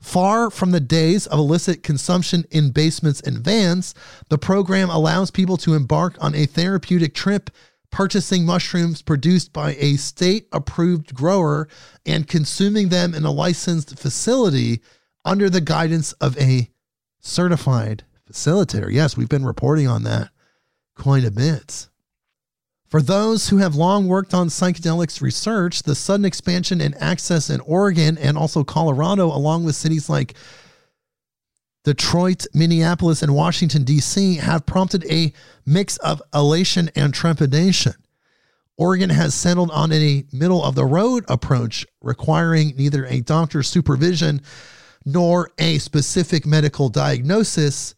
Far 0.00 0.50
from 0.50 0.72
the 0.72 0.80
days 0.80 1.26
of 1.28 1.38
illicit 1.38 1.84
consumption 1.84 2.46
in 2.50 2.70
basements 2.70 3.20
and 3.20 3.38
vans, 3.38 3.94
the 4.28 4.38
program 4.38 4.90
allows 4.90 5.30
people 5.30 5.56
to 5.58 5.74
embark 5.74 6.16
on 6.20 6.34
a 6.34 6.46
therapeutic 6.46 7.14
trip, 7.14 7.50
purchasing 7.90 8.46
mushrooms 8.46 9.02
produced 9.02 9.52
by 9.52 9.74
a 9.74 9.96
state 9.96 10.46
approved 10.52 11.14
grower 11.14 11.68
and 12.06 12.28
consuming 12.28 12.88
them 12.88 13.14
in 13.14 13.24
a 13.24 13.30
licensed 13.30 13.98
facility 13.98 14.80
under 15.24 15.50
the 15.50 15.60
guidance 15.60 16.12
of 16.14 16.38
a 16.38 16.70
certified 17.20 18.04
facilitator. 18.30 18.92
Yes, 18.92 19.16
we've 19.16 19.28
been 19.28 19.44
reporting 19.44 19.88
on 19.88 20.04
that 20.04 20.30
quite 20.96 21.24
a 21.24 21.30
bit. 21.30 21.88
For 22.86 23.00
those 23.00 23.48
who 23.48 23.58
have 23.58 23.76
long 23.76 24.08
worked 24.08 24.34
on 24.34 24.48
psychedelics 24.48 25.20
research, 25.20 25.84
the 25.84 25.94
sudden 25.94 26.24
expansion 26.24 26.80
and 26.80 27.00
access 27.00 27.48
in 27.48 27.60
Oregon 27.60 28.18
and 28.18 28.36
also 28.36 28.64
Colorado, 28.64 29.26
along 29.26 29.62
with 29.62 29.76
cities 29.76 30.10
like 30.10 30.34
Detroit, 31.84 32.46
Minneapolis, 32.52 33.22
and 33.22 33.34
Washington, 33.34 33.84
D.C., 33.84 34.36
have 34.36 34.66
prompted 34.66 35.04
a 35.10 35.32
mix 35.64 35.96
of 35.98 36.22
elation 36.34 36.90
and 36.94 37.14
trepidation. 37.14 37.94
Oregon 38.76 39.10
has 39.10 39.34
settled 39.34 39.70
on 39.70 39.92
a 39.92 40.24
middle 40.32 40.64
of 40.64 40.74
the 40.74 40.84
road 40.84 41.24
approach, 41.28 41.86
requiring 42.00 42.74
neither 42.76 43.04
a 43.06 43.20
doctor's 43.20 43.68
supervision 43.68 44.40
nor 45.04 45.50
a 45.58 45.78
specific 45.78 46.46
medical 46.46 46.88
diagnosis, 46.88 47.94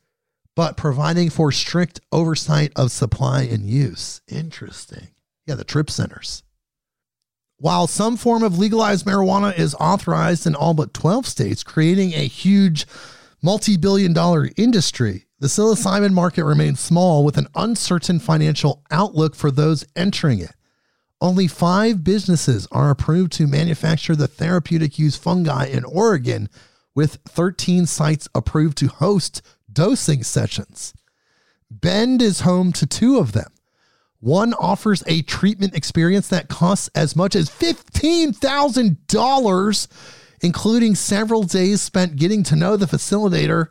but 0.54 0.76
providing 0.76 1.30
for 1.30 1.50
strict 1.50 2.00
oversight 2.10 2.72
of 2.76 2.92
supply 2.92 3.42
and 3.42 3.68
use. 3.68 4.20
Interesting. 4.28 5.08
Yeah, 5.46 5.54
the 5.54 5.64
trip 5.64 5.90
centers. 5.90 6.42
While 7.58 7.86
some 7.86 8.16
form 8.16 8.42
of 8.42 8.58
legalized 8.58 9.06
marijuana 9.06 9.56
is 9.56 9.76
authorized 9.76 10.46
in 10.46 10.56
all 10.56 10.74
but 10.74 10.92
12 10.94 11.26
states, 11.26 11.62
creating 11.62 12.12
a 12.12 12.26
huge 12.26 12.86
multi 13.42 13.76
billion 13.76 14.12
dollar 14.12 14.48
industry, 14.56 15.26
the 15.40 15.48
psilocybin 15.48 16.12
market 16.12 16.44
remains 16.44 16.78
small 16.80 17.24
with 17.24 17.36
an 17.36 17.48
uncertain 17.54 18.20
financial 18.20 18.82
outlook 18.90 19.34
for 19.34 19.50
those 19.50 19.84
entering 19.96 20.38
it. 20.38 20.54
Only 21.20 21.48
five 21.48 22.02
businesses 22.02 22.66
are 22.72 22.90
approved 22.90 23.32
to 23.32 23.46
manufacture 23.46 24.16
the 24.16 24.26
therapeutic 24.26 24.98
use 24.98 25.16
fungi 25.16 25.66
in 25.66 25.84
Oregon, 25.84 26.48
with 26.94 27.18
13 27.28 27.86
sites 27.86 28.28
approved 28.34 28.76
to 28.78 28.88
host 28.88 29.42
dosing 29.72 30.22
sessions. 30.22 30.92
Bend 31.70 32.20
is 32.20 32.40
home 32.40 32.72
to 32.72 32.86
two 32.86 33.18
of 33.18 33.32
them. 33.32 33.50
One 34.20 34.52
offers 34.54 35.02
a 35.06 35.22
treatment 35.22 35.74
experience 35.74 36.28
that 36.28 36.48
costs 36.48 36.90
as 36.94 37.16
much 37.16 37.34
as 37.34 37.50
$15,000, 37.50 39.88
including 40.42 40.94
several 40.94 41.44
days 41.44 41.80
spent 41.80 42.16
getting 42.16 42.42
to 42.42 42.56
know 42.56 42.76
the 42.76 42.86
facilitator 42.86 43.68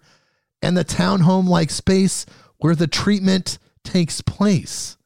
and 0.61 0.77
the 0.77 0.85
townhome 0.85 1.47
like 1.47 1.69
space 1.69 2.25
where 2.57 2.75
the 2.75 2.87
treatment 2.87 3.57
takes 3.83 4.21
place. 4.21 4.97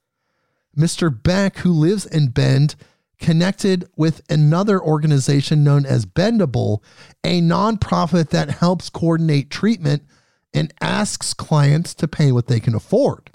Mr. 0.78 1.12
Beck, 1.24 1.58
who 1.60 1.72
lives 1.72 2.06
in 2.06 2.28
Bend, 2.28 2.76
connected 3.20 3.88
with 3.96 4.22
another 4.30 4.80
organization 4.82 5.64
known 5.64 5.86
as 5.86 6.06
Bendable, 6.06 6.84
a 7.24 7.42
nonprofit 7.42 8.30
that 8.30 8.50
helps 8.50 8.90
coordinate 8.90 9.50
treatment 9.50 10.04
and 10.54 10.74
asks 10.82 11.34
clients 11.34 11.94
to 11.96 12.08
pay 12.08 12.32
what 12.32 12.48
they 12.48 12.60
can 12.60 12.76
afford. 12.76 13.32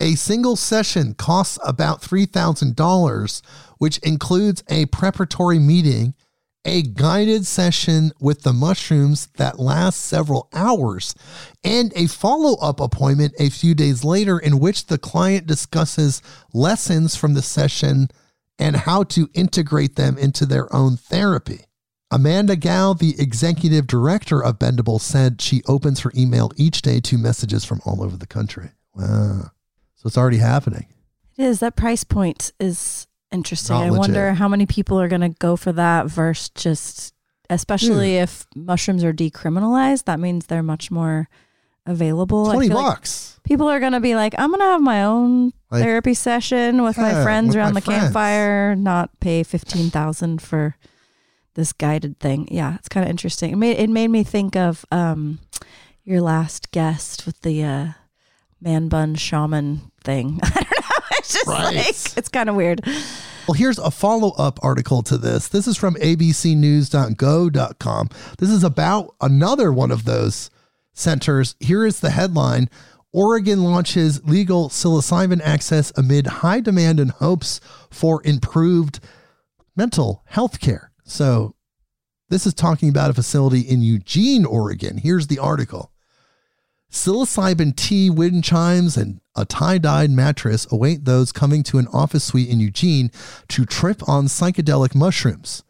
A 0.00 0.14
single 0.16 0.56
session 0.56 1.14
costs 1.14 1.58
about 1.64 2.02
$3,000, 2.02 3.42
which 3.78 3.98
includes 3.98 4.64
a 4.68 4.86
preparatory 4.86 5.58
meeting, 5.58 6.14
a 6.64 6.82
guided 6.82 7.46
session 7.46 8.12
with 8.20 8.42
the 8.42 8.52
mushrooms 8.52 9.26
that 9.36 9.58
lasts 9.58 10.02
several 10.02 10.48
hours, 10.52 11.14
and 11.62 11.92
a 11.94 12.06
follow 12.06 12.56
up 12.60 12.80
appointment 12.80 13.34
a 13.38 13.50
few 13.50 13.74
days 13.74 14.04
later 14.04 14.38
in 14.38 14.58
which 14.58 14.86
the 14.86 14.98
client 14.98 15.46
discusses 15.46 16.22
lessons 16.52 17.16
from 17.16 17.34
the 17.34 17.42
session 17.42 18.08
and 18.58 18.76
how 18.76 19.02
to 19.02 19.28
integrate 19.34 19.96
them 19.96 20.16
into 20.16 20.46
their 20.46 20.74
own 20.74 20.96
therapy. 20.96 21.64
Amanda 22.10 22.54
Gow, 22.54 22.92
the 22.92 23.16
executive 23.18 23.86
director 23.86 24.42
of 24.42 24.58
Bendable, 24.58 25.00
said 25.00 25.40
she 25.40 25.62
opens 25.66 26.00
her 26.00 26.12
email 26.16 26.52
each 26.56 26.80
day 26.80 27.00
to 27.00 27.18
messages 27.18 27.64
from 27.64 27.80
all 27.84 28.02
over 28.02 28.16
the 28.16 28.26
country. 28.26 28.70
Wow. 28.94 29.50
So 29.96 30.06
it's 30.06 30.16
already 30.16 30.36
happening. 30.38 30.86
It 31.36 31.44
is. 31.44 31.58
That 31.58 31.74
price 31.74 32.04
point 32.04 32.52
is 32.60 33.08
interesting. 33.34 33.76
I 33.76 33.90
wonder 33.90 34.32
how 34.32 34.48
many 34.48 34.66
people 34.66 35.00
are 35.00 35.08
going 35.08 35.20
to 35.20 35.28
go 35.28 35.56
for 35.56 35.72
that 35.72 36.06
versus 36.06 36.48
just, 36.54 37.14
especially 37.50 38.16
if 38.16 38.46
mushrooms 38.54 39.04
are 39.04 39.12
decriminalized, 39.12 40.04
that 40.04 40.20
means 40.20 40.46
they're 40.46 40.62
much 40.62 40.90
more 40.90 41.28
available. 41.86 42.46
20 42.46 42.68
feel 42.68 42.76
like 42.76 42.84
bucks. 42.96 43.38
people 43.44 43.68
are 43.68 43.80
going 43.80 43.92
to 43.92 44.00
be 44.00 44.14
like, 44.14 44.34
I'm 44.38 44.48
going 44.48 44.60
to 44.60 44.66
have 44.66 44.80
my 44.80 45.04
own 45.04 45.52
Like, 45.70 45.82
therapy 45.82 46.14
session 46.14 46.82
with 46.82 46.96
yeah, 46.96 47.12
my 47.12 47.22
friends 47.22 47.48
with 47.48 47.56
around 47.56 47.74
my 47.74 47.80
the 47.80 47.84
friends. 47.84 48.02
campfire, 48.04 48.74
not 48.76 49.10
pay 49.20 49.42
15,000 49.42 50.40
for 50.40 50.76
this 51.54 51.72
guided 51.72 52.18
thing. 52.20 52.48
Yeah, 52.50 52.76
it's 52.76 52.88
kind 52.88 53.04
of 53.04 53.10
interesting. 53.10 53.52
It 53.52 53.56
made, 53.56 53.78
it 53.78 53.90
made 53.90 54.08
me 54.08 54.24
think 54.24 54.56
of 54.56 54.84
um, 54.90 55.38
your 56.04 56.20
last 56.20 56.70
guest 56.70 57.26
with 57.26 57.40
the 57.42 57.62
uh, 57.62 57.86
man 58.60 58.88
bun 58.88 59.14
shaman 59.14 59.90
thing. 60.02 60.40
I 61.24 61.24
don't 61.24 61.24
know. 61.24 61.24
It's 61.24 61.32
just 61.32 61.46
Right. 61.46 61.76
like, 61.76 62.18
it's 62.18 62.28
kind 62.28 62.48
of 62.48 62.56
weird. 62.56 62.82
Well, 63.46 63.54
here's 63.54 63.78
a 63.78 63.90
follow 63.90 64.30
up 64.32 64.58
article 64.62 65.02
to 65.04 65.16
this. 65.18 65.48
This 65.48 65.66
is 65.66 65.76
from 65.76 65.94
abcnews.go.com. 65.96 68.08
This 68.38 68.50
is 68.50 68.64
about 68.64 69.14
another 69.20 69.72
one 69.72 69.90
of 69.90 70.04
those 70.04 70.50
centers. 70.92 71.54
Here 71.60 71.84
is 71.86 72.00
the 72.00 72.10
headline 72.10 72.68
Oregon 73.12 73.62
launches 73.62 74.24
legal 74.24 74.68
psilocybin 74.70 75.40
access 75.42 75.92
amid 75.96 76.26
high 76.26 76.60
demand 76.60 76.98
and 76.98 77.10
hopes 77.12 77.60
for 77.90 78.20
improved 78.24 78.98
mental 79.76 80.22
health 80.26 80.58
care. 80.60 80.90
So, 81.04 81.54
this 82.30 82.46
is 82.46 82.54
talking 82.54 82.88
about 82.88 83.10
a 83.10 83.14
facility 83.14 83.60
in 83.60 83.82
Eugene, 83.82 84.44
Oregon. 84.44 84.96
Here's 84.98 85.28
the 85.28 85.38
article. 85.38 85.92
Psilocybin 86.94 87.74
tea, 87.74 88.08
wind 88.08 88.44
chimes, 88.44 88.96
and 88.96 89.20
a 89.34 89.44
tie 89.44 89.78
dyed 89.78 90.12
mattress 90.12 90.64
await 90.70 91.04
those 91.04 91.32
coming 91.32 91.64
to 91.64 91.78
an 91.78 91.88
office 91.88 92.22
suite 92.22 92.48
in 92.48 92.60
Eugene 92.60 93.10
to 93.48 93.66
trip 93.66 94.08
on 94.08 94.26
psychedelic 94.26 94.94
mushrooms. 94.94 95.64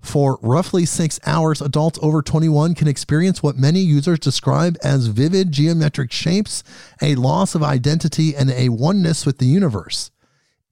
For 0.00 0.40
roughly 0.42 0.84
six 0.84 1.20
hours, 1.24 1.62
adults 1.62 2.00
over 2.02 2.20
21 2.20 2.74
can 2.74 2.88
experience 2.88 3.44
what 3.44 3.56
many 3.56 3.78
users 3.78 4.18
describe 4.18 4.76
as 4.82 5.06
vivid 5.06 5.52
geometric 5.52 6.10
shapes, 6.10 6.64
a 7.00 7.14
loss 7.14 7.54
of 7.54 7.62
identity, 7.62 8.34
and 8.34 8.50
a 8.50 8.68
oneness 8.68 9.24
with 9.24 9.38
the 9.38 9.46
universe. 9.46 10.10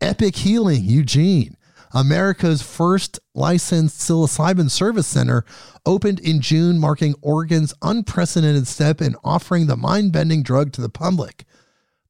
Epic 0.00 0.34
Healing 0.34 0.82
Eugene, 0.82 1.56
America's 1.94 2.60
first 2.60 3.20
licensed 3.34 4.00
psilocybin 4.00 4.68
service 4.68 5.06
center, 5.06 5.44
opened 5.86 6.18
in 6.18 6.40
June, 6.40 6.78
marking 6.78 7.14
Oregon's 7.22 7.72
unprecedented 7.82 8.66
step 8.66 9.00
in 9.00 9.14
offering 9.22 9.66
the 9.66 9.76
mind 9.76 10.12
bending 10.12 10.42
drug 10.42 10.72
to 10.72 10.80
the 10.80 10.88
public. 10.88 11.44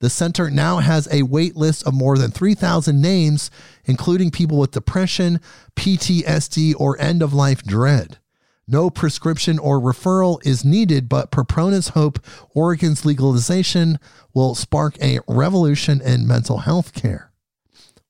The 0.00 0.08
center 0.10 0.50
now 0.50 0.78
has 0.78 1.06
a 1.12 1.22
wait 1.22 1.54
list 1.54 1.86
of 1.86 1.94
more 1.94 2.16
than 2.16 2.30
3,000 2.30 3.00
names, 3.00 3.50
including 3.84 4.30
people 4.30 4.58
with 4.58 4.70
depression, 4.70 5.40
PTSD, 5.76 6.74
or 6.78 7.00
end 7.00 7.22
of 7.22 7.34
life 7.34 7.62
dread. 7.62 8.18
No 8.66 8.88
prescription 8.88 9.58
or 9.58 9.78
referral 9.78 10.44
is 10.46 10.64
needed, 10.64 11.08
but 11.08 11.30
proponents 11.30 11.88
hope 11.88 12.18
Oregon's 12.54 13.04
legalization 13.04 13.98
will 14.32 14.54
spark 14.54 14.96
a 15.02 15.20
revolution 15.28 16.00
in 16.00 16.26
mental 16.26 16.58
health 16.58 16.94
care. 16.94 17.30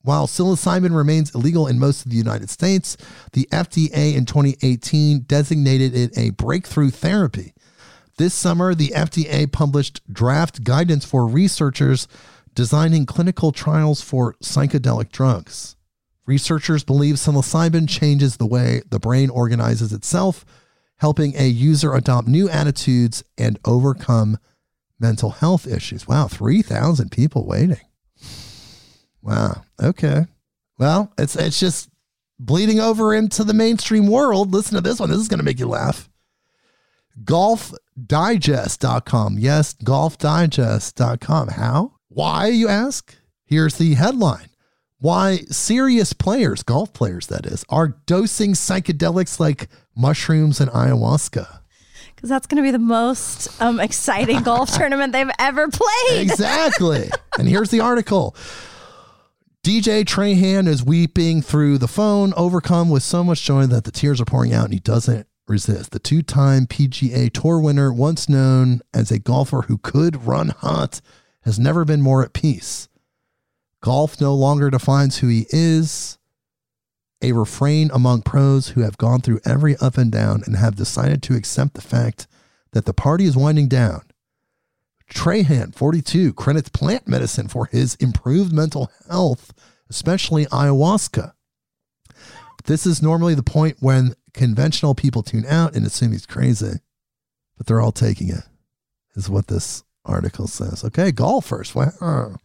While 0.05 0.27
psilocybin 0.27 0.95
remains 0.95 1.35
illegal 1.35 1.67
in 1.67 1.79
most 1.79 2.05
of 2.05 2.11
the 2.11 2.19
United 2.19 2.51
States, 2.51 2.99
the 3.33 3.49
FDA 3.51 4.15
in 4.15 4.27
2018 4.27 5.21
designated 5.21 5.97
it 5.97 6.17
a 6.19 6.29
breakthrough 6.29 6.91
therapy. 6.91 7.55
This 8.19 8.35
summer, 8.35 8.75
the 8.75 8.93
FDA 8.95 9.51
published 9.51 10.03
draft 10.13 10.63
guidance 10.63 11.07
for 11.07 11.27
researchers 11.27 12.07
designing 12.55 13.07
clinical 13.07 13.51
trials 13.51 14.03
for 14.03 14.35
psychedelic 14.43 15.11
drugs. 15.11 15.75
Researchers 16.27 16.85
believe 16.85 17.15
psilocybin 17.15 17.89
changes 17.89 18.37
the 18.37 18.47
way 18.47 18.83
the 18.91 19.01
brain 19.01 19.31
organizes 19.31 19.91
itself, 19.91 20.45
helping 20.99 21.35
a 21.35 21.47
user 21.47 21.95
adopt 21.95 22.29
new 22.29 22.47
attitudes 22.51 23.25
and 23.39 23.59
overcome 23.65 24.37
mental 25.01 25.31
health 25.31 25.67
issues. 25.67 26.07
Wow, 26.07 26.29
3,000 26.29 27.11
people 27.11 27.47
waiting. 27.47 27.81
Wow. 29.25 29.65
Okay. 29.83 30.27
Well, 30.79 31.13
it's 31.19 31.35
it's 31.35 31.59
just 31.59 31.89
bleeding 32.39 32.79
over 32.79 33.15
into 33.15 33.43
the 33.43 33.55
mainstream 33.55 34.07
world. 34.07 34.53
Listen 34.53 34.75
to 34.75 34.83
this 34.83 35.01
one. 35.01 35.09
This 35.09 35.19
is 35.19 35.29
going 35.29 35.39
to 35.39 35.45
make 35.45 35.59
you 35.59 35.67
laugh. 35.67 36.11
Golfdigest.com. 37.25 39.39
Yes, 39.39 39.75
golfdigest.com. 39.75 41.49
How? 41.49 41.93
Why, 42.09 42.49
you 42.49 42.69
ask? 42.69 43.17
Here's 43.47 43.77
the 43.77 43.95
headline. 43.95 44.49
Why 44.99 45.39
serious 45.51 46.13
players, 46.13 46.63
golf 46.63 46.93
players 46.93 47.27
that 47.29 47.47
is, 47.47 47.65
are 47.69 47.97
dosing 48.07 48.53
psychedelics 48.53 49.41
like 49.41 49.69
mushrooms 49.97 50.61
and 50.61 50.71
ayahuasca. 50.71 51.61
Because 52.15 52.31
that's 52.31 52.47
going 52.47 52.57
to 52.57 52.63
be 52.67 52.71
the 52.71 52.79
most 52.79 53.61
um, 53.61 53.81
exciting 53.81 54.43
golf 54.43 54.73
tournament 54.77 55.13
they've 55.13 55.31
ever 55.39 55.69
played. 55.69 56.21
Exactly. 56.21 57.11
and 57.39 57.49
here's 57.49 57.71
the 57.71 57.81
article. 57.81 58.37
DJ 59.65 60.05
Trahan 60.05 60.69
is 60.69 60.85
weeping 60.85 61.41
through 61.41 61.79
the 61.79 61.89
phone, 61.89 62.35
overcome 62.37 62.91
with 62.91 63.03
so 63.03 63.25
much 63.25 63.43
joy 63.43 63.65
that 63.65 63.85
the 63.85 63.91
tears 63.91 64.21
are 64.21 64.27
pouring 64.27 64.53
out, 64.53 64.67
and 64.67 64.75
he 64.75 64.79
doesn't 64.79 65.27
resist. 65.49 65.93
The 65.93 65.99
two 65.99 66.21
time 66.21 66.67
PGA 66.67 67.33
Tour 67.33 67.59
winner, 67.61 67.91
once 67.91 68.29
known 68.29 68.83
as 68.93 69.11
a 69.11 69.19
golfer 69.19 69.63
who 69.63 69.79
could 69.79 70.27
run 70.27 70.51
hot, 70.51 71.01
has 71.45 71.59
never 71.59 71.87
been 71.87 72.03
more 72.03 72.23
at 72.23 72.35
peace. 72.35 72.91
Golf 73.81 74.21
no 74.21 74.35
longer 74.35 74.69
defines 74.69 75.21
who 75.21 75.29
he 75.29 75.47
is, 75.49 76.19
a 77.23 77.33
refrain 77.33 77.91
among 77.91 78.21
pros 78.21 78.69
who 78.69 78.83
have 78.83 78.99
gone 78.99 79.23
through 79.23 79.41
every 79.47 79.79
up 79.79 79.97
and 79.97 80.13
down 80.13 80.43
and 80.45 80.57
have 80.57 80.77
decided 80.77 81.23
to 81.23 81.37
accept 81.37 81.73
the 81.73 81.81
fact 81.81 82.27
that 82.73 82.85
the 82.85 82.93
party 82.93 83.25
is 83.25 83.35
winding 83.35 83.69
down. 83.69 84.03
Trahan, 85.13 85.75
42, 85.75 86.33
credits 86.33 86.69
plant 86.71 87.07
medicine 87.07 87.49
for 87.49 87.67
his 87.67 87.95
improved 87.97 88.53
mental 88.53 88.91
health, 89.09 89.53
especially 89.89 90.47
ayahuasca. 90.47 91.33
This 92.65 92.87
is 92.87 93.03
normally 93.03 93.35
the 93.35 93.43
point 93.43 93.77
when 93.81 94.15
conventional 94.33 94.95
people 94.95 95.23
tune 95.23 95.45
out 95.47 95.75
and 95.75 95.87
assume 95.87 96.13
he's 96.13 96.27
crazy, 96.27 96.81
but 97.57 97.67
they're 97.67 97.81
all 97.81 97.93
taking 97.93 98.31
it, 98.31 98.45
is 99.15 99.29
what 99.29 99.49
this 99.49 99.85
article 100.05 100.47
says. 100.47 100.85
Okay, 100.85 101.13
golfers. 101.13 101.75
Wow. 101.75 102.37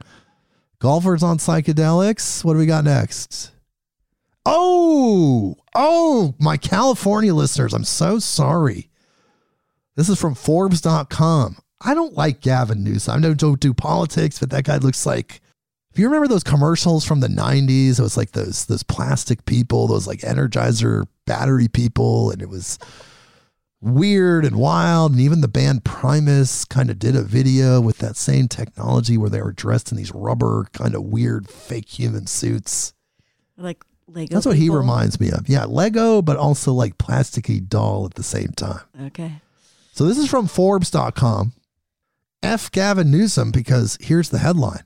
Golfers 0.80 1.24
on 1.24 1.38
psychedelics. 1.38 2.44
What 2.44 2.54
do 2.54 2.60
we 2.60 2.66
got 2.66 2.84
next? 2.84 3.52
Oh, 4.46 5.56
oh, 5.76 6.36
my 6.40 6.58
California 6.58 7.34
listeners, 7.34 7.74
I'm 7.74 7.84
so 7.84 8.20
sorry. 8.20 8.90
This 9.96 10.10
is 10.10 10.20
from 10.20 10.36
Forbes.com. 10.36 11.58
I 11.82 11.94
don't 11.94 12.16
like 12.16 12.42
Gavin 12.42 12.84
Newsom. 12.84 13.24
I 13.24 13.34
don't 13.34 13.60
do 13.60 13.74
politics, 13.74 14.40
but 14.40 14.50
that 14.50 14.66
guy 14.66 14.78
looks 14.78 15.06
like. 15.06 15.42
If 15.92 15.98
you 15.98 16.06
remember 16.06 16.28
those 16.28 16.44
commercials 16.44 17.04
from 17.04 17.20
the 17.20 17.28
90s, 17.28 17.98
it 17.98 18.02
was 18.02 18.16
like 18.16 18.32
those 18.32 18.66
those 18.68 18.84
plastic 18.84 19.46
people, 19.46 19.88
those 19.88 20.06
like 20.06 20.20
Energizer 20.20 21.08
battery 21.26 21.68
people, 21.68 22.30
and 22.30 22.42
it 22.42 22.50
was 22.50 22.78
weird 23.82 24.46
and 24.46 24.58
wild. 24.58 25.14
And 25.14 25.22
even 25.22 25.42
the 25.42 25.48
band 25.48 25.84
Primus 25.84 26.64
kind 26.64 26.92
of 26.92 27.00
did 27.00 27.16
a 27.16 27.24
video 27.24 27.82
with 27.82 27.98
that 28.00 28.18
same 28.18 28.48
technology 28.48 29.18
where 29.18 29.30
they 29.30 29.42
were 29.42 29.52
dressed 29.52 29.92
in 29.92 29.98
these 29.98 30.14
rubber, 30.14 30.68
kind 30.74 30.94
of 30.94 31.04
weird 31.04 31.50
fake 31.50 31.90
human 31.90 32.28
suits. 32.28 32.94
Like 33.58 33.84
Lego. 34.08 34.34
That's 34.34 34.46
what 34.46 34.58
he 34.58 34.70
reminds 34.70 35.20
me 35.20 35.32
of. 35.32 35.50
Yeah, 35.50 35.66
Lego, 35.66 36.22
but 36.22 36.38
also 36.38 36.74
like 36.74 36.98
plasticky 36.98 37.68
doll 37.68 38.06
at 38.06 38.14
the 38.14 38.24
same 38.24 38.50
time. 38.50 38.82
Okay. 39.08 39.42
So 39.94 40.06
this 40.06 40.18
is 40.18 40.30
from 40.30 40.48
Forbes.com. 40.48 41.54
F. 42.42 42.72
Gavin 42.72 43.12
Newsom, 43.12 43.52
because 43.52 43.98
here's 44.02 44.30
the 44.30 44.40
headline 44.40 44.84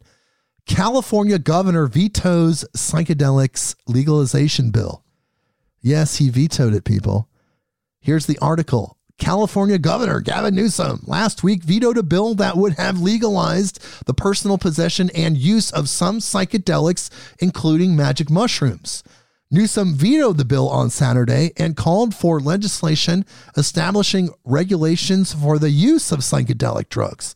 California 0.66 1.38
governor 1.38 1.88
vetoes 1.88 2.66
psychedelics 2.76 3.76
legalization 3.88 4.72
bill. 4.72 5.04
Yes, 5.82 6.18
he 6.18 6.30
vetoed 6.30 6.74
it, 6.74 6.86
people. 6.86 7.30
Here's 8.00 8.26
the 8.26 8.40
article. 8.40 8.98
California 9.20 9.78
Governor 9.78 10.20
Gavin 10.20 10.56
Newsom 10.56 11.02
last 11.06 11.44
week 11.44 11.64
vetoed 11.64 11.98
a 11.98 12.04
bill 12.04 12.34
that 12.36 12.58
would 12.58 12.74
have 12.74 13.00
legalized 13.00 13.80
the 14.06 14.14
personal 14.14 14.58
possession 14.58 15.10
and 15.16 15.38
use 15.38 15.72
of 15.72 15.88
some 15.88 16.20
psychedelics, 16.20 17.10
including 17.40 17.96
magic 17.96 18.30
mushrooms. 18.30 19.04
Newsom 19.54 19.94
vetoed 19.94 20.38
the 20.38 20.46
bill 20.46 20.68
on 20.68 20.90
Saturday 20.90 21.52
and 21.58 21.78
called 21.78 22.16
for 22.16 22.40
legislation 22.40 23.24
establishing 23.56 24.32
regulations 24.44 25.32
for 25.32 25.60
the 25.60 25.70
use 25.70 26.12
of 26.12 26.22
psychedelic 26.22 26.90
drugs. 26.90 27.36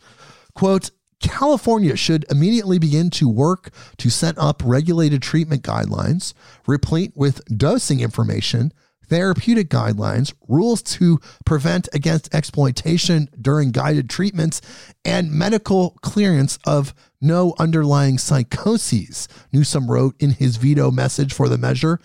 Quote, 0.55 0.89
California 1.21 1.95
should 1.95 2.25
immediately 2.31 2.79
begin 2.79 3.11
to 3.11 3.29
work 3.29 3.69
to 3.97 4.09
set 4.09 4.35
up 4.39 4.63
regulated 4.65 5.21
treatment 5.21 5.61
guidelines, 5.61 6.33
replete 6.65 7.11
with 7.15 7.45
dosing 7.55 7.99
information, 7.99 8.73
therapeutic 9.09 9.69
guidelines, 9.69 10.33
rules 10.47 10.81
to 10.81 11.19
prevent 11.45 11.87
against 11.93 12.33
exploitation 12.33 13.29
during 13.39 13.69
guided 13.69 14.09
treatments, 14.09 14.59
and 15.05 15.31
medical 15.31 15.91
clearance 16.01 16.57
of 16.65 16.95
no 17.21 17.55
underlying 17.59 18.17
psychoses, 18.17 19.27
Newsom 19.51 19.89
wrote 19.89 20.15
in 20.19 20.31
his 20.31 20.57
veto 20.57 20.91
message 20.91 21.33
for 21.33 21.49
the 21.49 21.57
measure. 21.57 21.99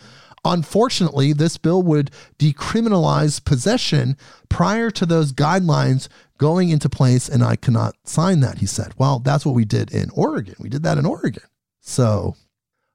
Unfortunately, 0.45 1.33
this 1.33 1.57
bill 1.57 1.83
would 1.83 2.11
decriminalize 2.39 3.45
possession 3.45 4.17
prior 4.49 4.91
to 4.91 5.07
those 5.07 5.33
guidelines 5.33 6.09
going 6.39 6.71
into 6.71 6.89
place, 6.89 7.29
and 7.29 7.45
I 7.45 7.55
cannot 7.55 7.95
sign 8.05 8.41
that, 8.41 8.59
he 8.59 8.67
said. 8.67 8.93
Well, 8.99 9.21
that's 9.21 9.47
what 9.47 9.55
we 9.55 9.65
did 9.65 9.93
in 9.93 10.11
Oregon. 10.11 10.57
We 10.59 10.69
did 10.69 10.83
that 10.83 10.99
in 10.99 11.07
Oregon. 11.07 11.45
So 11.81 12.35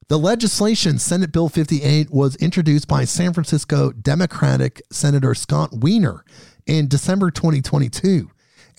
the 0.09 0.17
legislation, 0.19 0.99
Senate 0.99 1.31
Bill 1.31 1.47
58, 1.47 2.11
was 2.11 2.35
introduced 2.37 2.87
by 2.87 3.05
San 3.05 3.33
Francisco 3.33 3.91
Democratic 3.91 4.81
Senator 4.91 5.33
Scott 5.33 5.69
Wiener 5.73 6.25
in 6.65 6.87
December 6.87 7.31
2022. 7.31 8.29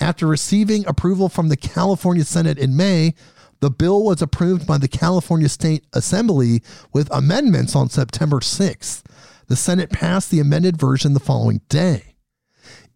After 0.00 0.26
receiving 0.26 0.86
approval 0.86 1.28
from 1.28 1.48
the 1.48 1.56
California 1.56 2.24
Senate 2.24 2.58
in 2.58 2.76
May, 2.76 3.14
the 3.60 3.70
bill 3.70 4.04
was 4.04 4.22
approved 4.22 4.66
by 4.66 4.78
the 4.78 4.88
California 4.88 5.48
State 5.48 5.84
Assembly 5.92 6.62
with 6.92 7.12
amendments 7.12 7.74
on 7.74 7.88
September 7.88 8.38
6th. 8.38 9.02
The 9.48 9.56
Senate 9.56 9.90
passed 9.90 10.30
the 10.30 10.40
amended 10.40 10.76
version 10.76 11.14
the 11.14 11.20
following 11.20 11.60
day. 11.68 12.14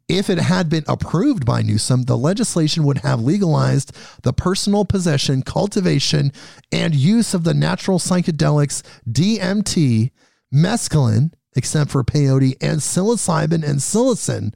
If 0.08 0.28
it 0.28 0.38
had 0.38 0.68
been 0.68 0.84
approved 0.86 1.46
by 1.46 1.62
Newsom, 1.62 2.02
the 2.02 2.18
legislation 2.18 2.84
would 2.84 2.98
have 2.98 3.20
legalized 3.20 3.96
the 4.22 4.32
personal 4.32 4.84
possession, 4.84 5.42
cultivation, 5.42 6.32
and 6.70 6.94
use 6.94 7.34
of 7.34 7.44
the 7.44 7.54
natural 7.54 7.98
psychedelics 7.98 8.82
DMT, 9.10 10.10
mescaline, 10.52 11.32
except 11.56 11.90
for 11.90 12.04
peyote, 12.04 12.56
and 12.60 12.80
psilocybin 12.80 13.64
and 13.64 13.78
psilocin, 13.78 14.52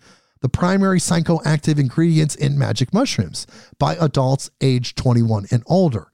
the 0.46 0.50
primary 0.50 1.00
psychoactive 1.00 1.76
ingredients 1.76 2.36
in 2.36 2.56
magic 2.56 2.94
mushrooms, 2.94 3.48
by 3.80 3.96
adults 3.96 4.48
aged 4.60 4.96
21 4.96 5.46
and 5.50 5.64
older. 5.66 6.12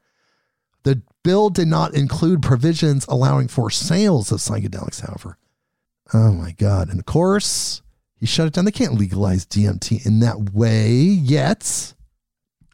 The 0.85 1.03
bill 1.23 1.51
did 1.51 1.69
not 1.69 1.93
include 1.93 2.41
provisions 2.41 3.05
allowing 3.11 3.49
for 3.49 3.69
sales 3.69 4.33
of 4.33 4.39
psychedelics, 4.39 5.03
however. 5.07 5.37
Oh 6.15 6.33
my 6.33 6.53
God. 6.53 6.89
And 6.89 6.99
of 6.99 7.05
course, 7.05 7.83
he 8.19 8.25
shut 8.25 8.47
it 8.47 8.55
down. 8.55 8.65
They 8.65 8.71
can't 8.71 8.95
legalize 8.95 9.45
DMT 9.45 10.07
in 10.07 10.21
that 10.21 10.55
way 10.55 10.93
yet. 10.93 11.93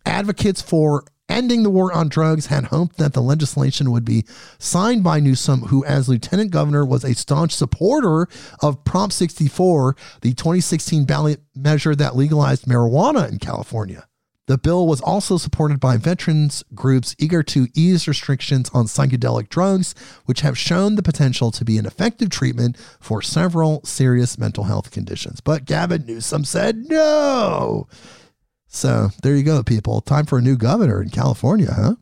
Advocates 0.06 0.62
for 0.62 1.02
ending 1.28 1.62
the 1.62 1.70
war 1.70 1.92
on 1.92 2.08
drugs 2.08 2.46
had 2.46 2.64
hoped 2.64 2.96
that 2.96 3.12
the 3.12 3.22
legislation 3.22 3.90
would 3.90 4.04
be 4.04 4.24
signed 4.58 5.04
by 5.04 5.20
Newsom, 5.20 5.62
who, 5.62 5.84
as 5.84 6.08
lieutenant 6.08 6.50
governor, 6.50 6.84
was 6.84 7.04
a 7.04 7.14
staunch 7.14 7.54
supporter 7.54 8.28
of 8.62 8.84
Prop 8.84 9.12
64, 9.12 9.96
the 10.22 10.34
2016 10.34 11.04
ballot 11.04 11.40
measure 11.54 11.94
that 11.94 12.16
legalized 12.16 12.66
marijuana 12.66 13.30
in 13.30 13.38
California. 13.38 14.08
The 14.48 14.56
bill 14.56 14.86
was 14.86 15.02
also 15.02 15.36
supported 15.36 15.78
by 15.78 15.98
veterans 15.98 16.64
groups 16.74 17.14
eager 17.18 17.42
to 17.42 17.68
ease 17.74 18.08
restrictions 18.08 18.70
on 18.72 18.86
psychedelic 18.86 19.50
drugs, 19.50 19.94
which 20.24 20.40
have 20.40 20.56
shown 20.56 20.94
the 20.94 21.02
potential 21.02 21.50
to 21.50 21.66
be 21.66 21.76
an 21.76 21.84
effective 21.84 22.30
treatment 22.30 22.78
for 22.98 23.20
several 23.20 23.84
serious 23.84 24.38
mental 24.38 24.64
health 24.64 24.90
conditions. 24.90 25.42
But 25.42 25.66
Gavin 25.66 26.06
Newsom 26.06 26.44
said 26.44 26.88
no. 26.88 27.88
So 28.68 29.08
there 29.22 29.34
you 29.34 29.42
go, 29.42 29.62
people. 29.62 30.00
Time 30.00 30.26
for 30.26 30.38
a 30.38 30.42
new 30.42 30.56
governor 30.56 31.02
in 31.02 31.10
California, 31.10 31.72
huh? 31.72 31.96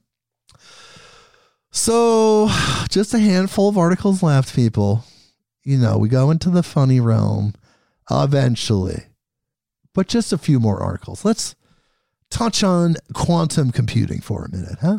So 1.70 2.48
just 2.88 3.14
a 3.14 3.18
handful 3.18 3.68
of 3.68 3.78
articles 3.78 4.22
left, 4.22 4.54
people. 4.54 5.04
You 5.64 5.78
know, 5.78 5.98
we 5.98 6.08
go 6.08 6.30
into 6.30 6.50
the 6.50 6.62
funny 6.62 7.00
realm 7.00 7.54
eventually, 8.10 9.04
but 9.94 10.08
just 10.08 10.32
a 10.32 10.38
few 10.38 10.58
more 10.58 10.82
articles. 10.82 11.24
Let's 11.24 11.54
touch 12.30 12.64
on 12.64 12.96
quantum 13.14 13.72
computing 13.72 14.20
for 14.20 14.44
a 14.44 14.50
minute, 14.50 14.78
huh? 14.80 14.98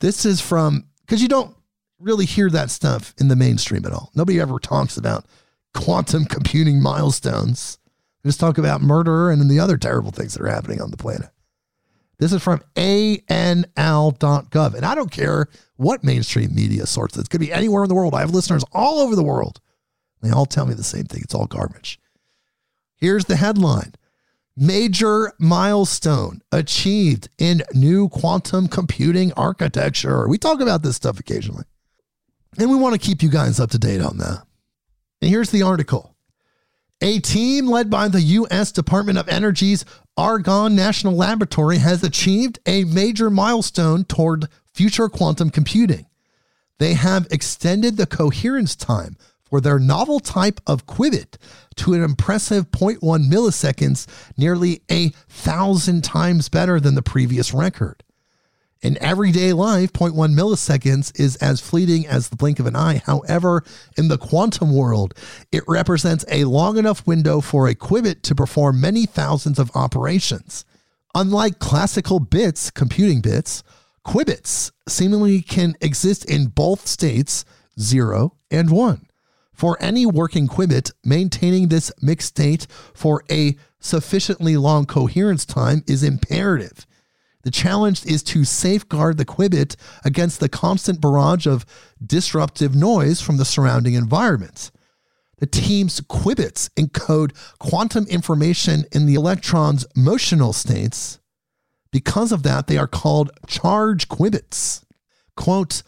This 0.00 0.24
is 0.24 0.40
from, 0.40 0.86
because 1.02 1.22
you 1.22 1.28
don't 1.28 1.54
really 1.98 2.26
hear 2.26 2.50
that 2.50 2.70
stuff 2.70 3.14
in 3.18 3.28
the 3.28 3.36
mainstream 3.36 3.86
at 3.86 3.92
all. 3.92 4.10
Nobody 4.14 4.40
ever 4.40 4.58
talks 4.58 4.96
about 4.96 5.24
quantum 5.74 6.24
computing 6.24 6.82
milestones. 6.82 7.78
Just 8.26 8.40
talk 8.40 8.58
about 8.58 8.82
murder 8.82 9.30
and 9.30 9.48
the 9.48 9.60
other 9.60 9.78
terrible 9.78 10.10
things 10.10 10.34
that 10.34 10.42
are 10.42 10.50
happening 10.50 10.82
on 10.82 10.90
the 10.90 10.96
planet. 10.96 11.30
This 12.18 12.32
is 12.32 12.42
from 12.42 12.60
anl.gov. 12.74 14.74
And 14.74 14.84
I 14.84 14.96
don't 14.96 15.12
care 15.12 15.46
what 15.76 16.02
mainstream 16.02 16.52
media 16.52 16.86
source. 16.86 17.16
It 17.16 17.30
could 17.30 17.40
be 17.40 17.52
anywhere 17.52 17.84
in 17.84 17.88
the 17.88 17.94
world. 17.94 18.14
I 18.14 18.20
have 18.20 18.30
listeners 18.30 18.64
all 18.72 18.98
over 18.98 19.14
the 19.14 19.22
world. 19.22 19.60
They 20.22 20.30
all 20.30 20.44
tell 20.44 20.66
me 20.66 20.74
the 20.74 20.82
same 20.82 21.04
thing. 21.04 21.20
It's 21.22 21.36
all 21.36 21.46
garbage. 21.46 22.00
Here's 22.96 23.26
the 23.26 23.36
headline 23.36 23.94
Major 24.56 25.32
milestone 25.38 26.40
achieved 26.50 27.28
in 27.38 27.62
new 27.74 28.08
quantum 28.08 28.66
computing 28.66 29.32
architecture. 29.34 30.26
We 30.26 30.38
talk 30.38 30.60
about 30.60 30.82
this 30.82 30.96
stuff 30.96 31.20
occasionally. 31.20 31.64
And 32.58 32.70
we 32.70 32.76
want 32.76 33.00
to 33.00 33.06
keep 33.06 33.22
you 33.22 33.28
guys 33.28 33.60
up 33.60 33.70
to 33.70 33.78
date 33.78 34.00
on 34.00 34.18
that. 34.18 34.42
And 35.20 35.30
here's 35.30 35.50
the 35.50 35.62
article. 35.62 36.15
A 37.02 37.18
team 37.20 37.66
led 37.66 37.90
by 37.90 38.08
the 38.08 38.22
U.S. 38.22 38.72
Department 38.72 39.18
of 39.18 39.28
Energy's 39.28 39.84
Argonne 40.16 40.74
National 40.74 41.14
Laboratory 41.14 41.76
has 41.76 42.02
achieved 42.02 42.58
a 42.64 42.84
major 42.84 43.28
milestone 43.28 44.04
toward 44.04 44.48
future 44.72 45.10
quantum 45.10 45.50
computing. 45.50 46.06
They 46.78 46.94
have 46.94 47.26
extended 47.30 47.96
the 47.96 48.06
coherence 48.06 48.74
time 48.74 49.18
for 49.44 49.60
their 49.60 49.78
novel 49.78 50.20
type 50.20 50.58
of 50.66 50.86
qubit 50.86 51.36
to 51.76 51.92
an 51.92 52.02
impressive 52.02 52.70
0.1 52.70 52.98
milliseconds, 53.30 54.06
nearly 54.38 54.80
a 54.90 55.10
thousand 55.28 56.02
times 56.02 56.48
better 56.48 56.80
than 56.80 56.94
the 56.94 57.02
previous 57.02 57.52
record. 57.52 58.02
In 58.82 59.02
everyday 59.02 59.54
life, 59.54 59.92
0.1 59.92 60.34
milliseconds 60.34 61.18
is 61.18 61.36
as 61.36 61.60
fleeting 61.62 62.06
as 62.06 62.28
the 62.28 62.36
blink 62.36 62.58
of 62.58 62.66
an 62.66 62.76
eye. 62.76 63.02
However, 63.06 63.64
in 63.96 64.08
the 64.08 64.18
quantum 64.18 64.74
world, 64.74 65.14
it 65.50 65.64
represents 65.66 66.26
a 66.30 66.44
long 66.44 66.76
enough 66.76 67.06
window 67.06 67.40
for 67.40 67.66
a 67.68 67.74
qubit 67.74 68.20
to 68.22 68.34
perform 68.34 68.80
many 68.80 69.06
thousands 69.06 69.58
of 69.58 69.74
operations. 69.74 70.64
Unlike 71.14 71.58
classical 71.58 72.20
bits, 72.20 72.70
computing 72.70 73.22
bits, 73.22 73.62
qubits 74.06 74.72
seemingly 74.86 75.40
can 75.40 75.74
exist 75.80 76.26
in 76.26 76.48
both 76.48 76.86
states, 76.86 77.46
0 77.80 78.36
and 78.50 78.70
1. 78.70 79.06
For 79.54 79.78
any 79.80 80.04
working 80.04 80.46
qubit, 80.48 80.92
maintaining 81.02 81.68
this 81.68 81.90
mixed 82.02 82.28
state 82.28 82.66
for 82.92 83.24
a 83.30 83.56
sufficiently 83.80 84.58
long 84.58 84.84
coherence 84.84 85.46
time 85.46 85.82
is 85.86 86.02
imperative. 86.02 86.86
The 87.46 87.52
challenge 87.52 88.04
is 88.04 88.24
to 88.24 88.42
safeguard 88.42 89.18
the 89.18 89.24
qubit 89.24 89.76
against 90.04 90.40
the 90.40 90.48
constant 90.48 91.00
barrage 91.00 91.46
of 91.46 91.64
disruptive 92.04 92.74
noise 92.74 93.20
from 93.20 93.36
the 93.36 93.44
surrounding 93.44 93.94
environment. 93.94 94.72
The 95.38 95.46
team's 95.46 96.00
qubits 96.00 96.68
encode 96.70 97.36
quantum 97.60 98.04
information 98.08 98.84
in 98.90 99.06
the 99.06 99.14
electron's 99.14 99.86
motional 99.96 100.52
states. 100.52 101.20
Because 101.92 102.32
of 102.32 102.42
that, 102.42 102.66
they 102.66 102.78
are 102.78 102.88
called 102.88 103.30
charge 103.46 104.08
qubits. 104.08 104.82
Quote, 105.36 105.84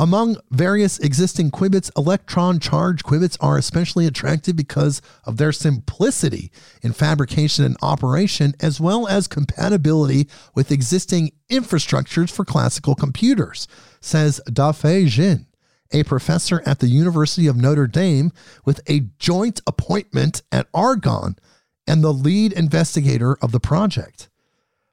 Among 0.00 0.36
various 0.52 1.00
existing 1.00 1.50
qubits, 1.50 1.90
electron 1.96 2.60
charge 2.60 3.02
qubits 3.02 3.36
are 3.40 3.58
especially 3.58 4.06
attractive 4.06 4.54
because 4.54 5.02
of 5.24 5.38
their 5.38 5.50
simplicity 5.50 6.52
in 6.82 6.92
fabrication 6.92 7.64
and 7.64 7.76
operation, 7.82 8.54
as 8.60 8.80
well 8.80 9.08
as 9.08 9.26
compatibility 9.26 10.28
with 10.54 10.70
existing 10.70 11.32
infrastructures 11.50 12.30
for 12.30 12.44
classical 12.44 12.94
computers, 12.94 13.66
says 14.00 14.40
Dafei 14.48 15.08
Jin, 15.08 15.46
a 15.90 16.04
professor 16.04 16.62
at 16.64 16.78
the 16.78 16.86
University 16.86 17.48
of 17.48 17.56
Notre 17.56 17.88
Dame 17.88 18.30
with 18.64 18.80
a 18.88 19.08
joint 19.18 19.60
appointment 19.66 20.42
at 20.52 20.68
Argonne 20.72 21.34
and 21.88 22.04
the 22.04 22.12
lead 22.12 22.52
investigator 22.52 23.36
of 23.42 23.50
the 23.50 23.58
project. 23.58 24.28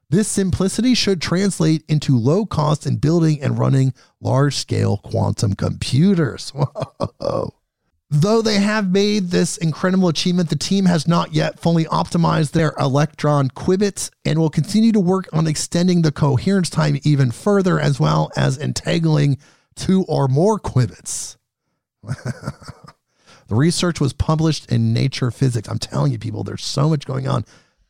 This 0.08 0.28
simplicity 0.28 0.94
should 0.94 1.20
translate 1.20 1.82
into 1.88 2.16
low 2.16 2.46
cost 2.46 2.86
in 2.86 2.96
building 2.96 3.42
and 3.42 3.58
running 3.58 3.92
large 4.20 4.54
scale 4.54 4.98
quantum 4.98 5.54
computers. 5.54 6.52
Though 8.10 8.40
they 8.40 8.60
have 8.60 8.92
made 8.92 9.30
this 9.30 9.56
incredible 9.56 10.06
achievement, 10.08 10.48
the 10.48 10.56
team 10.56 10.84
has 10.84 11.08
not 11.08 11.34
yet 11.34 11.58
fully 11.58 11.86
optimized 11.86 12.52
their 12.52 12.72
electron 12.78 13.48
qubits 13.50 14.10
and 14.24 14.38
will 14.38 14.48
continue 14.48 14.92
to 14.92 15.00
work 15.00 15.28
on 15.32 15.48
extending 15.48 16.02
the 16.02 16.12
coherence 16.12 16.70
time 16.70 17.00
even 17.02 17.32
further, 17.32 17.80
as 17.80 17.98
well 17.98 18.30
as 18.36 18.58
entangling 18.58 19.38
two 19.74 20.04
or 20.04 20.28
more 20.28 20.60
qubits. 20.60 21.36
the 22.04 23.54
research 23.56 24.00
was 24.00 24.12
published 24.12 24.70
in 24.70 24.92
Nature 24.92 25.32
Physics. 25.32 25.68
I'm 25.68 25.80
telling 25.80 26.12
you, 26.12 26.18
people, 26.20 26.44
there's 26.44 26.64
so 26.64 26.88
much 26.88 27.06
going 27.06 27.26
on. 27.26 27.44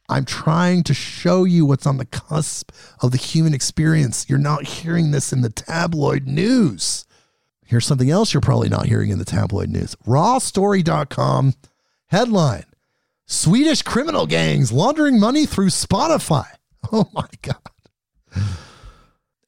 I'm 0.08 0.24
trying 0.24 0.82
to 0.84 0.94
show 0.94 1.44
you 1.44 1.66
what's 1.66 1.86
on 1.86 1.96
the 1.96 2.04
cusp 2.06 2.70
of 3.02 3.10
the 3.10 3.16
human 3.18 3.54
experience. 3.54 4.26
You're 4.28 4.38
not 4.38 4.64
hearing 4.66 5.10
this 5.10 5.32
in 5.32 5.40
the 5.40 5.50
tabloid 5.50 6.26
news. 6.26 7.06
Here's 7.64 7.86
something 7.86 8.10
else 8.10 8.32
you're 8.32 8.40
probably 8.40 8.68
not 8.68 8.86
hearing 8.86 9.10
in 9.10 9.18
the 9.18 9.24
tabloid 9.24 9.70
news. 9.70 9.96
Rawstory.com 10.06 11.54
headline 12.06 12.64
Swedish 13.26 13.82
criminal 13.82 14.26
gangs 14.26 14.70
laundering 14.70 15.18
money 15.18 15.46
through 15.46 15.68
Spotify. 15.68 16.46
Oh 16.92 17.10
my 17.12 17.26
God. 17.42 17.56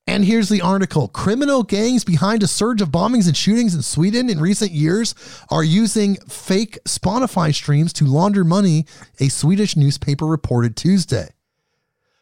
And 0.08 0.24
here's 0.24 0.48
the 0.48 0.62
article 0.62 1.08
Criminal 1.08 1.62
gangs 1.62 2.02
behind 2.02 2.42
a 2.42 2.46
surge 2.46 2.80
of 2.80 2.88
bombings 2.88 3.26
and 3.26 3.36
shootings 3.36 3.74
in 3.74 3.82
Sweden 3.82 4.30
in 4.30 4.40
recent 4.40 4.70
years 4.70 5.14
are 5.50 5.62
using 5.62 6.16
fake 6.26 6.78
Spotify 6.86 7.54
streams 7.54 7.92
to 7.92 8.06
launder 8.06 8.42
money, 8.42 8.86
a 9.20 9.28
Swedish 9.28 9.76
newspaper 9.76 10.24
reported 10.24 10.76
Tuesday. 10.76 11.28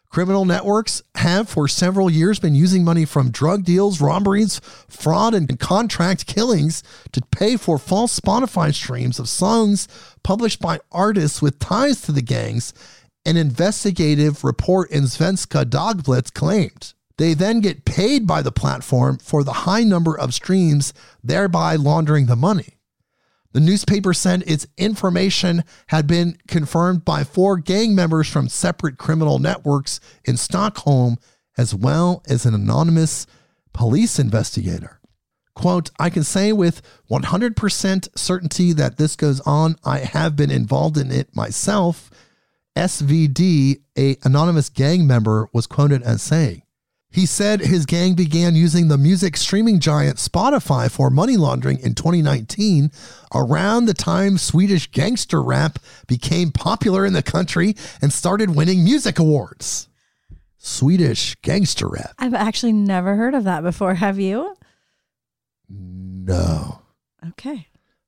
Criminal 0.08 0.44
networks 0.44 1.00
have 1.14 1.48
for 1.48 1.68
several 1.68 2.10
years 2.10 2.40
been 2.40 2.56
using 2.56 2.82
money 2.82 3.04
from 3.04 3.30
drug 3.30 3.62
deals, 3.62 4.00
robberies, 4.00 4.60
fraud, 4.88 5.32
and 5.32 5.56
contract 5.60 6.26
killings 6.26 6.82
to 7.12 7.22
pay 7.30 7.56
for 7.56 7.78
false 7.78 8.18
Spotify 8.18 8.74
streams 8.74 9.20
of 9.20 9.28
songs 9.28 9.86
published 10.24 10.58
by 10.60 10.80
artists 10.90 11.40
with 11.40 11.60
ties 11.60 12.00
to 12.00 12.10
the 12.10 12.20
gangs, 12.20 12.74
an 13.24 13.36
investigative 13.36 14.42
report 14.42 14.90
in 14.90 15.04
Svenska 15.04 15.64
Dagbladet 15.64 16.34
claimed. 16.34 16.94
They 17.18 17.34
then 17.34 17.60
get 17.60 17.84
paid 17.84 18.26
by 18.26 18.42
the 18.42 18.52
platform 18.52 19.18
for 19.18 19.42
the 19.42 19.52
high 19.52 19.84
number 19.84 20.18
of 20.18 20.34
streams, 20.34 20.92
thereby 21.24 21.76
laundering 21.76 22.26
the 22.26 22.36
money. 22.36 22.76
The 23.52 23.60
newspaper 23.60 24.12
said 24.12 24.44
its 24.46 24.66
information 24.76 25.64
had 25.86 26.06
been 26.06 26.36
confirmed 26.46 27.06
by 27.06 27.24
four 27.24 27.56
gang 27.56 27.94
members 27.94 28.28
from 28.28 28.50
separate 28.50 28.98
criminal 28.98 29.38
networks 29.38 29.98
in 30.26 30.36
Stockholm, 30.36 31.16
as 31.56 31.74
well 31.74 32.22
as 32.28 32.44
an 32.44 32.54
anonymous 32.54 33.26
police 33.72 34.18
investigator. 34.18 35.00
Quote, 35.54 35.90
I 35.98 36.10
can 36.10 36.22
say 36.22 36.52
with 36.52 36.82
100% 37.10 38.08
certainty 38.14 38.74
that 38.74 38.98
this 38.98 39.16
goes 39.16 39.40
on. 39.40 39.76
I 39.86 40.00
have 40.00 40.36
been 40.36 40.50
involved 40.50 40.98
in 40.98 41.10
it 41.10 41.34
myself. 41.34 42.10
SVD, 42.76 43.80
a 43.96 44.18
anonymous 44.22 44.68
gang 44.68 45.06
member, 45.06 45.48
was 45.54 45.66
quoted 45.66 46.02
as 46.02 46.20
saying, 46.20 46.60
he 47.16 47.24
said 47.24 47.60
his 47.60 47.86
gang 47.86 48.12
began 48.12 48.54
using 48.54 48.88
the 48.88 48.98
music 48.98 49.38
streaming 49.38 49.80
giant 49.80 50.18
Spotify 50.18 50.90
for 50.90 51.08
money 51.08 51.38
laundering 51.38 51.78
in 51.78 51.94
2019, 51.94 52.90
around 53.34 53.86
the 53.86 53.94
time 53.94 54.36
Swedish 54.36 54.90
gangster 54.90 55.42
rap 55.42 55.78
became 56.06 56.50
popular 56.50 57.06
in 57.06 57.14
the 57.14 57.22
country 57.22 57.74
and 58.02 58.12
started 58.12 58.54
winning 58.54 58.84
music 58.84 59.18
awards. 59.18 59.88
Swedish 60.58 61.36
gangster 61.36 61.88
rap. 61.88 62.12
I've 62.18 62.34
actually 62.34 62.74
never 62.74 63.16
heard 63.16 63.34
of 63.34 63.44
that 63.44 63.62
before. 63.62 63.94
Have 63.94 64.20
you? 64.20 64.54
No. 65.70 66.82
Okay. 67.30 67.66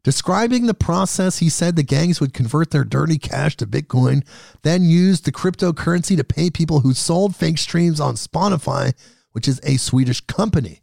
Describing 0.08 0.64
the 0.64 0.72
process, 0.72 1.36
he 1.36 1.50
said 1.50 1.76
the 1.76 1.82
gangs 1.82 2.18
would 2.18 2.32
convert 2.32 2.70
their 2.70 2.82
dirty 2.82 3.18
cash 3.18 3.58
to 3.58 3.66
Bitcoin, 3.66 4.26
then 4.62 4.82
use 4.82 5.20
the 5.20 5.30
cryptocurrency 5.30 6.16
to 6.16 6.24
pay 6.24 6.48
people 6.48 6.80
who 6.80 6.94
sold 6.94 7.36
fake 7.36 7.58
streams 7.58 8.00
on 8.00 8.14
Spotify, 8.14 8.94
which 9.32 9.46
is 9.46 9.60
a 9.62 9.76
Swedish 9.76 10.22
company. 10.22 10.80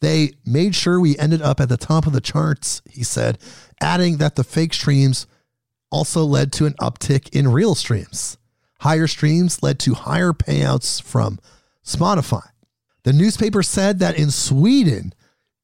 They 0.00 0.34
made 0.46 0.76
sure 0.76 1.00
we 1.00 1.18
ended 1.18 1.42
up 1.42 1.58
at 1.58 1.68
the 1.68 1.76
top 1.76 2.06
of 2.06 2.12
the 2.12 2.20
charts, 2.20 2.80
he 2.88 3.02
said, 3.02 3.38
adding 3.80 4.18
that 4.18 4.36
the 4.36 4.44
fake 4.44 4.72
streams 4.72 5.26
also 5.90 6.22
led 6.22 6.52
to 6.52 6.66
an 6.66 6.74
uptick 6.74 7.34
in 7.34 7.48
real 7.48 7.74
streams. 7.74 8.38
Higher 8.82 9.08
streams 9.08 9.64
led 9.64 9.80
to 9.80 9.94
higher 9.94 10.32
payouts 10.32 11.02
from 11.02 11.40
Spotify. 11.84 12.46
The 13.02 13.12
newspaper 13.12 13.64
said 13.64 13.98
that 13.98 14.16
in 14.16 14.30
Sweden, 14.30 15.12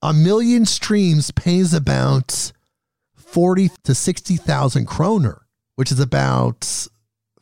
a 0.03 0.13
million 0.13 0.67
streams 0.67 1.31
pays 1.31 1.73
about 1.73 2.51
40 3.35 3.70
to 3.82 3.97
60,000 3.97 4.86
kroner, 4.86 5.43
which 5.74 5.90
is 5.90 5.98
about 5.98 6.89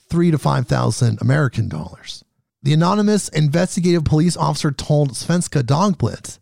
3 0.09 0.31
to 0.31 0.39
5,000 0.39 1.21
American 1.21 1.69
dollars. 1.69 2.25
The 2.63 2.73
anonymous 2.73 3.29
investigative 3.29 4.05
police 4.05 4.35
officer 4.35 4.71
told 4.73 5.11
Svenska 5.11 5.63
Dagbladet 5.63 6.39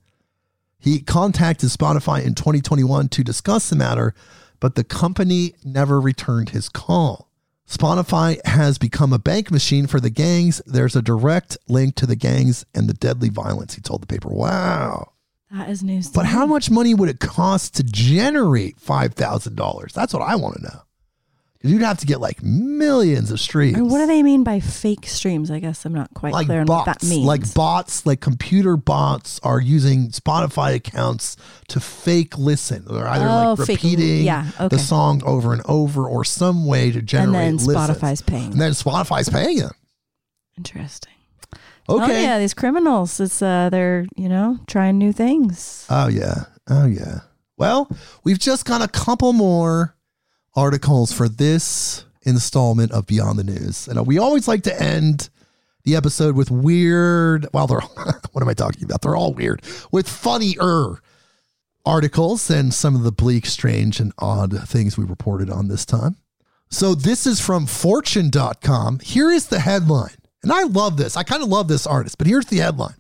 he 0.79 1.01
contacted 1.01 1.69
Spotify 1.69 2.25
in 2.25 2.37
2021 2.37 3.09
to 3.09 3.25
discuss 3.25 3.69
the 3.69 3.77
matter, 3.77 4.15
but 4.61 4.77
the 4.77 4.85
company 4.85 5.55
never 5.65 6.01
returned 6.01 6.51
his 6.51 6.69
call. 6.69 7.29
Spotify 7.69 8.45
has 8.47 8.79
become 8.79 9.13
a 9.13 9.19
bank 9.19 9.51
machine 9.51 9.89
for 9.89 9.99
the 9.99 10.11
gangs. 10.11 10.63
There's 10.65 10.95
a 10.95 11.03
direct 11.03 11.59
link 11.69 11.97
to 11.97 12.07
the 12.07 12.17
gangs 12.17 12.65
and 12.73 12.89
the 12.89 12.95
deadly 12.95 13.31
violence, 13.31 13.75
he 13.75 13.81
told 13.81 14.03
the 14.03 14.07
paper. 14.07 14.29
Wow. 14.29 15.13
That 15.51 15.69
is 15.69 15.83
news. 15.83 16.09
But 16.11 16.23
me. 16.25 16.29
how 16.29 16.47
much 16.47 16.71
money 16.71 16.95
would 16.95 17.09
it 17.09 17.19
cost 17.21 17.75
to 17.77 17.83
generate 17.83 18.79
$5,000? 18.81 19.93
That's 19.93 20.13
what 20.15 20.23
I 20.23 20.37
want 20.37 20.57
to 20.57 20.63
know. 20.63 20.83
'Cause 21.63 21.71
You'd 21.73 21.83
have 21.83 21.99
to 21.99 22.07
get 22.07 22.23
like 22.23 22.43
millions 22.43 23.31
of 23.31 23.39
streams. 23.39 23.77
Or 23.77 23.85
what 23.85 23.99
do 23.99 24.07
they 24.07 24.23
mean 24.23 24.45
by 24.45 24.61
fake 24.61 25.07
streams? 25.07 25.51
I 25.51 25.59
guess 25.61 25.85
I'm 25.85 25.93
not 25.93 26.09
quite 26.15 26.33
like 26.33 26.47
clear 26.47 26.61
on 26.61 26.67
bots, 26.67 26.87
what 26.87 27.01
that 27.01 27.07
means. 27.07 27.27
like 27.27 27.53
bots, 27.53 28.07
like 28.07 28.21
computer 28.23 28.79
bots 28.79 29.39
are 29.43 29.61
using 29.61 30.09
Spotify 30.09 30.75
accounts 30.77 31.37
to 31.69 31.79
fake 31.79 32.39
listen. 32.39 32.85
They're 32.89 33.07
either 33.07 33.27
Oh, 33.29 33.55
like 33.59 33.67
fake- 33.67 33.77
repeating 33.83 34.25
yeah, 34.25 34.51
okay. 34.59 34.75
the 34.75 34.79
song 34.79 35.23
over 35.27 35.53
and 35.53 35.61
over 35.67 36.07
or 36.09 36.25
some 36.25 36.65
way 36.65 36.93
to 36.93 37.03
generate. 37.03 37.49
and 37.49 37.59
then 37.61 37.67
listens. 37.67 37.99
Spotify's 37.99 38.23
paying. 38.23 38.53
And 38.53 38.61
then 38.61 38.73
Spotify's 38.73 39.29
paying 39.29 39.59
them. 39.59 39.73
Interesting. 40.57 41.13
Okay. 41.91 42.19
Oh 42.19 42.23
yeah, 42.23 42.39
these 42.39 42.55
criminals. 42.55 43.19
It's 43.21 43.43
uh, 43.43 43.69
they're 43.71 44.07
you 44.17 44.29
know 44.29 44.59
trying 44.67 44.99
new 44.99 45.13
things. 45.13 45.87
Oh 45.91 46.09
yeah. 46.09 46.45
Oh 46.69 46.87
yeah. 46.87 47.21
Well, 47.57 47.89
we've 48.25 48.39
just 48.39 48.65
got 48.65 48.81
a 48.81 48.89
couple 48.89 49.33
more 49.33 49.95
articles 50.55 51.13
for 51.13 51.29
this 51.29 52.05
installment 52.23 52.93
of 52.93 53.07
Beyond 53.07 53.39
the 53.39 53.45
News. 53.45 53.89
And 53.89 54.07
we 54.07 54.19
always 54.19 54.49
like 54.49 54.63
to 54.63 54.83
end 54.83 55.29
the 55.85 55.97
episode 55.97 56.37
with 56.37 56.51
weird, 56.51 57.47
well, 57.53 57.67
they're, 57.67 57.81
what 58.33 58.43
am 58.43 58.49
I 58.49 58.55
talking 58.55 58.85
about? 58.85 59.03
They're 59.03 59.17
all 59.17 59.35
weird, 59.35 59.63
with 59.91 60.09
funnier 60.09 61.01
articles 61.85 62.51
and 62.51 62.73
some 62.73 62.95
of 62.95 63.03
the 63.03 63.13
bleak, 63.13 63.47
strange, 63.47 64.01
and 64.01 64.13
odd 64.19 64.69
things 64.69 64.99
we 64.99 65.05
reported 65.05 65.51
on 65.51 65.69
this 65.69 65.85
time. 65.85 66.17
So 66.71 66.95
this 66.95 67.27
is 67.27 67.41
from 67.41 67.67
fortune.com. 67.67 69.01
Here 69.01 69.31
is 69.31 69.47
the 69.47 69.61
headline. 69.61 70.17
And 70.43 70.53
I 70.53 70.63
love 70.63 70.97
this. 70.97 71.17
I 71.17 71.23
kind 71.23 71.43
of 71.43 71.49
love 71.49 71.69
this 71.69 71.87
artist, 71.87 72.19
but 72.19 72.27
here's 72.27 72.47
the 72.47 72.59
headline. 72.59 72.95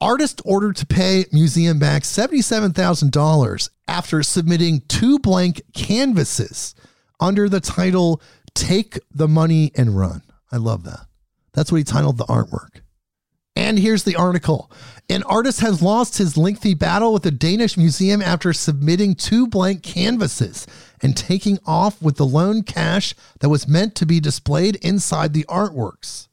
Artist 0.00 0.40
ordered 0.44 0.76
to 0.76 0.86
pay 0.86 1.26
museum 1.30 1.78
back 1.78 2.02
$77,000 2.02 3.70
after 3.86 4.22
submitting 4.22 4.80
two 4.88 5.18
blank 5.18 5.60
canvases 5.74 6.74
under 7.20 7.48
the 7.48 7.60
title 7.60 8.22
Take 8.54 8.98
the 9.12 9.28
Money 9.28 9.72
and 9.76 9.96
Run. 9.96 10.22
I 10.50 10.56
love 10.56 10.84
that. 10.84 11.06
That's 11.52 11.70
what 11.70 11.78
he 11.78 11.84
titled 11.84 12.16
the 12.16 12.24
artwork. 12.24 12.80
And 13.54 13.78
here's 13.78 14.04
the 14.04 14.16
article. 14.16 14.70
An 15.10 15.22
artist 15.24 15.60
has 15.60 15.82
lost 15.82 16.18
his 16.18 16.38
lengthy 16.38 16.72
battle 16.72 17.12
with 17.12 17.24
the 17.24 17.30
Danish 17.30 17.76
museum 17.76 18.22
after 18.22 18.52
submitting 18.52 19.14
two 19.14 19.46
blank 19.46 19.82
canvases 19.82 20.66
and 21.02 21.16
taking 21.16 21.58
off 21.66 22.00
with 22.00 22.16
the 22.16 22.24
loan 22.24 22.62
cash 22.62 23.14
that 23.40 23.48
was 23.48 23.68
meant 23.68 23.94
to 23.96 24.06
be 24.06 24.18
displayed 24.18 24.76
inside 24.76 25.34
the 25.34 25.44
artworks. 25.44 26.28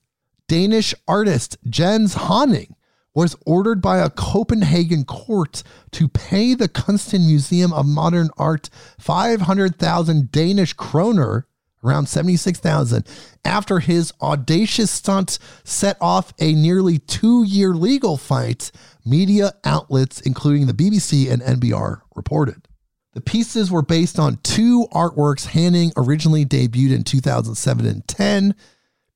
Danish 0.48 0.96
artist 1.08 1.58
Jens 1.70 2.16
Haaning 2.16 2.74
was 3.14 3.36
ordered 3.46 3.82
by 3.82 3.98
a 3.98 4.10
Copenhagen 4.10 5.04
court 5.04 5.64
to 5.92 6.08
pay 6.08 6.54
the 6.54 6.70
Kunsten 6.70 7.26
Museum 7.26 7.74
of 7.74 7.86
Modern 7.86 8.30
Art 8.38 8.70
500,000 9.00 10.32
Danish 10.32 10.74
kroner, 10.74 11.48
around 11.84 12.08
76,000, 12.08 13.06
after 13.44 13.80
his 13.80 14.14
audacious 14.22 14.92
stunt 14.92 15.40
set 15.64 15.98
off 16.00 16.34
a 16.40 16.54
nearly 16.54 17.00
two 17.00 17.44
year 17.44 17.74
legal 17.74 18.16
fight, 18.16 18.72
media 19.04 19.52
outlets, 19.66 20.22
including 20.22 20.68
the 20.68 20.74
BBC 20.74 21.30
and 21.30 21.42
NBR, 21.42 22.02
reported. 22.16 22.68
The 23.14 23.22
pieces 23.22 23.72
were 23.72 23.82
based 23.82 24.20
on 24.20 24.38
two 24.44 24.88
artworks 24.94 25.48
Haaning 25.48 25.92
originally 25.98 26.46
debuted 26.46 26.94
in 26.94 27.04
2007 27.04 27.86
and 27.86 28.08
10 28.08 28.56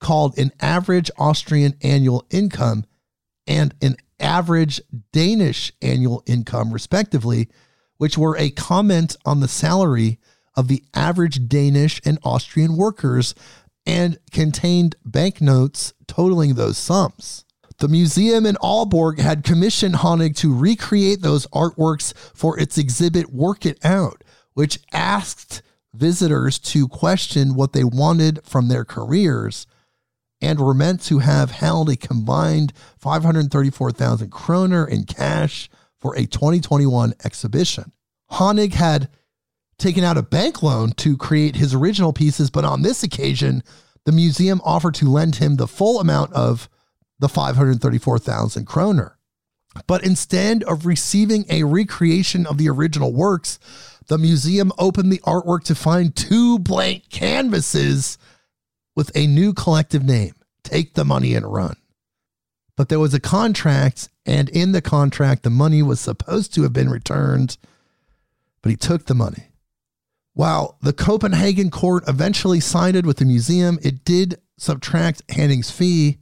called 0.02 0.38
An 0.38 0.52
Average 0.60 1.10
Austrian 1.18 1.76
Annual 1.82 2.26
Income 2.30 2.86
and 3.48 3.74
An 3.82 3.96
Average 4.20 4.82
Danish 5.14 5.72
Annual 5.82 6.24
Income, 6.26 6.74
respectively, 6.74 7.48
which 7.98 8.18
were 8.18 8.36
a 8.38 8.50
comment 8.50 9.16
on 9.26 9.40
the 9.40 9.48
salary 9.48 10.20
of 10.56 10.68
the 10.68 10.84
average 10.94 11.48
Danish 11.48 12.02
and 12.04 12.20
Austrian 12.24 12.76
workers 12.76 13.34
and 13.86 14.18
contained 14.32 14.96
banknotes 15.06 15.94
totaling 16.08 16.56
those 16.56 16.78
sums. 16.78 17.46
The 17.80 17.88
museum 17.88 18.46
in 18.46 18.56
Aalborg 18.58 19.20
had 19.20 19.44
commissioned 19.44 19.96
Honig 19.96 20.36
to 20.38 20.54
recreate 20.54 21.22
those 21.22 21.48
artworks 21.48 22.16
for 22.36 22.60
its 22.60 22.78
exhibit 22.78 23.34
Work 23.34 23.66
It 23.66 23.84
Out, 23.84 24.24
which 24.54 24.80
asked 24.94 25.64
visitors 25.94 26.60
to 26.60 26.88
question 26.88 27.56
what 27.56 27.74
they 27.74 27.84
wanted 27.84 28.42
from 28.44 28.68
their 28.68 28.86
careers 28.86 29.66
and 30.42 30.60
were 30.60 30.74
meant 30.74 31.02
to 31.04 31.20
have 31.20 31.52
held 31.52 31.90
a 31.90 31.96
combined 31.96 32.74
534,000 33.00 34.32
kroner 34.32 34.88
in 34.88 35.04
cash 35.04 35.70
for 36.00 36.16
a 36.16 36.26
2021 36.26 37.14
exhibition. 37.24 37.92
Honig 38.32 38.74
had 38.74 39.10
taken 39.78 40.04
out 40.04 40.18
a 40.18 40.24
bank 40.24 40.64
loan 40.64 40.92
to 40.92 41.18
create 41.18 41.56
his 41.56 41.74
original 41.74 42.14
pieces, 42.14 42.50
but 42.50 42.66
on 42.66 42.82
this 42.82 43.04
occasion, 43.04 43.64
the 44.06 44.12
museum 44.12 44.62
offered 44.64 44.96
to 44.96 45.10
lend 45.10 45.36
him 45.36 45.56
the 45.56 45.68
full 45.68 46.00
amount 46.00 46.34
of 46.34 46.70
the 47.20 47.30
534,000 47.30 48.66
kroner. 48.66 49.18
But 49.88 50.04
instead 50.04 50.64
of 50.64 50.86
receiving 50.86 51.46
a 51.50 51.64
recreation 51.64 52.46
of 52.46 52.58
the 52.58 52.70
original 52.70 53.14
works, 53.14 53.60
the 54.08 54.18
museum 54.18 54.72
opened 54.78 55.12
the 55.12 55.20
artwork 55.20 55.64
to 55.66 55.76
find 55.76 56.16
two 56.16 56.60
blank 56.60 57.10
canvases 57.10 58.18
with 58.96 59.12
a 59.16 59.28
new 59.28 59.54
collective 59.54 60.04
name 60.04 60.34
Take 60.64 60.94
the 60.94 61.06
Money 61.06 61.36
and 61.36 61.46
Run. 61.46 61.76
But 62.76 62.90
there 62.90 63.00
was 63.00 63.14
a 63.14 63.20
contract, 63.20 64.10
and 64.26 64.50
in 64.50 64.72
the 64.72 64.82
contract, 64.82 65.44
the 65.44 65.50
money 65.50 65.84
was 65.84 66.00
supposed 66.00 66.54
to 66.56 66.64
have 66.64 66.74
been 66.74 66.90
returned, 66.90 67.58
but 68.62 68.70
he 68.70 68.76
took 68.76 69.06
the 69.06 69.14
money. 69.14 69.50
While 70.34 70.78
the 70.82 70.94
Copenhagen 70.94 71.70
court 71.70 72.04
eventually 72.08 72.60
sided 72.60 73.06
with 73.06 73.18
the 73.18 73.26
museum, 73.26 73.78
it 73.82 74.06
did 74.06 74.40
subtract 74.58 75.28
Haaning's 75.28 75.72
fee 75.72 76.20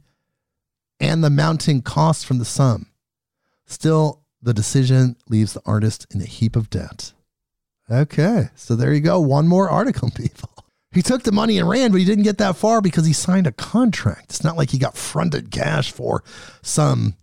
and 0.98 1.22
the 1.22 1.30
mounting 1.30 1.82
costs 1.82 2.24
from 2.24 2.38
the 2.38 2.44
sum. 2.44 2.86
Still, 3.66 4.22
the 4.42 4.54
decision 4.54 5.16
leaves 5.28 5.52
the 5.52 5.62
artist 5.64 6.06
in 6.12 6.20
a 6.20 6.26
heap 6.26 6.56
of 6.56 6.70
debt. 6.70 7.12
Okay, 7.90 8.48
so 8.54 8.74
there 8.74 8.92
you 8.92 9.00
go. 9.00 9.20
One 9.20 9.48
more 9.48 9.68
article, 9.68 10.10
people. 10.14 10.59
He 10.92 11.02
took 11.02 11.22
the 11.22 11.32
money 11.32 11.58
and 11.58 11.68
ran, 11.68 11.92
but 11.92 12.00
he 12.00 12.04
didn't 12.04 12.24
get 12.24 12.38
that 12.38 12.56
far 12.56 12.80
because 12.80 13.06
he 13.06 13.12
signed 13.12 13.46
a 13.46 13.52
contract. 13.52 14.30
It's 14.30 14.44
not 14.44 14.56
like 14.56 14.70
he 14.70 14.78
got 14.78 14.96
fronted 14.96 15.50
cash 15.50 15.92
for 15.92 16.24
some 16.62 17.16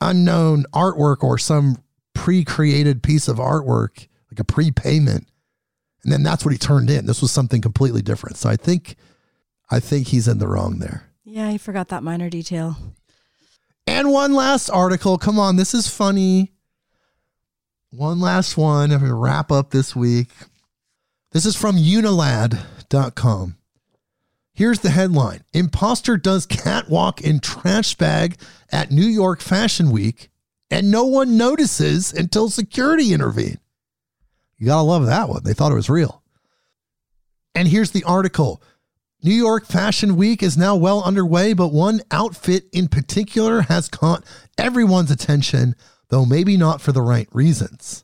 unknown 0.00 0.64
artwork 0.74 1.22
or 1.22 1.38
some 1.38 1.82
pre 2.14 2.44
created 2.44 3.02
piece 3.02 3.26
of 3.26 3.38
artwork, 3.38 4.06
like 4.30 4.38
a 4.38 4.44
prepayment. 4.44 5.26
And 6.04 6.12
then 6.12 6.22
that's 6.22 6.44
what 6.44 6.52
he 6.52 6.58
turned 6.58 6.90
in. 6.90 7.06
This 7.06 7.22
was 7.22 7.32
something 7.32 7.60
completely 7.60 8.02
different. 8.02 8.36
So 8.36 8.50
I 8.50 8.56
think 8.56 8.96
I 9.70 9.80
think 9.80 10.08
he's 10.08 10.28
in 10.28 10.38
the 10.38 10.48
wrong 10.48 10.78
there. 10.78 11.04
Yeah, 11.24 11.50
he 11.50 11.58
forgot 11.58 11.88
that 11.88 12.02
minor 12.02 12.30
detail. 12.30 12.76
And 13.86 14.12
one 14.12 14.34
last 14.34 14.68
article. 14.68 15.16
Come 15.16 15.38
on, 15.38 15.56
this 15.56 15.74
is 15.74 15.88
funny. 15.88 16.52
One 17.90 18.20
last 18.20 18.56
one. 18.56 18.92
I'm 18.92 18.98
going 18.98 19.10
to 19.10 19.14
wrap 19.14 19.50
up 19.50 19.70
this 19.70 19.96
week. 19.96 20.30
This 21.32 21.44
is 21.44 21.56
from 21.56 21.76
unilad.com. 21.76 23.56
Here's 24.54 24.80
the 24.80 24.90
headline 24.90 25.44
Imposter 25.52 26.16
does 26.16 26.46
catwalk 26.46 27.20
in 27.20 27.40
trash 27.40 27.94
bag 27.94 28.36
at 28.72 28.90
New 28.90 29.06
York 29.06 29.40
Fashion 29.40 29.90
Week, 29.90 30.30
and 30.70 30.90
no 30.90 31.04
one 31.04 31.36
notices 31.36 32.12
until 32.12 32.48
security 32.48 33.12
intervene. 33.12 33.58
You 34.56 34.66
got 34.66 34.76
to 34.76 34.82
love 34.82 35.06
that 35.06 35.28
one. 35.28 35.44
They 35.44 35.52
thought 35.52 35.70
it 35.70 35.76
was 35.76 35.90
real. 35.90 36.22
And 37.54 37.68
here's 37.68 37.90
the 37.90 38.04
article 38.04 38.62
New 39.22 39.34
York 39.34 39.66
Fashion 39.66 40.16
Week 40.16 40.42
is 40.42 40.56
now 40.56 40.76
well 40.76 41.02
underway, 41.02 41.52
but 41.52 41.72
one 41.72 42.00
outfit 42.10 42.64
in 42.72 42.88
particular 42.88 43.62
has 43.62 43.88
caught 43.88 44.24
everyone's 44.56 45.10
attention, 45.10 45.74
though 46.08 46.24
maybe 46.24 46.56
not 46.56 46.80
for 46.80 46.92
the 46.92 47.02
right 47.02 47.28
reasons. 47.32 48.02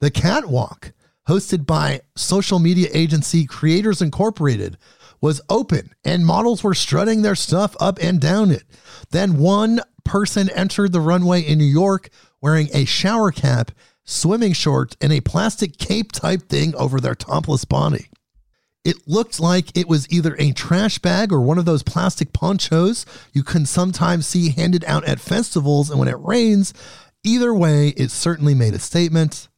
The 0.00 0.10
catwalk, 0.10 0.92
hosted 1.28 1.66
by 1.66 2.00
social 2.16 2.58
media 2.58 2.88
agency 2.92 3.46
Creators 3.46 4.00
Incorporated, 4.00 4.78
was 5.20 5.40
open 5.48 5.90
and 6.04 6.26
models 6.26 6.62
were 6.62 6.74
strutting 6.74 7.22
their 7.22 7.34
stuff 7.34 7.74
up 7.80 7.98
and 8.00 8.20
down 8.20 8.50
it. 8.50 8.64
Then 9.10 9.38
one 9.38 9.80
person 10.04 10.50
entered 10.50 10.92
the 10.92 11.00
runway 11.00 11.40
in 11.40 11.58
New 11.58 11.64
York 11.64 12.10
wearing 12.40 12.68
a 12.72 12.84
shower 12.84 13.32
cap, 13.32 13.72
swimming 14.04 14.52
shorts, 14.52 14.96
and 15.00 15.12
a 15.12 15.20
plastic 15.20 15.78
cape 15.78 16.12
type 16.12 16.48
thing 16.48 16.74
over 16.76 17.00
their 17.00 17.14
topless 17.14 17.64
body. 17.64 18.06
It 18.84 19.08
looked 19.08 19.40
like 19.40 19.76
it 19.76 19.88
was 19.88 20.08
either 20.12 20.36
a 20.38 20.52
trash 20.52 21.00
bag 21.00 21.32
or 21.32 21.40
one 21.40 21.58
of 21.58 21.64
those 21.64 21.82
plastic 21.82 22.32
ponchos 22.32 23.04
you 23.32 23.42
can 23.42 23.66
sometimes 23.66 24.28
see 24.28 24.50
handed 24.50 24.84
out 24.84 25.04
at 25.06 25.18
festivals 25.18 25.90
and 25.90 25.98
when 25.98 26.06
it 26.06 26.20
rains. 26.20 26.72
Either 27.24 27.52
way, 27.52 27.88
it 27.96 28.12
certainly 28.12 28.54
made 28.54 28.74
a 28.74 28.78
statement. 28.78 29.48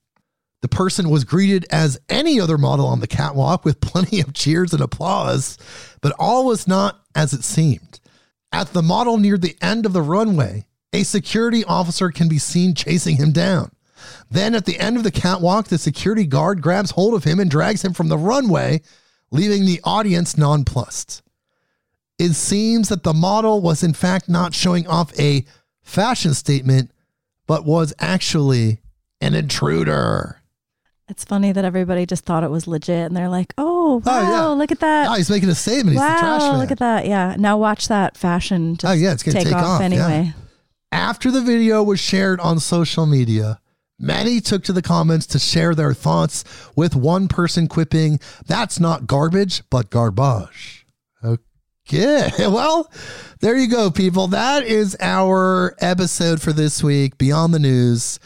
The 0.61 0.69
person 0.69 1.11
was 1.11 1.25
greeted 1.25 1.67
as 1.71 2.01
any 2.09 2.41
other 2.41 2.59
model 2.59 2.87
on 2.87 3.01
the 3.01 3.07
catwalk 3.07 3.65
with 3.65 3.81
plenty 3.81 4.21
of 4.21 4.35
cheers 4.35 4.73
and 4.73 4.83
applause, 4.83 5.57
but 6.01 6.15
all 6.19 6.47
was 6.47 6.67
not 6.67 7.01
as 7.15 7.33
it 7.33 7.45
seemed. 7.45 8.01
At 8.51 8.73
the 8.73 8.83
model 8.83 9.19
near 9.19 9.39
the 9.39 9.57
end 9.61 9.87
of 9.87 9.93
the 9.93 10.03
runway, 10.03 10.67
a 10.93 11.03
security 11.03 11.65
officer 11.65 12.11
can 12.11 12.29
be 12.29 12.39
seen 12.39 12.75
chasing 12.75 13.17
him 13.17 13.31
down. 13.31 13.71
Then 14.31 14.55
at 14.55 14.65
the 14.65 14.79
end 14.79 14.97
of 14.97 15.03
the 15.03 15.11
catwalk, 15.11 15.69
the 15.69 15.79
security 15.79 16.25
guard 16.25 16.63
grabs 16.63 16.93
hold 16.93 17.15
of 17.15 17.25
him 17.25 17.41
and 17.41 17.51
drags 17.51 17.85
him 17.85 17.93
from 17.93 18.09
the 18.09 18.19
runway 18.19 18.81
leaving 19.31 19.67
the 19.67 19.81
audience 19.85 20.39
nonplussed. 20.39 21.23
It 22.19 22.33
seems 22.33 22.89
that 22.89 23.05
the 23.05 23.15
model 23.15 23.61
was 23.61 23.83
in 23.83 23.95
fact 23.95 24.29
not 24.29 24.55
showing 24.55 24.87
off 24.87 25.19
a 25.19 25.45
fashion 25.83 26.35
statement, 26.35 26.91
but 27.47 27.65
was 27.65 27.93
actually 27.99 28.81
an 29.21 29.35
intruder. 29.35 30.38
It's 31.09 31.25
funny 31.25 31.53
that 31.53 31.65
everybody 31.65 32.05
just 32.05 32.25
thought 32.25 32.45
it 32.45 32.51
was 32.51 32.67
legit 32.67 33.07
and 33.07 33.17
they're 33.17 33.29
like, 33.31 33.55
oh, 33.57 34.03
wow, 34.05 34.19
Oh, 34.19 34.21
yeah. 34.31 34.45
look 34.49 34.71
at 34.73 34.81
that. 34.81 35.09
Oh, 35.09 35.15
he's 35.15 35.31
making 35.31 35.49
a 35.49 35.55
statement. 35.55 35.97
He's 35.97 36.01
the 36.03 36.07
trash 36.19 36.41
wow, 36.43 36.57
look 36.59 36.71
at 36.71 36.79
that. 36.81 37.07
Yeah. 37.07 37.35
Now 37.39 37.57
watch 37.57 37.89
that 37.89 38.17
fashion 38.17 38.77
just 38.77 38.85
Oh, 38.91 38.95
yeah, 38.95 39.13
it's 39.13 39.23
gonna 39.23 39.39
take, 39.39 39.47
take 39.49 39.57
off, 39.57 39.65
off, 39.65 39.81
yeah. 39.81 39.85
anyway. 39.87 40.35
After 40.93 41.31
the 41.31 41.41
video 41.41 41.83
was 41.83 41.99
shared 42.01 42.41
on 42.41 42.59
social 42.61 43.07
media, 43.07 43.59
many 43.99 44.41
took 44.41 44.65
to 44.65 44.73
the 44.73 44.83
comments 44.83 45.27
to 45.29 45.39
share 45.39 45.75
their 45.75 45.95
thoughts, 45.95 46.45
with 46.77 46.95
one 46.95 47.27
person 47.29 47.69
quipping, 47.69 48.21
That's 48.47 48.79
not 48.79 49.07
garbage, 49.07 49.63
but 49.71 49.91
garbage. 49.91 50.87
Okay. 51.25 51.39
Well, 52.39 52.91
there 53.41 53.57
you 53.57 53.67
go, 53.67 53.91
people. 53.91 54.27
That 54.29 54.63
is 54.65 54.95
our 55.01 55.75
episode 55.81 56.41
for 56.43 56.53
this 56.53 56.83
week, 56.83 57.17
Beyond 57.17 57.55
the 57.55 57.59
News, 57.59 58.19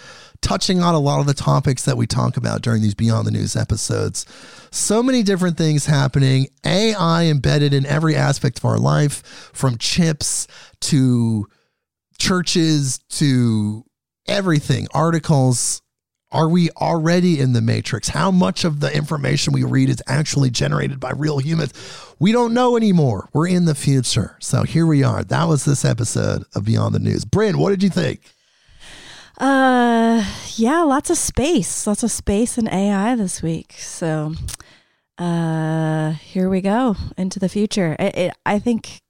touching 0.43 0.83
on 0.83 0.95
a 0.95 0.99
lot 0.99 1.21
of 1.21 1.27
the 1.27 1.35
topics 1.35 1.85
that 1.85 1.97
we 1.97 2.07
talk 2.07 2.37
about 2.37 2.61
during 2.61 2.83
these 2.83 2.95
Beyond 2.95 3.27
the 3.27 3.31
News 3.31 3.57
episodes. 3.57 4.27
So 4.71 5.03
many 5.03 5.23
different 5.23 5.57
things 5.57 5.87
happening, 5.87 6.49
AI 6.67 7.25
embedded 7.25 7.73
in 7.73 7.87
every 7.87 8.15
aspect 8.15 8.59
of 8.59 8.65
our 8.65 8.79
life, 8.79 9.51
from 9.55 9.79
chips 9.79 10.47
to 10.81 11.47
churches 12.19 12.99
to 13.11 13.85
everything, 14.27 14.89
articles. 14.93 15.81
Are 16.31 16.49
we 16.49 16.71
already 16.71 17.39
in 17.39 17.53
the 17.53 17.61
matrix? 17.61 18.09
How 18.09 18.31
much 18.31 18.65
of 18.65 18.81
the 18.81 18.95
information 18.95 19.53
we 19.53 19.65
read 19.65 19.91
is 19.91 20.03
actually 20.07 20.49
generated 20.49 20.99
by 20.99 21.13
real 21.13 21.39
humans? 21.39 21.75
We 22.19 22.33
don't 22.33 22.55
know 22.55 22.77
anymore. 22.77 23.29
We're 23.35 23.49
in 23.49 23.67
the 23.67 23.75
future. 23.75 24.37
So 24.41 24.63
here 24.63 24.87
we 24.87 25.05
are. 25.05 25.25
That 25.25 25.47
was 25.47 25.67
this 25.67 25.85
episode 25.85 26.45
of 26.55 26.65
Beyond 26.65 26.95
the 26.95 27.01
News. 27.01 27.27
Brynn, 27.27 27.57
what 27.57 27.71
did 27.71 27.83
you 27.83 27.91
think? 27.91 28.23
Uh, 29.39 30.25
yeah, 30.57 30.83
lots 30.83 31.11
of 31.11 31.17
space, 31.19 31.87
lots 31.87 32.03
of 32.03 32.11
space 32.11 32.59
and 32.59 32.69
AI 32.69 33.17
this 33.17 33.43
week. 33.43 33.75
So, 33.79 34.35
uh, 35.19 36.11
here 36.13 36.49
we 36.49 36.61
go 36.61 36.97
into 37.17 37.39
the 37.39 37.49
future. 37.49 37.97
It, 37.99 38.17
it, 38.17 38.35
I 38.45 38.59
think 38.59 39.03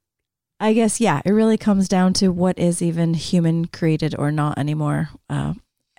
I 0.62 0.74
guess, 0.74 1.00
yeah, 1.00 1.20
it 1.24 1.32
really 1.32 1.58
comes 1.58 1.88
down 1.88 2.12
to 2.14 2.28
what 2.28 2.56
is 2.56 2.80
even 2.80 3.14
human 3.14 3.64
created 3.64 4.14
or 4.16 4.30
not 4.30 4.58
anymore. 4.58 5.08
Uh, 5.28 5.54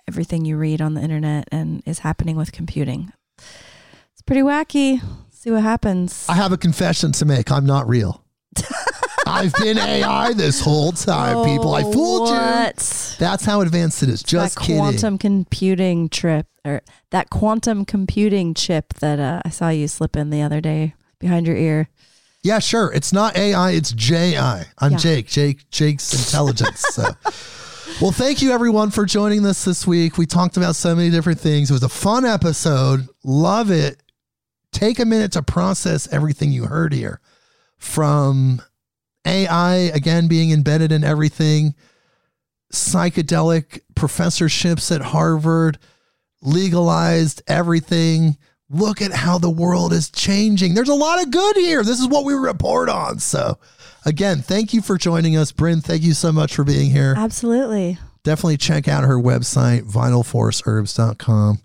everything 0.08 0.46
you 0.46 0.56
read 0.56 0.80
on 0.80 0.94
the 0.94 1.02
internet 1.02 1.46
and 1.52 1.82
is 1.84 1.98
happening 1.98 2.34
with 2.34 2.50
computing. 2.50 3.12
It's 3.36 4.22
pretty 4.24 4.40
wacky. 4.40 5.02
See 5.30 5.50
what 5.50 5.62
happens. 5.62 6.24
I 6.30 6.34
have 6.34 6.50
a 6.50 6.56
confession 6.56 7.12
to 7.12 7.26
make. 7.26 7.52
I'm 7.52 7.66
not 7.66 7.86
real. 7.86 8.23
I've 9.34 9.54
been 9.54 9.78
AI 9.78 10.32
this 10.32 10.60
whole 10.60 10.92
time, 10.92 11.44
people. 11.44 11.74
I 11.74 11.82
fooled 11.82 12.28
you. 12.28 12.34
Oh. 12.34 13.16
That's 13.18 13.44
how 13.44 13.60
advanced 13.60 14.02
it 14.02 14.08
is. 14.08 14.22
Just 14.22 14.56
that 14.56 14.60
kidding. 14.60 14.78
quantum 14.78 15.18
computing 15.18 16.08
trip 16.08 16.46
or 16.64 16.82
that 17.10 17.30
quantum 17.30 17.84
computing 17.84 18.54
chip 18.54 18.94
that 18.94 19.18
uh, 19.18 19.42
I 19.44 19.50
saw 19.50 19.68
you 19.68 19.88
slip 19.88 20.16
in 20.16 20.30
the 20.30 20.42
other 20.42 20.60
day 20.60 20.94
behind 21.18 21.46
your 21.46 21.56
ear. 21.56 21.88
Yeah, 22.42 22.58
sure. 22.58 22.92
It's 22.92 23.12
not 23.12 23.36
AI, 23.36 23.70
it's 23.72 23.92
JI. 23.92 24.36
I'm 24.78 24.92
Yeah. 24.92 24.98
Jake, 24.98 25.28
Jake, 25.28 25.70
Jake's 25.70 26.12
intelligence. 26.12 26.80
so, 26.80 27.02
well, 28.02 28.12
thank 28.12 28.42
you 28.42 28.52
everyone 28.52 28.90
for 28.90 29.06
joining 29.06 29.46
us 29.46 29.64
this 29.64 29.86
week. 29.86 30.18
We 30.18 30.26
talked 30.26 30.56
about 30.56 30.76
so 30.76 30.94
many 30.94 31.10
different 31.10 31.40
things. 31.40 31.70
It 31.70 31.72
was 31.72 31.82
a 31.82 31.88
fun 31.88 32.26
episode. 32.26 33.08
Love 33.24 33.70
it. 33.70 34.02
Take 34.72 34.98
a 34.98 35.06
minute 35.06 35.32
to 35.32 35.42
process 35.42 36.06
everything 36.12 36.52
you 36.52 36.66
heard 36.66 36.92
here 36.92 37.20
from 37.78 38.60
AI, 39.26 39.74
again, 39.74 40.28
being 40.28 40.50
embedded 40.50 40.92
in 40.92 41.04
everything, 41.04 41.74
psychedelic 42.72 43.80
professorships 43.94 44.90
at 44.92 45.00
Harvard, 45.00 45.78
legalized 46.42 47.42
everything. 47.46 48.36
Look 48.70 49.00
at 49.02 49.12
how 49.12 49.38
the 49.38 49.50
world 49.50 49.92
is 49.92 50.10
changing. 50.10 50.74
There's 50.74 50.88
a 50.88 50.94
lot 50.94 51.22
of 51.22 51.30
good 51.30 51.56
here. 51.56 51.82
This 51.82 52.00
is 52.00 52.08
what 52.08 52.24
we 52.24 52.34
report 52.34 52.88
on. 52.88 53.18
So, 53.18 53.58
again, 54.04 54.42
thank 54.42 54.74
you 54.74 54.82
for 54.82 54.98
joining 54.98 55.36
us. 55.36 55.52
Brynn, 55.52 55.82
thank 55.82 56.02
you 56.02 56.14
so 56.14 56.32
much 56.32 56.54
for 56.54 56.64
being 56.64 56.90
here. 56.90 57.14
Absolutely. 57.16 57.98
Definitely 58.24 58.56
check 58.56 58.88
out 58.88 59.04
her 59.04 59.16
website, 59.16 59.82
vitalforceherbs.com. 59.82 61.58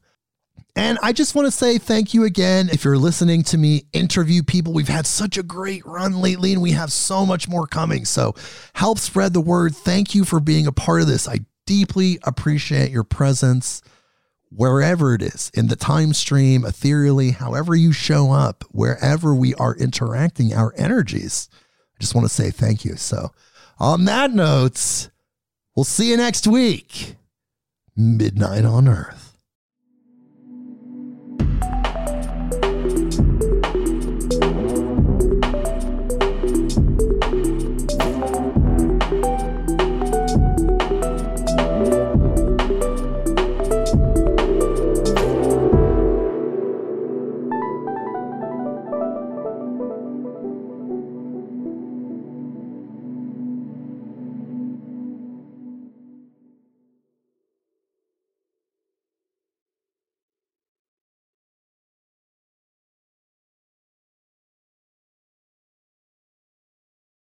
And 0.76 0.98
I 1.02 1.12
just 1.12 1.36
want 1.36 1.46
to 1.46 1.52
say 1.52 1.78
thank 1.78 2.14
you 2.14 2.24
again. 2.24 2.70
If 2.72 2.84
you're 2.84 2.98
listening 2.98 3.44
to 3.44 3.58
me 3.58 3.86
interview 3.92 4.44
people, 4.44 4.72
we've 4.72 4.88
had 4.88 5.06
such 5.06 5.38
a 5.38 5.44
great 5.44 5.86
run 5.86 6.22
lately 6.22 6.54
and 6.54 6.62
we 6.62 6.72
have 6.72 6.92
so 6.92 7.26
much 7.26 7.50
more 7.50 7.68
coming. 7.68 8.06
So 8.06 8.36
help 8.74 9.00
spread 9.00 9.34
the 9.34 9.42
word. 9.42 9.76
Thank 9.76 10.16
you 10.16 10.24
for 10.24 10.40
being 10.40 10.68
a 10.68 10.72
part 10.72 11.02
of 11.02 11.08
this. 11.08 11.28
I 11.28 11.40
deeply 11.66 12.20
appreciate 12.24 12.92
your 12.92 13.04
presence 13.04 13.82
wherever 14.52 15.14
it 15.14 15.22
is 15.22 15.52
in 15.54 15.68
the 15.68 15.76
time 15.76 16.14
stream, 16.14 16.66
ethereally, 16.66 17.32
however 17.32 17.76
you 17.76 17.92
show 17.92 18.32
up, 18.32 18.64
wherever 18.72 19.36
we 19.36 19.54
are 19.56 19.76
interacting 19.76 20.54
our 20.54 20.74
energies. 20.76 21.50
I 21.96 22.00
just 22.00 22.16
want 22.16 22.28
to 22.28 22.34
say 22.34 22.52
thank 22.52 22.84
you. 22.84 22.96
So, 22.96 23.32
on 23.80 24.06
that 24.06 24.32
note, 24.32 25.10
we'll 25.76 25.84
see 25.84 26.10
you 26.10 26.18
next 26.18 26.48
week. 26.48 27.16
Midnight 27.96 28.66
on 28.66 28.88
Earth. 28.88 29.29